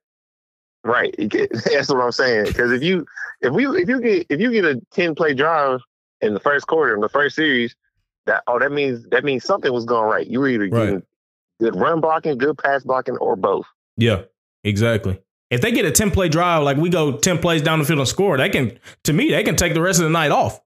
Right 0.88 1.14
that's 1.64 1.88
what 1.88 2.00
i'm 2.00 2.12
saying 2.12 2.46
because 2.46 2.72
if 2.72 2.82
you 2.82 3.06
if 3.40 3.52
we 3.52 3.66
if 3.80 3.88
you 3.88 4.00
get 4.00 4.26
if 4.30 4.40
you 4.40 4.50
get 4.50 4.64
a 4.64 4.80
10 4.92 5.14
play 5.14 5.34
drive 5.34 5.80
in 6.20 6.34
the 6.34 6.40
first 6.40 6.66
quarter 6.66 6.94
in 6.94 7.00
the 7.00 7.08
first 7.08 7.36
series 7.36 7.76
that 8.26 8.42
oh 8.46 8.58
that 8.58 8.72
means 8.72 9.04
that 9.10 9.24
means 9.24 9.44
something 9.44 9.72
was 9.72 9.84
going 9.84 10.08
right 10.10 10.26
you 10.26 10.40
were 10.40 10.48
either 10.48 10.68
Right. 10.68 10.84
getting 10.86 11.02
good 11.60 11.76
run 11.76 12.00
blocking 12.00 12.36
good 12.38 12.58
pass 12.58 12.82
blocking 12.84 13.16
or 13.18 13.36
both 13.36 13.66
Yeah, 13.96 14.22
exactly. 14.64 15.20
If 15.50 15.60
they 15.62 15.72
get 15.72 15.86
a 15.86 15.90
10 15.90 16.10
play 16.10 16.28
drive, 16.28 16.62
like 16.62 16.76
we 16.76 16.90
go 16.90 17.16
10 17.16 17.38
plays 17.38 17.62
down 17.62 17.78
the 17.78 17.84
field 17.86 18.00
and 18.00 18.08
score, 18.08 18.36
they 18.36 18.50
can, 18.50 18.78
to 19.04 19.12
me, 19.14 19.30
they 19.30 19.42
can 19.42 19.56
take 19.56 19.72
the 19.72 19.80
rest 19.80 19.98
of 19.98 20.04
the 20.04 20.10
night 20.10 20.30
off. 20.30 20.60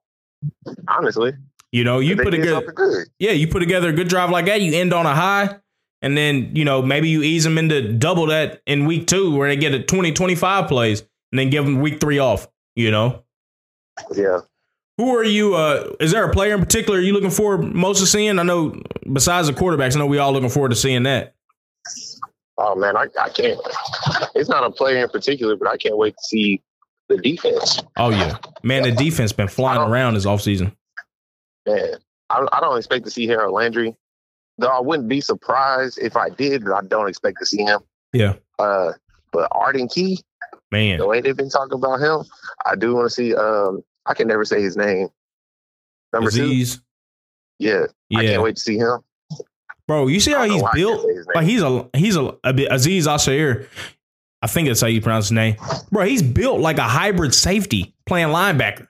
honestly 0.88 1.32
You 1.70 1.84
know, 1.84 2.00
you 2.00 2.16
put 2.16 2.30
together, 2.32 2.54
something 2.56 2.74
good 2.74 3.06
yeah, 3.18 3.30
you 3.30 3.46
put 3.48 3.60
together 3.60 3.90
a 3.90 3.92
good 3.92 4.08
drive 4.08 4.30
like 4.30 4.46
that, 4.46 4.60
you 4.60 4.74
end 4.74 4.92
on 4.92 5.06
a 5.06 5.14
high, 5.14 5.56
and 6.02 6.16
then, 6.16 6.54
you 6.54 6.64
know, 6.64 6.82
maybe 6.82 7.08
you 7.08 7.22
ease 7.22 7.44
them 7.44 7.56
into 7.56 7.92
double 7.92 8.26
that 8.26 8.60
in 8.66 8.86
week 8.86 9.06
two 9.06 9.34
where 9.34 9.48
they 9.48 9.56
get 9.56 9.72
a 9.72 9.82
20, 9.82 10.12
25 10.12 10.68
plays, 10.68 11.00
and 11.00 11.38
then 11.38 11.48
give 11.48 11.64
them 11.64 11.80
week 11.80 12.00
three 12.00 12.18
off, 12.18 12.48
you 12.74 12.90
know? 12.90 13.22
yeah 14.14 14.40
Who 14.98 15.16
are 15.16 15.24
you? 15.24 15.54
Uh, 15.54 15.92
is 16.00 16.10
there 16.10 16.28
a 16.28 16.32
player 16.32 16.54
in 16.54 16.60
particular 16.60 16.98
you 16.98 17.12
looking 17.12 17.30
forward 17.30 17.62
most 17.74 18.00
to 18.00 18.06
seeing? 18.06 18.38
I 18.38 18.42
know 18.42 18.80
besides 19.10 19.46
the 19.46 19.54
quarterbacks, 19.54 19.94
I 19.96 20.00
know 20.00 20.06
we 20.06 20.18
all 20.18 20.32
looking 20.32 20.50
forward 20.50 20.70
to 20.70 20.76
seeing 20.76 21.04
that. 21.04 21.34
Oh 22.58 22.74
man, 22.74 22.96
I, 22.96 23.06
I 23.20 23.28
can't. 23.28 23.60
It's 24.34 24.48
not 24.48 24.64
a 24.64 24.70
player 24.70 25.02
in 25.02 25.08
particular, 25.08 25.56
but 25.56 25.68
I 25.68 25.76
can't 25.76 25.96
wait 25.96 26.14
to 26.16 26.24
see 26.24 26.62
the 27.08 27.16
defense. 27.16 27.80
Oh 27.96 28.10
yeah, 28.10 28.36
man, 28.62 28.82
the 28.82 28.92
defense 28.92 29.32
been 29.32 29.48
flying 29.48 29.80
around 29.80 30.14
this 30.14 30.26
offseason. 30.26 30.74
Man, 31.66 31.94
I, 32.28 32.46
I 32.52 32.60
don't 32.60 32.76
expect 32.76 33.04
to 33.04 33.10
see 33.10 33.26
Harold 33.26 33.54
Landry. 33.54 33.96
Though 34.62 34.68
I 34.68 34.80
wouldn't 34.80 35.08
be 35.08 35.20
surprised 35.20 35.98
if 36.00 36.16
I 36.16 36.30
did, 36.30 36.64
but 36.64 36.72
I 36.72 36.82
don't 36.82 37.08
expect 37.08 37.38
to 37.40 37.46
see 37.46 37.62
him. 37.64 37.80
Yeah. 38.12 38.34
Uh, 38.60 38.92
but 39.32 39.48
Arden 39.50 39.88
Key, 39.88 40.20
Man, 40.70 40.98
the 40.98 41.06
way 41.08 41.20
they've 41.20 41.36
been 41.36 41.50
talking 41.50 41.76
about 41.76 42.00
him, 42.00 42.24
I 42.64 42.76
do 42.76 42.94
want 42.94 43.06
to 43.06 43.10
see. 43.10 43.34
Um, 43.34 43.82
I 44.06 44.14
can 44.14 44.28
never 44.28 44.44
say 44.44 44.62
his 44.62 44.76
name. 44.76 45.08
Number 46.12 46.30
two, 46.30 46.44
Aziz. 46.44 46.80
yeah, 47.58 47.86
I 48.14 48.24
can't 48.24 48.42
wait 48.42 48.54
to 48.54 48.62
see 48.62 48.78
him. 48.78 49.00
bro, 49.88 50.06
you 50.06 50.20
see 50.20 50.30
how 50.30 50.44
he's 50.44 50.62
why 50.62 50.68
I 50.70 50.74
can't 50.76 51.02
built? 51.02 51.06
Like 51.34 51.44
he's 51.44 51.62
a 51.62 51.88
he's 51.94 52.16
a, 52.16 52.36
a 52.44 52.52
bit 52.52 52.70
Aziz 52.70 53.08
Ashair. 53.08 53.66
I 54.42 54.46
think 54.46 54.68
that's 54.68 54.80
how 54.80 54.86
you 54.86 55.00
pronounce 55.00 55.26
his 55.26 55.32
name, 55.32 55.56
bro. 55.90 56.04
He's 56.04 56.22
built 56.22 56.60
like 56.60 56.78
a 56.78 56.84
hybrid 56.84 57.34
safety 57.34 57.96
playing 58.06 58.28
linebacker. 58.28 58.86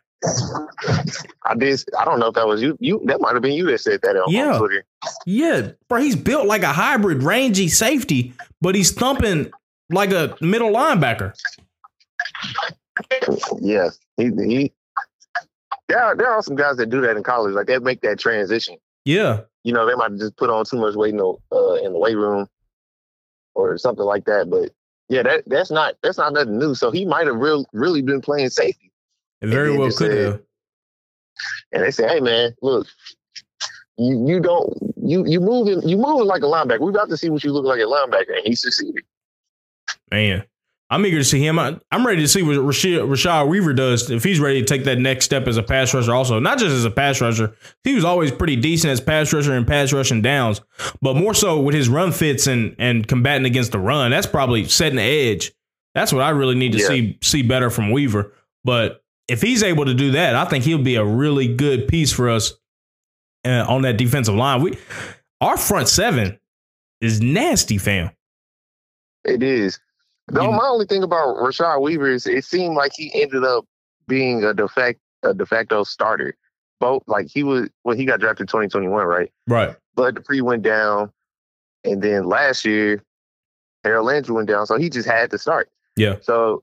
I 1.45 1.55
did. 1.57 1.83
I 1.99 2.05
don't 2.05 2.19
know 2.21 2.29
if 2.29 2.35
that 2.35 2.47
was 2.47 2.63
you. 2.63 2.77
You 2.81 3.01
that 3.07 3.21
might 3.21 3.35
have 3.35 3.43
been 3.43 3.53
you 3.53 3.67
that 3.71 3.79
said 3.81 4.01
that 4.03 4.17
on, 4.17 4.31
Yeah. 4.33 4.59
Twitter. 4.59 4.85
Yeah, 5.27 5.73
bro, 5.89 6.01
he's 6.01 6.17
built 6.17 6.47
like 6.47 6.63
a 6.63 6.73
hybrid 6.73 7.23
rangy 7.23 7.69
safety, 7.69 8.33
but 8.61 8.75
he's 8.75 8.93
thumping 8.93 9.51
like 9.91 10.13
a 10.13 10.37
middle 10.41 10.71
linebacker. 10.71 11.33
Yeah, 13.61 13.91
he 14.17 14.25
he. 14.37 14.73
There 15.89 16.01
are, 16.03 16.17
there 16.17 16.29
are 16.31 16.43
some 16.43 16.57
guys 16.57 16.77
that 16.77 16.87
do 16.89 17.01
that 17.03 17.17
in 17.17 17.23
college, 17.23 17.55
like 17.55 17.67
they 17.67 17.79
make 17.79 18.01
that 18.03 18.19
transition. 18.19 18.77
Yeah, 19.05 19.41
You 19.65 19.73
know, 19.73 19.85
they 19.85 19.95
might 19.97 20.17
just 20.17 20.37
put 20.37 20.49
on 20.49 20.65
too 20.65 20.77
much 20.79 20.95
weight 20.95 21.11
in 21.11 21.17
the 21.17 21.35
uh, 21.51 21.75
in 21.85 21.93
the 21.93 21.99
weight 21.99 22.17
room 22.17 22.49
or 23.55 23.77
something 23.77 24.05
like 24.05 24.25
that. 24.27 24.49
But 24.49 24.71
yeah, 25.09 25.23
that 25.25 25.43
that's 25.47 25.73
not 25.73 25.97
that's 26.03 26.19
not 26.19 26.33
nothing 26.33 26.59
new. 26.59 26.75
So 26.77 26.93
he 26.93 27.05
might 27.05 27.27
have 27.27 27.37
real 27.37 27.67
really 27.73 28.01
been 28.01 28.21
playing 28.21 28.51
safety. 28.51 28.92
It 29.43 29.49
very 29.49 29.77
well 29.77 29.89
could 29.89 30.11
said- 30.13 30.25
have. 30.25 30.41
And 31.73 31.83
they 31.83 31.91
say, 31.91 32.07
hey 32.09 32.21
man, 32.21 32.55
look, 32.63 32.87
you 33.99 34.27
you 34.29 34.41
don't 34.41 34.73
you 35.03 35.25
you 35.27 35.41
moving 35.41 35.87
you 35.89 35.97
moving 35.97 36.27
like 36.27 36.43
a 36.43 36.47
linebacker. 36.47 36.81
We 36.81 36.91
about 36.91 37.09
to 37.09 37.17
see 37.17 37.31
what 37.31 37.43
you 37.45 37.53
look 37.53 37.65
like 37.65 37.81
at 37.81 37.87
linebacker, 37.87 38.37
and 38.37 38.45
he 38.45 38.55
succeeded. 38.55 39.03
Man, 40.11 40.45
I'm 40.91 41.05
eager 41.07 41.19
to 41.19 41.25
see 41.25 41.45
him. 41.45 41.59
I, 41.59 41.79
I'm 41.91 42.07
ready 42.07 42.21
to 42.21 42.29
see 42.29 42.43
what 42.43 42.57
Rashid, 42.59 43.01
Rashad 43.01 43.49
Weaver 43.49 43.73
does 43.73 44.11
if 44.11 44.23
he's 44.23 44.39
ready 44.41 44.61
to 44.61 44.67
take 44.67 44.85
that 44.85 44.99
next 44.99 45.25
step 45.25 45.47
as 45.49 45.57
a 45.57 45.63
pass 45.63 45.95
rusher. 45.95 46.15
Also, 46.15 46.39
not 46.39 46.59
just 46.59 46.73
as 46.75 46.85
a 46.85 46.91
pass 46.91 47.21
rusher, 47.23 47.55
he 47.83 47.95
was 47.95 48.05
always 48.05 48.31
pretty 48.31 48.57
decent 48.57 48.91
as 48.91 49.01
pass 49.01 49.33
rusher 49.33 49.55
and 49.55 49.67
pass 49.67 49.93
rushing 49.93 50.21
downs, 50.21 50.61
but 51.01 51.17
more 51.17 51.33
so 51.35 51.61
with 51.61 51.75
his 51.75 51.89
run 51.89 52.13
fits 52.13 52.47
and 52.47 52.77
and 52.79 53.09
combating 53.09 53.47
against 53.47 53.73
the 53.73 53.79
run. 53.79 54.11
That's 54.11 54.27
probably 54.27 54.67
setting 54.67 54.97
the 54.97 55.03
edge. 55.03 55.53
That's 55.95 56.13
what 56.13 56.21
I 56.23 56.31
really 56.31 56.55
need 56.55 56.73
to 56.73 56.79
Yeah. 56.79 56.89
see 56.89 57.19
see 57.23 57.43
better 57.43 57.71
from 57.71 57.91
Weaver. 57.91 58.33
But 58.65 59.02
if 59.29 59.43
he's 59.43 59.63
able 59.63 59.85
to 59.85 59.95
do 59.95 60.13
that, 60.13 60.35
I 60.35 60.45
think 60.45 60.65
he'll 60.65 60.79
be 60.79 60.97
a 60.97 61.05
really 61.05 61.55
good 61.55 61.89
piece 61.89 62.13
for 62.13 62.29
us 62.29 62.53
uh, 63.45 63.65
on 63.69 63.83
that 63.83 63.97
defensive 63.97 64.35
line. 64.35 64.63
We 64.63 64.79
our 65.41 65.57
front 65.57 65.89
seven 65.89 66.39
is 67.01 67.21
nasty, 67.21 67.79
fam. 67.79 68.11
It 69.25 69.43
is. 69.43 69.79
Though 70.29 70.53
my 70.53 70.67
only 70.67 70.87
thing 70.87 71.03
about 71.03 71.37
Rashad 71.37 71.81
Weaver 71.81 72.11
is 72.11 72.27
it 72.27 72.45
seemed 72.45 72.75
like 72.75 72.93
he 72.95 73.11
ended 73.21 73.45
up 73.45 73.67
being 74.07 74.45
a 74.45 74.55
de 74.55 74.69
facto 74.69 75.01
a 75.25 75.35
de 75.35 75.47
facto 75.47 75.85
starter. 75.85 76.35
Both 76.81 77.05
like 77.07 77.29
he 77.29 77.43
was 77.43 77.69
well, 77.85 77.97
he 77.97 78.05
got 78.05 78.21
drafted 78.21 78.49
2021, 78.49 79.07
right? 79.07 79.33
Right. 79.47 79.77
Bud 79.95 80.17
Dupree 80.17 80.41
went 80.41 80.63
down, 80.63 81.13
and 81.85 82.03
then 82.03 82.25
last 82.25 82.65
year 82.65 83.03
Harold 83.85 84.07
Landry 84.07 84.35
went 84.35 84.49
down, 84.49 84.67
so 84.67 84.79
he 84.79 84.89
just 84.89 85.09
had 85.09 85.31
to 85.31 85.39
start. 85.39 85.71
Yeah. 85.97 86.17
So, 86.23 86.63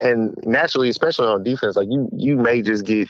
and 0.00 0.34
naturally, 0.44 0.88
especially 0.88 1.26
on 1.26 1.42
defense, 1.42 1.76
like 1.76 1.88
you, 1.90 2.08
you 2.12 2.36
may 2.36 2.62
just 2.62 2.84
get 2.84 3.08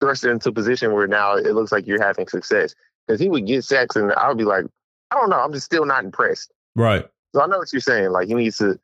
thrust 0.00 0.24
into 0.24 0.50
a 0.50 0.52
position 0.52 0.92
where 0.92 1.06
now 1.06 1.36
it 1.36 1.54
looks 1.54 1.72
like 1.72 1.86
you're 1.86 2.02
having 2.02 2.28
success 2.28 2.74
because 3.06 3.20
he 3.20 3.28
would 3.28 3.46
get 3.46 3.64
sacks, 3.64 3.96
and 3.96 4.12
I 4.12 4.28
would 4.28 4.38
be 4.38 4.44
like, 4.44 4.64
I 5.10 5.16
don't 5.16 5.30
know, 5.30 5.38
I'm 5.38 5.52
just 5.52 5.66
still 5.66 5.86
not 5.86 6.04
impressed. 6.04 6.52
Right. 6.74 7.06
So 7.34 7.42
I 7.42 7.46
know 7.46 7.58
what 7.58 7.72
you're 7.72 7.80
saying. 7.80 8.10
Like 8.10 8.28
he 8.28 8.34
needs 8.34 8.58
to, 8.58 8.78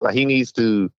like 0.00 0.14
he 0.14 0.24
needs 0.24 0.52
to 0.52 0.90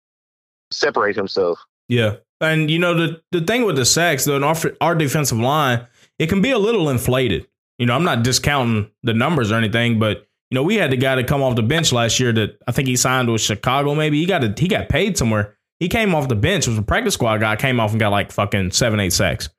separate 0.71 1.15
himself. 1.15 1.59
Yeah. 1.88 2.15
And 2.41 2.69
you 2.69 2.79
know 2.79 2.93
the 2.93 3.21
the 3.31 3.41
thing 3.41 3.65
with 3.65 3.75
the 3.75 3.86
sacks 3.86 4.25
though, 4.25 4.41
our, 4.43 4.55
our 4.81 4.95
defensive 4.95 5.39
line, 5.39 5.88
it 6.19 6.27
can 6.27 6.41
be 6.41 6.51
a 6.51 6.57
little 6.57 6.89
inflated. 6.89 7.47
You 7.77 7.86
know, 7.86 7.95
I'm 7.95 8.03
not 8.03 8.23
discounting 8.23 8.89
the 9.03 9.13
numbers 9.13 9.51
or 9.51 9.55
anything, 9.55 9.99
but 9.99 10.27
you 10.49 10.55
know, 10.55 10.63
we 10.63 10.75
had 10.75 10.91
the 10.91 10.97
guy 10.97 11.15
to 11.15 11.23
come 11.23 11.41
off 11.41 11.55
the 11.55 11.63
bench 11.63 11.91
last 11.91 12.19
year 12.19 12.31
that 12.34 12.61
I 12.67 12.71
think 12.71 12.88
he 12.88 12.95
signed 12.95 13.31
with 13.31 13.41
Chicago. 13.41 13.95
Maybe 13.95 14.19
he 14.19 14.25
got 14.25 14.43
a, 14.43 14.53
he 14.55 14.67
got 14.67 14.88
paid 14.89 15.17
somewhere. 15.17 15.57
He 15.80 15.89
came 15.89 16.15
off 16.15 16.28
the 16.28 16.36
bench. 16.36 16.67
Was 16.67 16.78
a 16.78 16.82
practice 16.82 17.13
squad 17.15 17.39
guy. 17.39 17.55
Came 17.55 17.80
off 17.80 17.91
and 17.91 17.99
got 17.99 18.09
like 18.09 18.32
fucking 18.32 18.71
seven, 18.71 18.99
eight 18.99 19.13
sacks. 19.13 19.49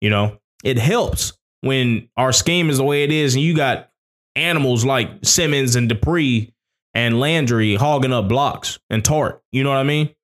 You 0.00 0.10
know, 0.10 0.38
it 0.62 0.78
helps 0.78 1.32
when 1.60 2.08
our 2.16 2.32
scheme 2.32 2.70
is 2.70 2.78
the 2.78 2.84
way 2.84 3.04
it 3.04 3.12
is, 3.12 3.34
and 3.34 3.42
you 3.42 3.54
got 3.54 3.90
animals 4.36 4.84
like 4.84 5.10
Simmons 5.22 5.76
and 5.76 5.88
Dupree 5.88 6.52
and 6.94 7.20
Landry 7.20 7.74
hogging 7.74 8.12
up 8.12 8.28
blocks 8.28 8.78
and 8.90 9.04
Tart. 9.04 9.42
You 9.52 9.64
know 9.64 9.70
what 9.70 9.78
I 9.78 9.84
mean? 9.84 10.14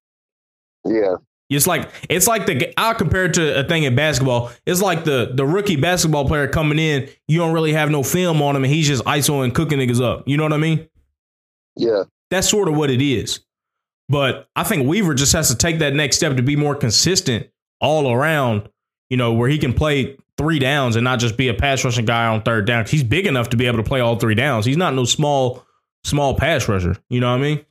Yeah. 0.84 1.16
It's 1.51 1.66
like 1.66 1.90
it's 2.09 2.28
like 2.28 2.46
the 2.46 2.72
I'll 2.78 2.94
compare 2.94 3.24
it 3.24 3.34
to 3.34 3.59
a 3.59 3.64
thing 3.64 3.82
in 3.82 3.96
basketball. 3.96 4.53
It's 4.66 4.80
like 4.80 5.03
the 5.05 5.32
the 5.34 5.44
rookie 5.44 5.74
basketball 5.74 6.26
player 6.26 6.46
coming 6.46 6.78
in. 6.78 7.09
You 7.26 7.38
don't 7.38 7.53
really 7.53 7.72
have 7.72 7.90
no 7.90 8.05
film 8.05 8.40
on 8.40 8.55
him, 8.55 8.62
and 8.62 8.72
he's 8.72 8.86
just 8.86 9.05
ISO 9.05 9.42
and 9.42 9.53
cooking 9.53 9.78
niggas 9.80 10.01
up. 10.01 10.22
You 10.28 10.36
know 10.36 10.44
what 10.44 10.53
I 10.53 10.59
mean? 10.59 10.88
Yeah. 11.76 12.05
That's 12.30 12.48
sort 12.48 12.68
of 12.68 12.76
what 12.76 12.88
it 12.88 13.03
is. 13.03 13.40
But 14.11 14.48
I 14.56 14.64
think 14.64 14.88
Weaver 14.88 15.14
just 15.14 15.32
has 15.34 15.48
to 15.48 15.56
take 15.56 15.78
that 15.78 15.94
next 15.94 16.16
step 16.16 16.36
to 16.36 16.42
be 16.42 16.56
more 16.56 16.74
consistent 16.74 17.48
all 17.80 18.12
around. 18.12 18.68
You 19.08 19.16
know, 19.16 19.32
where 19.32 19.48
he 19.48 19.56
can 19.56 19.72
play 19.72 20.18
three 20.36 20.58
downs 20.58 20.96
and 20.96 21.04
not 21.04 21.20
just 21.20 21.36
be 21.36 21.48
a 21.48 21.54
pass 21.54 21.84
rushing 21.84 22.04
guy 22.04 22.26
on 22.26 22.42
third 22.42 22.66
down. 22.66 22.86
He's 22.86 23.04
big 23.04 23.26
enough 23.26 23.50
to 23.50 23.56
be 23.56 23.66
able 23.66 23.78
to 23.78 23.84
play 23.84 24.00
all 24.00 24.16
three 24.16 24.34
downs. 24.34 24.66
He's 24.66 24.76
not 24.76 24.94
no 24.94 25.04
small 25.04 25.64
small 26.04 26.34
pass 26.36 26.68
rusher. 26.68 26.96
You 27.08 27.20
know 27.20 27.30
what 27.30 27.38
I 27.38 27.42
mean? 27.42 27.64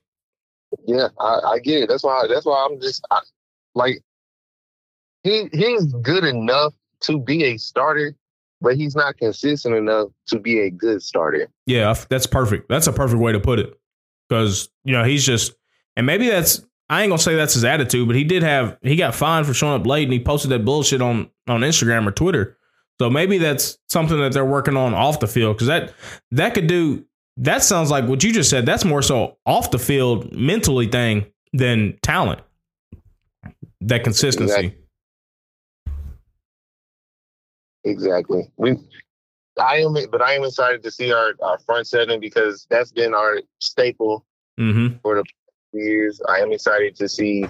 Yeah, 0.85 1.09
I, 1.19 1.39
I 1.45 1.59
get 1.59 1.83
it. 1.83 1.89
That's 1.89 2.03
why. 2.03 2.25
That's 2.27 2.45
why 2.45 2.67
I'm 2.69 2.79
just 2.79 3.05
I, 3.11 3.19
like 3.75 4.01
he 5.23 5.49
he's 5.51 5.91
good 5.93 6.23
enough 6.23 6.73
to 7.01 7.19
be 7.19 7.43
a 7.43 7.57
starter, 7.57 8.15
but 8.61 8.75
he's 8.75 8.95
not 8.95 9.17
consistent 9.17 9.75
enough 9.75 10.09
to 10.27 10.39
be 10.39 10.59
a 10.59 10.69
good 10.69 11.01
starter. 11.01 11.47
Yeah, 11.65 11.93
that's 12.09 12.28
perfect. 12.28 12.70
That's 12.70 12.87
a 12.87 12.93
perfect 12.93 13.20
way 13.20 13.33
to 13.33 13.39
put 13.39 13.59
it. 13.59 13.78
Because, 14.28 14.70
you 14.83 14.93
know, 14.93 15.03
he's 15.03 15.25
just, 15.25 15.53
and 16.00 16.05
maybe 16.05 16.30
that's, 16.30 16.66
I 16.89 17.01
ain't 17.01 17.09
gonna 17.09 17.20
say 17.20 17.36
that's 17.36 17.55
his 17.55 17.66
attitude, 17.66 18.08
but 18.08 18.16
he 18.16 18.24
did 18.24 18.42
have, 18.42 18.78
he 18.82 18.96
got 18.96 19.13
fined 19.13 19.46
for 19.46 19.54
showing 19.54 19.82
up 19.82 19.86
late 19.86 20.05
and 20.05 20.13
he 20.13 20.24
posted 20.24 20.50
that 20.51 20.63
bullshit 20.63 21.01
on, 21.01 21.30
on 21.46 21.59
Instagram 21.59 22.08
or 22.08 22.12
Twitter. 22.12 22.58
So 23.01 23.09
maybe 23.09 23.38
that's 23.38 23.78
something 23.89 24.17
that 24.21 24.32
they're 24.32 24.46
working 24.46 24.78
on 24.78 24.93
off 24.93 25.20
the 25.20 25.28
field. 25.28 25.59
Cause 25.59 25.67
that, 25.67 25.93
that 26.32 26.54
could 26.54 26.67
do, 26.67 27.04
that 27.36 27.63
sounds 27.63 27.92
like 27.92 28.08
what 28.08 28.24
you 28.24 28.32
just 28.32 28.50
said. 28.50 28.66
That's 28.66 28.86
more 28.86 29.01
so 29.01 29.36
off 29.46 29.71
the 29.71 29.78
field 29.78 30.32
mentally 30.32 30.88
thing 30.88 31.26
than 31.51 32.00
talent. 32.01 32.39
That 33.82 34.05
consistency. 34.05 34.54
Exactly. 34.54 34.80
Exactly. 37.84 38.51
We, 38.55 38.78
I 39.59 39.80
am, 39.80 39.97
but 40.09 40.21
I 40.21 40.32
am 40.32 40.46
excited 40.46 40.82
to 40.84 40.92
see 40.92 41.12
our, 41.12 41.34
our 41.42 41.59
front 41.59 41.88
seven 41.88 42.21
because 42.21 42.66
that's 42.70 42.93
been 42.93 43.13
our 43.13 43.42
staple 43.59 44.26
Mm-hmm. 44.59 44.97
for 45.01 45.16
the 45.16 45.24
years. 45.74 46.21
I 46.28 46.39
am 46.39 46.51
excited 46.51 46.96
to 46.97 47.09
see 47.09 47.46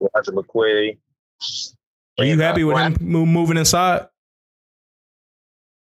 Roger 0.00 0.32
McCreary. 0.32 0.98
Are 2.18 2.24
you 2.24 2.34
uh, 2.34 2.44
happy 2.44 2.64
with 2.64 2.76
him 2.76 2.96
moving 3.00 3.56
inside? 3.56 4.06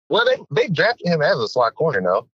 Well, 0.09 0.25
they 0.25 0.63
they 0.63 0.69
drafted 0.69 1.07
him 1.09 1.23
as 1.23 1.39
a 1.39 1.49
slot 1.49 1.75
corner, 1.75 2.03
though. 2.03 2.29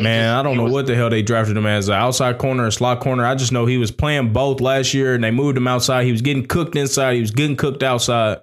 Man, 0.00 0.34
I 0.34 0.42
don't 0.42 0.56
know 0.56 0.64
what 0.64 0.86
the 0.86 0.94
hell 0.94 1.10
they 1.10 1.20
drafted 1.20 1.56
him 1.58 1.66
as 1.66 1.88
an 1.88 1.94
outside 1.94 2.38
corner 2.38 2.66
or 2.66 2.70
slot 2.70 3.00
corner. 3.00 3.26
I 3.26 3.34
just 3.34 3.52
know 3.52 3.66
he 3.66 3.76
was 3.76 3.90
playing 3.90 4.32
both 4.32 4.60
last 4.62 4.94
year 4.94 5.14
and 5.14 5.22
they 5.22 5.30
moved 5.30 5.58
him 5.58 5.68
outside. 5.68 6.06
He 6.06 6.12
was 6.12 6.22
getting 6.22 6.46
cooked 6.46 6.74
inside. 6.74 7.14
He 7.14 7.20
was 7.20 7.30
getting 7.30 7.54
cooked 7.54 7.82
outside. 7.82 8.38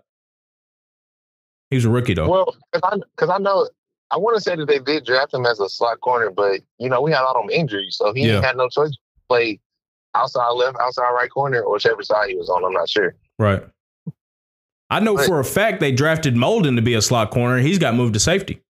He 1.72 1.78
was 1.78 1.86
a 1.86 1.90
rookie 1.90 2.14
though. 2.14 2.30
Well, 2.30 2.56
because 2.72 3.30
I, 3.30 3.34
I 3.36 3.38
know, 3.40 3.68
I 4.12 4.18
want 4.18 4.38
to 4.38 4.42
say 4.42 4.56
that 4.56 4.68
they 4.68 4.78
did 4.78 5.04
draft 5.06 5.34
him 5.34 5.48
as 5.48 5.60
a 5.60 5.68
slot 5.68 6.00
corner, 6.02 6.30
but, 6.30 6.62
you 6.78 6.90
know, 6.90 7.02
we 7.02 7.12
had 7.12 7.22
all 7.22 7.42
them 7.42 7.50
injuries, 7.50 7.98
so 7.98 8.14
he 8.14 8.28
Yeah. 8.28 8.42
had 8.42 8.56
no 8.56 8.70
choice 8.70 8.92
to 8.92 8.98
play 9.28 9.60
outside 10.16 10.50
left, 10.52 10.78
outside 10.80 11.10
right 11.12 11.30
corner, 11.30 11.62
or 11.62 11.74
whichever 11.74 12.02
side 12.04 12.30
he 12.30 12.36
was 12.36 12.50
on. 12.50 12.64
I'm 12.66 12.74
not 12.74 12.90
sure. 12.90 13.16
right. 13.40 13.64
I 14.90 15.02
know 15.02 15.16
But- 15.16 15.26
for 15.28 15.40
a 15.40 15.44
fact 15.46 15.82
they 15.82 15.92
drafted 15.92 16.36
Molden 16.36 16.78
to 16.78 16.82
be 16.82 16.94
a 16.94 17.02
slot 17.02 17.32
corner. 17.32 17.58
He's 17.60 17.78
got 17.78 17.94
moved 17.96 18.14
to 18.14 18.20
safety. 18.22 18.62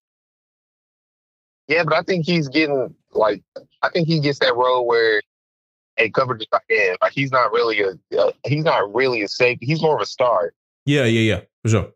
Yeah, 1.68 1.84
but 1.84 1.93
I 1.93 2.01
think 2.01 2.26
he's 2.26 2.47
getting, 2.47 2.95
like, 3.11 3.43
I 3.84 3.89
think 3.89 4.07
he 4.07 4.19
gets 4.19 4.39
that 4.39 4.55
role 4.55 4.88
where 4.88 5.22
a 5.97 6.09
coverage 6.09 6.47
in. 6.69 6.95
Like, 7.01 7.11
he's 7.11 7.31
not 7.31 7.51
really 7.51 7.81
a, 7.81 8.18
uh, 8.18 8.31
he's 8.45 8.64
not 8.64 8.93
really 8.95 9.22
a 9.22 9.27
safety. 9.27 9.65
He's 9.65 9.81
more 9.81 9.95
of 9.95 10.01
a 10.01 10.05
star. 10.05 10.53
Yeah, 10.85 11.03
yeah, 11.03 11.35
yeah, 11.35 11.41
for 11.64 11.69
sure. 11.69 11.91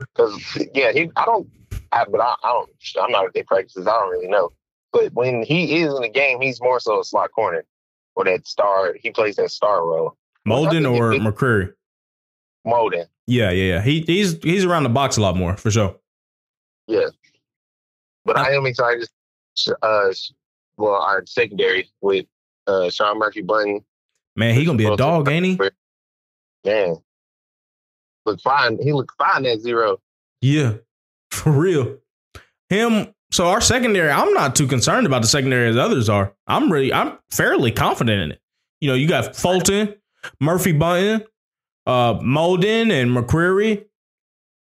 Because 0.00 0.68
yeah, 0.74 0.92
he 0.92 1.10
I 1.16 1.24
don't, 1.24 1.48
I, 1.92 2.04
but 2.10 2.20
I, 2.20 2.34
I 2.44 2.52
don't. 2.52 2.70
I'm 3.00 3.10
not 3.12 3.26
at 3.26 3.32
their 3.34 3.44
practices. 3.44 3.86
I 3.86 3.92
don't 3.92 4.10
really 4.10 4.28
know. 4.28 4.50
But 4.92 5.12
when 5.14 5.42
he 5.42 5.80
is 5.80 5.94
in 5.94 6.02
the 6.02 6.08
game, 6.08 6.40
he's 6.40 6.60
more 6.60 6.80
so 6.80 7.00
a 7.00 7.04
slot 7.04 7.30
corner 7.32 7.64
or 8.16 8.24
that 8.24 8.46
star. 8.46 8.94
He 9.00 9.10
plays 9.10 9.36
that 9.36 9.50
star 9.50 9.86
role. 9.86 10.16
Molden 10.46 10.90
or 10.90 11.12
it- 11.12 11.22
McCreary? 11.22 11.72
Molden. 12.66 13.06
Yeah, 13.28 13.50
yeah, 13.50 13.74
yeah. 13.74 13.82
He 13.82 14.00
he's 14.00 14.42
he's 14.42 14.64
around 14.64 14.82
the 14.84 14.88
box 14.88 15.16
a 15.16 15.20
lot 15.20 15.36
more 15.36 15.56
for 15.56 15.70
sure. 15.70 15.96
Yeah. 16.86 17.08
But 18.24 18.38
I 18.38 18.54
am 18.54 18.66
excited. 18.66 19.08
Uh, 19.82 20.08
well, 20.76 20.94
our 20.94 21.24
secondary 21.26 21.90
with 22.00 22.26
uh, 22.66 22.90
Sean 22.90 23.18
Murphy 23.18 23.42
Bunton. 23.42 23.84
Man, 24.34 24.54
he 24.54 24.64
gonna 24.64 24.78
be 24.78 24.86
a 24.86 24.96
dog, 24.96 25.28
ain't 25.28 25.46
he? 25.46 25.58
Man, 26.64 26.96
look 28.24 28.40
fine. 28.40 28.78
He 28.82 28.92
looked 28.92 29.14
fine 29.16 29.46
at 29.46 29.60
zero. 29.60 29.98
Yeah, 30.40 30.74
for 31.30 31.50
real. 31.52 31.98
Him. 32.68 33.14
So 33.32 33.48
our 33.48 33.60
secondary, 33.60 34.10
I'm 34.10 34.32
not 34.34 34.54
too 34.54 34.66
concerned 34.66 35.06
about 35.06 35.22
the 35.22 35.28
secondary 35.28 35.68
as 35.68 35.76
others 35.76 36.08
are. 36.08 36.32
I'm 36.46 36.70
really, 36.70 36.92
I'm 36.92 37.18
fairly 37.30 37.72
confident 37.72 38.22
in 38.22 38.32
it. 38.32 38.40
You 38.80 38.88
know, 38.88 38.94
you 38.94 39.08
got 39.08 39.34
Fulton, 39.34 39.94
Murphy 40.40 40.72
Bunton, 40.72 41.24
uh, 41.86 42.14
Molden, 42.20 42.90
and 42.92 43.10
McCreary 43.10 43.84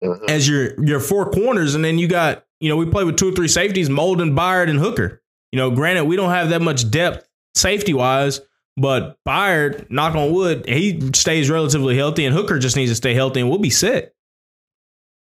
Mhm. 0.03 0.31
as 0.31 0.49
your 0.49 0.83
your 0.83 1.01
four 1.01 1.31
corners, 1.31 1.75
and 1.75 1.85
then 1.85 1.99
you 1.99 2.09
got 2.09 2.45
you 2.61 2.69
know 2.69 2.77
we 2.77 2.87
play 2.87 3.05
with 3.05 3.17
two 3.17 3.29
or 3.29 3.33
three 3.33 3.49
safeties, 3.49 3.89
Molden, 3.89 4.35
Byard, 4.35 4.69
and 4.71 4.79
Hooker. 4.79 5.23
You 5.53 5.59
know, 5.59 5.71
granted 5.71 6.05
we 6.05 6.17
don't 6.17 6.31
have 6.31 6.51
that 6.51 6.63
much 6.63 6.91
depth 6.91 7.29
safety 7.55 7.93
wise, 7.93 8.41
but 8.77 9.19
Byard, 9.27 9.91
knock 9.91 10.15
on 10.15 10.33
wood, 10.33 10.67
he 10.69 11.01
stays 11.15 11.51
relatively 11.51 11.97
healthy, 11.97 12.25
and 12.25 12.35
Hooker 12.35 12.59
just 12.59 12.77
needs 12.77 12.91
to 12.91 12.95
stay 12.95 13.15
healthy, 13.15 13.41
and 13.41 13.51
we'll 13.51 13.59
be 13.59 13.71
set. 13.71 14.15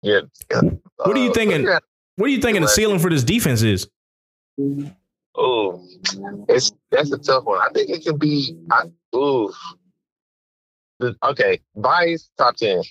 Yeah. 0.02 0.20
What 0.50 1.16
are 1.16 1.24
you 1.24 1.32
thinking? 1.32 1.66
What 2.16 2.26
are 2.26 2.30
you 2.32 2.40
thinking 2.40 2.62
the 2.62 2.68
ceiling 2.68 2.98
for 2.98 3.10
this 3.10 3.22
defense 3.22 3.62
is? 3.62 3.88
Oh, 5.34 5.86
it's 6.48 6.72
that's 6.90 7.12
a 7.12 7.18
tough 7.18 7.44
one. 7.44 7.60
I 7.60 7.68
think 7.74 7.90
it 7.90 8.04
could 8.04 8.18
be. 8.18 8.56
I, 8.70 8.84
ooh. 9.14 9.52
Okay, 11.22 11.60
bias 11.74 12.30
top 12.38 12.56
ten. 12.56 12.82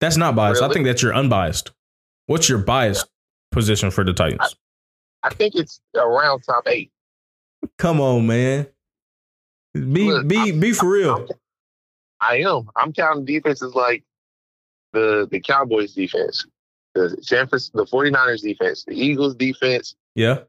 That's 0.00 0.16
not 0.16 0.36
biased. 0.36 0.62
I 0.62 0.66
Really? 0.66 0.74
think 0.74 0.86
that's 0.86 1.02
your 1.02 1.14
unbiased. 1.14 1.72
What's 2.26 2.48
your 2.48 2.58
biased 2.58 3.08
position 3.50 3.90
for 3.90 4.04
the 4.04 4.12
Titans? 4.12 4.54
I 5.24 5.30
think 5.34 5.56
it's 5.56 5.80
around 5.96 6.42
top 6.42 6.68
eight. 6.68 6.92
Come 7.78 8.00
on, 8.00 8.26
man. 8.28 8.68
Be 9.74 10.10
Look, 10.12 10.28
be 10.28 10.36
I'm- 10.38 10.60
be 10.60 10.72
for 10.72 10.88
real. 10.88 11.26
I 12.20 12.36
am. 12.42 12.70
I'm 12.76 12.92
counting 12.92 13.24
defenses 13.24 13.74
like 13.74 14.04
the 14.92 15.26
the 15.30 15.40
Cowboys 15.40 15.94
defense, 15.94 16.46
the 16.96 17.16
San 17.22 17.46
Francisco, 17.46 17.84
the 17.84 17.90
49ers 17.90 18.42
defense, 18.42 18.84
the 18.84 18.94
Eagles 18.94 19.34
defense, 19.34 19.94
Yeah. 20.14 20.40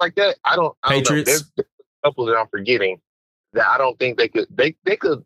like 0.00 0.14
that. 0.16 0.36
I 0.44 0.56
don't. 0.56 0.76
I 0.82 0.90
don't. 0.90 0.98
Patriots. 0.98 1.30
There's 1.30 1.52
a 1.58 2.08
couple 2.08 2.26
that 2.26 2.36
I'm 2.36 2.48
forgetting 2.48 3.00
that 3.52 3.66
I 3.68 3.78
don't 3.78 3.98
think 3.98 4.18
they 4.18 4.28
could. 4.28 4.46
They 4.50 4.76
they 4.84 4.96
could. 4.96 5.24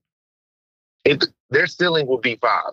It, 1.05 1.24
their 1.51 1.66
ceiling 1.66 2.06
would 2.06 2.22
be 2.22 2.36
five. 2.36 2.72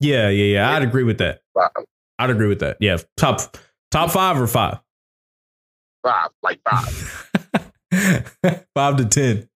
Yeah, 0.00 0.28
yeah, 0.30 0.54
yeah. 0.54 0.70
I'd 0.72 0.82
agree 0.82 1.04
with 1.04 1.18
that. 1.18 1.42
Five, 1.54 1.70
I'd 2.18 2.30
agree 2.30 2.48
with 2.48 2.58
that. 2.60 2.76
Yeah. 2.80 2.98
Top 3.16 3.56
top 3.90 4.10
five 4.10 4.40
or 4.40 4.46
five? 4.46 4.78
five 6.02 6.30
like 6.42 6.60
five. 6.68 7.30
five 8.74 8.96
to 8.96 9.04
ten. 9.04 9.48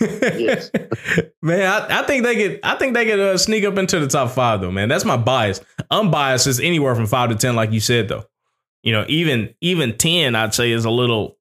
Yes. 0.00 0.70
man, 1.42 1.66
I, 1.66 2.00
I 2.00 2.06
think 2.06 2.24
they 2.24 2.36
could. 2.36 2.60
I 2.62 2.76
think 2.76 2.94
they 2.94 3.04
could 3.06 3.20
uh, 3.20 3.38
sneak 3.38 3.64
up 3.64 3.76
into 3.78 4.00
the 4.00 4.06
top 4.06 4.30
five, 4.30 4.60
though. 4.60 4.70
Man, 4.70 4.88
that's 4.88 5.04
my 5.04 5.16
bias. 5.16 5.60
Unbiased 5.90 6.46
is 6.46 6.60
anywhere 6.60 6.94
from 6.94 7.06
five 7.06 7.30
to 7.30 7.36
ten, 7.36 7.56
like 7.56 7.72
you 7.72 7.80
said, 7.80 8.08
though. 8.08 8.24
You 8.82 8.92
know, 8.92 9.04
even 9.08 9.54
even 9.60 9.96
ten, 9.96 10.34
I'd 10.34 10.54
say, 10.54 10.72
is 10.72 10.84
a 10.84 10.90
little 10.90 11.38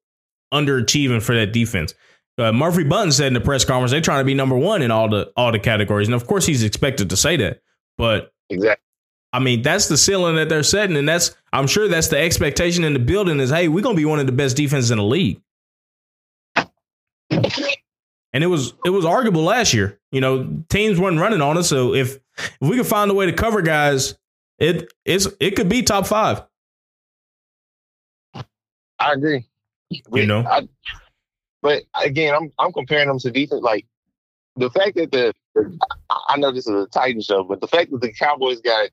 underachieving 0.53 1.21
for 1.21 1.35
that 1.35 1.53
defense. 1.53 1.93
Uh, 2.37 2.53
Murphy 2.53 2.83
Bunton 2.83 3.11
said 3.11 3.27
in 3.27 3.33
the 3.33 3.41
press 3.41 3.65
conference 3.65 3.91
they're 3.91 3.99
trying 3.99 4.21
to 4.21 4.25
be 4.25 4.33
number 4.33 4.57
one 4.57 4.81
in 4.81 4.91
all 4.91 5.09
the 5.09 5.31
all 5.35 5.51
the 5.51 5.59
categories, 5.59 6.07
and 6.07 6.15
of 6.15 6.25
course 6.27 6.45
he's 6.45 6.63
expected 6.63 7.09
to 7.09 7.17
say 7.17 7.37
that. 7.37 7.61
But 7.97 8.33
Exactly. 8.49 8.83
I 9.31 9.39
mean, 9.39 9.61
that's 9.61 9.87
the 9.87 9.97
ceiling 9.97 10.35
that 10.37 10.49
they're 10.49 10.63
setting, 10.63 10.97
and 10.97 11.07
that's 11.07 11.35
I'm 11.53 11.67
sure 11.67 11.87
that's 11.87 12.07
the 12.07 12.17
expectation 12.17 12.83
in 12.83 12.93
the 12.93 12.99
building 12.99 13.39
is, 13.39 13.51
hey, 13.51 13.67
we're 13.67 13.83
gonna 13.83 13.95
be 13.95 14.05
one 14.05 14.19
of 14.19 14.25
the 14.25 14.31
best 14.31 14.57
defenses 14.57 14.91
in 14.91 14.97
the 14.97 15.03
league. 15.03 15.41
And 18.31 18.43
it 18.43 18.47
was 18.47 18.73
it 18.85 18.91
was 18.91 19.05
arguable 19.05 19.43
last 19.43 19.73
year. 19.73 19.99
You 20.11 20.21
know, 20.21 20.63
teams 20.69 20.99
weren't 20.99 21.19
running 21.19 21.41
on 21.41 21.57
us, 21.57 21.67
so 21.69 21.93
if 21.93 22.19
if 22.37 22.57
we 22.61 22.77
could 22.77 22.87
find 22.87 23.09
a 23.09 23.13
way 23.13 23.25
to 23.25 23.33
cover 23.33 23.61
guys, 23.61 24.15
it 24.59 24.91
it's 25.05 25.27
it 25.39 25.55
could 25.55 25.69
be 25.69 25.81
top 25.81 26.05
five. 26.05 26.43
I 28.99 29.13
agree. 29.13 29.47
You 29.89 30.25
know? 30.25 30.45
I, 30.45 30.67
but 31.61 31.83
again, 31.95 32.35
I'm 32.35 32.51
I'm 32.59 32.71
comparing 32.71 33.07
them 33.07 33.19
to 33.19 33.31
defense. 33.31 33.61
Like 33.61 33.85
the 34.55 34.69
fact 34.69 34.95
that 34.97 35.11
the, 35.11 35.33
the 35.55 35.77
I 36.27 36.37
know 36.37 36.51
this 36.51 36.67
is 36.67 36.73
a 36.73 36.87
Titan 36.87 37.21
show, 37.21 37.43
but 37.43 37.61
the 37.61 37.67
fact 37.67 37.91
that 37.91 38.01
the 38.01 38.13
Cowboys 38.13 38.61
got 38.61 38.89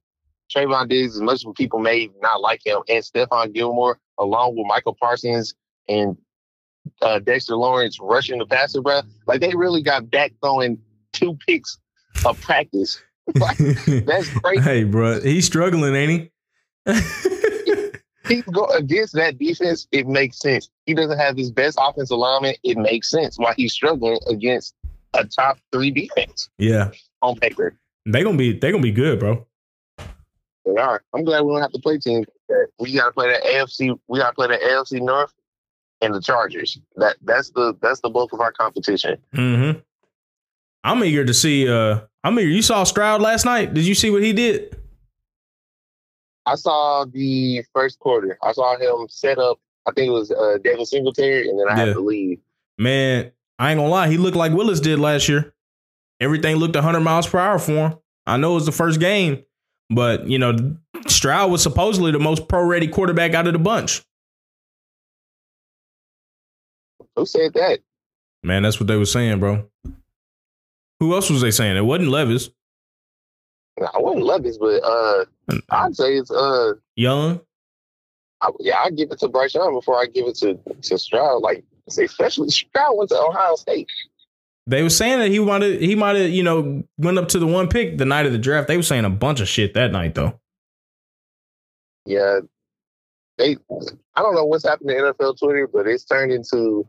Trevon 0.54 0.88
Diggs, 0.88 1.16
as 1.16 1.22
much 1.22 1.44
as 1.44 1.52
people 1.56 1.80
may 1.80 2.08
not 2.22 2.40
like 2.40 2.64
him, 2.64 2.80
and 2.88 3.04
Stephon 3.04 3.52
Gilmore, 3.52 3.98
along 4.18 4.56
with 4.56 4.66
Micah 4.66 4.92
Parsons 4.92 5.54
and 5.88 6.16
uh, 7.02 7.18
Dexter 7.18 7.56
Lawrence 7.56 7.98
rushing 8.00 8.38
the 8.38 8.46
passer, 8.46 8.80
bro, 8.80 9.02
like 9.26 9.40
they 9.40 9.54
really 9.54 9.82
got 9.82 10.10
back 10.10 10.32
throwing 10.42 10.78
two 11.12 11.36
picks 11.46 11.78
of 12.24 12.40
practice. 12.40 13.00
Like, 13.34 13.58
that's 13.58 14.28
crazy. 14.38 14.62
hey, 14.62 14.84
bro, 14.84 15.20
he's 15.20 15.46
struggling, 15.46 15.96
ain't 15.96 16.30
he? 16.86 16.92
he 18.28 18.42
go 18.42 18.66
against 18.66 19.14
that 19.14 19.36
defense, 19.36 19.88
it 19.90 20.06
makes 20.06 20.38
sense. 20.38 20.70
He 20.84 20.94
doesn't 20.94 21.18
have 21.18 21.36
his 21.36 21.50
best 21.50 21.76
offensive 21.82 22.18
lineman. 22.18 22.54
It 22.62 22.78
makes 22.78 23.10
sense 23.10 23.36
why 23.36 23.54
he's 23.56 23.72
struggling 23.72 24.20
against 24.28 24.76
a 25.14 25.24
top 25.24 25.58
three 25.72 25.90
defense 25.90 26.48
yeah, 26.56 26.90
on 27.20 27.34
paper. 27.34 27.76
they 28.06 28.22
gonna 28.22 28.36
be 28.36 28.56
they 28.56 28.70
gonna 28.70 28.80
be 28.80 28.92
good, 28.92 29.18
bro. 29.18 29.44
They 30.64 30.76
are. 30.76 31.02
I'm 31.14 31.24
glad 31.24 31.42
we 31.42 31.52
don't 31.52 31.62
have 31.62 31.72
to 31.72 31.80
play 31.80 31.98
teams. 31.98 32.26
We 32.78 32.92
got 32.92 33.06
to 33.06 33.12
play 33.12 33.28
the 33.28 33.40
AFC. 33.44 33.98
We 34.08 34.18
got 34.18 34.30
to 34.30 34.34
play 34.34 34.48
the 34.48 34.58
AFC 34.58 35.00
North 35.00 35.32
and 36.00 36.14
the 36.14 36.20
Chargers. 36.20 36.78
That 36.96 37.16
that's 37.22 37.50
the 37.50 37.76
that's 37.80 38.00
the 38.00 38.10
bulk 38.10 38.32
of 38.32 38.40
our 38.40 38.52
competition. 38.52 39.18
Mm-hmm. 39.34 39.78
I'm 40.84 41.02
eager 41.04 41.24
to 41.24 41.34
see. 41.34 41.68
Uh, 41.68 42.00
I'm 42.24 42.38
eager. 42.38 42.48
You 42.48 42.62
saw 42.62 42.84
Stroud 42.84 43.20
last 43.20 43.44
night. 43.44 43.74
Did 43.74 43.86
you 43.86 43.94
see 43.94 44.10
what 44.10 44.22
he 44.22 44.32
did? 44.32 44.76
I 46.44 46.54
saw 46.54 47.04
the 47.04 47.64
first 47.74 47.98
quarter. 47.98 48.38
I 48.42 48.52
saw 48.52 48.76
him 48.78 49.08
set 49.08 49.38
up. 49.38 49.58
I 49.86 49.92
think 49.92 50.08
it 50.08 50.12
was 50.12 50.30
uh, 50.30 50.58
Devin 50.62 50.86
Singletary, 50.86 51.48
and 51.48 51.58
then 51.58 51.68
I 51.68 51.72
Yeah. 51.72 51.84
had 51.86 51.94
to 51.94 52.00
leave. 52.00 52.38
Man, 52.78 53.32
I 53.58 53.70
ain't 53.72 53.78
gonna 53.78 53.88
lie. 53.90 54.08
He 54.08 54.16
looked 54.16 54.36
like 54.36 54.52
Willis 54.52 54.80
did 54.80 54.98
last 54.98 55.28
year. 55.28 55.52
Everything 56.20 56.56
looked 56.56 56.74
100 56.76 57.00
miles 57.00 57.26
per 57.26 57.38
hour 57.38 57.58
for 57.58 57.72
him. 57.72 57.94
I 58.26 58.36
know 58.36 58.52
it 58.52 58.54
was 58.56 58.66
the 58.66 58.72
first 58.72 59.00
game, 59.00 59.44
but 59.90 60.26
you 60.28 60.38
know, 60.38 60.76
Stroud 61.08 61.50
was 61.50 61.62
supposedly 61.62 62.10
the 62.12 62.18
most 62.18 62.48
pro-ready 62.48 62.88
quarterback 62.88 63.34
out 63.34 63.46
of 63.46 63.52
the 63.52 63.58
bunch. 63.58 64.02
Who 67.16 67.26
said 67.26 67.54
that? 67.54 67.80
Man, 68.42 68.62
that's 68.62 68.78
what 68.78 68.86
they 68.86 68.96
were 68.96 69.06
saying, 69.06 69.40
bro. 69.40 69.68
Who 71.00 71.14
else 71.14 71.30
was 71.30 71.40
they 71.40 71.50
saying? 71.50 71.76
It 71.76 71.84
wasn't 71.84 72.10
Levis. 72.10 72.50
I 73.80 73.98
wouldn't 73.98 74.24
Levis, 74.24 74.56
but 74.56 74.82
uh, 74.82 75.24
I'd 75.70 75.96
say 75.96 76.14
it's 76.16 76.30
uh, 76.30 76.74
Young. 76.94 77.40
I, 78.40 78.50
yeah, 78.60 78.78
I 78.78 78.90
give 78.90 79.10
it 79.10 79.18
to 79.20 79.28
Bryce 79.28 79.54
Young 79.54 79.74
before 79.74 80.00
I 80.00 80.06
give 80.06 80.26
it 80.26 80.36
to 80.36 80.58
to 80.82 80.98
Stroud. 80.98 81.42
Like, 81.42 81.64
especially 81.88 82.48
Stroud 82.50 82.96
went 82.96 83.10
to 83.10 83.18
Ohio 83.18 83.56
State. 83.56 83.88
They 84.66 84.82
were 84.82 84.90
saying 84.90 85.20
that 85.20 85.30
he 85.30 85.38
wanted 85.38 85.80
he 85.80 85.94
might 85.94 86.16
have, 86.16 86.30
you 86.30 86.42
know, 86.42 86.84
went 86.98 87.18
up 87.18 87.28
to 87.30 87.38
the 87.38 87.46
one 87.46 87.68
pick 87.68 87.98
the 87.98 88.04
night 88.04 88.26
of 88.26 88.32
the 88.32 88.38
draft. 88.38 88.68
They 88.68 88.76
were 88.76 88.82
saying 88.82 89.04
a 89.04 89.10
bunch 89.10 89.40
of 89.40 89.48
shit 89.48 89.74
that 89.74 89.92
night 89.92 90.14
though. 90.14 90.40
Yeah, 92.06 92.40
they. 93.36 93.56
I 94.14 94.22
don't 94.22 94.34
know 94.34 94.44
what's 94.44 94.66
happened 94.66 94.88
to 94.90 94.94
NFL 94.94 95.38
Twitter, 95.38 95.66
but 95.66 95.86
it's 95.86 96.04
turned 96.04 96.32
into 96.32 96.88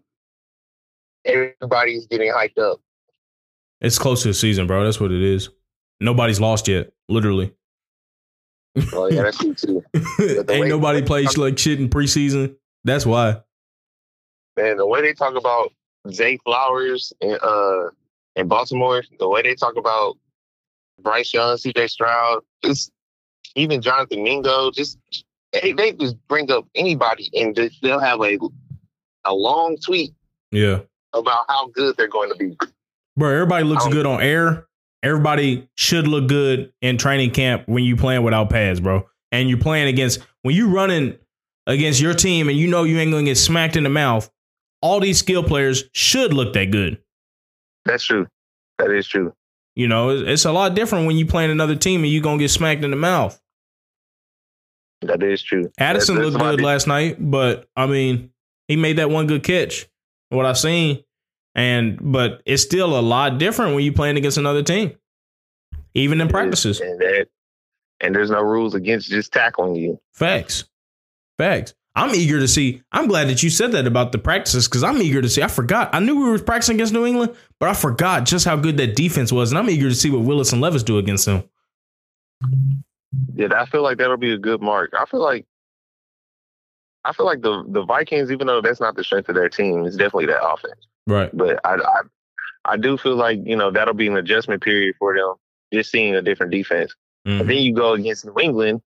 everybody's 1.27 2.07
getting 2.07 2.31
hyped 2.31 2.57
up. 2.57 2.79
It's 3.81 3.99
close 3.99 4.23
to 4.23 4.29
the 4.29 4.33
season, 4.33 4.67
bro. 4.67 4.83
That's 4.83 4.99
what 4.99 5.11
it 5.11 5.21
is. 5.21 5.49
Nobody's 5.99 6.39
lost 6.39 6.67
yet, 6.67 6.91
literally. 7.09 7.53
Well, 8.91 9.11
yeah, 9.11 9.23
that's 9.23 9.37
true 9.37 9.53
too. 9.53 9.83
Ain't 10.49 10.67
nobody 10.67 11.01
played 11.01 11.35
like 11.37 11.57
shit 11.57 11.79
in 11.79 11.89
preseason. 11.89 12.55
That's 12.83 13.05
why. 13.05 13.41
Man, 14.55 14.77
the 14.77 14.85
way 14.85 15.01
they 15.01 15.13
talk 15.13 15.35
about 15.35 15.73
Zay 16.11 16.37
Flowers 16.45 17.13
in 17.21 17.37
uh 17.41 17.89
in 18.35 18.47
Baltimore, 18.47 19.03
the 19.19 19.27
way 19.27 19.41
they 19.41 19.55
talk 19.55 19.77
about 19.77 20.17
Bryce 21.01 21.33
Young, 21.33 21.57
C.J. 21.57 21.87
Stroud, 21.87 22.43
just 22.63 22.91
even 23.55 23.81
Jonathan 23.81 24.23
Mingo, 24.23 24.71
just 24.71 24.99
they, 25.51 25.73
they 25.73 25.91
just 25.93 26.15
bring 26.27 26.51
up 26.51 26.65
anybody 26.75 27.29
and 27.33 27.55
just, 27.55 27.81
they'll 27.81 27.99
have 27.99 28.21
a 28.21 28.37
a 29.25 29.33
long 29.33 29.77
tweet 29.83 30.13
Yeah. 30.51 30.81
About 31.19 31.45
how 31.47 31.67
good 31.69 31.95
they're 31.97 32.07
going 32.07 32.29
to 32.29 32.35
be. 32.35 32.57
Bro, 33.15 33.33
everybody 33.33 33.63
looks 33.63 33.83
don't- 33.83 33.93
good 33.93 34.05
on 34.05 34.21
air. 34.21 34.67
everybody 35.03 35.67
should 35.75 36.07
look 36.07 36.27
good 36.27 36.73
in 36.81 36.97
training 36.97 37.31
camp 37.31 37.63
when 37.67 37.83
you 37.83 37.95
playing 37.95 38.23
without 38.23 38.49
pads, 38.49 38.79
bro. 38.79 39.07
And 39.31 39.47
you're 39.49 39.59
playing 39.59 39.87
against 39.87 40.19
when 40.41 40.55
you 40.55 40.69
running 40.69 41.17
against 41.67 41.99
your 42.01 42.13
team 42.13 42.49
and 42.49 42.57
you 42.57 42.67
know 42.67 42.83
you 42.83 42.97
ain't 42.97 43.11
gonna 43.11 43.23
get 43.23 43.37
smacked 43.37 43.75
in 43.75 43.83
the 43.83 43.89
mouth. 43.89 44.29
All 44.81 44.99
these 44.99 45.17
skill 45.19 45.43
players 45.43 45.83
should 45.93 46.33
look 46.33 46.53
that 46.53 46.71
good. 46.71 46.97
That's 47.85 48.03
true. 48.03 48.27
That 48.79 48.91
is 48.91 49.07
true. 49.07 49.33
You 49.75 49.87
know, 49.87 50.09
it's, 50.09 50.45
a 50.45 50.51
lot 50.51 50.73
different 50.75 51.05
when 51.07 51.17
you 51.17 51.25
playing 51.25 51.51
another 51.51 51.75
team 51.75 52.03
and 52.03 52.11
you 52.11 52.19
gonna 52.21 52.39
get 52.39 52.49
smacked 52.49 52.83
in 52.83 52.89
the 52.91 52.97
mouth. 52.97 53.39
That 55.01 55.21
is 55.21 55.43
true. 55.43 55.71
Addison 55.77 56.15
That's- 56.15 56.31
looked 56.33 56.43
that's 56.43 56.55
good 56.57 56.65
last 56.65 56.87
night, 56.87 57.17
but 57.19 57.67
I 57.75 57.85
mean, 57.85 58.31
he 58.67 58.75
made 58.75 58.97
that 58.97 59.09
one 59.09 59.27
good 59.27 59.43
catch. 59.43 59.87
What 60.29 60.45
I 60.45 60.53
seen, 60.53 61.03
and 61.57 61.97
but 61.99 62.41
it's 62.45 62.63
still 62.63 62.97
a 62.97 63.01
lot 63.01 63.39
different 63.39 63.75
when 63.75 63.83
you're 63.83 63.93
playing 63.93 64.15
against 64.15 64.37
another 64.37 64.63
team, 64.63 64.95
even 65.95 66.21
in 66.21 66.29
practices. 66.29 66.79
And 66.79 66.99
that, 67.01 67.27
and 67.99 68.15
there's 68.15 68.29
no 68.29 68.41
rules 68.41 68.75
against 68.75 69.09
just 69.09 69.33
tackling 69.33 69.75
you. 69.75 69.99
Facts, 70.13 70.65
facts. 71.37 71.73
I'm 71.95 72.13
eager 72.13 72.39
to 72.39 72.47
see. 72.47 72.83
I'm 72.91 73.07
glad 73.07 73.27
that 73.29 73.41
you 73.41 73.49
said 73.49 73.71
that 73.71 73.87
about 73.87 74.11
the 74.11 74.19
practices 74.19 74.67
because 74.67 74.83
I'm 74.83 75.01
eager 75.01 75.19
to 75.19 75.27
see. 75.27 75.41
I 75.41 75.47
forgot. 75.47 75.89
I 75.93 75.99
knew 75.99 76.23
we 76.23 76.29
were 76.29 76.37
practicing 76.37 76.75
against 76.75 76.93
New 76.93 77.07
England, 77.07 77.35
but 77.59 77.69
I 77.69 77.73
forgot 77.73 78.25
just 78.25 78.45
how 78.45 78.55
good 78.55 78.77
that 78.77 78.95
defense 78.95 79.31
was, 79.31 79.51
and 79.51 79.57
I'm 79.57 79.67
eager 79.67 79.89
to 79.89 79.95
see 79.95 80.11
what 80.11 80.21
Willis 80.21 80.53
and 80.53 80.61
Levis 80.61 80.83
do 80.83 80.99
against 80.99 81.25
them. 81.25 81.43
Yeah, 83.33 83.47
I 83.59 83.65
feel 83.65 83.81
like 83.81 83.97
that'll 83.97 84.15
be 84.15 84.31
a 84.31 84.37
good 84.37 84.61
mark. 84.61 84.93
I 84.97 85.05
feel 85.05 85.21
like 85.21 85.47
I 87.03 87.13
feel 87.13 87.25
like 87.25 87.41
the 87.41 87.63
the 87.67 87.83
Vikings, 87.83 88.29
even 88.29 88.45
though 88.45 88.61
that's 88.61 88.79
not 88.79 88.95
the 88.95 89.03
strength 89.03 89.27
of 89.29 89.33
their 89.33 89.49
team, 89.49 89.85
it's 89.85 89.95
definitely 89.95 90.27
that 90.27 90.45
offense. 90.45 90.85
Right. 91.07 91.29
But 91.35 91.59
I 91.65 91.75
I, 91.75 92.01
I 92.65 92.77
do 92.77 92.97
feel 92.97 93.15
like 93.15 93.39
you 93.43 93.55
know 93.55 93.71
that'll 93.71 93.93
be 93.95 94.07
an 94.07 94.17
adjustment 94.17 94.61
period 94.61 94.95
for 94.99 95.15
them, 95.15 95.33
just 95.73 95.89
seeing 95.91 96.15
a 96.15 96.21
different 96.21 96.51
defense. 96.51 96.93
Mhm. 97.27 97.41
And 97.41 97.49
then 97.49 97.57
you 97.57 97.73
go 97.73 97.93
against 97.93 98.25
New 98.25 98.35
England 98.39 98.81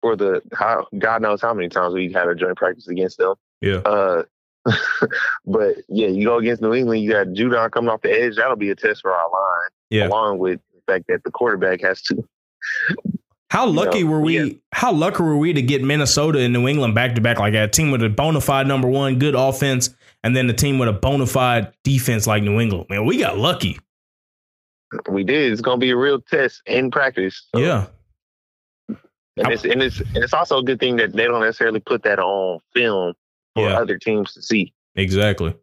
for 0.00 0.16
the 0.16 0.42
how 0.52 0.86
God 0.98 1.22
knows 1.22 1.40
how 1.40 1.54
many 1.54 1.68
times 1.68 1.94
we 1.94 2.12
had 2.12 2.28
a 2.28 2.34
joint 2.34 2.56
practice 2.56 2.88
against 2.88 3.18
them. 3.18 3.34
Yeah. 3.60 3.76
Uh, 3.76 4.24
but 5.46 5.76
yeah, 5.88 6.08
you 6.08 6.24
go 6.26 6.38
against 6.38 6.62
New 6.62 6.74
England, 6.74 7.02
you 7.02 7.12
got 7.12 7.28
Judon 7.28 7.70
coming 7.70 7.90
off 7.90 8.02
the 8.02 8.10
edge. 8.10 8.36
That'll 8.36 8.56
be 8.56 8.70
a 8.70 8.74
test 8.74 9.02
for 9.02 9.12
our 9.12 9.30
line, 9.30 9.70
Yeah. 9.90 10.06
along 10.08 10.38
with 10.38 10.60
the 10.74 10.80
fact 10.92 11.04
that 11.08 11.22
the 11.24 11.30
quarterback 11.30 11.80
has 11.82 12.00
to. 12.02 12.26
How 13.50 13.66
lucky 13.66 14.02
know, 14.02 14.10
were 14.10 14.20
we? 14.20 14.38
yeah. 14.40 14.52
How 14.72 14.92
lucky 14.92 15.22
were 15.22 15.36
we 15.36 15.52
to 15.52 15.62
get 15.62 15.82
Minnesota 15.82 16.40
and 16.40 16.52
New 16.52 16.66
England 16.66 16.94
back 16.94 17.14
to 17.14 17.20
back 17.20 17.38
like 17.38 17.52
that? 17.52 17.64
A 17.64 17.68
team 17.68 17.90
with 17.90 18.02
a 18.02 18.08
bona 18.08 18.40
fide 18.40 18.66
number 18.66 18.88
one, 18.88 19.18
good 19.18 19.34
offense, 19.34 19.94
and 20.24 20.34
then 20.34 20.48
the 20.48 20.52
team 20.52 20.78
with 20.80 20.88
a 20.88 20.92
bona 20.92 21.26
fide 21.26 21.72
defense 21.84 22.26
like 22.26 22.42
New 22.42 22.58
England. 22.58 22.86
Man, 22.90 23.04
we 23.06 23.18
got 23.18 23.38
lucky. 23.38 23.78
We 25.08 25.22
did. 25.24 25.52
It's 25.52 25.60
going 25.60 25.78
to 25.78 25.84
be 25.84 25.90
a 25.90 25.96
real 25.96 26.20
test 26.20 26.62
in 26.66 26.90
practice. 26.90 27.46
So- 27.54 27.60
Yeah, 27.60 27.86
and 29.36 29.52
it's 29.52 29.64
and 29.64 29.82
it's 29.82 30.00
and 30.00 30.16
it's 30.18 30.32
also 30.32 30.58
a 30.58 30.62
good 30.64 30.78
thing 30.80 30.96
that 30.96 31.12
they 31.12 31.24
don't 31.24 31.40
necessarily 31.40 31.80
put 31.80 32.02
that 32.04 32.18
on 32.18 32.60
film 32.72 33.14
for 33.54 33.68
Yeah. 33.68 33.78
other 33.80 33.98
teams 33.98 34.32
to 34.34 34.42
see. 34.42 34.72
exactly. 34.96 35.54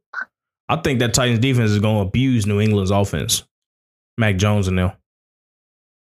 I 0.70 0.78
think 0.78 1.00
that 1.00 1.14
Titans 1.14 1.40
defense 1.40 1.72
is 1.72 1.80
going 1.80 1.98
to 1.98 2.08
abuse 2.08 2.46
New 2.48 2.62
England's 2.62 2.92
offense. 2.92 3.44
Mac 4.18 4.38
Jones 4.38 4.68
and 4.70 4.78
them. 4.78 4.92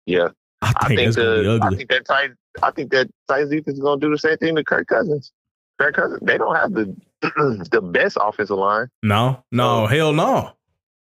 Yeah, 0.06 0.30
I 0.62 0.68
think, 0.68 0.78
I 0.84 0.88
think 0.88 1.00
that's 1.02 1.16
going 1.16 1.30
to 1.30 1.42
be 1.42 1.44
the 1.48 1.52
I 1.64 1.66
ugly. 1.68 1.78
think 1.78 1.90
that 1.90 2.06
Titans 2.06 2.38
I 2.64 2.72
think 2.72 2.92
that 2.92 3.10
Titans 3.28 3.50
defense 3.52 3.78
is 3.78 3.82
going 3.82 4.00
to 4.00 4.06
do 4.06 4.12
the 4.12 4.20
same 4.20 4.38
thing 4.38 4.56
to 4.56 4.64
Kirk 4.64 4.88
Cousins. 4.88 5.32
Kirk 5.80 5.96
Cousins 5.96 6.20
they 6.22 6.38
don't 6.38 6.56
have 6.56 6.74
the 6.74 6.96
the 7.72 7.82
best 7.82 8.18
offensive 8.20 8.58
line. 8.58 8.88
no, 9.04 9.44
no, 9.52 9.84
Oh. 9.84 9.88
hell 9.88 10.14
no. 10.14 10.52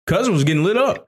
Cousins 0.07 0.35
was 0.35 0.45
getting 0.45 0.65
lit 0.65 0.77
up. 0.77 1.07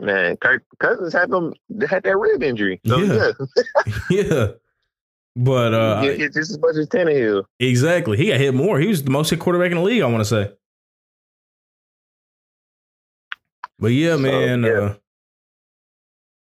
Man, 0.00 0.36
Kirk 0.38 0.62
Cousins 0.78 1.12
had 1.12 1.30
them 1.30 1.52
had 1.88 2.02
that 2.04 2.16
rib 2.16 2.42
injury. 2.42 2.80
So 2.86 2.96
Yeah. 2.98 3.32
yeah, 4.10 4.22
yeah, 4.22 4.46
but 5.36 5.74
uh, 5.74 6.00
He 6.02 6.08
hit 6.14 6.32
just 6.32 6.50
as 6.50 6.58
much 6.58 6.76
as 6.76 6.88
Tannehill. 6.88 7.44
exactly, 7.60 8.16
he 8.16 8.28
got 8.28 8.40
hit 8.40 8.54
more. 8.54 8.78
He 8.80 8.86
was 8.88 9.02
the 9.04 9.10
most 9.10 9.28
hit 9.30 9.38
quarterback 9.40 9.70
in 9.70 9.76
the 9.76 9.82
league. 9.82 10.00
I 10.02 10.06
want 10.06 10.20
to 10.20 10.24
say. 10.24 10.52
But 13.78 13.88
yeah, 13.88 14.12
So, 14.16 14.18
man. 14.18 14.62
yeah. 14.62 14.70
Uh, 14.70 14.94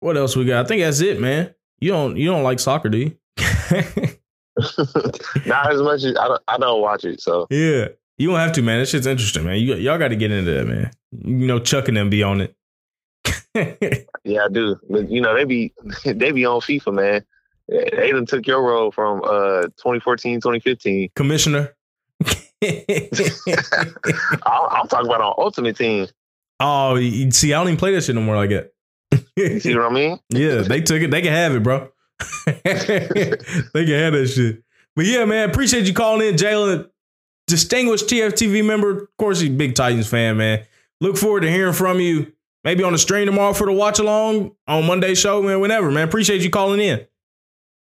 what 0.02 0.18
else 0.18 0.35
we 0.35 0.45
got? 0.45 0.65
I 0.65 0.68
think 0.68 0.81
that's 0.81 0.99
it, 1.02 1.19
man. 1.19 1.56
You 1.80 1.91
don't 1.91 2.18
you 2.18 2.30
don't 2.30 2.44
like 2.44 2.60
soccer, 2.60 2.90
do 2.90 2.98
you? 2.99 3.18
Not 5.45 5.71
as 5.73 5.81
much 5.81 6.03
as 6.03 6.15
I 6.17 6.27
don't, 6.27 6.41
I 6.47 6.57
don't 6.57 6.81
watch 6.81 7.05
it. 7.05 7.21
So 7.21 7.47
yeah, 7.49 7.88
you 8.17 8.30
don't 8.30 8.39
have 8.39 8.51
to, 8.53 8.61
man. 8.61 8.80
That 8.80 8.88
shit's 8.88 9.07
interesting, 9.07 9.45
man. 9.45 9.57
You 9.57 9.75
y'all 9.75 9.97
got 9.97 10.09
to 10.09 10.15
get 10.15 10.31
into 10.31 10.51
that, 10.51 10.67
man. 10.67 10.91
You 11.11 11.47
know, 11.47 11.59
Chuck 11.59 11.88
and 11.88 11.97
them 11.97 12.09
be 12.09 12.23
on 12.23 12.41
it. 12.41 12.55
yeah, 14.23 14.45
I 14.45 14.49
do. 14.51 14.80
But 14.89 15.09
you 15.09 15.21
know 15.21 15.34
they 15.35 15.45
be 15.45 15.73
they 16.05 16.31
be 16.31 16.45
on 16.45 16.59
FIFA, 16.61 16.93
man. 16.93 17.25
They 17.67 18.11
done 18.11 18.25
took 18.25 18.45
your 18.45 18.61
role 18.61 18.91
from 18.91 19.21
uh 19.23 19.63
2014, 19.77 20.41
2015. 20.41 21.09
Commissioner. 21.15 21.73
I- 22.61 23.09
I'm 24.45 24.88
talking 24.88 25.07
about 25.07 25.21
on 25.21 25.34
Ultimate 25.38 25.77
Team. 25.77 26.07
oh, 26.59 26.95
you 26.95 27.31
see, 27.31 27.53
I 27.53 27.57
don't 27.59 27.67
even 27.67 27.77
play 27.77 27.93
that 27.93 28.03
shit 28.03 28.15
no 28.15 28.21
more 28.21 28.35
like 28.35 28.49
that. 28.49 28.71
You 29.35 29.59
see 29.59 29.75
what 29.75 29.91
I 29.91 29.93
mean? 29.93 30.19
Yeah, 30.30 30.61
they 30.61 30.81
took 30.81 31.01
it. 31.01 31.11
They 31.11 31.21
can 31.21 31.31
have 31.31 31.55
it, 31.55 31.63
bro. 31.63 31.89
They 32.45 33.85
can 33.85 33.99
have 33.99 34.14
that 34.14 34.31
shit. 34.34 34.64
But 34.95 35.06
yeah, 35.06 35.26
man, 35.26 35.49
appreciate 35.49 35.88
you 35.88 35.94
calling 35.94 36.27
in, 36.27 36.35
Jaylen. 36.35 36.90
Distinguished 37.48 38.07
TFTV 38.07 38.65
member. 38.65 38.91
Of 39.03 39.18
course, 39.18 39.40
he's 39.40 39.49
a 39.49 39.53
big 39.53 39.76
Titans 39.76 40.07
fan, 40.07 40.38
man. 40.38 40.65
Look 41.02 41.18
forward 41.18 41.41
to 41.41 41.52
hearing 41.52 41.73
from 41.73 41.99
you. 41.99 42.31
Maybe 42.64 42.84
on 42.84 42.94
the 42.94 42.98
stream 42.98 43.26
tomorrow 43.26 43.53
for 43.53 43.68
the 43.68 43.73
watch 43.73 43.99
along 43.99 44.56
on 44.68 44.85
Monday 44.85 45.15
show, 45.15 45.41
man. 45.41 45.60
Whenever, 45.60 45.91
man. 45.91 46.07
Appreciate 46.07 46.41
you 46.41 46.49
calling 46.49 46.80
in. 46.80 47.06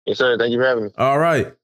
Yes, 0.04 0.18
sir. 0.18 0.36
Thank 0.36 0.52
you 0.52 0.58
for 0.58 0.66
having 0.66 0.84
me. 0.84 0.90
All 0.98 1.18
right. 1.18 1.54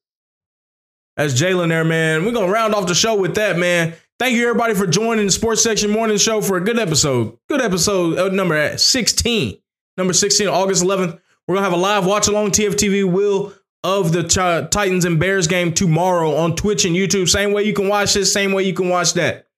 That's 1.17 1.35
Jaylen 1.35 1.69
there, 1.69 1.85
man. 1.85 2.25
We're 2.25 2.33
gonna 2.33 2.51
round 2.51 2.75
off 2.75 2.87
the 2.87 2.95
show 2.95 3.15
with 3.15 3.35
that, 3.35 3.59
man. 3.59 3.95
Thank 4.19 4.37
you 4.37 4.49
everybody 4.49 4.75
for 4.75 4.87
joining 4.87 5.27
the 5.27 5.33
Sports 5.33 5.63
Section 5.63 5.91
Morning 5.91 6.17
Show 6.17 6.41
for 6.41 6.57
a 6.57 6.61
good 6.61 6.79
episode. 6.79 7.37
Good 7.49 7.61
episode 7.61 8.19
uh, 8.19 8.29
number 8.29 8.79
16. 8.79 9.59
Number 9.99 10.13
16, 10.15 10.49
August 10.49 10.83
11th. 10.83 11.21
We're 11.47 11.57
gonna 11.57 11.65
have 11.65 11.73
a 11.73 11.81
live 11.81 12.07
watch 12.07 12.29
along 12.29 12.53
TFTV 12.53 13.11
will 13.11 13.53
of 13.85 14.13
the 14.13 14.23
Ch- 14.23 14.71
Titans 14.71 15.05
and 15.05 15.19
Bears 15.19 15.47
game 15.47 15.73
tomorrow 15.73 16.37
on 16.37 16.55
Twitch 16.55 16.85
and 16.85 16.95
YouTube. 16.95 17.29
Same 17.29 17.53
way 17.53 17.65
you 17.65 17.73
can 17.73 17.89
watch 17.89 18.15
this, 18.15 18.33
same 18.33 18.53
way 18.53 18.63
you 18.63 18.75
can 18.75 18.89
watch 18.89 19.15
that. 19.15 19.49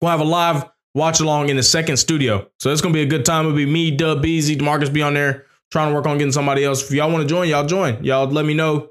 We'll 0.00 0.10
have 0.10 0.20
a 0.20 0.24
live 0.24 0.64
watch 0.94 1.20
along 1.20 1.50
in 1.50 1.56
the 1.56 1.62
second 1.62 1.98
studio. 1.98 2.48
So 2.58 2.70
it's 2.70 2.80
gonna 2.80 2.94
be 2.94 3.02
a 3.02 3.06
good 3.06 3.24
time. 3.24 3.46
It'll 3.46 3.56
be 3.56 3.66
me, 3.66 3.90
Dub, 3.90 4.22
Beezy, 4.22 4.56
Demarcus 4.56 4.92
be 4.92 5.02
on 5.02 5.14
there 5.14 5.44
trying 5.70 5.90
to 5.90 5.94
work 5.94 6.06
on 6.06 6.18
getting 6.18 6.32
somebody 6.32 6.64
else. 6.64 6.84
If 6.84 6.92
y'all 6.92 7.10
want 7.10 7.22
to 7.22 7.28
join, 7.28 7.48
y'all 7.48 7.66
join. 7.66 8.02
Y'all 8.04 8.26
let 8.28 8.44
me 8.44 8.54
know. 8.54 8.90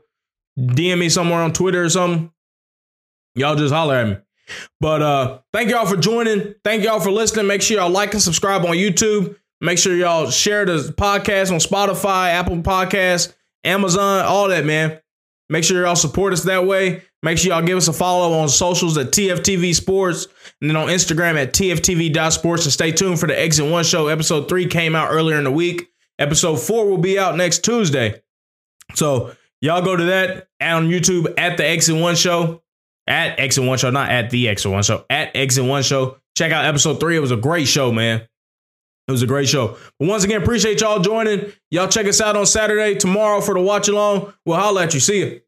DM 0.59 0.99
me 0.99 1.09
somewhere 1.09 1.39
on 1.39 1.53
Twitter 1.53 1.83
or 1.83 1.89
something. 1.89 2.31
Y'all 3.35 3.55
just 3.55 3.73
holler 3.73 3.95
at 3.95 4.07
me. 4.07 4.17
But 4.79 5.01
uh 5.01 5.39
thank 5.53 5.69
y'all 5.69 5.85
for 5.85 5.97
joining. 5.97 6.55
Thank 6.63 6.83
y'all 6.83 6.99
for 6.99 7.11
listening. 7.11 7.47
Make 7.47 7.61
sure 7.61 7.77
y'all 7.77 7.89
like 7.89 8.13
and 8.13 8.21
subscribe 8.21 8.65
on 8.65 8.73
YouTube. 8.73 9.37
Make 9.63 9.77
sure 9.77 9.95
y'all 9.95 10.29
share 10.29 10.65
the 10.65 10.93
podcast 10.97 11.49
on 11.49 11.59
Spotify, 11.59 12.31
Apple 12.31 12.57
Podcasts, 12.57 13.33
Amazon, 13.63 14.25
all 14.25 14.49
that, 14.49 14.65
man. 14.65 14.99
Make 15.47 15.63
sure 15.63 15.81
y'all 15.81 15.95
support 15.95 16.33
us 16.33 16.43
that 16.43 16.67
way. 16.67 17.01
Make 17.21 17.37
sure 17.37 17.53
y'all 17.53 17.61
give 17.61 17.77
us 17.77 17.87
a 17.87 17.93
follow 17.93 18.37
on 18.39 18.49
socials 18.49 18.97
at 18.97 19.11
TFTV 19.11 19.73
Sports 19.73 20.27
and 20.59 20.69
then 20.69 20.75
on 20.75 20.89
Instagram 20.89 21.41
at 21.41 21.53
TFTV.sports. 21.53 22.65
And 22.65 22.73
stay 22.73 22.91
tuned 22.91 23.21
for 23.21 23.27
the 23.27 23.39
Exit 23.39 23.71
One 23.71 23.85
show. 23.85 24.09
Episode 24.09 24.49
three 24.49 24.67
came 24.67 24.95
out 24.95 25.11
earlier 25.11 25.37
in 25.37 25.45
the 25.45 25.51
week. 25.51 25.89
Episode 26.19 26.57
four 26.57 26.89
will 26.89 26.97
be 26.97 27.17
out 27.17 27.37
next 27.37 27.63
Tuesday. 27.63 28.21
So 28.95 29.33
y'all 29.61 29.81
go 29.81 29.95
to 29.95 30.03
that 30.03 30.49
on 30.59 30.89
YouTube 30.89 31.33
at 31.37 31.55
the 31.55 31.65
Exit 31.65 31.95
One 31.95 32.15
show. 32.15 32.61
At 33.07 33.39
Exit 33.39 33.63
One 33.63 33.77
Show, 33.77 33.91
not 33.91 34.11
at 34.11 34.29
the 34.29 34.49
Exit 34.49 34.71
One 34.71 34.83
Show, 34.83 35.05
at 35.09 35.35
Exit 35.35 35.65
One 35.65 35.83
Show. 35.83 36.17
Check 36.37 36.51
out 36.51 36.65
episode 36.65 36.99
three. 36.99 37.15
It 37.17 37.19
was 37.19 37.31
a 37.31 37.37
great 37.37 37.67
show, 37.67 37.91
man. 37.91 38.27
It 39.07 39.11
was 39.11 39.21
a 39.21 39.27
great 39.27 39.49
show. 39.49 39.77
But 39.99 40.07
once 40.07 40.23
again, 40.23 40.41
appreciate 40.41 40.81
y'all 40.81 40.99
joining. 40.99 41.51
Y'all 41.71 41.89
check 41.89 42.07
us 42.07 42.21
out 42.21 42.37
on 42.37 42.45
Saturday, 42.45 42.95
tomorrow 42.95 43.41
for 43.41 43.53
the 43.53 43.61
watch 43.61 43.87
along. 43.89 44.33
We'll 44.45 44.57
holla 44.57 44.83
at 44.83 44.93
you. 44.93 44.99
See 44.99 45.19
you. 45.19 45.41